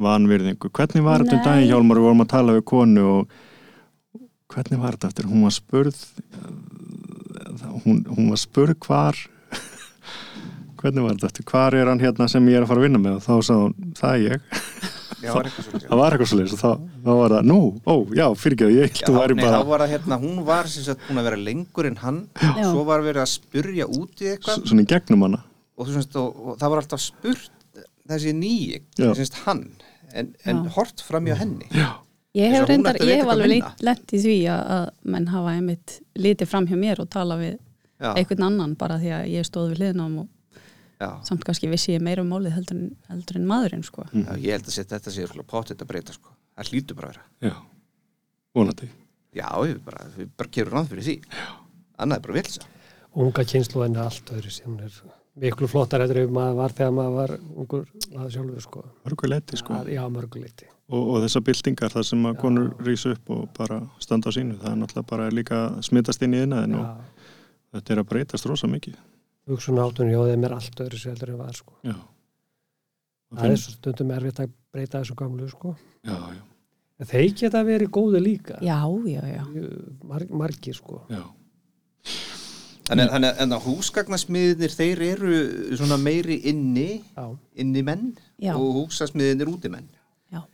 vanvirðingu. 0.00 0.70
Hvernig 0.70 1.04
var 1.04 1.24
þetta 1.24 1.40
um 1.40 1.42
daginn 1.48 1.68
Hjálmar? 1.72 1.98
Við 1.98 2.06
vorum 2.06 2.22
að 2.22 2.30
tala 2.30 2.54
við 2.54 2.64
konu 2.70 3.04
og 3.10 3.34
hvernig 4.52 4.82
var 4.82 4.96
þetta 4.96 5.10
eftir? 5.12 5.30
Hún 5.30 5.46
var 5.46 5.54
spurð 5.56 6.02
hún, 7.86 8.04
hún 8.10 8.30
var 8.32 8.40
spurð 8.40 8.76
hvar 8.86 9.18
hvernig 10.80 11.02
var 11.06 11.16
þetta 11.16 11.30
eftir? 11.30 11.46
Hvar 11.50 11.76
er 11.76 11.90
hann 11.90 12.02
hérna 12.02 12.28
sem 12.30 12.46
ég 12.50 12.58
er 12.60 12.66
að 12.66 12.70
fara 12.72 12.82
að 12.82 12.86
vinna 12.88 13.00
með? 13.02 13.18
Og 13.18 13.24
þá 13.24 13.48
sagði 13.48 13.64
hún, 13.64 13.92
það 13.96 14.14
er 14.16 14.24
ég. 14.26 14.46
Já, 15.16 15.30
var 15.32 15.48
eitthvað 15.48 15.66
svolítið. 15.66 15.86
það 15.90 16.00
var 16.02 16.14
eitthvað 16.16 16.30
svo 16.30 16.38
og 16.44 16.60
þá, 16.60 16.70
þá 17.06 17.10
var 17.20 17.34
það, 17.34 17.48
nú, 17.50 17.58
ó, 17.88 17.94
já, 18.18 18.24
fyrirgeðu 18.42 18.76
ég 18.76 19.00
Já, 19.00 19.08
nei, 19.08 19.40
bara 19.40 19.56
þá 19.56 19.70
var 19.70 19.84
það 19.84 19.92
hérna, 19.94 20.18
hún 20.22 20.38
var 20.46 20.70
sem 20.70 20.86
sagt 20.86 21.04
búin 21.08 21.20
að 21.22 21.28
vera 21.30 21.40
lengur 21.48 21.88
en 21.90 21.98
hann. 22.02 22.22
Já. 22.36 22.68
svo 22.68 22.84
var 22.88 23.04
verið 23.06 23.24
að 23.24 23.32
spurja 23.32 23.88
út 23.88 24.22
í 24.22 24.30
eitthvað. 24.34 24.60
S- 24.62 24.70
svona 24.70 24.84
í 24.86 24.90
gegnum 24.92 25.26
hana. 25.26 25.42
Og, 25.76 25.90
og, 25.90 26.40
og 26.52 26.60
það 26.60 26.72
var 26.72 26.82
alltaf 26.84 27.02
spurt 27.02 27.84
þessi 28.06 28.32
nýi, 28.36 28.82
Já. 29.00 29.10
semst 29.18 29.40
hann 29.46 29.64
en, 30.16 30.30
en 30.48 30.62
hort 30.76 31.02
fram 31.04 31.26
hjá 31.28 31.36
henni. 31.40 31.66
Já, 31.74 31.96
ég 32.36 32.52
hef 32.54 32.66
reyndar, 32.68 32.98
ég 33.00 33.22
hef 33.22 33.30
alveg 33.32 33.64
lent 33.86 34.14
í 34.16 34.20
því 34.22 34.36
að, 34.52 34.88
menn 35.14 35.28
hafa 35.32 35.54
einmitt 35.56 35.98
litið 36.20 36.50
fram 36.50 36.68
hjá 36.70 36.76
mér 36.80 37.02
og 37.04 37.10
tala 37.12 37.38
við 37.40 37.54
já, 37.56 38.10
einhvern 38.12 38.46
annan 38.50 38.74
bara 38.78 38.98
því 39.02 39.12
að 39.18 39.28
ég 39.32 39.48
stóð 39.48 39.72
við 39.72 39.82
hliðnum 39.82 40.18
og 40.24 40.60
já, 41.00 41.08
samt 41.28 41.44
kannski 41.48 41.70
vissi 41.72 41.96
ég 41.96 42.04
meira 42.04 42.24
um 42.24 42.30
málið 42.32 42.56
heldur 42.58 42.82
heldur 43.10 43.40
en 43.40 43.48
maðurinn 43.50 43.84
sko. 43.86 44.06
já, 44.12 44.30
ég 44.36 44.52
held 44.58 44.68
að 44.68 44.76
sé- 44.76 44.88
þetta 44.92 45.16
sé 45.16 45.26
potið 45.46 45.82
að 45.82 45.90
breyta 45.92 46.16
sko. 46.16 46.32
það 46.56 46.70
hlýtur 46.72 46.96
bara 46.96 47.08
að 47.08 47.16
vera. 47.16 47.50
Já, 47.50 47.56
vonandi. 48.56 48.88
Já, 49.36 49.48
við 49.60 49.80
bara, 49.84 50.06
við 50.16 50.30
bara 50.36 50.48
gerum 50.48 50.72
ráð 50.78 50.88
fyrir 50.94 51.04
því. 51.04 51.16
Annað 52.00 52.16
er 52.16 52.24
bara 52.24 52.36
vilsa 52.40 52.62
unga 53.16 53.44
kynslu 53.48 53.84
en 53.86 53.96
allt 54.00 54.32
öðru 54.34 54.52
sem 54.52 54.74
er 54.84 54.92
miklu 55.36 55.68
flottar 55.68 56.00
eftir 56.04 56.22
ef 56.24 56.30
maður 56.32 56.54
var 56.60 56.72
þegar 56.78 56.94
maður 56.96 57.16
var 57.20 57.34
ungur 57.56 57.84
maður 58.14 58.30
sjálfur 58.36 58.64
sko. 58.64 58.84
mörgu 59.04 59.28
leiti 59.28 59.56
sko 59.60 59.74
Að- 59.76 59.90
Já, 59.92 60.02
mörguleiti. 60.08 60.66
og, 60.88 61.02
og 61.12 61.22
þessar 61.24 61.44
byltingar 61.48 61.92
þar 61.92 62.04
sem 62.08 62.22
að 62.30 62.38
konur 62.40 62.70
rýsa 62.86 63.12
upp 63.16 63.30
og 63.30 63.48
bara 63.58 63.80
standa 64.00 64.30
á 64.30 64.36
sínu 64.36 64.56
það 64.62 64.72
er 64.72 64.80
náttúrulega 64.82 65.10
bara 65.10 65.28
líka 65.30 65.60
að 65.68 65.82
smitast 65.90 66.22
inn 66.22 66.34
í 66.34 66.42
innæðin 66.46 66.74
og 66.80 66.86
Já, 66.86 66.96
þetta 67.76 67.92
er 67.96 68.00
að 68.02 68.08
breytast 68.14 68.46
rosa 68.48 68.66
mikið 68.72 68.96
hugsun 69.46 69.78
áttunni 69.78 70.14
hjá 70.16 70.24
þeim 70.26 70.44
er 70.48 70.52
allt 70.56 70.80
öðru 70.86 70.98
sem 70.98 71.12
heldur 71.12 71.30
en 71.34 71.38
var 71.38 71.52
sko. 71.54 71.72
já 71.84 71.94
Það 73.36 73.50
er 73.50 73.56
svo 73.60 73.72
stundum 73.74 74.10
erfitt 74.14 74.38
að 74.40 74.50
breyta 74.72 75.00
þessu 75.02 75.14
gamlu 75.18 75.48
sko. 75.50 75.76
já, 76.06 76.16
já, 76.32 76.42
En 76.98 77.06
þeir 77.10 77.32
geta 77.36 77.60
verið 77.66 77.90
góði 77.92 78.20
líka. 78.24 78.54
já, 78.64 78.78
já, 79.04 79.20
já 79.28 79.42
Mar 80.06 80.22
margir 80.30 80.74
sko. 80.74 81.02
já, 81.10 81.20
Þannig, 82.86 83.08
þannig 83.10 83.40
en 83.42 83.54
að 83.56 83.64
húsgagnasmiðinir 83.66 84.74
þeir 84.76 85.00
eru 85.08 85.38
svona 85.74 85.96
meiri 85.98 86.36
inni 86.50 87.00
Já, 87.02 87.24
inni 87.58 87.82
menn 87.86 88.12
Já. 88.38 88.52
og 88.54 88.82
húsasmiðinir 88.82 89.50
úti 89.50 89.70
menn 89.72 89.88
Já. 90.30 90.44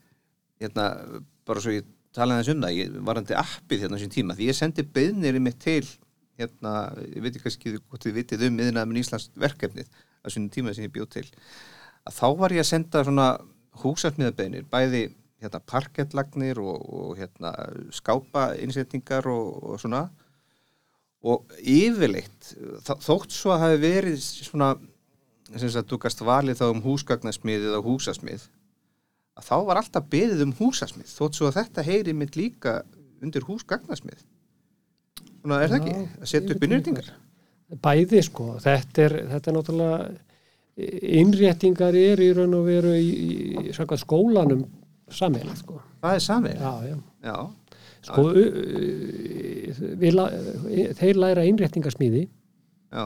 hérna, 0.62 0.86
bara 1.48 1.60
svo 1.60 1.74
ég 1.74 1.90
talaði 2.16 2.44
þess 2.44 2.54
um 2.54 2.64
það, 2.64 2.78
ég 2.78 2.96
varandi 3.08 3.36
appið 3.36 3.84
hérna 3.84 4.00
á 4.00 4.02
sín 4.02 4.14
tíma, 4.14 4.36
því 4.38 4.48
ég 4.48 4.56
sendi 4.56 4.86
beðnir 4.96 5.40
mitt 5.44 5.60
til 5.60 5.84
hérna, 6.40 6.72
ég 7.04 7.20
veit 7.20 7.34
ekki 7.34 7.44
kannski 7.44 7.74
hvort 7.76 8.06
þið 8.06 8.18
vitið 8.20 8.46
um 8.48 8.58
miðnaðum 8.60 9.00
Íslands 9.02 9.28
verkefnið 9.36 9.92
á 9.92 10.26
sín 10.32 10.48
tíma 10.52 10.72
sem 10.72 10.88
ég 10.88 10.94
bjóð 10.94 11.10
til 11.18 11.26
að 12.08 12.16
þá 12.16 12.26
var 12.40 12.56
ég 12.56 12.64
að 12.64 12.70
senda 12.72 13.04
svona 13.06 13.28
húsasmiðabeðnir, 13.82 14.64
bæði 14.72 15.04
hérna 15.42 15.60
parkettlagnir 15.68 16.60
og, 16.62 16.80
og 16.80 17.20
hérna 17.20 17.52
skápa 17.94 18.52
innsetningar 18.62 19.26
og, 19.30 19.56
og 19.62 19.80
svona 19.82 20.06
og 21.22 21.52
yfirleitt 21.62 22.54
þó- 22.86 22.98
þótt 23.04 23.30
svo 23.36 23.52
að 23.54 23.62
hafi 23.66 23.78
verið 23.84 24.18
svona 24.22 24.72
sem 25.52 25.68
sagt, 25.70 25.90
þú 25.92 25.98
gast 26.02 26.22
valið 26.24 26.58
þá 26.62 26.64
um 26.72 26.80
húsgagnasmið 26.82 27.66
eða 27.70 27.82
húsasmið 27.84 28.46
að 29.38 29.46
þá 29.48 29.54
var 29.68 29.80
alltaf 29.82 30.06
beðið 30.12 30.42
um 30.46 30.54
húsasmið 30.58 31.12
þótt 31.12 31.38
svo 31.38 31.50
að 31.50 31.58
þetta 31.60 31.84
heyri 31.86 32.14
mitt 32.16 32.36
líka 32.36 32.78
undir 33.22 33.44
húsgagnasmið 33.46 34.24
svona 35.42 35.60
er 35.62 35.70
það 35.72 35.78
ekki, 35.80 35.94
Já, 35.94 36.08
að 36.22 36.30
setja 36.32 36.56
upp 36.56 36.66
innréttingar 36.66 37.12
bæði 37.82 38.20
sko. 38.26 38.46
Þetta 38.60 39.02
er, 39.06 39.14
þetta 39.30 39.48
er 39.50 39.54
náttúrulega 39.56 39.98
innréttingar 41.22 41.96
er 41.96 42.20
í 42.20 42.30
raun 42.36 42.54
og 42.58 42.66
veru 42.68 42.92
í, 42.96 43.08
í, 43.08 43.70
í 43.70 43.72
skólanum 44.00 44.64
sammeila 45.12 45.54
sko. 45.58 45.78
það 46.02 46.16
er 46.18 46.24
samið 46.24 46.60
Já, 46.62 46.72
já. 46.88 46.96
já, 47.28 47.36
Sko, 48.02 48.24
la- 50.16 50.30
þeir 50.98 51.20
læra 51.22 51.44
innréttingarsmíði 51.46 52.24
já, 52.26 53.04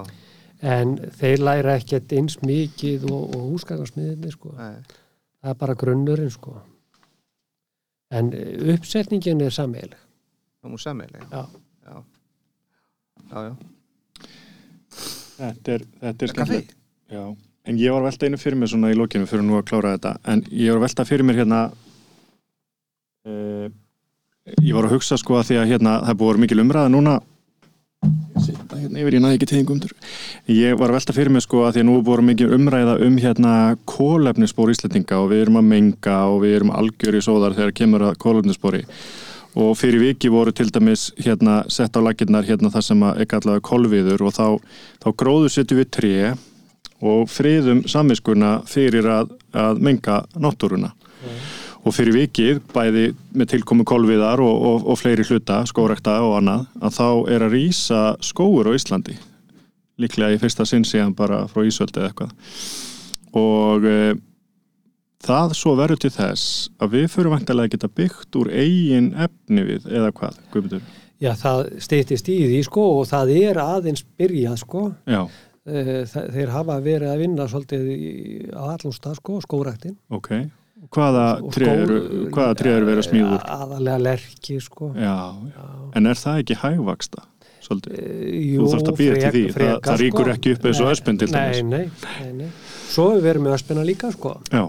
en 0.64 0.94
þeir 1.18 1.42
læra 1.44 1.74
ekkert 1.76 2.14
eins 2.16 2.38
mikið 2.40 3.04
og, 3.10 3.36
og 3.36 3.50
húsgagnarsmiðinni 3.52 4.32
sko. 4.32 4.54
nei, 4.56 4.80
það 5.42 5.52
er 5.52 5.58
bara 5.60 5.76
grunnurinn 5.76 6.32
sko. 6.32 6.56
en 8.16 8.32
eh, 8.32 8.74
uppsetningin 8.74 9.42
er 9.44 9.52
sammeil 9.52 9.92
það 9.92 10.72
mú 10.72 10.80
samið 10.80 11.18
já, 11.18 11.44
já, 11.84 11.96
já, 13.30 13.42
já. 13.50 13.56
þetta 15.36 15.76
er, 15.76 15.88
þetta 16.00 16.30
er 16.46 16.62
já, 17.12 17.24
en 17.66 17.82
ég 17.82 17.92
var 17.92 18.06
velta 18.08 18.30
einu 18.30 18.40
fyrir 18.40 18.58
mér 18.62 18.72
svona 18.72 18.94
í 18.94 18.96
lokinu 18.96 19.28
fyrir 19.28 19.44
nú 19.44 19.58
að 19.60 19.68
klára 19.68 19.96
þetta, 19.98 20.16
en 20.24 20.46
ég 20.50 20.72
var 20.72 20.86
velta 20.86 21.04
fyrir 21.04 21.26
mér 21.28 21.42
hérna 21.42 21.66
ég 24.62 24.74
var 24.76 24.86
að 24.86 24.96
hugsa 24.96 25.18
sko 25.20 25.40
að 25.40 25.50
því 25.50 25.58
að 25.60 25.72
hérna 25.72 25.96
það 26.06 26.20
búið 26.22 26.42
mikil 26.44 26.62
umræða 26.62 26.92
núna. 26.92 27.16
Hérna 28.76 29.00
yfir, 29.00 29.16
ég 29.16 29.22
næði 29.24 29.38
ekki 29.38 29.48
tegingum 29.50 29.78
ég 30.52 30.76
var 30.78 30.92
að 30.92 30.98
velta 30.98 31.14
fyrir 31.16 31.32
mér 31.34 31.42
sko 31.42 31.64
að 31.66 31.76
því 31.76 31.82
að 31.82 31.86
nú 31.88 31.94
vera 32.06 32.22
mikil 32.22 32.50
umræða 32.54 32.96
um 33.06 33.16
hérna 33.18 33.52
kólefnisspor 33.88 34.70
Íslandinga 34.70 35.18
og 35.22 35.30
við 35.32 35.46
erum 35.46 35.58
að 35.58 35.70
menga 35.72 36.18
og 36.30 36.42
við 36.44 36.58
erum 36.58 36.74
algjör 36.76 37.16
í 37.18 37.22
sóðar 37.24 37.56
þegar 37.56 37.74
kemur 37.80 38.04
að 38.06 38.18
kólefnisspori 38.22 38.84
og 39.56 39.72
fyrir 39.80 40.04
viki 40.04 40.30
voru 40.30 40.52
til 40.52 40.68
dæmis 40.70 41.08
hérna 41.16 41.62
sett 41.72 41.96
á 41.96 42.00
lakirnar 42.04 42.46
hérna 42.46 42.70
það 42.70 42.86
sem 42.90 43.04
að 43.08 43.22
ekki 43.24 43.40
allavega 43.40 43.66
kolviður 43.70 44.26
og 44.28 44.36
þá, 44.36 44.46
þá 45.02 45.08
gróðu 45.24 45.52
setjum 45.56 45.80
við 45.80 45.92
tré 45.96 46.14
og 47.00 47.26
friðum 47.32 47.86
samviskuna 47.88 48.58
fyrir 48.68 49.08
að, 49.08 49.32
að 49.56 49.80
menga 49.88 50.22
náttúruna 50.36 50.92
og 51.86 51.94
fyrir 51.94 52.16
vikið, 52.16 52.60
bæði 52.74 53.04
með 53.38 53.50
tilkomu 53.52 53.84
kolviðar 53.86 54.40
og, 54.42 54.56
og, 54.70 54.86
og 54.90 54.98
fleiri 54.98 55.22
hluta, 55.28 55.60
skórekta 55.70 56.16
og 56.26 56.34
annað, 56.40 56.64
að 56.82 56.96
þá 56.98 57.06
er 57.36 57.44
að 57.46 57.54
rýsa 57.54 58.00
skóur 58.26 58.66
á 58.66 58.72
Íslandi. 58.74 59.14
Líklega 60.02 60.34
í 60.34 60.40
fyrsta 60.42 60.66
sinn 60.68 60.84
síðan 60.84 61.14
bara 61.16 61.44
frá 61.48 61.62
Ísöldi 61.64 62.02
eða 62.02 62.10
eitthvað. 62.10 62.34
Og 63.38 63.86
e, 63.86 63.96
það 65.26 65.54
svo 65.56 65.72
verður 65.78 66.02
til 66.04 66.12
þess 66.18 66.68
að 66.82 66.98
við 66.98 67.06
fyrir 67.14 67.32
vantilega 67.32 67.72
geta 67.76 67.88
byggt 67.96 68.38
úr 68.42 68.50
eigin 68.52 69.12
efni 69.26 69.64
við, 69.70 69.86
eða 69.88 70.10
hvað, 70.18 70.38
Guðmundur? 70.52 70.84
já, 71.22 71.30
það 71.40 71.62
steytist 71.80 72.28
í 72.28 72.36
því 72.44 72.60
sko 72.66 72.82
og 72.98 73.06
það 73.08 73.30
er 73.38 73.62
aðeins 73.62 74.04
byrjað 74.20 74.62
sko. 74.66 74.88
Já, 75.08 75.24
Eh, 75.66 76.04
þe- 76.06 76.28
þeir 76.30 76.50
hafa 76.54 76.76
verið 76.78 77.08
að 77.10 77.22
vinna 77.24 77.44
svolítið 77.50 78.52
á 78.54 78.70
allum 78.76 78.92
stað 78.94 79.16
sko, 79.18 79.40
skóræktin 79.42 79.96
ok. 80.14 80.28
Hvaða 80.92 81.24
eru 81.76 82.86
verið 82.86 83.00
að 83.00 83.06
smíða 83.08 83.30
úr? 83.36 83.46
aðalega 83.56 84.00
lerki 84.02 84.58
sko 84.60 84.90
Já, 84.96 85.14
já, 85.50 85.64
en 85.96 86.06
er 86.10 86.20
það 86.20 86.42
ekki 86.42 86.56
hægvaksta? 86.62 87.24
Svolítið? 87.66 87.94
Eh, 87.98 88.50
Þú 88.60 88.66
þarft 88.72 88.90
að 88.92 88.98
býða 89.00 89.14
til 89.22 89.30
því, 89.36 89.44
það, 89.56 89.70
það 89.86 90.02
ríkur 90.04 90.28
ekki 90.34 90.52
upp 90.56 90.66
eins 90.70 90.80
og 90.82 90.86
Nei, 90.86 90.92
öspin 90.94 91.18
til 91.22 91.28
dæmis. 91.32 91.62
Nei, 91.64 91.70
nei, 91.70 92.10
nei, 92.20 92.32
nei. 92.44 92.50
Svo 92.92 93.08
við 93.16 93.24
verið 93.26 93.46
með 93.46 93.56
öspina 93.56 93.86
líka 93.88 94.12
sko 94.14 94.34
Já, 94.52 94.62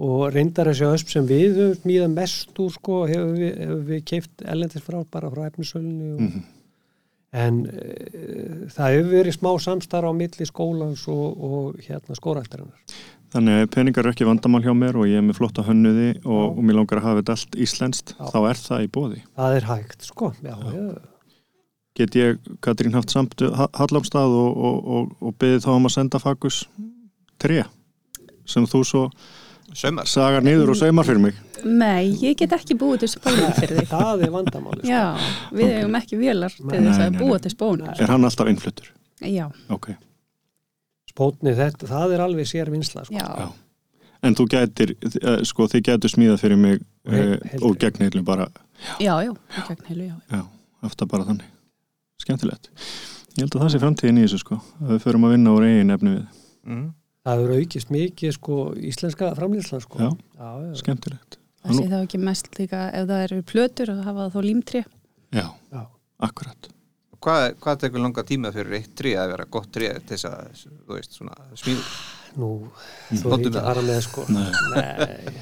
og 0.00 0.22
reyndar 0.32 0.70
þessi 0.70 0.86
ösp 0.88 1.12
sem 1.12 1.26
við 1.28 1.58
höfum 1.58 1.76
smíðað 1.82 2.14
mest 2.14 2.62
úr 2.64 2.72
sko 2.78 3.02
hefur 3.10 3.34
við, 3.36 3.52
hefur 3.66 3.84
við 3.90 4.00
keift 4.14 4.46
ellendis 4.54 4.86
frá 4.86 5.02
bara 5.12 5.28
frá 5.34 5.44
efnisölunni 5.50 6.14
og, 6.14 6.20
Mhm. 6.24 6.42
en 7.32 7.58
e, 7.66 7.82
það 8.74 8.94
hefur 8.96 9.12
verið 9.18 9.36
smá 9.36 9.50
samstarf 9.62 10.08
á 10.08 10.12
milli 10.16 10.46
skólans 10.48 11.04
og, 11.12 11.26
og 11.50 11.76
hérna 11.84 12.16
skóraættarinnar 12.16 12.80
Þannig 13.30 13.60
að 13.60 13.68
peningar 13.76 14.06
er 14.08 14.10
ekki 14.10 14.26
vandamál 14.26 14.62
hjá 14.64 14.72
mér 14.74 14.96
og 14.98 15.06
ég 15.06 15.20
er 15.20 15.22
með 15.22 15.36
flotta 15.38 15.62
hönnuði 15.62 16.08
og, 16.24 16.56
og 16.58 16.64
mér 16.66 16.80
langar 16.80 16.98
að 16.98 17.04
hafa 17.06 17.20
þetta 17.20 17.36
allt 17.36 17.58
íslenskt, 17.66 18.14
Já. 18.18 18.24
þá 18.32 18.38
er 18.50 18.58
það 18.64 18.86
í 18.86 18.88
bóði. 18.96 19.20
það 19.38 19.56
er 19.60 19.68
hægt 19.70 20.08
sko 20.08 20.32
já, 20.42 20.56
já. 20.74 20.86
Get 22.00 22.16
ég, 22.16 22.40
Katrín, 22.64 22.94
haft 22.94 23.10
samt 23.12 23.42
Hallamstað 23.76 24.34
og, 24.34 24.50
og, 24.56 24.90
og, 24.96 25.14
og 25.20 25.36
beðið 25.42 25.64
þá 25.66 25.70
um 25.76 25.86
að 25.90 25.94
senda 25.94 26.20
fagus 26.22 26.60
tre 27.42 27.62
sem 28.50 28.66
þú 28.66 28.82
svo 28.86 29.04
Saumar 29.70 30.08
sagar 30.10 30.42
niður 30.42 30.72
og 30.72 30.78
saumar 30.80 31.06
fyrir 31.06 31.20
mig. 31.22 31.36
Nei, 31.62 32.08
ég 32.18 32.34
get 32.40 32.50
ekki 32.56 32.74
búið 32.74 33.04
til 33.04 33.10
spónum 33.12 33.52
fyrir 33.54 33.78
þig. 33.84 33.90
það 33.92 34.24
er 34.26 34.32
vandamáli 34.34 34.80
sko. 34.82 34.90
Já, 34.90 35.04
við 35.54 35.74
hefum 35.76 35.98
ekki 36.00 36.18
vélar 36.18 36.56
til 36.56 36.66
Nei, 36.66 36.80
þess 36.88 37.04
að 37.04 37.18
nei. 37.20 37.38
til 37.44 37.52
spónum. 37.54 37.92
Er 37.94 38.10
hann 38.10 38.26
alltaf 38.26 38.50
innfluttur? 38.50 38.88
Já, 39.22 39.44
Ok. 39.70 39.92
Spótni 41.10 41.52
þetta, 41.58 41.88
það 41.90 42.14
er 42.16 42.22
alveg 42.26 42.48
sér 42.50 42.70
vinsla 42.72 43.04
sko. 43.08 43.14
já, 43.18 43.26
Já. 43.44 43.50
En 44.22 44.34
þú 44.36 44.44
gætir, 44.52 44.90
eh, 45.00 45.38
sko, 45.48 45.64
þið 45.72 45.82
gætur 45.88 46.10
smíðað 46.12 46.40
fyrir 46.42 46.58
mig 46.60 46.80
Og 47.08 47.12
heil- 47.14 47.38
eh, 47.40 47.62
og 47.64 47.78
gegn 47.80 48.02
heilum 48.04 48.24
bara, 48.24 48.48
já, 49.00 49.14
já, 49.24 49.32
í 49.32 49.62
gegn 49.68 49.86
heilu, 49.88 50.08
já. 50.10 50.16
já, 50.30 50.42
aftur 50.84 51.08
bara 51.08 51.24
þannig. 51.24 51.46
Skemmtilegt. 52.20 52.68
Ég 53.38 53.46
held 53.46 53.54
að 53.56 53.62
það 53.64 53.70
sé 53.72 53.80
framtíðin 53.80 54.18
í 54.20 54.24
þessu, 54.26 54.38
sko, 54.42 54.58
að 54.82 54.90
við 54.92 55.00
förum 55.06 55.24
að 55.24 55.32
vinna 55.36 55.54
úr 55.56 55.64
eigin 55.64 55.94
efni 55.94 56.10
við. 56.18 56.26
mm. 56.66 56.88
það 57.24 57.40
hefur 57.40 57.54
aukist 57.60 57.90
mikið 57.94 58.32
sko 58.36 58.56
íslenska 58.90 59.30
framlýsla 59.38 59.80
sko. 59.80 59.98
Já. 59.98 60.10
Já, 60.36 60.50
já. 60.66 60.74
Skemmtilegt. 60.82 61.38
Það 61.64 61.76
sé 61.76 61.88
þá 61.88 61.96
ekki 62.04 62.20
mest 62.20 62.46
líka 62.58 62.82
ef 62.92 63.08
það 63.08 63.24
eru 63.24 63.42
plötur 63.42 63.88
að 63.94 64.04
hafa 64.04 64.28
þá 64.34 64.38
límtri. 64.44 64.84
Já, 65.32 65.46
Já. 65.72 65.82
akkurat. 66.20 66.68
Hvað, 67.20 67.42
hvað 67.60 67.80
tekur 67.82 68.00
langa 68.00 68.22
tíma 68.24 68.50
fyrir 68.54 68.78
eitt 68.78 68.94
trí 68.96 69.10
að 69.20 69.34
vera 69.34 69.44
gott 69.52 69.68
trí 69.74 69.90
til 69.98 70.16
þess 70.16 70.28
að, 70.30 70.62
þú 70.86 70.96
veist, 70.96 71.18
svona 71.18 71.34
smíðu? 71.60 71.82
Nú, 72.40 72.48
þú 73.10 73.26
er 73.26 73.34
ekki 73.36 73.50
við 73.50 73.58
að 73.58 73.66
fara 73.66 73.82
með 73.82 74.00
sko 74.06 74.24
Nei. 74.30 74.44
Nei. 74.76 75.36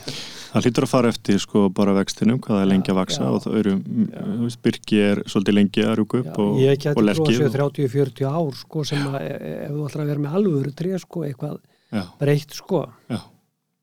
Það 0.49 0.64
hlýtur 0.64 0.87
að 0.87 0.91
fara 0.95 1.11
eftir 1.12 1.41
sko 1.43 1.62
bara 1.76 1.93
vextinum, 1.99 2.39
hvað 2.41 2.57
það 2.57 2.62
er 2.64 2.68
lengi 2.70 2.93
að 2.95 2.97
vaksa 2.97 3.20
já. 3.20 3.29
og 3.37 3.43
það 3.45 3.57
eru, 3.61 3.74
þú 3.85 4.39
veist, 4.47 4.61
byrki 4.64 5.01
er 5.05 5.20
svolítið 5.29 5.57
lengi 5.59 5.85
að 5.85 5.97
rúka 6.01 6.20
upp 6.22 6.31
Já, 6.31 6.37
og, 6.41 6.55
ég 6.62 6.70
og 6.72 6.79
geti 6.81 6.95
trúið 6.97 7.09
lerkið. 7.11 7.29
að 7.29 7.43
séu 7.43 7.51
30-40 7.59 8.31
ár 8.33 8.57
sko 8.62 8.85
sem 8.89 9.05
að 9.11 9.18
e- 9.20 9.26
e- 9.37 9.59
ef 9.66 9.74
þú 9.76 9.85
ætlar 9.91 10.05
að 10.07 10.12
vera 10.14 10.24
með 10.24 10.39
alvöru 10.41 10.72
tré 10.81 11.03
sko 11.05 11.24
eitthvað 11.29 11.59
Já, 11.93 12.03
breytt 12.22 12.57
sko 12.57 12.81
já, 13.12 13.20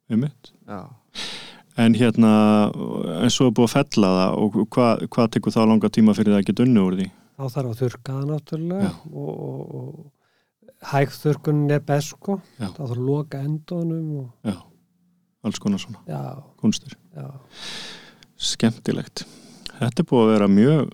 um 0.09 0.19
mitt. 0.25 0.51
Já. 0.65 0.81
En 1.85 1.93
hérna, 1.99 2.31
en 3.21 3.29
svo 3.35 3.51
er 3.51 3.55
búið 3.55 3.69
að 3.69 3.75
fella 3.77 4.09
það 4.17 4.41
og 4.41 4.57
hvað, 4.73 5.05
hvað 5.13 5.31
tekur 5.37 5.53
þá 5.53 5.61
langa 5.69 5.89
tíma 5.93 6.17
fyrir 6.17 6.33
það 6.33 6.41
að 6.41 6.49
geta 6.49 6.65
unni 6.65 6.81
úr 6.81 6.97
því? 6.99 7.07
Þá 7.35 7.43
þarf 7.55 7.71
að 7.71 7.79
þurrka 7.81 8.13
það 8.17 8.27
náttúrulega 8.31 8.91
og, 9.11 9.31
og, 9.47 9.75
og 9.79 10.91
hægþurkun 10.91 11.63
er 11.71 11.81
best 11.87 12.13
sko 12.15 12.37
Já. 12.59 12.67
þá 12.69 12.81
þarf 12.81 12.95
að 12.97 13.05
loka 13.09 13.41
endunum 13.45 14.11
og 14.21 14.51
Já, 14.51 14.57
alls 15.45 15.59
konar 15.63 15.81
svona 15.81 16.03
já, 16.09 16.21
kunstir. 16.61 16.95
já, 17.15 17.27
Skemmtilegt. 18.35 19.25
Þetta 19.79 20.01
er 20.03 20.07
búið 20.09 20.25
að 20.25 20.31
vera 20.33 20.47
mjög 20.51 20.93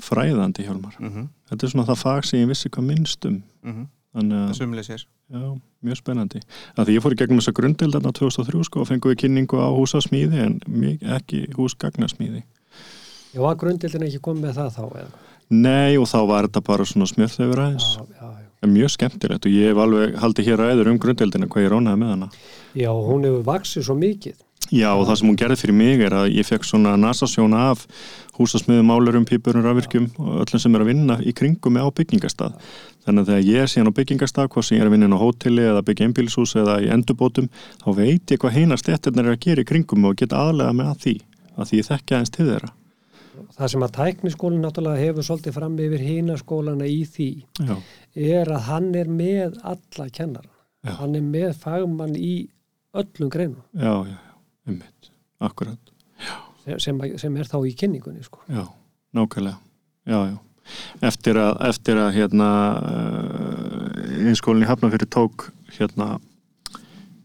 fræðandi 0.00 0.64
hjálmar. 0.66 0.96
Mm 1.00 1.28
Þetta 1.50 1.66
er 1.66 1.70
svona 1.72 1.86
það 1.88 1.98
fag 1.98 2.24
sem 2.28 2.40
ég 2.40 2.48
vissi 2.48 2.68
hvað 2.70 2.84
minnst 2.86 3.24
um. 3.26 3.42
-hmm. 3.64 3.86
Þannig 4.14 4.36
að 4.36 4.46
Það 4.48 4.56
sumlega 4.58 4.82
sér. 4.86 5.02
Já, 5.30 5.60
mjög 5.82 5.96
spennandi. 5.96 6.40
Það 6.76 6.86
því 6.86 6.94
ég 6.94 7.02
fór 7.02 7.12
í 7.12 7.18
gegnum 7.20 7.38
þessa 7.40 7.52
grundild 7.54 7.94
þarna 7.94 8.12
2003 8.12 8.64
sko 8.64 8.80
og 8.80 8.88
fengum 8.88 9.10
við 9.12 9.18
kynningu 9.22 9.56
á 9.62 9.68
húsasmíði 9.70 10.38
en 10.46 10.60
ekki 11.16 11.46
húsgagnasmíði. 11.54 12.42
já, 13.34 13.40
var 13.40 13.54
grundildin 13.56 14.02
ekki 14.02 14.18
komið 14.18 14.42
með 14.46 14.54
það 14.54 14.70
þá 14.74 14.84
eða? 15.02 15.10
Nei 15.50 15.96
og 15.98 16.06
þá 16.06 16.20
var 16.30 16.46
þetta 16.48 16.62
bara 16.66 16.84
svona 16.86 17.08
aðeins. 17.10 17.88
já, 17.98 18.06
já. 18.20 18.46
En 18.60 18.74
mjög 18.74 18.90
skemmtilegt 18.92 19.46
og 19.46 19.52
ég 19.52 19.72
hef 19.72 19.78
alveg 19.80 20.14
haldið 20.20 20.46
hér 20.46 20.60
ræður 20.60 20.90
um 20.92 20.98
grundildina 21.00 21.48
hvað 21.48 21.64
ég 21.64 21.72
ránaði 21.72 21.98
með 22.02 22.10
hana. 22.14 22.30
já, 22.74 22.90
hún 22.92 23.24
hefur 23.24 23.44
vaksið 23.44 23.84
svo 23.84 23.96
mikið 23.96 24.34
Já 24.70 24.92
og 24.94 25.02
það 25.08 25.16
sem 25.18 25.30
hún 25.30 25.38
gerði 25.40 25.56
fyrir 25.58 25.74
mig 25.74 26.02
er 26.06 26.14
að 26.14 26.28
ég 26.30 26.46
fekk 26.46 26.66
svona 26.68 26.92
nasasjón 27.00 27.56
af 27.58 27.82
húsasmiðum, 28.36 28.86
málurum, 28.86 29.26
pípurum, 29.26 29.64
rafvirkjum 29.66 30.06
og 30.22 30.44
öllum 30.44 30.62
sem 30.62 30.76
er 30.76 30.84
að 30.84 30.90
vinna 30.92 31.16
í 31.26 31.34
kringum 31.34 31.74
með 31.74 31.90
á 31.90 31.96
byggingastað. 31.98 32.54
Þannig 33.02 33.24
að 33.24 33.32
þegar 33.32 33.48
ég 33.48 33.64
er 33.64 33.72
síðan 33.72 33.90
á 33.90 33.98
byggingastað, 33.98 34.50
hvað 34.54 34.66
sem 34.68 34.78
ég 34.78 34.84
er 34.84 34.90
að 34.90 34.94
vinna 34.94 35.08
inn 35.10 35.18
á 35.18 35.24
hóteli 35.24 35.66
eða 35.66 35.84
byggja 35.88 36.06
einbílshús 36.06 36.54
eða 36.62 36.78
í 36.84 36.90
endurbótum, 36.94 37.50
þá 37.82 37.88
veit 37.98 38.30
ég 38.30 38.44
hvað 38.44 38.56
heina 38.60 38.78
stettirnar 38.78 39.26
er 39.32 39.34
að 39.34 39.42
gera 39.48 39.64
í 39.64 39.70
kringum 39.72 40.06
og 40.06 40.20
geta 40.22 40.44
aðlega 40.44 40.76
með 40.76 40.92
að 40.92 41.02
því, 41.06 41.16
að 41.56 41.72
því 41.72 41.82
ég 41.82 41.90
þekki 41.90 42.16
aðeins 42.16 42.36
til 42.36 42.46
þeirra. 42.52 42.74
Það 43.56 43.68
sem 43.72 43.84
að 43.86 43.92
tækniskólinn 43.98 44.64
náttúrulega 44.64 45.02
hefur 45.04 45.26
svolítið 45.26 45.56
fram 45.56 45.76
yfir 45.82 46.02
hína 46.06 46.36
skólana 46.40 46.88
í 46.90 47.00
því 47.08 47.28
Já, 47.68 47.76
er 48.36 48.50
að 48.56 48.66
hann 48.70 48.90
er 48.98 49.10
með 49.10 49.58
alla 49.62 50.08
kennara 50.10 50.50
Já. 50.86 50.94
hann 51.00 51.14
er 51.18 51.24
með 51.26 51.54
fagmann 51.60 52.14
í 52.16 52.48
öllum 52.96 53.28
greinum. 53.30 53.62
Já, 53.76 53.92
já, 54.08 54.16
já, 54.16 54.36
ummitt, 54.72 55.10
akkurat, 55.38 55.92
sem, 56.82 56.98
sem 57.20 57.36
er 57.36 57.46
þá 57.50 57.58
í 57.68 57.74
kynningunni 57.78 58.24
sko. 58.26 58.40
já, 58.50 58.64
nákvæmlega, 59.14 59.58
já, 60.10 60.18
já. 60.32 60.38
Eftir 61.02 61.38
að, 61.42 61.52
eftir 61.68 61.98
að 61.98 62.10
hérna, 62.14 62.48
einskólinni 64.26 64.68
Hafnafyrir 64.68 65.08
tók 65.10 65.48
hérna 65.76 66.18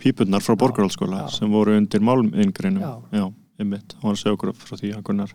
pípurnar 0.01 0.41
frá 0.43 0.55
Borgarhaldsskóla 0.59 1.25
sem 1.33 1.49
voru 1.51 1.75
undir 1.77 2.01
málmiðingreinum 2.05 2.81
Já. 2.83 2.93
já, 3.19 3.25
einmitt, 3.61 3.95
hann 3.99 4.09
var 4.11 4.15
að 4.17 4.21
segja 4.21 4.35
okkur 4.37 4.51
upp 4.53 4.61
frá 4.65 4.77
því 4.79 4.91
að 4.97 5.03
Gunnar 5.09 5.33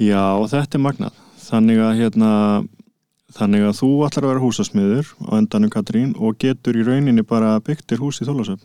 já, 0.00 0.22
þetta 0.52 0.78
er 0.78 0.82
magnað 0.84 1.20
þannig 1.46 1.78
að 1.82 1.98
hérna 2.00 2.30
þannig 3.36 3.66
að 3.68 3.76
þú 3.80 3.90
ætlar 4.06 4.24
að 4.26 4.32
vera 4.32 4.42
húsasmiður 4.44 5.12
á 5.28 5.30
endanum 5.38 5.70
Katrín 5.72 6.14
og 6.18 6.38
getur 6.42 6.78
í 6.78 6.84
rauninni 6.86 7.24
bara 7.26 7.56
byggtir 7.64 8.00
hús 8.02 8.20
í 8.22 8.28
Þólasöf 8.28 8.62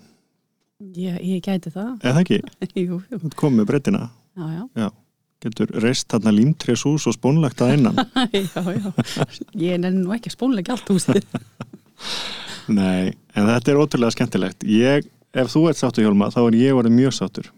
Ég, 0.97 1.19
ég 1.21 1.43
gæti 1.45 1.69
það. 1.69 1.91
eða 2.09 2.23
ekki, 2.23 2.39
jú, 2.87 2.97
jú. 3.05 3.19
þú 3.21 3.31
komið 3.37 3.59
með 3.61 3.67
breytina 3.69 4.03
Já, 4.37 4.47
já. 4.79 4.87
getur 5.45 5.73
reist 5.83 6.07
þarna 6.09 6.31
límtries 6.33 6.85
hús 6.87 7.05
og 7.11 7.13
spónlegt 7.17 7.61
að 7.61 7.75
innan 7.77 7.99
já, 8.33 8.63
já. 8.73 8.89
Ég 9.61 9.77
nenni 9.83 10.01
nú 10.05 10.15
ekki 10.15 10.31
að 10.31 10.37
spónleika 10.39 10.73
allt 10.77 10.89
húsið. 10.89 11.25
Nei, 12.71 13.11
en 13.35 13.49
þetta 13.49 13.73
er 13.73 13.79
ótrúlega 13.81 14.15
skemmtilegt 14.15 14.63
ég, 14.65 15.05
ef 15.37 15.51
þú 15.53 15.67
ert 15.69 15.79
sáttur 15.81 16.05
Hjálma, 16.07 16.31
þá 16.33 16.39
er 16.47 16.57
ég 16.61 16.77
orðið 16.79 16.97
mjög 16.97 17.15
sáttur 17.19 17.51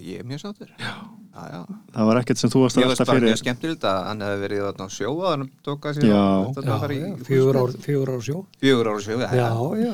Ég 0.00 0.22
er 0.22 0.26
mjög 0.26 0.40
sáttur. 0.46 0.70
Já. 0.80 0.92
Það 1.30 2.08
var 2.10 2.18
ekkert 2.20 2.40
sem 2.42 2.50
þú 2.50 2.62
varst 2.64 2.76
Ég 2.80 2.84
að 2.84 2.90
veist 2.90 3.00
velta 3.00 3.10
bara 3.12 3.20
fyrir. 3.20 3.28
mjög 3.30 3.40
skemmtilegt 3.40 3.84
að 3.90 3.98
hann 4.08 4.24
hefði 4.26 4.40
verið 4.44 4.64
á 4.66 4.86
sjó 4.90 5.10
að 5.20 5.30
hann 5.30 5.44
tóka 5.66 5.92
sér 5.94 6.08
fjögur 7.28 7.58
ár, 7.60 7.74
fjögur 7.84 8.10
ár 8.14 8.24
sjó. 8.26 8.40
Fjögur 8.60 8.90
ára 8.90 9.04
sjó, 9.04 9.16
já. 9.20 9.28
já, 9.38 9.48
já 9.84 9.92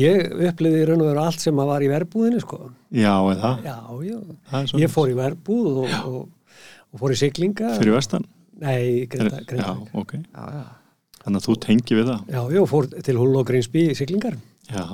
ég 0.00 0.34
uppliði 0.50 0.82
í 0.82 0.88
raun 0.90 1.00
og 1.02 1.08
veru 1.10 1.22
allt 1.24 1.42
sem 1.42 1.62
að 1.62 1.70
var 1.70 1.82
í 1.82 1.88
verbúðinni 1.90 2.42
sko. 2.42 2.58
Já, 2.94 3.14
eða 3.32 3.52
já, 3.64 3.76
já, 4.06 4.18
ég 4.78 4.92
fór 4.92 5.10
í 5.10 5.16
verbúð 5.18 5.80
og, 5.84 5.96
og, 6.06 6.20
og 6.94 7.00
fór 7.02 7.14
í 7.14 7.18
siglinga. 7.18 7.72
Fyrir 7.78 7.96
vestan? 7.96 8.26
Nei, 8.60 9.06
grinda, 9.10 9.40
Já, 9.40 9.46
grinda. 9.48 9.74
ok. 9.96 10.14
Já, 10.20 10.44
já. 10.58 10.62
Þannig 11.20 11.40
að 11.42 11.46
þú 11.48 11.54
tengi 11.64 11.96
við 11.98 12.06
það? 12.10 12.20
Já, 12.32 12.40
já, 12.54 12.60
fór 12.70 12.86
til 13.08 13.16
Hull 13.20 13.34
og 13.40 13.46
Grínsby 13.50 13.82
í 13.90 13.96
siglingar 13.98 14.36
Já, 14.70 14.84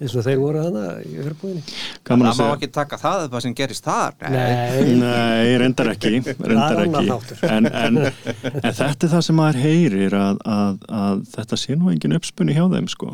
eins 0.00 0.14
og 0.16 0.24
þeir 0.24 0.38
voru 0.40 0.62
hana 0.64 0.84
í 1.04 1.12
verbúðinni 1.20 1.62
gaman 2.08 2.28
Það 2.28 2.30
að 2.30 2.38
má 2.38 2.38
segja. 2.38 2.54
ekki 2.56 2.68
taka 2.78 2.98
það 3.02 3.24
eða 3.26 3.42
sem 3.44 3.54
gerist 3.58 3.84
þar. 3.84 4.16
nei, 4.32 4.94
Nei, 5.02 5.52
reyndar 5.60 5.90
ekki, 5.92 6.12
reyndar 6.24 6.80
Það 6.80 7.12
ekki. 7.12 7.38
En, 7.50 7.68
en, 7.68 8.00
en 8.62 8.72
þetta 8.80 9.06
er 9.08 9.12
það 9.16 9.26
sem 9.28 9.38
maður 9.40 9.60
heyrir 9.64 10.16
að, 10.18 10.40
að, 10.56 10.80
að 11.02 11.22
þetta 11.36 11.60
sé 11.64 11.76
nú 11.76 11.92
engin 11.92 12.16
uppspunni 12.16 12.56
hjá 12.56 12.64
þeim 12.72 12.88
sko 12.94 13.12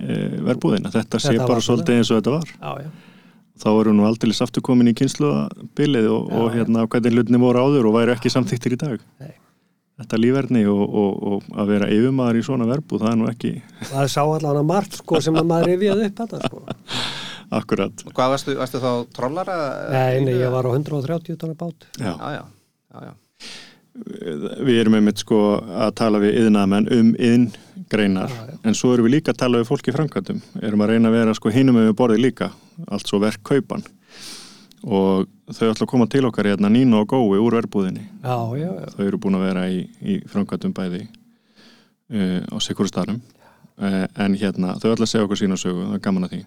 e, 0.00 0.16
verbúðina, 0.48 0.92
þetta 0.94 1.20
sé 1.20 1.34
Þetta 1.36 1.50
bara 1.52 1.66
svolítið 1.68 2.00
eins 2.00 2.10
og 2.14 2.20
þetta 2.22 2.36
var. 2.38 2.54
Já, 2.56 2.86
já, 2.86 2.90
þá 3.60 3.68
eru 3.74 3.92
nú 3.92 4.08
aldrei 4.08 4.32
aftur 4.40 4.64
komin 4.64 4.88
í 4.88 4.96
kynsluabilið 4.96 6.06
og, 6.14 6.30
og 6.32 6.50
hérna 6.56 6.86
hvernig 6.88 7.12
hlutinni 7.18 7.40
voru 7.42 7.60
áður 7.66 7.90
og 7.90 7.98
væri 7.98 8.14
ekki 8.16 8.32
samþyktir 8.32 8.78
í 8.78 8.80
dag. 8.80 9.02
Nei. 9.20 9.34
Þetta 10.00 10.20
lífverðni 10.24 10.62
og, 10.72 10.82
og, 11.02 11.22
og 11.30 11.48
að 11.60 11.72
vera 11.74 11.88
yfirmaður 11.94 12.40
í 12.40 12.44
svona 12.46 12.68
verbúð, 12.70 13.02
það 13.04 13.12
er 13.14 13.18
nú 13.20 13.30
ekki 13.30 13.52
það 13.92 14.10
sá 14.16 14.20
allan 14.24 14.60
að 14.62 14.68
margt 14.72 14.98
sko 15.00 15.20
sem 15.24 15.36
að 15.40 15.48
maður 15.52 15.72
rifjaði 15.74 16.08
upp 16.10 16.22
þetta 16.24 16.42
sko 16.48 16.62
akkurat 17.60 18.04
Og 18.06 18.12
Hvað 18.14 18.34
varstu, 18.36 18.54
varstu 18.60 18.80
þá 18.82 18.90
trollara? 19.16 19.56
nei, 19.92 20.20
nei, 20.26 20.34
ég 20.38 20.52
var 20.54 20.68
á 20.68 20.70
130 20.72 21.36
tonna 21.40 21.56
bát 21.58 21.88
Já. 21.98 22.12
Já, 22.14 22.28
já. 22.38 22.44
já, 23.10 23.12
við 24.64 24.76
erum 24.84 24.94
einmitt 25.00 25.20
sko 25.22 25.38
að 25.58 25.94
tala 25.98 26.20
við 26.22 26.36
yðnaðmenn 26.44 26.86
um 26.94 27.08
yðngreinar 27.18 28.34
en 28.62 28.76
svo 28.78 28.92
erum 28.94 29.08
við 29.08 29.16
líka 29.18 29.34
að 29.34 29.40
tala 29.42 29.60
við 29.60 29.68
fólk 29.72 29.90
í 29.90 29.94
framkvæmdum 29.96 30.38
erum 30.62 30.84
að 30.86 30.92
reyna 30.94 31.10
að 31.10 31.16
vera 31.18 31.34
sko 31.36 31.52
hinum 31.54 31.76
með 31.80 31.90
borðið 31.98 32.22
líka 32.28 32.50
allt 32.88 33.10
svo 33.10 33.18
verk 33.22 33.42
kaupan 33.50 33.82
og 34.84 35.26
þau 35.52 35.66
ætla 35.70 35.84
að 35.84 35.90
koma 35.90 36.06
til 36.10 36.24
okkar 36.28 36.48
hérna 36.50 36.70
Nína 36.72 37.02
og 37.02 37.08
Gói 37.12 37.38
úr 37.40 37.56
verbúðinni. 37.58 38.04
Já, 38.22 38.36
já, 38.56 38.68
já, 38.80 38.86
þau 38.96 39.04
eru 39.06 39.18
búin 39.20 39.36
að 39.38 39.44
vera 39.48 39.64
í, 39.68 39.80
í 40.00 40.18
framkvæmdum 40.30 40.72
bæði 40.76 41.02
uh, 41.06 42.40
á 42.48 42.56
sikuru 42.62 42.88
staðnum 42.90 43.20
uh, 43.20 44.06
en 44.24 44.36
hérna 44.40 44.76
þau 44.80 44.92
ætla 44.94 45.06
að 45.08 45.12
segja 45.12 45.26
okkur 45.26 45.40
sína 45.42 45.58
sögu, 45.60 45.84
það 45.90 45.98
er 45.98 46.04
gaman 46.06 46.26
að 46.28 46.34
því. 46.36 46.42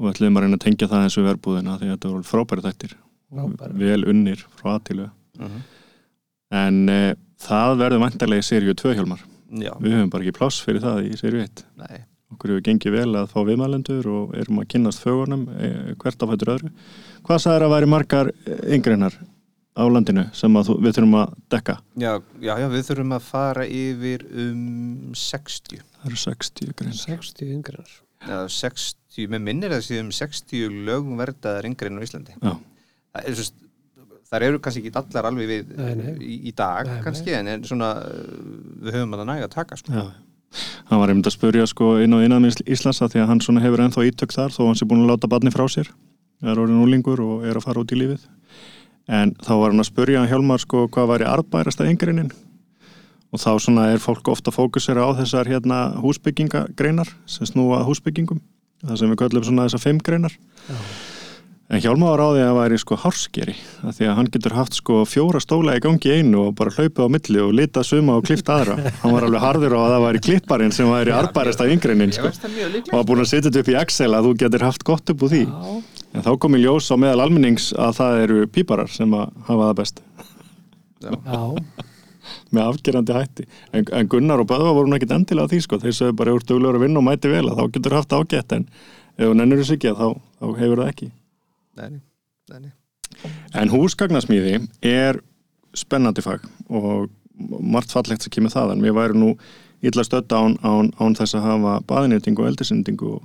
Og 0.00 0.06
við 0.06 0.12
ætlum 0.14 0.38
að 0.40 0.46
reyna 0.46 0.56
að 0.60 0.64
tengja 0.64 0.88
það 0.88 1.04
eins 1.06 1.18
og 1.20 1.26
verbúðina 1.28 1.78
því 1.80 1.90
þetta 1.92 2.12
voru 2.14 2.28
frábæri 2.30 2.64
þættir. 2.68 2.94
Frábæri. 3.30 3.74
vel 3.78 4.04
unnir 4.10 4.46
frá 4.58 4.72
aðtilu 4.78 5.10
Mhm. 5.40 5.60
en 6.52 6.78
e, 6.90 7.14
það 7.40 7.76
verður 7.78 8.00
vantarlega 8.02 8.42
í 8.42 8.46
seríu 8.48 8.74
2 8.76 8.94
hjálmar. 8.98 9.20
Já, 9.50 9.70
við 9.80 9.94
höfum 9.96 10.10
bara 10.12 10.24
ekki 10.26 10.34
pláss 10.36 10.58
fyrir 10.64 10.82
það 10.82 11.06
í 11.06 11.16
seríu 11.16 11.40
1 11.44 11.62
nei, 11.80 12.00
okkur 12.34 12.54
hefur 12.54 12.64
gengið 12.68 12.96
vel 12.96 13.10
að 13.20 13.28
fá 13.32 13.38
viðmælendur 13.46 14.08
og 14.10 14.34
erum 14.38 14.62
að 14.62 14.68
kynnast 14.74 15.02
fögunum 15.04 15.46
e, 15.54 15.70
hvert 16.00 16.24
af 16.24 16.32
hættur 16.32 16.52
öðru 16.56 16.72
hvað 17.26 17.42
sagður 17.44 17.66
að 17.66 17.74
væri 17.74 17.90
margar 17.94 18.32
yngreinar 18.76 19.16
á 19.76 19.84
landinu 19.86 20.26
sem 20.36 20.58
að 20.58 20.70
þú, 20.70 20.76
við 20.84 20.96
þurfum 20.98 21.16
að 21.20 21.34
dekka 21.54 21.78
já, 22.02 22.12
já, 22.42 22.52
já, 22.62 22.66
við 22.74 22.84
þurfum 22.90 23.16
að 23.16 23.26
fara 23.30 23.66
yfir 23.66 24.26
um 24.44 25.14
60 25.16 25.80
það 25.80 26.10
eru 26.10 26.22
60 26.26 26.76
greinar 26.76 27.00
60 27.00 27.56
yngrinar. 27.56 27.96
Já, 28.20 28.36
60, 28.52 29.30
með 29.32 29.46
minnir 29.46 29.72
að 29.72 29.86
séum 29.86 30.10
60 30.12 30.84
lögumverdaðar 30.88 31.70
yngrein 31.70 31.96
á 31.96 32.04
Íslandi 32.04 32.36
Já. 32.36 32.52
það 33.14 33.28
er 33.30 33.38
svo 33.38 33.68
þar 34.30 34.46
eru 34.46 34.60
kannski 34.62 34.84
ekki 34.84 34.98
allar 35.00 35.28
alveg 35.30 35.48
við 35.50 35.70
Nei, 35.78 35.92
nei. 35.98 36.10
Í, 36.22 36.34
í 36.50 36.52
dag 36.56 36.86
Nei, 36.86 36.98
kannski 37.04 37.34
en, 37.34 37.50
en 37.50 37.64
svona 37.66 37.92
uh, 38.06 38.34
við 38.84 38.98
höfum 38.98 39.16
að 39.16 39.22
það 39.22 39.30
næga 39.32 39.48
að 39.48 39.54
taka 39.56 39.78
sko. 39.80 39.94
Já, 39.96 40.04
hann 40.90 41.00
var 41.00 41.12
einmitt 41.12 41.28
að 41.30 41.36
spurja 41.36 41.66
sko 41.70 41.96
inn 42.02 42.14
á 42.14 42.18
innanmins 42.24 42.60
Íslands 42.66 43.02
að 43.04 43.14
því 43.14 43.22
að 43.22 43.30
hann 43.30 43.62
hefur 43.64 43.82
ennþá 43.84 44.06
ítök 44.08 44.34
þar 44.34 44.54
þó 44.54 44.60
hann 44.66 44.78
sé 44.78 44.88
búin 44.88 45.04
að 45.04 45.12
láta 45.12 45.30
barni 45.30 45.52
frá 45.54 45.66
sér. 45.70 45.90
Er 46.42 46.58
orðin 46.58 46.82
úlingur 46.82 47.20
og 47.20 47.44
er 47.44 47.58
að 47.58 47.66
fara 47.66 47.82
út 47.82 47.92
í 47.92 47.98
lífið. 48.00 48.24
En 49.10 49.34
þá 49.38 49.52
var 49.60 49.72
hann 49.72 49.82
að 49.82 49.90
spurja 49.90 50.24
Hjálmar 50.30 50.62
sko 50.62 50.86
hvað 50.88 51.12
væri 51.14 51.28
arðbærasta 51.28 51.88
yngreinin 51.90 52.32
og 53.30 53.38
þá 53.38 53.52
svona 53.62 53.90
er 53.92 54.02
fólk 54.02 54.26
ofta 54.32 54.50
fókusera 54.50 55.06
á 55.06 55.14
þessar 55.20 55.46
hérna 55.46 56.00
húsbyggingagreinar 56.02 57.12
sem 57.30 57.46
snúa 57.46 57.84
húsbyggingum. 57.86 58.40
Það 58.82 58.98
sem 58.98 59.12
við 59.12 59.22
köllum 59.22 59.46
svona 59.46 59.68
þessar 59.68 59.84
fimm 59.84 60.02
greinar 60.02 60.34
Já. 60.34 60.76
En 61.70 61.78
Hjálmar 61.78 62.18
var 62.18 62.20
á 62.26 62.28
því 62.34 62.40
að 62.42 62.48
það 62.48 62.56
væri 62.58 62.78
sko 62.82 62.96
hárskeri 62.98 63.52
að 63.86 63.92
því 63.94 64.06
að 64.10 64.16
hann 64.18 64.28
getur 64.34 64.54
haft 64.58 64.74
sko 64.74 64.94
fjóra 65.06 65.38
stóla 65.42 65.76
í 65.78 65.82
gangi 65.84 66.16
einu 66.18 66.40
og 66.48 66.56
bara 66.58 66.72
hlaupið 66.74 67.04
á 67.06 67.08
milli 67.14 67.42
og 67.44 67.52
lita 67.54 67.84
suma 67.86 68.16
og 68.18 68.26
klift 68.26 68.50
aðra. 68.50 68.74
Hann 69.04 69.14
var 69.14 69.26
alveg 69.28 69.44
harður 69.44 69.76
á 69.78 69.80
að 69.84 69.92
það 69.94 70.04
væri 70.06 70.22
klipparinn 70.26 70.74
sem 70.74 70.90
væri 70.90 71.14
arbærist 71.14 71.62
af 71.62 71.70
yngreinin 71.70 72.14
sko. 72.16 72.32
Og 72.32 72.96
var 72.96 73.06
búin 73.06 73.22
að 73.22 73.30
setja 73.30 73.46
þetta 73.52 73.62
upp 73.62 73.70
í 73.70 73.78
Excel 73.84 74.10
að 74.18 74.26
þú 74.26 74.32
getur 74.42 74.66
haft 74.66 74.86
gott 74.88 75.14
upp 75.14 75.22
úr 75.22 75.30
því. 75.30 75.44
Já, 75.46 76.00
En 76.10 76.26
þá 76.26 76.32
kom 76.42 76.56
í 76.58 76.62
ljós 76.64 76.90
á 76.90 76.98
meðal 76.98 77.22
almennings 77.28 77.68
að 77.78 77.94
það 78.00 78.20
eru 78.24 78.40
píparar 78.50 78.90
sem 78.90 79.12
að 79.14 79.30
hafa 79.46 79.68
það 79.68 79.76
best 79.78 80.02
já, 81.06 81.12
með 82.54 82.64
afgerandi 82.64 83.14
hætti. 83.14 83.46
En, 83.70 83.86
en 83.94 84.10
Gunnar 84.10 84.42
og 84.42 84.50
Böðva 84.50 84.74
voru 84.74 84.90
ekkit 84.98 85.14
endilega 85.14 85.46
að 85.46 85.54
því 85.54 85.60
sko. 85.68 85.78
Þeir 85.84 85.96
sögðu 86.00 86.18
bara 86.18 86.34
úr 86.34 86.42
duglegur 86.42 86.80
að 86.80 86.86
vinna 86.88 86.98
og 86.98 87.06
mæti 87.06 87.30
vel 87.30 87.46
að 87.46 87.62
þá 87.62 87.64
getur 87.78 87.98
haft 88.00 88.18
ágætt 88.18 88.58
en 88.58 88.66
ef 89.20 89.30
hún 89.30 89.46
ennur 89.46 89.62
þess 89.62 89.76
ekki 89.76 89.92
að 89.92 90.02
þá, 90.02 90.08
þá 90.40 90.46
hefur 90.64 90.82
það 90.82 90.92
ekki. 90.96 91.10
Nei, 91.80 91.90
nei, 91.96 92.02
nei, 92.52 92.60
nei. 92.68 93.32
En 93.58 93.72
húsgagnasmíði 93.72 94.60
er 94.86 95.18
spennandi 95.76 96.22
fag 96.24 96.44
og 96.68 97.10
margt 97.40 97.92
fallegt 97.94 98.24
sem 98.24 98.32
kemur 98.34 98.52
það 98.52 98.74
en 98.76 98.84
við 98.84 98.96
væri 98.96 99.18
nú 99.18 99.34
illa 99.86 100.04
stötta 100.04 100.40
án, 100.44 100.56
án, 100.60 100.90
án 101.00 101.16
þess 101.16 101.38
að 101.38 101.46
hafa 101.46 101.76
baðinýtingu 101.88 102.44
og 102.44 102.50
eldisendingu 102.50 103.14
og, 103.16 103.22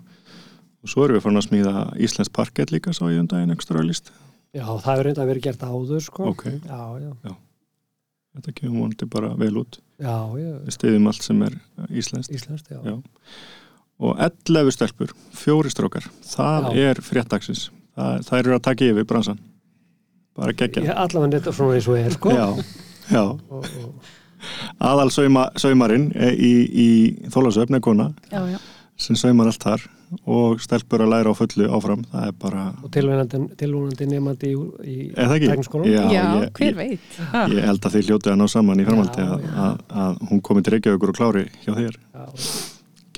og 0.84 0.91
svo 0.91 1.06
erum 1.06 1.18
við 1.18 1.26
farin 1.26 1.41
að 1.41 1.48
smíða 1.49 1.73
Íslands 2.07 2.32
parkett 2.34 2.72
líka 2.72 2.94
sá 2.95 3.03
ég 3.10 3.19
um 3.19 3.27
daginn 3.32 3.53
ekstra 3.56 3.84
list 3.84 4.14
já, 4.56 4.64
það 4.64 4.88
hefur 4.91 5.10
reynda 5.10 5.27
verið 5.27 5.48
gert 5.49 5.65
áður, 5.68 6.06
sko. 6.06 6.30
Ok. 6.32 6.45
Já, 6.64 6.80
já, 7.03 7.36
þetta 8.38 8.56
kemur 8.56 8.86
vonandi 8.86 9.10
bara 9.11 9.34
vel 9.40 9.52
út 9.65 9.80
já, 9.99 10.15
já, 10.40 10.52
við 10.64 10.77
stiðum 10.77 11.11
allt 11.11 11.27
sem 11.27 11.45
er 11.49 11.60
Íslands 11.91 12.32
Íslandst, 12.32 12.72
já. 12.72 12.80
Já. 12.88 12.95
og 13.99 14.22
11 14.30 14.76
stelpur, 14.76 15.15
fjóri 15.36 15.72
strókar 15.73 16.07
það 16.23 16.72
Já. 16.72 16.91
er 16.91 17.03
fréttaksins 17.03 17.68
það, 17.96 18.22
það 18.28 18.40
eru 18.42 18.58
að 18.58 18.64
taka 18.70 18.92
yfir 18.92 19.10
bransan 19.10 19.42
bara 20.36 20.56
gegja 20.58 20.86
Ég 20.90 21.02
allavega 21.06 21.40
þetta 21.40 21.72
eins 21.72 21.90
og 21.90 22.00
er, 22.00 22.14
sko. 22.16 22.36
já, 22.36 22.48
já. 23.12 23.24
Og, 23.24 23.66
og, 23.66 24.14
aðal 24.92 25.12
sauma, 25.14 25.50
saumarinn 25.60 26.10
eh, 26.16 26.34
í, 26.36 26.54
í 26.70 26.88
þólasöfn 27.34 27.80
er 27.80 27.84
kona 27.84 28.12
já, 28.32 28.42
já, 28.52 28.60
sem 29.00 29.18
saumar 29.20 29.52
allt 29.52 29.64
þar 29.64 29.86
og 30.30 30.62
stelpur 30.62 31.02
að 31.02 31.12
læra 31.12 31.32
á 31.34 31.36
fullu 31.36 31.66
áfram. 31.76 32.04
Það 32.12 32.28
er 32.30 32.36
bara, 32.40 32.66
og 32.86 32.92
tilvonandi, 32.94 34.08
nefandi 34.12 34.52
í, 34.54 34.60
í 34.86 35.08
tækniskólanum. 35.18 35.90
Já, 35.92 36.04
já, 36.14 36.24
ég, 36.44 36.54
hver 36.60 36.70
ég, 36.70 36.78
veit? 36.78 37.18
ég 37.56 37.68
held 37.72 37.90
að 37.90 37.98
þið 37.98 38.12
hljótið 38.12 38.36
að 38.36 38.40
ná 38.40 38.48
saman 38.54 38.84
í 38.84 38.88
framhaldi 38.88 39.26
að, 39.26 39.50
að, 39.66 39.84
að 40.06 40.24
hún 40.30 40.46
komi 40.46 40.64
til 40.64 40.76
Reykjavíkur 40.76 41.12
og 41.12 41.20
klári 41.20 41.46
hjá 41.66 41.74
þér, 41.74 42.00
Já, 42.14 42.26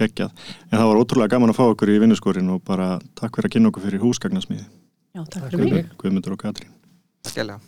geggjað 0.01 0.43
en 0.71 0.75
það 0.77 0.89
var 0.91 1.01
ótrúlega 1.03 1.33
gaman 1.35 1.53
að 1.53 1.59
fá 1.59 1.65
okkur 1.67 1.93
í 1.93 1.99
vinnuskórin 2.03 2.51
og 2.55 2.63
bara 2.67 2.89
takk 3.19 3.39
fyrir 3.39 3.49
að 3.49 3.55
kynna 3.57 3.71
okkur 3.73 3.87
fyrir 3.87 4.03
húsgagnasmíði 4.05 4.65
Já, 4.67 5.23
takk 5.23 5.33
Takk 5.33 5.49
fyrir 5.49 5.57
fyrir 5.57 5.73
mig 5.73 5.83
mig. 5.87 5.97
Guðmundur 6.03 6.37
og 6.37 6.43
Katrín 6.45 6.73
Skellja. 7.27 7.59